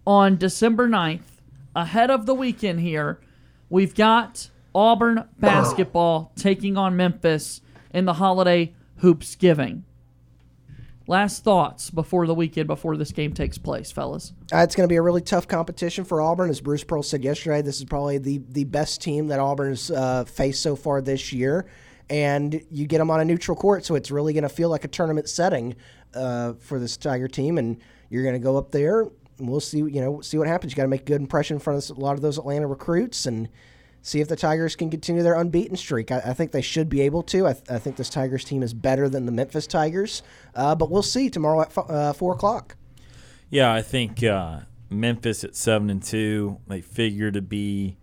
on 0.06 0.38
December 0.38 0.90
9th, 0.90 1.22
ahead 1.76 2.10
of 2.11 2.26
the 2.26 2.34
weekend 2.34 2.80
here. 2.82 3.20
We've 3.70 3.94
got 3.95 4.49
Auburn 4.74 5.26
basketball 5.40 6.32
taking 6.36 6.78
on 6.78 6.98
Memphis 6.98 7.61
in 7.94 8.06
the 8.06 8.14
holiday 8.14 8.74
hoops 9.00 9.36
giving. 9.36 9.84
Last 11.08 11.44
thoughts 11.44 11.90
before 11.90 12.28
the 12.28 12.36
weekend, 12.36 12.68
before 12.68 12.96
this 12.96 13.12
game 13.12 13.34
takes 13.34 13.58
place, 13.58 13.92
fellas. 13.92 14.34
Uh, 14.54 14.60
it's 14.60 14.76
going 14.76 14.88
to 14.88 14.92
be 14.92 14.98
a 14.98 15.02
really 15.02 15.22
tough 15.22 15.48
competition 15.48 16.06
for 16.06 16.22
Auburn. 16.22 16.52
As 16.52 16.62
Bruce 16.62 16.84
Pearl 16.84 17.02
said 17.02 17.24
yesterday, 17.24 17.64
this 17.64 17.78
is 17.78 17.86
probably 17.86 18.20
the, 18.20 18.42
the 18.50 18.66
best 18.66 19.02
team 19.02 19.28
that 19.30 19.40
Auburn's 19.40 19.90
uh, 19.90 20.26
faced 20.26 20.62
so 20.62 20.76
far 20.76 21.02
this 21.02 21.34
year. 21.34 21.66
And 22.12 22.62
you 22.70 22.86
get 22.86 23.00
them 23.00 23.10
on 23.10 23.20
a 23.22 23.26
neutral 23.26 23.58
court, 23.58 23.86
so 23.86 23.96
it's 23.96 24.12
really 24.12 24.34
going 24.34 24.44
to 24.44 24.50
feel 24.50 24.70
like 24.70 24.84
a 24.84 24.88
tournament 24.88 25.30
setting 25.30 25.76
uh, 26.14 26.54
for 26.54 26.80
this 26.80 26.96
Tiger 26.96 27.28
team. 27.28 27.58
And 27.58 27.78
you're 28.10 28.24
going 28.24 28.34
to 28.34 28.40
go 28.40 28.56
up 28.56 28.72
there, 28.72 29.02
and 29.02 29.50
we'll 29.50 29.60
see. 29.60 29.80
You 29.80 30.02
know, 30.02 30.22
see 30.22 30.38
what 30.38 30.48
happens. 30.48 30.74
You 30.74 30.78
got 30.78 30.84
to 30.84 30.90
make 30.90 31.02
a 31.02 31.06
good 31.06 31.22
impression 31.22 31.56
in 31.56 31.60
front 31.60 31.90
of 31.90 31.98
a 31.98 32.00
lot 32.00 32.14
of 32.14 32.22
those 32.22 32.38
Atlanta 32.38 32.68
recruits, 32.68 33.26
and 33.26 33.50
see 34.02 34.22
if 34.22 34.28
the 34.28 34.36
Tigers 34.36 34.76
can 34.76 34.90
continue 34.90 35.24
their 35.24 35.36
unbeaten 35.36 35.76
streak. 35.76 36.12
I, 36.12 36.18
I 36.18 36.34
think 36.34 36.52
they 36.52 36.62
should 36.62 36.90
be 36.90 37.02
able 37.02 37.24
to. 37.24 37.48
I, 37.48 37.54
th- 37.54 37.70
I 37.70 37.80
think 37.80 37.96
this 37.96 38.10
Tigers 38.10 38.44
team 38.44 38.64
is 38.64 38.74
better 38.74 39.10
than 39.10 39.26
the 39.26 39.32
Memphis 39.32 39.68
Tigers, 39.68 40.24
uh, 40.56 40.76
but 40.76 40.90
we'll 40.90 41.02
see 41.02 41.30
tomorrow 41.30 41.62
at 41.62 41.68
f- 41.68 41.90
uh, 41.90 42.14
four 42.14 42.34
o'clock. 42.34 42.76
Yeah, 43.50 43.74
I 43.74 43.82
think 43.82 44.24
uh, 44.24 44.62
Memphis 44.90 45.44
at 45.44 45.56
seven 45.56 45.90
and 45.90 46.04
two, 46.04 46.60
they 46.68 46.82
figure 46.82 47.32
to 47.32 47.42
be 47.42 47.98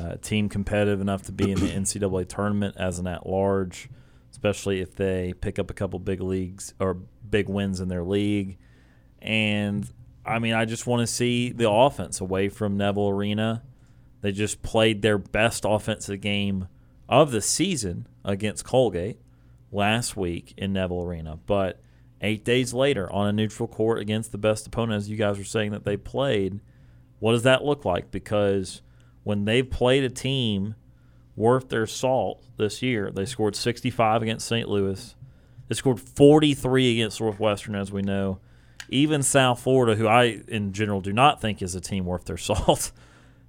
uh, 0.00 0.16
team 0.16 0.48
competitive 0.48 1.00
enough 1.00 1.22
to 1.22 1.32
be 1.32 1.50
in 1.50 1.60
the 1.60 1.68
NCAA 1.68 2.28
tournament 2.28 2.76
as 2.78 2.98
an 2.98 3.06
at 3.06 3.26
large, 3.26 3.88
especially 4.30 4.80
if 4.80 4.94
they 4.94 5.34
pick 5.40 5.58
up 5.58 5.70
a 5.70 5.74
couple 5.74 5.98
big 5.98 6.20
leagues 6.20 6.74
or 6.78 6.94
big 7.28 7.48
wins 7.48 7.80
in 7.80 7.88
their 7.88 8.02
league. 8.04 8.58
And 9.20 9.88
I 10.24 10.38
mean, 10.38 10.54
I 10.54 10.64
just 10.64 10.86
want 10.86 11.00
to 11.00 11.06
see 11.06 11.50
the 11.50 11.70
offense 11.70 12.20
away 12.20 12.48
from 12.48 12.76
Neville 12.76 13.08
Arena. 13.08 13.62
They 14.24 14.32
just 14.32 14.62
played 14.62 15.02
their 15.02 15.18
best 15.18 15.66
offensive 15.68 16.22
game 16.22 16.68
of 17.10 17.30
the 17.30 17.42
season 17.42 18.06
against 18.24 18.64
Colgate 18.64 19.18
last 19.70 20.16
week 20.16 20.54
in 20.56 20.72
Neville 20.72 21.02
Arena. 21.02 21.38
But 21.44 21.82
eight 22.22 22.42
days 22.42 22.72
later, 22.72 23.12
on 23.12 23.26
a 23.28 23.34
neutral 23.34 23.68
court 23.68 23.98
against 23.98 24.32
the 24.32 24.38
best 24.38 24.66
opponent, 24.66 24.96
as 24.96 25.10
you 25.10 25.18
guys 25.18 25.36
were 25.36 25.44
saying 25.44 25.72
that 25.72 25.84
they 25.84 25.98
played, 25.98 26.60
what 27.18 27.32
does 27.32 27.42
that 27.42 27.66
look 27.66 27.84
like? 27.84 28.10
Because 28.10 28.80
when 29.24 29.44
they've 29.44 29.70
played 29.70 30.04
a 30.04 30.08
team 30.08 30.74
worth 31.36 31.68
their 31.68 31.86
salt 31.86 32.42
this 32.56 32.80
year, 32.80 33.10
they 33.10 33.26
scored 33.26 33.54
65 33.54 34.22
against 34.22 34.48
St. 34.48 34.66
Louis. 34.66 35.14
They 35.68 35.74
scored 35.74 36.00
43 36.00 36.92
against 36.92 37.20
Northwestern, 37.20 37.74
as 37.74 37.92
we 37.92 38.00
know. 38.00 38.40
Even 38.88 39.22
South 39.22 39.60
Florida, 39.60 39.96
who 39.96 40.06
I, 40.06 40.40
in 40.48 40.72
general, 40.72 41.02
do 41.02 41.12
not 41.12 41.42
think 41.42 41.60
is 41.60 41.74
a 41.74 41.80
team 41.82 42.06
worth 42.06 42.24
their 42.24 42.36
salt, 42.38 42.90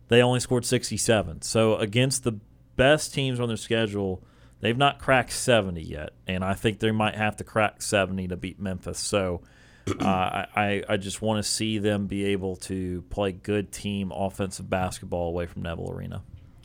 they 0.08 0.22
only 0.22 0.40
scored 0.40 0.66
67. 0.66 1.42
So 1.42 1.76
against 1.78 2.24
the 2.24 2.40
best 2.76 3.14
teams 3.14 3.40
on 3.40 3.48
their 3.48 3.58
schedule, 3.58 4.24
they've 4.60 4.78
not 4.78 5.00
cracked 5.00 5.32
70 5.32 5.82
yet, 5.82 6.12
and 6.28 6.44
I 6.44 6.54
think 6.54 6.80
they 6.80 6.92
might 6.92 7.16
have 7.16 7.38
to 7.38 7.44
crack 7.44 7.82
70 7.82 8.28
to 8.30 8.38
beat 8.38 8.60
Memphis. 8.60 9.00
So 9.00 9.42
uh, 10.00 10.04
I, 10.04 10.84
I 10.88 10.98
just 10.98 11.22
want 11.22 11.44
to 11.44 11.50
see 11.50 11.78
them 11.78 12.08
be 12.08 12.26
able 12.26 12.56
to 12.58 13.04
play 13.10 13.32
good 13.32 13.72
team 13.72 14.12
offensive 14.12 14.70
basketball 14.70 15.30
away 15.30 15.46
from 15.46 15.64
Neville 15.64 15.92
Arena. 15.92 16.24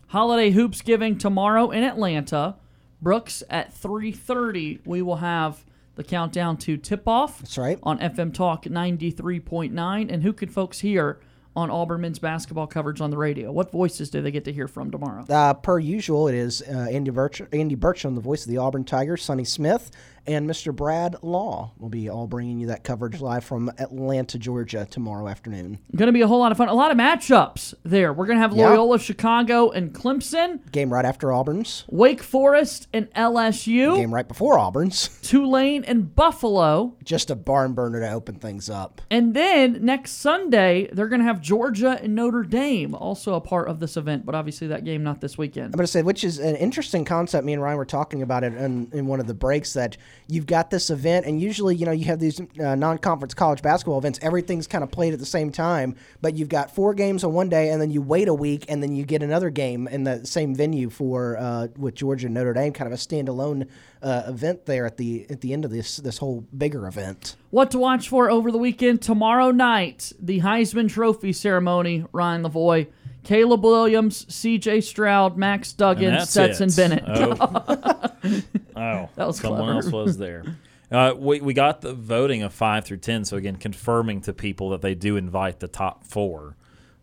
Holiday 0.09 0.51
hoops 0.51 0.83
giving 0.83 1.19
tomorrow 1.19 1.71
in 1.71 1.85
Atlanta. 1.85 2.57
Brooks 3.01 3.43
at 3.49 3.73
3:30 3.73 4.81
we 4.85 5.03
will 5.03 5.17
have 5.17 5.65
the 5.95 6.05
countdown 6.05 6.57
to 6.57 6.77
tip 6.77 7.07
off. 7.07 7.39
That's 7.39 7.59
right. 7.59 7.79
On 7.83 7.99
FM 7.99 8.35
Talk 8.35 8.65
93.9 8.65 10.13
and 10.13 10.23
who 10.23 10.33
can 10.33 10.49
folks 10.49 10.81
hear 10.81 11.21
on 11.57 11.71
Auburn 11.71 12.03
men's 12.03 12.19
basketball 12.19 12.67
coverage 12.67 13.01
on 13.01 13.11
the 13.11 13.17
radio? 13.17 13.51
What 13.51 13.71
voices 13.73 14.11
do 14.11 14.23
they 14.23 14.31
get 14.31 14.45
to 14.45 14.53
hear 14.53 14.69
from 14.69 14.91
tomorrow? 14.91 15.25
Uh, 15.29 15.55
per 15.55 15.79
usual, 15.79 16.29
it 16.29 16.35
is 16.35 16.63
uh, 16.63 16.87
Andy, 16.91 17.11
Birch- 17.11 17.43
Andy 17.53 17.77
Burcham, 17.77 18.15
the 18.15 18.21
voice 18.21 18.45
of 18.45 18.51
the 18.51 18.59
Auburn 18.59 18.85
Tigers, 18.85 19.23
Sonny 19.25 19.45
Smith, 19.45 19.91
and 20.27 20.49
Mr. 20.49 20.75
Brad 20.75 21.17
Law 21.23 21.73
will 21.79 21.89
be 21.89 22.09
all 22.09 22.27
bringing 22.27 22.61
you 22.61 22.69
that 22.69 22.85
coverage 22.85 23.21
live 23.21 23.45
from 23.45 23.71
Atlanta, 23.79 24.39
Georgia 24.39 24.87
tomorrow 24.91 25.29
afternoon. 25.29 25.79
Going 25.95 26.07
to 26.07 26.13
be 26.13 26.21
a 26.21 26.27
whole 26.27 26.39
lot 26.39 26.53
of 26.53 26.59
fun. 26.59 26.69
A 26.69 26.75
lot 26.75 26.91
of 26.91 26.97
matchups 26.97 27.75
there. 27.85 28.13
We're 28.13 28.27
going 28.27 28.37
to 28.37 28.43
have. 28.43 28.53
Loyola 28.53 28.99
Chicago 28.99 29.71
and 29.71 29.93
Clemson, 29.93 30.71
Game 30.71 30.93
right 30.93 31.05
after 31.05 31.33
Auburn's. 31.33 31.85
Wake 31.89 32.23
Forest 32.23 32.89
and 32.93 33.11
LSU, 33.15 33.97
Game 33.97 34.13
right 34.13 34.29
before 34.29 34.59
Auburn's. 34.59 35.09
Tulane 35.23 35.85
and 35.85 36.15
Buffalo. 36.15 36.97
Just 37.05 37.31
a 37.31 37.37
barn 37.37 37.73
burner 37.73 38.01
to 38.01 38.11
open 38.11 38.37
things 38.37 38.69
up. 38.69 39.01
And 39.11 39.35
then 39.35 39.85
next 39.85 40.13
Sunday, 40.13 40.89
they're 40.93 41.09
going 41.09 41.21
to 41.21 41.27
have 41.27 41.41
Georgia 41.41 41.99
and 42.03 42.15
Notre 42.15 42.43
Dame, 42.43 42.95
also 42.95 43.35
a 43.35 43.41
part 43.41 43.69
of 43.69 43.81
this 43.81 43.97
event, 43.97 44.27
but 44.27 44.35
obviously 44.35 44.67
that 44.69 44.85
game 44.85 45.03
not 45.03 45.21
this 45.21 45.39
weekend. 45.39 45.67
I'm 45.67 45.73
going 45.73 45.85
to 45.85 45.87
say, 45.87 46.03
which 46.03 46.25
is 46.25 46.39
an 46.39 46.57
interesting 46.57 47.05
concept. 47.05 47.45
Me 47.45 47.53
and 47.53 47.63
Ryan 47.63 47.79
were 47.79 47.85
talking 47.85 48.23
about 48.23 48.45
it 48.45 48.55
in, 48.55 48.89
in 48.93 49.07
one 49.07 49.21
of 49.21 49.27
the 49.27 49.35
breaks 49.35 49.73
that 49.75 49.97
you've 50.27 50.47
got 50.47 50.71
this 50.71 50.91
event, 50.91 51.27
and 51.27 51.41
usually, 51.41 51.75
you 51.75 51.87
know, 51.87 51.93
you 51.93 52.05
have 52.07 52.21
these 52.21 52.41
uh, 52.41 52.75
non 52.75 52.99
conference 52.99 53.35
college 53.35 53.63
basketball 53.63 53.99
events, 53.99 54.19
everything's 54.23 54.67
kind 54.67 54.85
of 54.85 54.91
played 54.91 55.13
at 55.13 55.19
the 55.19 55.27
same 55.27 55.51
time, 55.51 55.97
but 56.21 56.37
you've 56.37 56.49
got 56.49 56.75
four 56.75 56.95
games 56.95 57.25
on 57.25 57.33
one 57.33 57.49
day, 57.49 57.71
and 57.71 57.81
then 57.81 57.91
you 57.91 58.03
wait 58.03 58.29
a 58.29 58.35
week, 58.35 58.65
and 58.69 58.83
then 58.83 58.95
you 58.95 59.05
get 59.05 59.23
another 59.23 59.51
game 59.51 59.89
in 59.89 60.05
the 60.05 60.25
same 60.27 60.55
venue 60.55 60.91
for 60.91 61.37
uh, 61.39 61.69
with 61.77 61.95
Georgia 61.95 62.27
and 62.27 62.35
Notre 62.35 62.53
Dame, 62.53 62.73
kind 62.73 62.87
of 62.87 62.93
a 62.93 63.01
standalone 63.01 63.67
uh, 64.03 64.23
event 64.27 64.67
there 64.67 64.87
at 64.87 64.97
the 64.97 65.27
at 65.31 65.41
the 65.41 65.53
end 65.53 65.65
of 65.65 65.71
this 65.71 65.97
this 65.97 66.19
whole 66.19 66.47
bigger 66.57 66.87
event. 66.87 67.37
What 67.51 67.71
to 67.73 67.79
watch 67.79 68.09
for 68.09 68.31
over 68.31 68.51
the 68.53 68.59
weekend? 68.59 69.03
Tomorrow 69.03 69.51
night, 69.51 70.13
the 70.21 70.41
Heisman 70.41 70.89
Trophy 70.89 71.33
ceremony. 71.33 72.05
Ryan 72.13 72.45
Lavoie, 72.45 72.87
Caleb 73.25 73.63
Williams, 73.65 74.33
C.J. 74.33 74.81
Stroud, 74.81 75.37
Max 75.37 75.73
Duggan, 75.73 76.15
And 76.15 76.29
Stetson 76.29 76.69
it. 76.71 76.77
Bennett. 76.77 77.05
Oh, 77.07 78.11
That 79.17 79.27
was 79.27 79.39
someone 79.39 79.61
clever. 79.63 79.73
else 79.75 79.91
was 79.93 80.17
there. 80.19 80.45
Uh, 80.91 81.15
we 81.17 81.41
we 81.41 81.55
got 81.55 81.83
the 81.83 81.93
voting 81.95 82.43
of 82.43 82.53
five 82.53 82.85
through 82.85 82.97
ten, 82.97 83.25
so 83.25 83.37
again 83.37 83.57
confirming 83.57 84.23
to 84.23 84.33
people 84.33 84.71
that 84.71 84.81
they 84.83 84.95
do 84.95 85.17
invite 85.17 85.61
the 85.61 85.69
top 85.69 86.05
four. 86.05 86.57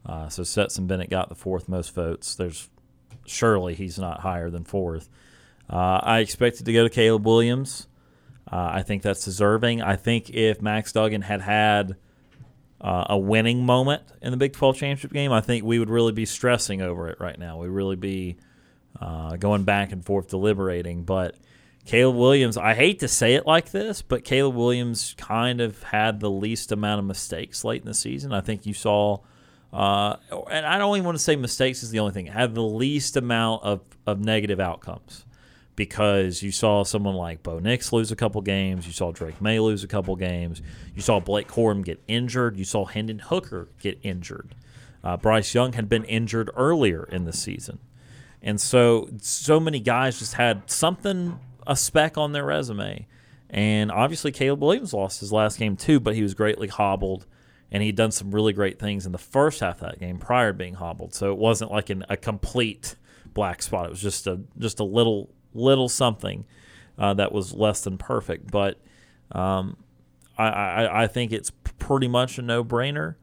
Uh, 0.05 0.27
so 0.29 0.43
Stetson 0.43 0.87
Bennett 0.87 1.09
got 1.09 1.29
the 1.29 1.35
fourth 1.35 1.69
most 1.69 1.93
votes. 1.93 2.35
There's 2.35 2.69
surely 3.25 3.75
he's 3.75 3.97
not 3.99 4.19
higher 4.21 4.49
than 4.49 4.63
fourth. 4.65 5.07
Uh, 5.69 5.99
I 6.03 6.19
expected 6.19 6.65
to 6.65 6.73
go 6.73 6.83
to 6.83 6.89
Caleb 6.89 7.25
Williams. 7.25 7.87
Uh, 8.51 8.69
I 8.73 8.81
think 8.83 9.03
that's 9.03 9.23
deserving. 9.25 9.81
I 9.81 9.95
think 9.97 10.29
if 10.31 10.61
Max 10.61 10.91
Duggan 10.93 11.21
had 11.21 11.41
had 11.41 11.95
uh, 12.79 13.05
a 13.09 13.17
winning 13.17 13.65
moment 13.65 14.03
in 14.21 14.31
the 14.31 14.37
Big 14.37 14.53
12 14.53 14.75
championship 14.75 15.11
game, 15.11 15.31
I 15.31 15.41
think 15.41 15.63
we 15.63 15.79
would 15.79 15.89
really 15.89 16.11
be 16.11 16.25
stressing 16.25 16.81
over 16.81 17.09
it 17.09 17.19
right 17.19 17.37
now. 17.37 17.57
We'd 17.57 17.69
really 17.69 17.95
be 17.95 18.37
uh, 18.99 19.35
going 19.37 19.63
back 19.63 19.91
and 19.91 20.05
forth 20.05 20.29
deliberating. 20.29 21.03
But 21.03 21.35
Caleb 21.85 22.17
Williams, 22.17 22.57
I 22.57 22.73
hate 22.73 22.99
to 22.99 23.07
say 23.07 23.35
it 23.35 23.47
like 23.47 23.71
this, 23.71 24.01
but 24.01 24.23
Caleb 24.23 24.55
Williams 24.55 25.15
kind 25.17 25.61
of 25.61 25.81
had 25.83 26.19
the 26.19 26.29
least 26.29 26.71
amount 26.71 26.99
of 26.99 27.05
mistakes 27.05 27.63
late 27.63 27.81
in 27.81 27.87
the 27.87 27.93
season. 27.93 28.33
I 28.33 28.41
think 28.41 28.65
you 28.65 28.73
saw, 28.73 29.19
uh, 29.73 30.17
and 30.51 30.65
I 30.65 30.77
don't 30.77 30.95
even 30.97 31.05
want 31.05 31.17
to 31.17 31.23
say 31.23 31.35
mistakes 31.35 31.83
is 31.83 31.89
the 31.89 31.99
only 31.99 32.13
thing, 32.13 32.27
had 32.27 32.53
the 32.53 32.63
least 32.63 33.17
amount 33.17 33.63
of, 33.63 33.81
of 34.05 34.19
negative 34.19 34.59
outcomes 34.59 35.25
because 35.77 36.41
you 36.41 36.51
saw 36.51 36.83
someone 36.83 37.15
like 37.15 37.43
Bo 37.43 37.59
Nix 37.59 37.93
lose 37.93 38.11
a 38.11 38.15
couple 38.15 38.41
games. 38.41 38.87
You 38.87 38.91
saw 38.91 39.11
Drake 39.11 39.39
Maye 39.39 39.59
lose 39.59 39.83
a 39.83 39.87
couple 39.87 40.15
games. 40.15 40.61
You 40.95 41.03
saw 41.03 41.19
Blake 41.19 41.47
Corum 41.47 41.85
get 41.85 42.03
injured. 42.07 42.57
You 42.57 42.65
saw 42.65 42.85
Hendon 42.85 43.19
Hooker 43.19 43.69
get 43.79 43.99
injured. 44.01 44.55
Uh, 45.03 45.17
Bryce 45.17 45.53
Young 45.53 45.73
had 45.73 45.87
been 45.87 46.03
injured 46.05 46.49
earlier 46.55 47.03
in 47.03 47.25
the 47.25 47.31
season. 47.31 47.77
And 48.41 48.59
so, 48.59 49.09
so 49.21 49.59
many 49.59 49.79
guys 49.79 50.17
just 50.17 50.33
had 50.33 50.69
something, 50.69 51.39
a 51.67 51.75
speck 51.75 52.17
on 52.17 52.31
their 52.31 52.45
resume. 52.45 53.05
And 53.47 53.91
obviously, 53.91 54.31
Caleb 54.31 54.63
Williams 54.63 54.93
lost 54.93 55.19
his 55.19 55.31
last 55.31 55.59
game 55.59 55.77
too, 55.77 55.99
but 55.99 56.15
he 56.15 56.23
was 56.23 56.33
greatly 56.33 56.67
hobbled. 56.67 57.27
And 57.71 57.83
he'd 57.83 57.95
done 57.95 58.11
some 58.11 58.33
really 58.33 58.53
great 58.53 58.79
things 58.79 59.05
in 59.05 59.11
the 59.11 59.17
first 59.19 59.59
half 59.59 59.81
of 59.83 59.91
that 59.91 59.99
game 59.99 60.17
prior 60.17 60.53
to 60.53 60.57
being 60.57 60.73
hobbled. 60.73 61.13
So 61.13 61.31
it 61.31 61.37
wasn't 61.37 61.71
like 61.71 61.91
an, 61.91 62.03
a 62.09 62.17
complete 62.17 62.95
black 63.33 63.61
spot. 63.61 63.85
It 63.85 63.89
was 63.91 64.01
just 64.01 64.25
a 64.25 64.39
just 64.57 64.79
a 64.79 64.83
little 64.83 65.29
little 65.53 65.89
something 65.89 66.45
uh, 66.97 67.13
that 67.15 67.31
was 67.31 67.53
less 67.53 67.81
than 67.81 67.97
perfect. 67.97 68.51
But 68.51 68.79
um, 69.31 69.77
I, 70.37 70.47
I, 70.47 71.03
I 71.03 71.07
think 71.07 71.31
it's 71.31 71.51
pretty 71.79 72.07
much 72.07 72.37
a 72.37 72.41
no 72.41 72.63
brainer. 72.63 73.15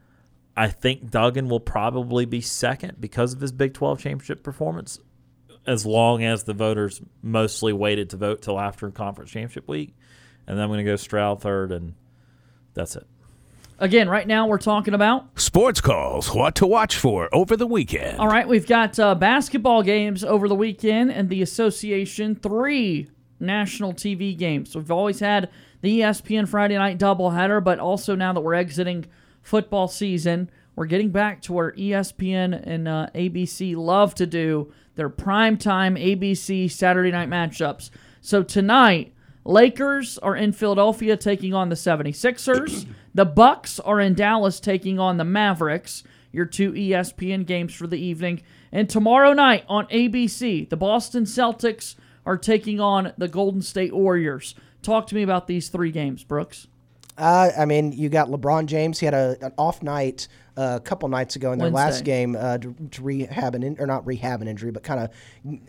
I 0.57 0.69
think 0.69 1.11
Duggan 1.11 1.49
will 1.49 1.61
probably 1.61 2.27
be 2.27 2.41
second 2.41 3.01
because 3.01 3.33
of 3.33 3.41
his 3.41 3.53
Big 3.53 3.75
12 3.75 3.99
championship 4.01 4.43
performance, 4.43 5.01
as 5.67 5.85
long 5.85 6.23
as 6.23 6.45
the 6.45 6.55
voters 6.55 7.03
mostly 7.23 7.73
waited 7.73 8.11
to 8.11 8.17
vote 8.17 8.43
till 8.43 8.61
after 8.61 8.91
conference 8.91 9.31
championship 9.31 9.69
week. 9.69 9.95
And 10.47 10.57
then 10.57 10.65
I'm 10.65 10.71
going 10.71 10.79
to 10.79 10.85
go 10.85 10.97
Stroud 10.97 11.41
third, 11.41 11.73
and 11.73 11.95
that's 12.75 12.95
it. 12.97 13.07
Again, 13.85 14.09
right 14.09 14.27
now 14.27 14.47
we're 14.47 14.57
talking 14.57 14.95
about 14.95 15.39
Sports 15.39 15.83
calls, 15.83 16.35
what 16.35 16.55
to 16.55 16.67
watch 16.67 16.97
for 16.97 17.29
over 17.35 17.55
the 17.55 17.67
weekend. 17.67 18.19
All 18.19 18.29
right, 18.29 18.49
we've 18.49 18.67
got 18.67 18.99
uh, 18.99 19.15
basketball 19.15 19.83
games 19.83 20.25
over 20.25 20.49
the 20.49 20.55
weekend 20.55 21.13
and 21.13 21.29
the 21.29 21.43
association 21.43 22.35
three 22.35 23.11
national 23.39 23.93
TV 23.93 24.35
games. 24.39 24.75
We've 24.75 24.91
always 24.91 25.21
had 25.21 25.51
the 25.83 26.01
ESPN 26.01 26.49
Friday 26.49 26.79
night 26.79 26.99
doubleheader, 26.99 27.63
but 27.63 27.79
also 27.79 28.15
now 28.15 28.33
that 28.33 28.41
we're 28.41 28.55
exiting 28.55 29.05
football 29.43 29.87
season, 29.87 30.51
we're 30.77 30.87
getting 30.87 31.11
back 31.11 31.43
to 31.43 31.53
where 31.53 31.73
ESPN 31.73 32.67
and 32.67 32.89
uh, 32.89 33.09
ABC 33.15 33.77
love 33.77 34.15
to 34.15 34.25
do 34.25 34.73
their 34.95 35.11
primetime 35.11 36.03
ABC 36.03 36.71
Saturday 36.71 37.11
night 37.11 37.29
matchups. 37.29 37.91
So 38.23 38.43
tonight, 38.43 39.13
Lakers 39.45 40.17
are 40.17 40.37
in 40.37 40.53
Philadelphia 40.53 41.19
taking 41.19 41.53
on 41.53 41.69
the 41.69 41.75
76ers. 41.75 42.87
The 43.15 43.25
Bucks 43.25 43.79
are 43.81 44.01
in 44.01 44.15
Dallas 44.15 44.61
taking 44.61 44.99
on 44.99 45.17
the 45.17 45.25
Mavericks. 45.25 46.03
Your 46.33 46.47
two 46.47 46.73
ESPN 46.73 47.47
games 47.47 47.73
for 47.73 47.87
the 47.87 47.99
evening. 47.99 48.43
And 48.73 48.91
tomorrow 48.91 49.33
night 49.33 49.65
on 49.69 49.87
ABC, 49.87 50.69
the 50.69 50.77
Boston 50.77 51.25
Celtics 51.25 51.95
are 52.27 52.37
taking 52.37 52.81
on 52.81 53.13
the 53.17 53.29
Golden 53.29 53.63
State 53.63 53.95
Warriors. 53.95 54.57
Talk 54.83 55.07
to 55.07 55.15
me 55.15 55.23
about 55.23 55.47
these 55.47 55.69
three 55.69 55.93
games, 55.93 56.25
Brooks. 56.25 56.67
Uh, 57.17 57.51
I 57.57 57.65
mean, 57.65 57.93
you 57.93 58.09
got 58.09 58.29
LeBron 58.29 58.67
James. 58.67 58.99
He 58.99 59.07
had 59.07 59.15
a, 59.15 59.37
an 59.41 59.53
off 59.57 59.83
night 59.83 60.27
uh, 60.57 60.75
a 60.77 60.81
couple 60.81 61.09
nights 61.09 61.37
ago 61.37 61.53
in 61.53 61.59
their 61.59 61.71
last 61.71 62.05
game 62.05 62.37
uh, 62.37 62.59
to, 62.59 62.75
to 62.93 63.03
rehab 63.03 63.55
an 63.55 63.63
in, 63.63 63.77
or 63.79 63.87
not 63.87 64.07
rehab 64.07 64.43
an 64.43 64.49
injury, 64.49 64.71
but 64.71 64.83
kind 64.83 65.01
of 65.01 65.11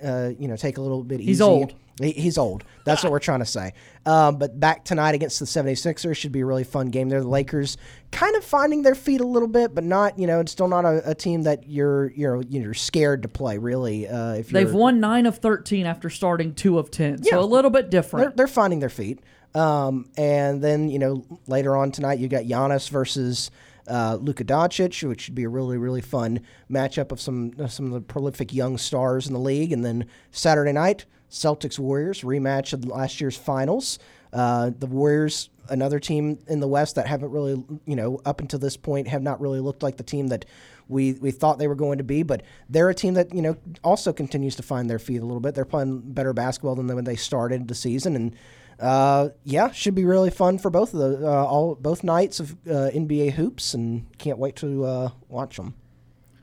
uh, 0.03 0.31
you 0.39 0.47
know 0.47 0.55
take 0.55 0.77
a 0.77 0.81
little 0.81 1.03
bit 1.03 1.19
easy. 1.21 1.27
He's 1.31 1.41
old. 1.41 1.73
He, 2.01 2.11
he's 2.11 2.37
old. 2.37 2.65
That's 2.83 3.03
what 3.03 3.11
we're 3.11 3.19
trying 3.19 3.39
to 3.39 3.45
say. 3.45 3.73
Um, 4.05 4.37
but 4.37 4.59
back 4.59 4.83
tonight 4.83 5.15
against 5.15 5.39
the 5.39 5.45
76ers 5.45 6.17
should 6.17 6.33
be 6.33 6.41
a 6.41 6.45
really 6.45 6.65
fun 6.65 6.87
game 6.87 7.07
there. 7.07 7.21
The 7.21 7.27
Lakers 7.27 7.77
kind 8.11 8.35
of 8.35 8.43
finding 8.43 8.81
their 8.81 8.95
feet 8.95 9.21
a 9.21 9.25
little 9.27 9.47
bit, 9.47 9.73
but 9.73 9.83
not 9.83 10.19
you 10.19 10.27
know 10.27 10.39
it's 10.41 10.51
still 10.51 10.67
not 10.67 10.83
a, 10.85 11.11
a 11.11 11.15
team 11.15 11.43
that 11.43 11.69
you're 11.69 12.11
you're 12.11 12.41
you're 12.43 12.73
scared 12.73 13.21
to 13.21 13.27
play 13.27 13.57
really. 13.57 14.07
Uh, 14.07 14.33
if 14.33 14.49
They've 14.49 14.73
won 14.73 14.99
9 14.99 15.25
of 15.25 15.37
13 15.37 15.85
after 15.85 16.09
starting 16.09 16.53
2 16.53 16.79
of 16.79 16.91
10. 16.91 17.19
Yeah. 17.21 17.31
So 17.31 17.39
a 17.39 17.45
little 17.45 17.71
bit 17.71 17.89
different. 17.89 18.35
they're, 18.35 18.45
they're 18.45 18.53
finding 18.53 18.79
their 18.79 18.89
feet. 18.89 19.19
Um, 19.55 20.09
and 20.17 20.61
then 20.61 20.89
you 20.89 20.99
know 20.99 21.25
later 21.47 21.75
on 21.75 21.91
tonight 21.91 22.19
you 22.19 22.27
got 22.27 22.43
Giannis 22.43 22.89
versus 22.89 23.49
uh, 23.87 24.17
Luka 24.19 24.43
Doncic, 24.43 25.07
which 25.07 25.21
should 25.21 25.35
be 25.35 25.43
a 25.43 25.49
really 25.49 25.77
really 25.77 26.01
fun 26.01 26.41
matchup 26.69 27.11
of 27.11 27.19
some 27.19 27.53
of 27.57 27.71
some 27.71 27.87
of 27.87 27.93
the 27.93 28.01
prolific 28.01 28.53
young 28.53 28.77
stars 28.77 29.27
in 29.27 29.33
the 29.33 29.39
league. 29.39 29.71
And 29.71 29.83
then 29.83 30.05
Saturday 30.31 30.73
night 30.73 31.05
Celtics 31.29 31.79
Warriors 31.79 32.21
rematch 32.21 32.73
of 32.73 32.85
last 32.85 33.19
year's 33.19 33.37
finals. 33.37 33.99
Uh, 34.31 34.71
the 34.77 34.87
Warriors, 34.87 35.49
another 35.69 35.99
team 35.99 36.39
in 36.47 36.59
the 36.59 36.67
West 36.67 36.95
that 36.95 37.07
haven't 37.07 37.31
really, 37.31 37.63
you 37.85 37.95
know, 37.95 38.19
up 38.25 38.41
until 38.41 38.59
this 38.59 38.75
point, 38.75 39.07
have 39.07 39.21
not 39.21 39.39
really 39.39 39.59
looked 39.59 39.81
like 39.81 39.97
the 39.97 40.03
team 40.03 40.27
that 40.27 40.45
we, 40.87 41.13
we 41.13 41.31
thought 41.31 41.57
they 41.57 41.67
were 41.67 41.75
going 41.75 41.97
to 41.97 42.03
be. 42.03 42.23
But 42.23 42.43
they're 42.69 42.89
a 42.89 42.95
team 42.95 43.13
that, 43.13 43.33
you 43.33 43.41
know, 43.41 43.55
also 43.83 44.11
continues 44.11 44.55
to 44.57 44.63
find 44.63 44.89
their 44.89 44.99
feet 44.99 45.21
a 45.21 45.25
little 45.25 45.39
bit. 45.39 45.55
They're 45.55 45.65
playing 45.65 46.01
better 46.13 46.33
basketball 46.33 46.75
than 46.75 46.87
when 46.87 47.05
they 47.05 47.15
started 47.15 47.67
the 47.67 47.75
season. 47.75 48.15
And 48.15 48.35
uh, 48.79 49.29
yeah, 49.43 49.71
should 49.71 49.95
be 49.95 50.05
really 50.05 50.29
fun 50.29 50.57
for 50.57 50.69
both 50.69 50.93
of 50.93 50.99
the 50.99 51.27
uh, 51.27 51.45
all 51.45 51.75
both 51.75 52.03
nights 52.03 52.39
of 52.39 52.51
uh, 52.67 52.89
NBA 52.93 53.31
hoops, 53.33 53.73
and 53.73 54.05
can't 54.17 54.37
wait 54.37 54.55
to 54.57 54.83
uh, 54.85 55.09
watch 55.27 55.57
them. 55.57 55.75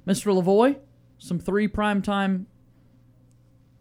Mr. 0.07 0.35
Lavoie, 0.35 0.79
some 1.19 1.39
three 1.39 1.69
primetime 1.69 2.47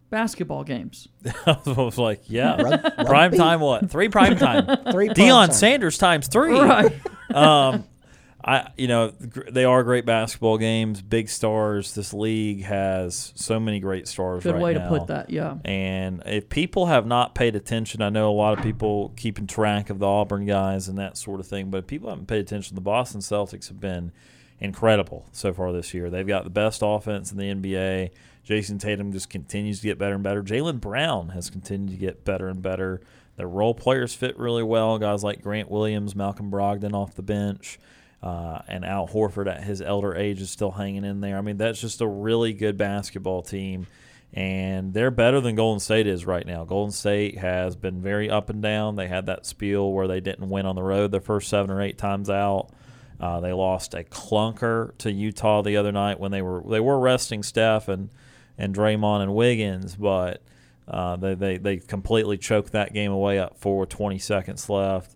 basketball 0.09 0.63
games. 0.63 1.07
I 1.45 1.57
was 1.65 1.97
like, 1.97 2.23
yeah, 2.27 2.61
Rug- 2.61 3.07
prime 3.07 3.31
time. 3.31 3.61
What 3.61 3.89
three 3.89 4.09
prime 4.09 4.37
time? 4.37 4.65
Three 4.91 5.07
prime 5.07 5.15
Deion 5.15 5.45
time. 5.47 5.51
Sanders 5.51 5.97
times 5.97 6.27
three. 6.27 6.59
Right. 6.59 6.93
um, 7.33 7.85
I 8.43 8.71
you 8.77 8.87
know 8.87 9.09
they 9.09 9.65
are 9.65 9.83
great 9.83 10.05
basketball 10.05 10.57
games. 10.57 11.01
Big 11.01 11.29
stars. 11.29 11.93
This 11.93 12.13
league 12.13 12.63
has 12.63 13.33
so 13.35 13.59
many 13.59 13.79
great 13.79 14.07
stars. 14.07 14.43
Good 14.43 14.55
right 14.55 14.61
way 14.61 14.73
to 14.73 14.87
put 14.87 15.07
that, 15.07 15.29
yeah. 15.29 15.57
And 15.63 16.23
if 16.25 16.49
people 16.49 16.87
have 16.87 17.05
not 17.05 17.35
paid 17.35 17.55
attention, 17.55 18.01
I 18.01 18.09
know 18.09 18.29
a 18.29 18.33
lot 18.33 18.57
of 18.57 18.63
people 18.63 19.13
keeping 19.15 19.47
track 19.47 19.89
of 19.89 19.99
the 19.99 20.07
Auburn 20.07 20.45
guys 20.45 20.87
and 20.87 20.97
that 20.97 21.17
sort 21.17 21.39
of 21.39 21.47
thing. 21.47 21.69
But 21.69 21.79
if 21.79 21.87
people 21.87 22.09
haven't 22.09 22.27
paid 22.27 22.39
attention, 22.39 22.75
the 22.75 22.81
Boston 22.81 23.21
Celtics 23.21 23.67
have 23.67 23.79
been 23.79 24.11
incredible 24.59 25.27
so 25.31 25.53
far 25.53 25.71
this 25.71 25.93
year. 25.93 26.09
They've 26.09 26.27
got 26.27 26.43
the 26.43 26.49
best 26.49 26.81
offense 26.83 27.31
in 27.31 27.37
the 27.37 27.45
NBA. 27.45 28.11
Jayson 28.43 28.79
Tatum 28.79 29.11
just 29.11 29.29
continues 29.29 29.81
to 29.81 29.87
get 29.87 29.99
better 29.99 30.15
and 30.15 30.23
better. 30.23 30.41
Jaylen 30.41 30.79
Brown 30.79 31.29
has 31.29 31.49
continued 31.49 31.91
to 31.91 31.97
get 31.97 32.23
better 32.23 32.47
and 32.47 32.61
better. 32.61 33.01
Their 33.35 33.47
role 33.47 33.73
players 33.73 34.13
fit 34.13 34.37
really 34.37 34.63
well. 34.63 34.97
Guys 34.97 35.23
like 35.23 35.41
Grant 35.41 35.69
Williams, 35.69 36.15
Malcolm 36.15 36.51
Brogdon 36.51 36.93
off 36.93 37.15
the 37.15 37.21
bench, 37.21 37.79
uh, 38.21 38.59
and 38.67 38.85
Al 38.85 39.07
Horford 39.07 39.47
at 39.47 39.63
his 39.63 39.81
elder 39.81 40.15
age 40.15 40.41
is 40.41 40.49
still 40.49 40.71
hanging 40.71 41.03
in 41.03 41.21
there. 41.21 41.37
I 41.37 41.41
mean, 41.41 41.57
that's 41.57 41.81
just 41.81 42.01
a 42.01 42.07
really 42.07 42.53
good 42.53 42.77
basketball 42.77 43.41
team, 43.41 43.87
and 44.33 44.93
they're 44.93 45.11
better 45.11 45.41
than 45.41 45.55
Golden 45.55 45.79
State 45.79 46.07
is 46.07 46.25
right 46.25 46.45
now. 46.45 46.63
Golden 46.63 46.91
State 46.91 47.37
has 47.37 47.75
been 47.75 48.01
very 48.01 48.29
up 48.29 48.49
and 48.49 48.61
down. 48.61 48.95
They 48.95 49.07
had 49.07 49.25
that 49.25 49.45
spiel 49.45 49.91
where 49.91 50.07
they 50.07 50.19
didn't 50.19 50.49
win 50.49 50.65
on 50.65 50.75
the 50.75 50.83
road 50.83 51.11
the 51.11 51.19
first 51.19 51.49
seven 51.49 51.71
or 51.71 51.81
eight 51.81 51.97
times 51.97 52.29
out. 52.29 52.69
Uh, 53.19 53.39
they 53.39 53.53
lost 53.53 53.93
a 53.93 54.03
clunker 54.03 54.97
to 54.97 55.11
Utah 55.11 55.61
the 55.61 55.77
other 55.77 55.91
night 55.91 56.19
when 56.19 56.31
they 56.31 56.41
were 56.41 56.63
they 56.67 56.79
were 56.79 56.99
resting 56.99 57.43
Steph 57.43 57.87
and 57.87 58.09
and 58.57 58.75
Draymond 58.75 59.21
and 59.21 59.33
Wiggins, 59.33 59.95
but 59.95 60.41
uh, 60.87 61.15
they, 61.15 61.35
they 61.35 61.57
they 61.57 61.77
completely 61.77 62.37
choked 62.37 62.71
that 62.71 62.93
game 62.93 63.11
away 63.11 63.39
up 63.39 63.57
for 63.57 63.85
20 63.85 64.17
seconds 64.19 64.69
left, 64.69 65.15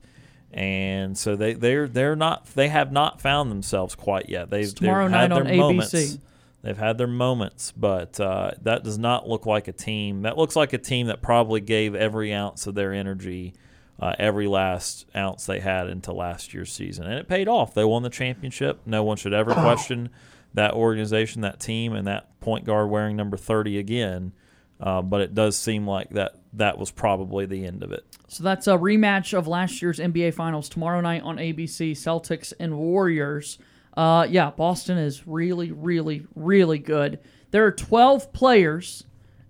and 0.55 1.17
so 1.17 1.35
they 1.35 1.53
they're 1.53 1.87
they're 1.87 2.15
not 2.15 2.45
they 2.55 2.69
have 2.69 2.89
not 2.91 3.19
found 3.19 3.51
themselves 3.51 3.93
quite 3.93 4.29
yet. 4.29 4.49
They've, 4.49 4.65
they've 4.65 4.73
tomorrow 4.73 5.09
had 5.09 5.29
night 5.29 5.35
their 5.35 5.51
on 5.51 5.57
moments. 5.57 5.93
ABC. 5.93 6.19
They've 6.61 6.77
had 6.77 6.97
their 6.97 7.07
moments, 7.07 7.73
but 7.73 8.19
uh, 8.19 8.51
that 8.63 8.83
does 8.83 8.97
not 8.97 9.27
look 9.27 9.45
like 9.45 9.67
a 9.67 9.71
team. 9.71 10.23
That 10.23 10.35
looks 10.35 10.55
like 10.55 10.73
a 10.73 10.79
team 10.79 11.07
that 11.07 11.21
probably 11.21 11.59
gave 11.61 11.93
every 11.93 12.33
ounce 12.33 12.65
of 12.65 12.73
their 12.73 12.91
energy, 12.91 13.53
uh, 13.99 14.15
every 14.17 14.47
last 14.47 15.05
ounce 15.15 15.45
they 15.45 15.59
had 15.59 15.87
into 15.89 16.11
last 16.11 16.55
year's 16.55 16.71
season, 16.71 17.05
and 17.05 17.19
it 17.19 17.27
paid 17.27 17.47
off. 17.47 17.75
They 17.75 17.83
won 17.83 18.01
the 18.01 18.09
championship. 18.09 18.79
No 18.85 19.03
one 19.03 19.17
should 19.17 19.33
ever 19.33 19.53
question 19.53 20.09
that 20.55 20.73
organization, 20.73 21.41
that 21.41 21.59
team, 21.59 21.93
and 21.93 22.07
that 22.07 22.39
point 22.39 22.65
guard 22.65 22.89
wearing 22.89 23.17
number 23.17 23.35
thirty 23.35 23.77
again. 23.77 24.31
Uh, 24.79 25.01
but 25.01 25.21
it 25.21 25.35
does 25.35 25.57
seem 25.57 25.85
like 25.85 26.09
that 26.11 26.35
that 26.53 26.77
was 26.77 26.91
probably 26.91 27.45
the 27.45 27.65
end 27.65 27.83
of 27.83 27.91
it. 27.91 28.05
So 28.35 28.43
that's 28.43 28.67
a 28.67 28.71
rematch 28.71 29.33
of 29.33 29.47
last 29.47 29.81
year's 29.81 29.97
NBA 29.97 30.33
Finals 30.33 30.67
tomorrow 30.67 30.99
night 30.99 31.21
on 31.21 31.37
ABC. 31.37 31.93
Celtics 31.93 32.51
and 32.59 32.77
Warriors. 32.77 33.57
Uh, 33.95 34.27
yeah, 34.29 34.51
Boston 34.51 34.97
is 34.97 35.25
really, 35.25 35.71
really, 35.71 36.27
really 36.35 36.77
good. 36.77 37.19
There 37.51 37.65
are 37.65 37.71
12 37.71 38.33
players 38.33 39.05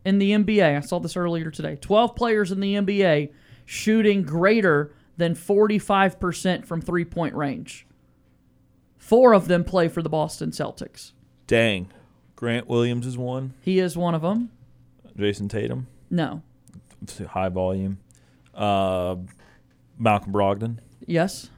in 0.05 0.19
the 0.19 0.29
NBA. 0.33 0.77
I 0.77 0.81
saw 0.81 0.99
this 0.99 1.17
earlier 1.17 1.49
today. 1.49 1.77
12 1.77 2.15
players 2.15 2.51
in 2.51 2.59
the 2.59 2.75
NBA 2.75 3.31
shooting 3.65 4.21
greater 4.21 4.93
than 5.17 5.33
45% 5.33 6.67
from 6.67 6.79
three 6.79 7.05
point 7.05 7.33
range. 7.33 7.87
Four 8.99 9.33
of 9.33 9.47
them 9.47 9.63
play 9.63 9.87
for 9.87 10.03
the 10.03 10.09
Boston 10.09 10.51
Celtics. 10.51 11.13
Dang, 11.47 11.91
Grant 12.35 12.67
Williams 12.67 13.07
is 13.07 13.17
one. 13.17 13.55
He 13.61 13.79
is 13.79 13.97
one 13.97 14.13
of 14.13 14.21
them. 14.21 14.51
Jayson 15.17 15.49
Tatum, 15.49 15.87
No. 16.11 16.43
high 17.29 17.49
volume. 17.49 17.97
Uh, 18.55 19.17
Malcolm 19.99 20.31
Brogdon, 20.33 20.77
Yes. 21.05 21.49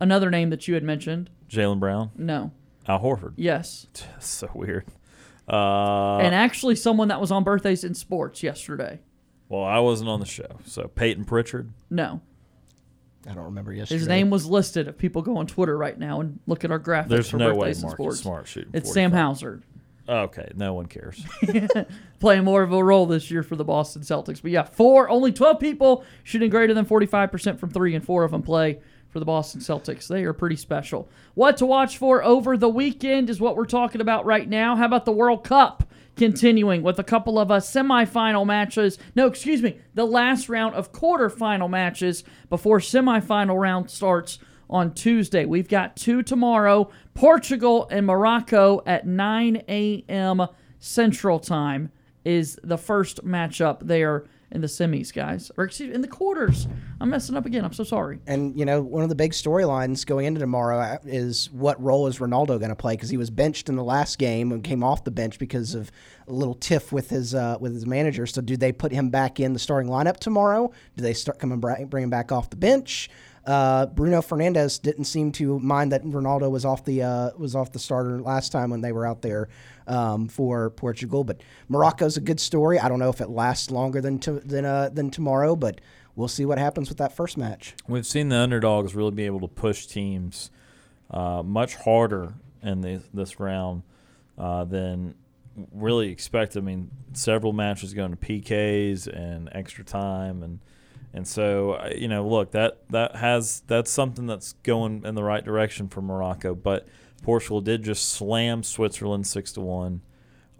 Another 0.00 0.30
name 0.30 0.50
that 0.50 0.68
you 0.68 0.74
had 0.74 0.84
mentioned. 0.84 1.30
Jaylen 1.50 1.80
Brown, 1.80 2.10
No. 2.16 2.52
Al 2.86 3.00
Horford. 3.00 3.32
Yes. 3.36 3.86
so 4.20 4.48
weird. 4.54 4.84
Uh, 5.48 6.18
and 6.18 6.34
actually, 6.34 6.76
someone 6.76 7.08
that 7.08 7.20
was 7.20 7.30
on 7.30 7.42
birthdays 7.42 7.82
in 7.84 7.94
sports 7.94 8.42
yesterday. 8.42 9.00
well, 9.48 9.64
I 9.64 9.78
wasn't 9.78 10.10
on 10.10 10.20
the 10.20 10.26
show, 10.26 10.58
so 10.64 10.88
Payton 10.88 11.24
Pritchard. 11.24 11.72
No. 11.90 12.20
I 13.28 13.32
don't 13.34 13.44
remember 13.44 13.72
yesterday. 13.72 13.98
His 13.98 14.08
name 14.08 14.30
was 14.30 14.46
listed. 14.46 14.88
If 14.88 14.96
people 14.98 15.22
go 15.22 15.36
on 15.38 15.46
Twitter 15.46 15.76
right 15.76 15.98
now 15.98 16.20
and 16.20 16.38
look 16.46 16.64
at 16.64 16.70
our 16.70 16.78
graphics 16.78 17.08
There's 17.08 17.30
for 17.30 17.36
no 17.38 17.54
way 17.54 17.68
birthdays 17.68 17.78
in 17.78 17.82
Marcus 17.88 17.96
sports, 18.04 18.20
Smart 18.20 18.46
shooting 18.46 18.70
it's 18.74 18.92
Sam 18.92 19.10
Hauser 19.12 19.62
Okay, 20.08 20.50
no 20.56 20.72
one 20.72 20.86
cares. 20.86 21.22
playing 22.18 22.44
more 22.44 22.62
of 22.62 22.72
a 22.72 22.82
role 22.82 23.04
this 23.04 23.30
year 23.30 23.42
for 23.42 23.56
the 23.56 23.64
Boston 23.64 24.00
Celtics. 24.02 24.40
But 24.40 24.50
yeah, 24.50 24.62
four, 24.62 25.10
only 25.10 25.32
12 25.32 25.60
people 25.60 26.04
shooting 26.24 26.48
greater 26.48 26.72
than 26.72 26.86
45% 26.86 27.58
from 27.58 27.70
three, 27.70 27.94
and 27.94 28.02
four 28.04 28.24
of 28.24 28.30
them 28.30 28.42
play 28.42 28.80
for 29.10 29.18
the 29.18 29.26
Boston 29.26 29.60
Celtics. 29.60 30.08
They 30.08 30.24
are 30.24 30.32
pretty 30.32 30.56
special. 30.56 31.10
What 31.34 31.58
to 31.58 31.66
watch 31.66 31.98
for 31.98 32.24
over 32.24 32.56
the 32.56 32.68
weekend 32.70 33.28
is 33.28 33.40
what 33.40 33.54
we're 33.56 33.66
talking 33.66 34.00
about 34.00 34.24
right 34.24 34.48
now. 34.48 34.76
How 34.76 34.86
about 34.86 35.04
the 35.04 35.12
World 35.12 35.44
Cup? 35.44 35.84
Continuing 36.16 36.82
with 36.82 36.98
a 36.98 37.04
couple 37.04 37.38
of 37.38 37.50
uh, 37.50 37.58
semifinal 37.58 38.44
matches. 38.44 38.98
No, 39.14 39.26
excuse 39.26 39.62
me, 39.62 39.78
the 39.94 40.04
last 40.04 40.48
round 40.48 40.74
of 40.74 40.90
quarterfinal 40.90 41.70
matches 41.70 42.24
before 42.50 42.80
semifinal 42.80 43.60
round 43.60 43.88
starts 43.88 44.38
on 44.70 44.94
Tuesday. 44.94 45.44
We've 45.44 45.68
got 45.68 45.96
two 45.96 46.22
tomorrow 46.22 46.90
Portugal 47.14 47.88
and 47.90 48.06
Morocco 48.06 48.82
at 48.86 49.06
9 49.06 49.62
a.m. 49.68 50.46
Central 50.78 51.38
Time 51.38 51.90
is 52.24 52.58
the 52.62 52.78
first 52.78 53.24
matchup 53.24 53.80
there 53.80 54.26
in 54.50 54.60
the 54.60 54.66
semis, 54.66 55.12
guys. 55.12 55.50
Or 55.56 55.64
excuse 55.64 55.90
me, 55.90 55.94
in 55.94 56.00
the 56.00 56.08
quarters. 56.08 56.66
I'm 57.00 57.10
messing 57.10 57.36
up 57.36 57.46
again. 57.46 57.64
I'm 57.64 57.72
so 57.72 57.84
sorry. 57.84 58.20
And 58.26 58.58
you 58.58 58.64
know, 58.64 58.80
one 58.80 59.02
of 59.02 59.08
the 59.08 59.14
big 59.14 59.32
storylines 59.32 60.06
going 60.06 60.26
into 60.26 60.40
tomorrow 60.40 60.78
uh, 60.78 60.98
is 61.04 61.50
what 61.52 61.80
role 61.82 62.06
is 62.06 62.18
Ronaldo 62.18 62.58
going 62.58 62.70
to 62.70 62.76
play? 62.76 62.94
Because 62.94 63.10
he 63.10 63.16
was 63.16 63.30
benched 63.30 63.68
in 63.68 63.76
the 63.76 63.84
last 63.84 64.18
game 64.18 64.52
and 64.52 64.64
came 64.64 64.82
off 64.82 65.04
the 65.04 65.10
bench 65.10 65.38
because 65.38 65.74
of 65.74 65.90
a 66.26 66.32
little 66.32 66.54
tiff 66.54 66.92
with 66.92 67.10
his 67.10 67.34
uh, 67.34 67.58
with 67.60 67.74
his 67.74 67.86
manager. 67.86 68.26
So, 68.26 68.40
do 68.40 68.56
they 68.56 68.72
put 68.72 68.90
him 68.90 69.10
back 69.10 69.38
in 69.38 69.52
the 69.52 69.58
starting 69.58 69.90
lineup 69.90 70.18
tomorrow? 70.18 70.72
Do 70.96 71.02
they 71.02 71.14
start 71.14 71.38
coming 71.38 71.60
bring 71.60 72.04
him 72.04 72.10
back 72.10 72.32
off 72.32 72.50
the 72.50 72.56
bench? 72.56 73.10
Uh, 73.48 73.86
Bruno 73.86 74.20
Fernandes 74.20 74.80
didn't 74.80 75.04
seem 75.04 75.32
to 75.32 75.58
mind 75.60 75.90
that 75.92 76.04
Ronaldo 76.04 76.50
was 76.50 76.66
off 76.66 76.84
the 76.84 77.02
uh, 77.02 77.30
was 77.38 77.56
off 77.56 77.72
the 77.72 77.78
starter 77.78 78.20
last 78.20 78.52
time 78.52 78.68
when 78.68 78.82
they 78.82 78.92
were 78.92 79.06
out 79.06 79.22
there 79.22 79.48
um, 79.86 80.28
for 80.28 80.68
Portugal. 80.68 81.24
But 81.24 81.40
Morocco's 81.66 82.18
a 82.18 82.20
good 82.20 82.40
story. 82.40 82.78
I 82.78 82.90
don't 82.90 82.98
know 82.98 83.08
if 83.08 83.22
it 83.22 83.30
lasts 83.30 83.70
longer 83.70 84.02
than 84.02 84.18
to, 84.18 84.32
than 84.32 84.66
uh, 84.66 84.90
than 84.90 85.10
tomorrow, 85.10 85.56
but 85.56 85.80
we'll 86.14 86.28
see 86.28 86.44
what 86.44 86.58
happens 86.58 86.90
with 86.90 86.98
that 86.98 87.16
first 87.16 87.38
match. 87.38 87.74
We've 87.86 88.04
seen 88.04 88.28
the 88.28 88.36
underdogs 88.36 88.94
really 88.94 89.12
be 89.12 89.24
able 89.24 89.40
to 89.40 89.48
push 89.48 89.86
teams 89.86 90.50
uh, 91.10 91.42
much 91.42 91.74
harder 91.76 92.34
in 92.62 92.82
this, 92.82 93.02
this 93.14 93.40
round 93.40 93.82
uh, 94.36 94.64
than 94.64 95.14
really 95.72 96.10
expected. 96.10 96.58
I 96.58 96.66
mean, 96.66 96.90
several 97.14 97.54
matches 97.54 97.94
going 97.94 98.10
to 98.10 98.16
PKs 98.18 99.06
and 99.06 99.48
extra 99.52 99.84
time, 99.84 100.42
and 100.42 100.58
and 101.18 101.28
so 101.28 101.72
uh, 101.72 101.90
you 101.94 102.08
know, 102.08 102.26
look 102.26 102.52
that 102.52 102.78
that 102.88 103.16
has 103.16 103.62
that's 103.66 103.90
something 103.90 104.26
that's 104.26 104.54
going 104.62 105.04
in 105.04 105.14
the 105.14 105.22
right 105.22 105.44
direction 105.44 105.88
for 105.88 106.00
Morocco. 106.00 106.54
But 106.54 106.88
Portugal 107.22 107.60
did 107.60 107.82
just 107.82 108.08
slam 108.08 108.62
Switzerland 108.62 109.26
six 109.26 109.52
to 109.52 109.60
one. 109.60 110.00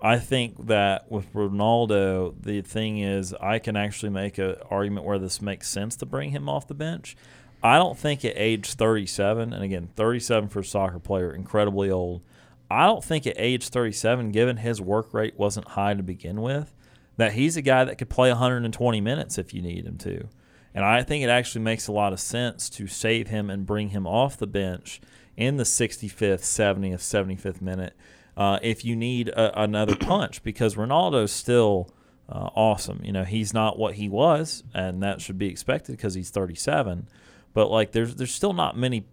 I 0.00 0.18
think 0.18 0.66
that 0.66 1.10
with 1.10 1.32
Ronaldo, 1.32 2.34
the 2.40 2.60
thing 2.60 2.98
is, 2.98 3.34
I 3.40 3.58
can 3.58 3.76
actually 3.76 4.10
make 4.10 4.38
an 4.38 4.56
argument 4.70 5.06
where 5.06 5.18
this 5.18 5.40
makes 5.42 5.68
sense 5.68 5.96
to 5.96 6.06
bring 6.06 6.30
him 6.30 6.48
off 6.48 6.68
the 6.68 6.74
bench. 6.74 7.16
I 7.62 7.78
don't 7.78 7.98
think 7.98 8.24
at 8.24 8.34
age 8.36 8.74
37, 8.74 9.52
and 9.52 9.64
again, 9.64 9.88
37 9.96 10.50
for 10.50 10.60
a 10.60 10.64
soccer 10.64 11.00
player, 11.00 11.32
incredibly 11.32 11.90
old. 11.90 12.22
I 12.70 12.86
don't 12.86 13.02
think 13.02 13.26
at 13.26 13.34
age 13.36 13.68
37, 13.68 14.30
given 14.30 14.58
his 14.58 14.80
work 14.80 15.12
rate 15.12 15.36
wasn't 15.36 15.68
high 15.68 15.94
to 15.94 16.02
begin 16.02 16.40
with, 16.40 16.72
that 17.16 17.32
he's 17.32 17.56
a 17.56 17.62
guy 17.62 17.82
that 17.84 17.98
could 17.98 18.08
play 18.08 18.28
120 18.28 19.00
minutes 19.00 19.36
if 19.36 19.52
you 19.52 19.60
need 19.60 19.84
him 19.84 19.98
to. 19.98 20.28
And 20.78 20.86
I 20.86 21.02
think 21.02 21.24
it 21.24 21.28
actually 21.28 21.62
makes 21.62 21.88
a 21.88 21.92
lot 21.92 22.12
of 22.12 22.20
sense 22.20 22.70
to 22.70 22.86
save 22.86 23.26
him 23.26 23.50
and 23.50 23.66
bring 23.66 23.88
him 23.88 24.06
off 24.06 24.36
the 24.36 24.46
bench 24.46 25.00
in 25.36 25.56
the 25.56 25.64
65th, 25.64 26.42
70th, 26.42 27.00
75th 27.00 27.60
minute 27.60 27.96
uh, 28.36 28.60
if 28.62 28.84
you 28.84 28.94
need 28.94 29.28
a, 29.30 29.60
another 29.60 29.96
punch 30.00 30.40
because 30.44 30.76
Ronaldo's 30.76 31.32
still 31.32 31.90
uh, 32.28 32.50
awesome. 32.54 33.00
You 33.02 33.10
know, 33.10 33.24
he's 33.24 33.52
not 33.52 33.76
what 33.76 33.94
he 33.94 34.08
was, 34.08 34.62
and 34.72 35.02
that 35.02 35.20
should 35.20 35.36
be 35.36 35.48
expected 35.48 35.96
because 35.96 36.14
he's 36.14 36.30
37. 36.30 37.08
But 37.54 37.72
like, 37.72 37.90
there's 37.90 38.14
there's 38.14 38.32
still 38.32 38.52
not 38.52 38.78
many 38.78 39.04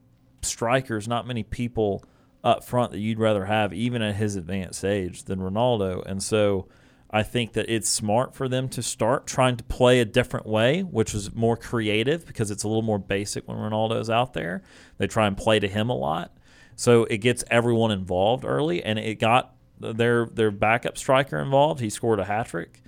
strikers, 0.43 1.07
not 1.07 1.25
many 1.25 1.41
people 1.41 2.03
up 2.43 2.63
front 2.63 2.91
that 2.91 2.99
you'd 2.99 3.17
rather 3.17 3.45
have, 3.45 3.73
even 3.73 4.03
at 4.03 4.17
his 4.17 4.35
advanced 4.35 4.85
age, 4.85 5.23
than 5.23 5.39
Ronaldo. 5.39 6.05
And 6.05 6.21
so 6.21 6.67
I 7.15 7.23
think 7.23 7.53
that 7.53 7.69
it's 7.69 7.87
smart 7.87 8.35
for 8.35 8.49
them 8.49 8.67
to 8.67 8.83
start 8.83 9.25
trying 9.25 9.55
to 9.55 9.63
play 9.63 10.01
a 10.01 10.05
different 10.05 10.45
way, 10.45 10.81
which 10.81 11.15
is 11.15 11.33
more 11.33 11.55
creative 11.55 12.25
because 12.25 12.51
it's 12.51 12.65
a 12.65 12.67
little 12.67 12.81
more 12.81 12.99
basic 12.99 13.47
when 13.47 13.57
Ronaldo's 13.57 14.09
out 14.09 14.33
there. 14.33 14.63
They 14.97 15.07
try 15.07 15.25
and 15.25 15.37
play 15.37 15.61
to 15.61 15.67
him 15.69 15.89
a 15.89 15.95
lot. 15.95 16.35
So 16.75 17.05
it 17.05 17.19
gets 17.19 17.41
everyone 17.49 17.91
involved 17.91 18.43
early, 18.43 18.83
and 18.83 18.99
it 18.99 19.17
got 19.17 19.55
their 19.79 20.25
their 20.25 20.51
backup 20.51 20.97
striker 20.97 21.39
involved. 21.39 21.79
He 21.79 21.89
scored 21.89 22.19
a 22.19 22.25
hat 22.25 22.47
trick. 22.47 22.83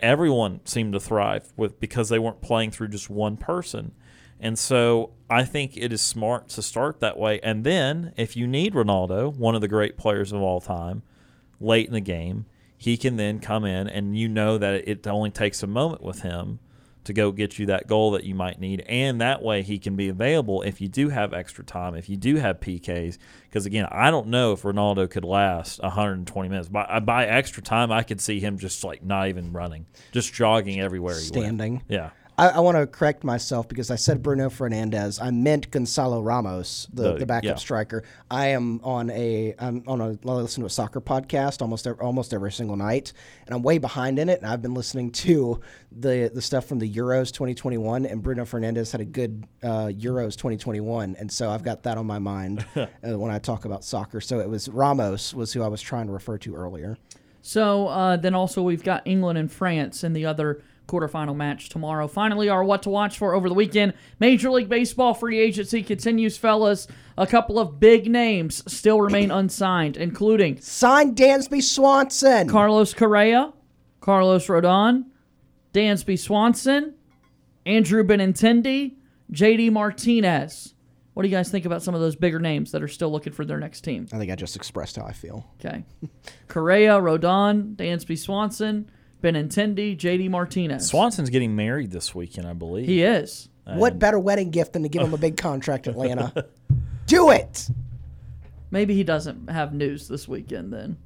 Everyone 0.00 0.60
seemed 0.66 0.92
to 0.92 1.00
thrive 1.00 1.50
with 1.56 1.80
because 1.80 2.10
they 2.10 2.18
weren't 2.18 2.42
playing 2.42 2.72
through 2.72 2.88
just 2.88 3.08
one 3.08 3.38
person. 3.38 3.92
And 4.38 4.58
so 4.58 5.14
I 5.30 5.44
think 5.44 5.78
it 5.78 5.94
is 5.94 6.02
smart 6.02 6.48
to 6.50 6.60
start 6.60 7.00
that 7.00 7.16
way. 7.16 7.40
And 7.42 7.64
then 7.64 8.12
if 8.18 8.36
you 8.36 8.46
need 8.46 8.74
Ronaldo, 8.74 9.34
one 9.34 9.54
of 9.54 9.62
the 9.62 9.68
great 9.68 9.96
players 9.96 10.30
of 10.30 10.42
all 10.42 10.60
time, 10.60 11.04
late 11.58 11.86
in 11.86 11.94
the 11.94 12.00
game, 12.00 12.44
he 12.82 12.96
can 12.96 13.16
then 13.16 13.38
come 13.38 13.64
in 13.64 13.86
and 13.86 14.18
you 14.18 14.28
know 14.28 14.58
that 14.58 14.88
it 14.88 15.06
only 15.06 15.30
takes 15.30 15.62
a 15.62 15.68
moment 15.68 16.02
with 16.02 16.22
him 16.22 16.58
to 17.04 17.12
go 17.12 17.30
get 17.30 17.56
you 17.56 17.66
that 17.66 17.86
goal 17.86 18.10
that 18.10 18.24
you 18.24 18.34
might 18.34 18.58
need. 18.58 18.80
And 18.88 19.20
that 19.20 19.40
way 19.40 19.62
he 19.62 19.78
can 19.78 19.94
be 19.94 20.08
available 20.08 20.62
if 20.62 20.80
you 20.80 20.88
do 20.88 21.08
have 21.08 21.32
extra 21.32 21.62
time, 21.62 21.94
if 21.94 22.08
you 22.08 22.16
do 22.16 22.36
have 22.38 22.58
PKs. 22.58 23.18
Because 23.44 23.66
again, 23.66 23.86
I 23.92 24.10
don't 24.10 24.26
know 24.26 24.50
if 24.50 24.62
Ronaldo 24.62 25.08
could 25.08 25.22
last 25.24 25.80
120 25.80 26.48
minutes. 26.48 26.68
By, 26.68 26.98
by 26.98 27.24
extra 27.26 27.62
time, 27.62 27.92
I 27.92 28.02
could 28.02 28.20
see 28.20 28.40
him 28.40 28.58
just 28.58 28.82
like 28.82 29.04
not 29.04 29.28
even 29.28 29.52
running, 29.52 29.86
just 30.10 30.34
jogging 30.34 30.80
everywhere 30.80 31.14
he 31.14 31.30
went. 31.30 31.44
Standing. 31.44 31.82
Yeah. 31.88 32.10
I, 32.38 32.48
I 32.48 32.60
want 32.60 32.78
to 32.78 32.86
correct 32.86 33.24
myself 33.24 33.68
because 33.68 33.90
I 33.90 33.96
said 33.96 34.22
Bruno 34.22 34.48
Fernandes. 34.48 35.22
I 35.22 35.30
meant 35.30 35.70
Gonzalo 35.70 36.20
Ramos, 36.22 36.88
the, 36.92 37.12
The- 37.12 37.18
the 37.18 37.26
backup 37.26 37.44
yeah. 37.44 37.54
striker. 37.56 38.04
I 38.30 38.48
am 38.48 38.80
on 38.82 39.10
a 39.10 39.54
I'm 39.58 39.82
on 39.86 40.00
a 40.00 40.10
I 40.10 40.32
listen 40.32 40.62
to 40.62 40.66
a 40.66 40.70
soccer 40.70 41.00
podcast 41.00 41.60
almost 41.60 41.86
every, 41.86 42.00
almost 42.02 42.32
every 42.32 42.50
single 42.50 42.76
night, 42.76 43.12
and 43.46 43.54
I'm 43.54 43.62
way 43.62 43.78
behind 43.78 44.18
in 44.18 44.28
it. 44.28 44.40
And 44.40 44.50
I've 44.50 44.62
been 44.62 44.74
listening 44.74 45.10
to 45.22 45.60
the 45.90 46.30
the 46.32 46.42
stuff 46.42 46.66
from 46.66 46.78
the 46.78 46.90
Euros 46.90 47.32
2021, 47.32 48.06
and 48.06 48.22
Bruno 48.22 48.44
Fernandes 48.44 48.92
had 48.92 49.00
a 49.00 49.06
good 49.06 49.46
uh, 49.62 49.86
Euros 49.86 50.36
2021, 50.36 51.16
and 51.18 51.30
so 51.30 51.50
I've 51.50 51.62
got 51.62 51.82
that 51.82 51.98
on 51.98 52.06
my 52.06 52.18
mind 52.18 52.64
uh, 52.76 52.86
when 53.02 53.30
I 53.30 53.38
talk 53.38 53.64
about 53.66 53.84
soccer. 53.84 54.20
So 54.20 54.40
it 54.40 54.48
was 54.48 54.68
Ramos 54.68 55.34
was 55.34 55.52
who 55.52 55.62
I 55.62 55.68
was 55.68 55.82
trying 55.82 56.06
to 56.06 56.12
refer 56.12 56.38
to 56.38 56.54
earlier. 56.56 56.96
So 57.42 57.88
uh, 57.88 58.16
then 58.16 58.34
also 58.34 58.62
we've 58.62 58.84
got 58.84 59.02
England 59.04 59.36
and 59.38 59.50
France 59.50 60.04
and 60.04 60.14
the 60.14 60.24
other 60.26 60.62
quarterfinal 60.88 61.36
match 61.36 61.68
tomorrow. 61.68 62.06
Finally, 62.08 62.48
our 62.48 62.64
what 62.64 62.82
to 62.82 62.90
watch 62.90 63.18
for 63.18 63.34
over 63.34 63.48
the 63.48 63.54
weekend. 63.54 63.94
Major 64.20 64.50
League 64.50 64.68
Baseball 64.68 65.14
free 65.14 65.38
agency 65.38 65.82
continues, 65.82 66.36
fellas. 66.36 66.86
A 67.16 67.26
couple 67.26 67.58
of 67.58 67.78
big 67.80 68.10
names 68.10 68.62
still 68.72 69.00
remain 69.00 69.30
unsigned, 69.32 69.96
including 69.96 70.60
signed 70.60 71.16
Dansby 71.16 71.62
Swanson, 71.62 72.48
Carlos 72.48 72.94
Correa, 72.94 73.52
Carlos 74.00 74.46
Rodon, 74.46 75.04
Dansby 75.72 76.18
Swanson, 76.18 76.94
Andrew 77.64 78.04
Benintendi, 78.04 78.96
JD 79.32 79.72
Martinez. 79.72 80.74
What 81.14 81.24
do 81.24 81.28
you 81.28 81.36
guys 81.36 81.50
think 81.50 81.66
about 81.66 81.82
some 81.82 81.94
of 81.94 82.00
those 82.00 82.16
bigger 82.16 82.38
names 82.38 82.72
that 82.72 82.82
are 82.82 82.88
still 82.88 83.12
looking 83.12 83.34
for 83.34 83.44
their 83.44 83.58
next 83.58 83.82
team? 83.82 84.08
I 84.12 84.18
think 84.18 84.32
I 84.32 84.34
just 84.34 84.56
expressed 84.56 84.96
how 84.96 85.04
I 85.04 85.12
feel. 85.12 85.46
Okay. 85.60 85.84
Correa, 86.48 86.98
Rodon, 86.98 87.76
Dansby 87.76 88.18
Swanson, 88.18 88.90
Benintendi, 89.22 89.96
JD 89.96 90.28
Martinez. 90.30 90.86
Swanson's 90.88 91.30
getting 91.30 91.54
married 91.56 91.90
this 91.90 92.14
weekend, 92.14 92.46
I 92.46 92.52
believe. 92.52 92.86
He 92.86 93.02
is. 93.02 93.48
What 93.64 93.98
better 93.98 94.18
wedding 94.18 94.50
gift 94.50 94.72
than 94.72 94.82
to 94.82 94.88
give 94.88 95.02
him 95.02 95.14
a 95.14 95.18
big 95.18 95.36
contract, 95.36 95.86
Atlanta? 95.86 96.46
Do 97.06 97.30
it. 97.30 97.68
Maybe 98.72 98.94
he 98.94 99.04
doesn't 99.04 99.48
have 99.50 99.72
news 99.72 100.08
this 100.08 100.26
weekend 100.26 100.72
then. 100.72 100.96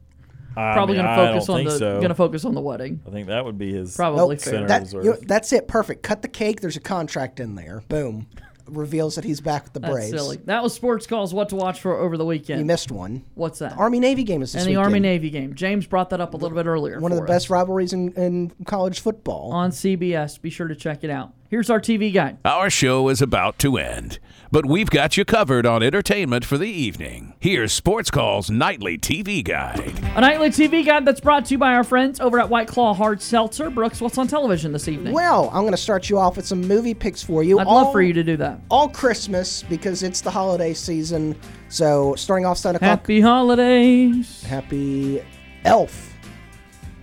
I 0.57 0.73
Probably 0.73 0.97
mean, 0.97 1.05
gonna 1.05 1.23
I 1.23 1.27
focus 1.33 1.47
don't 1.47 1.55
on 1.55 1.59
think 1.61 1.71
the 1.71 1.79
so. 1.79 2.01
gonna 2.01 2.15
focus 2.15 2.45
on 2.47 2.55
the 2.55 2.63
wedding. 2.63 3.01
I 3.07 3.11
think 3.11 3.27
that 3.27 3.45
would 3.45 3.59
be 3.59 3.75
his 3.75 3.95
Probably 3.95 4.37
Nope. 4.37 4.41
fair. 4.41 4.67
That- 4.67 4.83
reserve. 4.83 5.05
you 5.05 5.11
know, 5.11 5.19
that's 5.27 5.53
it. 5.53 5.69
Perfect. 5.69 6.03
Cut 6.03 6.23
the 6.23 6.29
cake. 6.29 6.63
There's 6.63 6.77
a 6.79 6.81
contract 6.81 7.41
in 7.41 7.57
there. 7.57 7.83
Boom. 7.89 8.27
Reveals 8.69 9.15
that 9.15 9.25
he's 9.25 9.41
back 9.41 9.65
with 9.65 9.73
the 9.73 9.81
That's 9.81 9.93
Braves. 9.93 10.11
silly. 10.11 10.39
That 10.45 10.63
was 10.63 10.75
sports 10.75 11.07
calls. 11.07 11.33
What 11.33 11.49
to 11.51 11.57
watch 11.57 11.81
for 11.81 11.97
over 11.97 12.17
the 12.17 12.25
weekend? 12.25 12.59
You 12.61 12.65
missed 12.67 12.91
one. 12.91 13.25
What's 13.35 13.59
that? 13.61 13.77
Army 13.79 14.01
Navy 14.01 14.25
game 14.25 14.43
is 14.43 14.53
this 14.53 14.63
and 14.63 14.67
the 14.67 14.73
weekend. 14.73 14.85
Army 14.87 15.01
Navy 15.01 15.31
game. 15.31 15.55
James 15.55 15.87
brought 15.87 16.11
that 16.11 16.21
up 16.21 16.35
a 16.35 16.37
little 16.37 16.57
bit 16.57 16.67
earlier. 16.67 16.99
One 17.01 17.13
of 17.13 17.17
the 17.17 17.23
for 17.23 17.29
best 17.29 17.51
rivalries 17.51 17.93
in, 17.93 18.13
in 18.15 18.53
college 18.65 19.01
football. 19.01 19.53
on 19.53 19.71
CBS. 19.71 20.41
Be 20.41 20.51
sure 20.51 20.69
to 20.69 20.75
check 20.77 21.05
it 21.05 21.11
out. 21.11 21.33
Here's 21.49 21.71
our 21.71 21.81
TV 21.81 22.13
guide. 22.13 22.39
Our 22.45 22.69
show 22.71 23.09
is 23.09 23.23
about 23.23 23.59
to 23.61 23.77
end, 23.77 24.19
but 24.51 24.67
we've 24.67 24.91
got 24.91 25.17
you 25.17 25.25
covered 25.25 25.67
on 25.67 25.83
entertainment 25.83 26.45
for 26.45 26.57
the 26.59 26.69
evening. 26.69 27.35
Here's 27.41 27.73
Sports 27.73 28.11
Call's 28.11 28.51
nightly 28.51 28.97
TV 28.99 29.43
guide. 29.45 29.93
A 30.15 30.21
nightly 30.21 30.49
TV 30.51 30.85
guide 30.85 31.05
that's 31.05 31.21
brought 31.21 31.47
to 31.47 31.55
you 31.55 31.59
by 31.59 31.75
our 31.75 31.85
friends 31.85 32.21
over 32.21 32.39
at 32.39 32.49
White 32.49 32.69
Claw 32.69 32.95
Hard 32.95 33.21
Seltzer. 33.21 33.71
Brooks, 33.71 34.01
what's 34.01 34.19
on 34.19 34.27
television 34.29 34.73
this 34.73 34.89
evening? 34.89 35.13
Well, 35.13 35.49
I'm 35.53 35.63
going 35.63 35.73
to 35.73 35.77
start 35.77 36.09
you 36.09 36.19
off 36.19 36.37
with 36.37 36.47
some 36.47 36.61
movie 36.61 36.95
picks 36.95 37.23
for 37.23 37.43
you. 37.43 37.59
I'd 37.59 37.67
love 37.67 37.93
for 37.93 38.03
you 38.03 38.13
to 38.13 38.23
do 38.23 38.37
that. 38.39 38.61
All 38.71 38.89
Christmas 38.89 39.63
because 39.65 40.03
it's 40.03 40.21
the 40.21 40.31
holiday 40.31 40.75
season. 40.75 41.37
So 41.69 42.15
starting 42.15 42.47
off 42.47 42.59
seven 42.59 42.77
o'clock. 42.77 42.89
Happy 43.01 43.21
holidays. 43.21 44.43
Happy 44.45 45.23
Elf. 45.65 46.15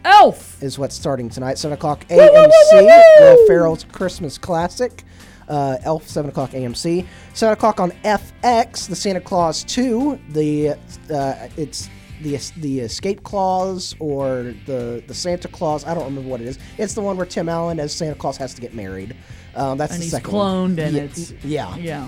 Elf 0.05 0.61
is 0.61 0.77
what's 0.77 0.95
starting 0.95 1.29
tonight. 1.29 1.57
Seven 1.57 1.73
o'clock 1.75 2.05
Woo, 2.09 2.17
woo, 2.17 2.23
woo, 2.25 2.31
AMC. 2.31 2.73
woo, 2.73 2.85
woo! 2.85 2.91
Will 3.21 3.47
Ferrell's 3.47 3.83
Christmas 3.85 4.37
classic. 4.37 5.03
Uh, 5.47 5.77
Elf, 5.83 6.07
seven 6.07 6.29
o'clock 6.29 6.51
AMC. 6.51 7.05
Seven 7.33 7.53
o'clock 7.53 7.79
on 7.79 7.91
FX. 8.03 8.87
The 8.87 8.95
Santa 8.95 9.21
Clause 9.21 9.63
Two. 9.63 10.19
The 10.29 10.69
uh, 10.69 11.47
it's 11.57 11.89
the 12.21 12.37
the 12.57 12.79
Escape 12.81 13.23
Clause 13.23 13.95
or 13.99 14.53
the 14.65 15.03
the 15.07 15.13
Santa 15.13 15.47
Clause. 15.47 15.85
I 15.85 15.93
don't 15.93 16.05
remember 16.05 16.29
what 16.29 16.41
it 16.41 16.47
is. 16.47 16.59
It's 16.77 16.93
the 16.93 17.01
one 17.01 17.17
where 17.17 17.25
Tim 17.25 17.49
Allen 17.49 17.79
as 17.79 17.93
Santa 17.93 18.15
Claus 18.15 18.37
has 18.37 18.53
to 18.53 18.61
get 18.61 18.73
married. 18.73 19.15
Um, 19.55 19.77
that's 19.77 19.91
And 19.93 19.99
the 20.01 20.05
he's 20.05 20.11
second 20.11 20.31
one. 20.33 20.75
cloned 20.77 20.79
and 20.85 20.93
Ye- 20.95 21.01
it's- 21.01 21.33
yeah 21.43 21.75
yeah. 21.75 22.07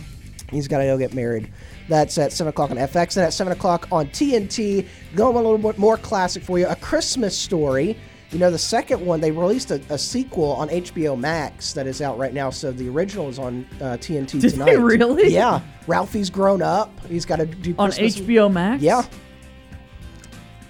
He's 0.52 0.68
got 0.68 0.78
to 0.78 0.84
go 0.86 0.96
get 0.98 1.14
married. 1.16 1.52
That's 1.90 2.20
at 2.20 2.32
7 2.32 2.50
o'clock 2.52 2.70
on 2.70 2.78
FX. 2.78 3.18
And 3.18 3.26
at 3.26 3.34
7 3.34 3.52
o'clock 3.52 3.88
on 3.92 4.06
TNT, 4.08 4.88
going 5.16 5.36
a 5.36 5.40
little 5.40 5.58
bit 5.58 5.80
more 5.80 5.98
classic 5.98 6.44
for 6.44 6.60
you 6.60 6.68
A 6.68 6.76
Christmas 6.76 7.36
Story. 7.36 7.98
You 8.32 8.40
know, 8.40 8.52
the 8.52 8.58
second 8.58 9.06
one, 9.06 9.22
they 9.22 9.32
released 9.32 9.72
a, 9.72 9.82
a 9.90 9.98
sequel 9.98 10.52
on 10.54 10.68
HBO 10.70 11.18
Max 11.18 11.74
that 11.74 11.88
is 11.88 12.02
out 12.02 12.18
right 12.18 12.34
now. 12.34 12.50
So 12.50 12.72
the 12.72 12.90
original 12.90 13.30
is 13.30 13.40
on 13.40 13.66
uh, 13.80 13.98
TNT 13.98 14.32
Did 14.32 14.42
they 14.42 14.50
tonight. 14.50 14.72
really? 14.74 15.30
Yeah. 15.34 15.62
Ralphie's 15.88 16.30
grown 16.30 16.62
up. 16.62 16.92
He's 17.08 17.26
got 17.26 17.38
to 17.38 17.46
do 17.46 17.74
On 17.78 17.92
Christmas- 17.92 18.18
HBO 18.28 18.52
Max? 18.52 18.82
Yeah. 18.84 19.04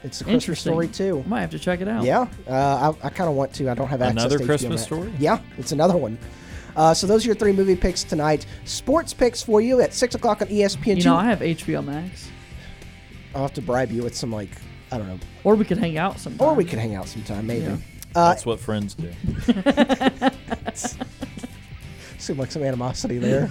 It's 0.04 0.22
a 0.22 0.26
Christmas 0.26 0.60
story, 0.60 0.88
too. 0.88 1.24
Might 1.26 1.42
have 1.42 1.50
to 1.52 1.58
check 1.60 1.82
it 1.82 1.88
out. 1.88 2.04
Yeah, 2.04 2.28
uh, 2.48 2.94
I, 3.02 3.08
I 3.08 3.10
kind 3.10 3.28
of 3.28 3.36
want 3.36 3.54
to. 3.56 3.70
I 3.70 3.74
don't 3.74 3.88
have 3.88 4.04
access 4.04 4.22
Another 4.26 4.38
to 4.38 4.44
HBO 4.44 4.48
Christmas 4.48 4.70
Max. 4.82 4.84
story? 4.84 5.12
Yeah, 5.18 5.40
it's 5.58 5.72
another 5.72 5.98
one. 5.98 6.20
Uh, 6.76 6.94
so 6.94 7.08
those 7.08 7.26
are 7.26 7.30
your 7.30 7.36
three 7.36 7.54
movie 7.54 7.76
picks 7.76 8.04
tonight. 8.04 8.46
Sports 8.66 9.16
picks 9.16 9.42
for 9.42 9.62
you 9.62 9.82
at 9.82 9.96
six 9.96 10.14
o'clock 10.14 10.44
on 10.44 10.48
ESPN. 10.50 10.98
You 10.98 11.06
know, 11.06 11.16
I 11.16 11.26
have 11.26 11.40
HBO 11.40 11.84
Max. 11.84 12.30
I'll 13.34 13.42
have 13.42 13.54
to 13.54 13.64
bribe 13.64 13.92
you 13.92 14.04
with 14.04 14.16
some 14.16 14.32
like 14.32 14.52
I 14.92 14.98
don't 14.98 15.08
know, 15.08 15.20
Or 15.44 15.56
we 15.56 15.66
could 15.66 15.78
hang 15.78 15.98
out 15.98 16.20
sometime. 16.20 16.48
or 16.48 16.54
we 16.54 16.64
could 16.66 16.80
hang 16.80 16.96
out 16.96 17.08
sometime 17.08 17.48
maybe. 17.48 17.66
Yeah. 17.66 17.78
Uh, 18.16 18.30
That's 18.30 18.46
what 18.46 18.60
friends 18.60 18.94
do. 18.96 19.12
Seemed 22.18 22.40
like 22.40 22.52
some 22.52 22.64
animosity 22.64 23.18
there. 23.18 23.50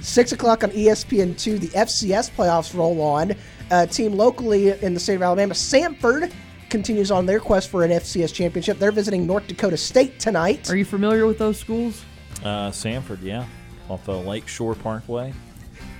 Six 0.00 0.32
o'clock 0.32 0.62
on 0.64 0.70
ESPN 0.70 1.36
two. 1.38 1.58
The 1.58 1.68
FCS 1.68 2.30
playoffs 2.32 2.76
roll 2.76 3.00
on. 3.00 3.34
Uh, 3.70 3.86
team 3.86 4.12
locally 4.12 4.70
in 4.82 4.92
the 4.94 5.00
state 5.00 5.14
of 5.16 5.22
Alabama, 5.22 5.54
Samford, 5.54 6.30
continues 6.68 7.10
on 7.10 7.24
their 7.26 7.40
quest 7.40 7.70
for 7.70 7.82
an 7.82 7.90
FCS 7.90 8.32
championship. 8.34 8.78
They're 8.78 8.92
visiting 8.92 9.26
North 9.26 9.46
Dakota 9.46 9.76
State 9.78 10.20
tonight. 10.20 10.70
Are 10.70 10.76
you 10.76 10.84
familiar 10.84 11.26
with 11.26 11.38
those 11.38 11.58
schools? 11.58 12.04
Uh, 12.44 12.70
Samford, 12.70 13.22
yeah, 13.22 13.46
off 13.88 14.04
the 14.04 14.16
Lake 14.16 14.46
Shore 14.46 14.74
Parkway, 14.74 15.32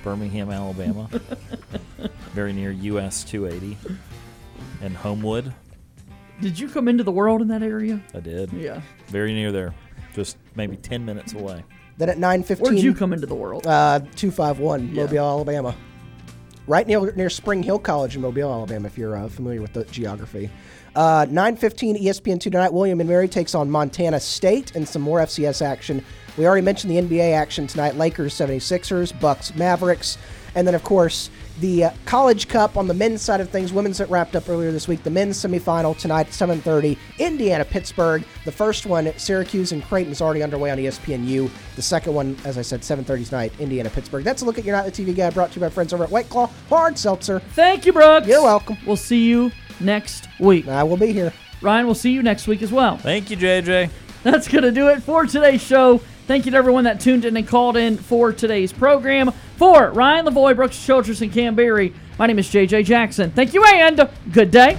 Birmingham, 0.05 0.51
Alabama, 0.51 1.09
very 2.35 2.53
near 2.53 2.71
US 2.73 3.25
280, 3.25 3.79
and 4.83 4.97
Homewood. 4.97 5.53
Did 6.41 6.59
you 6.59 6.69
come 6.69 6.89
into 6.89 7.05
the 7.05 7.13
world 7.13 7.41
in 7.43 7.49
that 7.49 7.63
area? 7.63 8.01
I 8.15 8.21
did. 8.21 8.53
Yeah. 8.53 8.81
very 9.09 9.33
near 9.33 9.53
there, 9.53 9.75
just 10.15 10.37
maybe 10.57 10.77
10 10.77 11.05
minutes 11.05 11.33
away. 11.33 11.65
Then 11.97 12.09
at 12.09 12.19
nine 12.19 12.43
fifteen, 12.43 12.73
Where'd 12.73 12.83
you 12.83 12.93
come 12.93 13.13
into 13.13 13.27
the 13.27 13.37
world? 13.37 13.69
Uh, 13.69 14.01
two 14.17 14.33
five 14.33 14.59
one, 14.59 14.89
Yeah. 14.93 15.05
Mobile, 15.05 15.19
Alabama. 15.29 15.77
Right 16.67 16.87
near 16.89 17.13
near 17.13 17.31
Spring 17.31 17.63
Hill 17.63 17.79
College 17.79 18.17
in 18.17 18.23
Mobile, 18.23 18.51
Alabama. 18.53 18.87
If 18.89 18.99
you're 18.99 19.15
uh, 19.17 19.29
familiar 19.29 19.61
with 19.63 19.75
the 19.75 19.85
geography. 19.85 20.51
Uh, 20.97 21.27
9:15 21.27 22.03
ESPN 22.03 22.41
two 22.41 22.51
tonight. 22.51 22.73
William 22.73 22.99
and 22.99 23.09
Mary 23.09 23.29
takes 23.29 23.55
on 23.55 23.71
Montana 23.71 24.19
State 24.19 24.75
and 24.75 24.89
some 24.89 25.03
more 25.03 25.21
FCS 25.21 25.63
action. 25.63 26.05
We 26.37 26.47
already 26.49 26.63
mentioned 26.65 26.91
the 26.91 27.01
NBA 27.01 27.33
action 27.33 27.69
tonight. 27.69 27.95
Lakers 27.97 28.35
76ers, 28.35 29.19
Bucks 29.21 29.55
Mavericks, 29.55 30.19
and 30.57 30.67
then 30.67 30.75
of 30.75 30.83
course 30.83 31.31
the 31.61 31.85
uh, 31.85 31.91
College 32.05 32.49
Cup 32.49 32.77
on 32.77 32.87
the 32.89 32.95
men's 32.95 33.23
side 33.23 33.41
of 33.41 33.51
things. 33.51 33.73
Women's 33.73 33.99
that 33.99 34.11
wrapped 34.11 34.37
up 34.37 34.49
earlier 34.49 34.73
this 34.73 34.89
week. 34.89 35.03
The 35.03 35.11
men's 35.11 35.37
semifinal 35.39 35.97
tonight, 35.97 36.29
7:30. 36.29 36.97
Indiana 37.19 37.65
Pittsburgh. 37.65 38.25
The 38.45 38.53
first 38.53 38.87
one, 38.87 39.13
Syracuse 39.17 39.73
and 39.73 39.83
Creighton, 39.85 40.13
is 40.13 40.21
already 40.21 40.43
underway 40.43 40.71
on 40.71 40.79
ESPNU. 40.79 41.51
The 41.77 41.83
second 41.83 42.15
one, 42.15 42.37
as 42.45 42.59
I 42.59 42.63
said, 42.63 42.81
7:30 42.81 43.29
tonight, 43.29 43.53
Indiana 43.59 43.91
Pittsburgh. 43.91 44.25
That's 44.25 44.43
a 44.43 44.45
look 44.45 44.59
at 44.59 44.65
your 44.65 44.77
nightly 44.77 44.91
TV 44.91 45.15
guide 45.15 45.35
brought 45.35 45.53
to 45.53 45.57
you 45.57 45.61
by 45.61 45.71
friends 45.71 45.93
over 45.93 46.05
at 46.05 46.11
White 46.11 46.29
Claw 46.29 46.51
Hard 46.69 46.99
Seltzer. 46.99 47.41
Thank 47.41 47.87
you, 47.87 47.93
Brooks. 47.93 48.27
You're 48.27 48.43
welcome. 48.43 48.77
We'll 48.87 48.97
see 48.97 49.25
you 49.25 49.53
next 49.81 50.29
week. 50.41 50.69
I 50.69 50.83
will 50.83 50.97
be 50.97 51.13
here. 51.13 51.33
Ryan, 51.63 51.87
we'll 51.87 51.95
see 51.95 52.13
you 52.13 52.23
next 52.23 52.47
week 52.47 52.63
as 52.63 52.73
well. 52.73 52.99
Thank 52.99 53.31
you, 53.31 53.37
JJ. 53.37 53.91
That's 54.23 54.49
going 54.49 54.65
to 54.65 54.73
do 54.73 54.89
it 54.89 55.03
for 55.03 55.27
today's 55.27 55.63
show. 55.63 56.01
Thank 56.27 56.47
you 56.47 56.53
to 56.53 56.57
everyone 56.57 56.85
that 56.85 57.01
tuned 57.01 57.27
in 57.27 57.37
and 57.37 57.47
called 57.47 57.77
in 57.77 57.99
for 57.99 58.33
today's 58.33 58.73
program. 58.73 59.31
For 59.57 59.91
Ryan 59.91 60.25
Lavoie, 60.25 60.57
Brooks 60.57 60.83
Childress, 60.83 61.21
and 61.21 61.31
Cam 61.31 61.55
Berry, 61.55 61.93
my 62.19 62.27
name 62.27 62.39
is 62.39 62.49
JJ 62.49 62.87
Jackson. 62.87 63.31
Thank 63.31 63.53
you 63.53 63.63
and 63.65 64.09
good 64.33 64.51
day. 64.51 64.79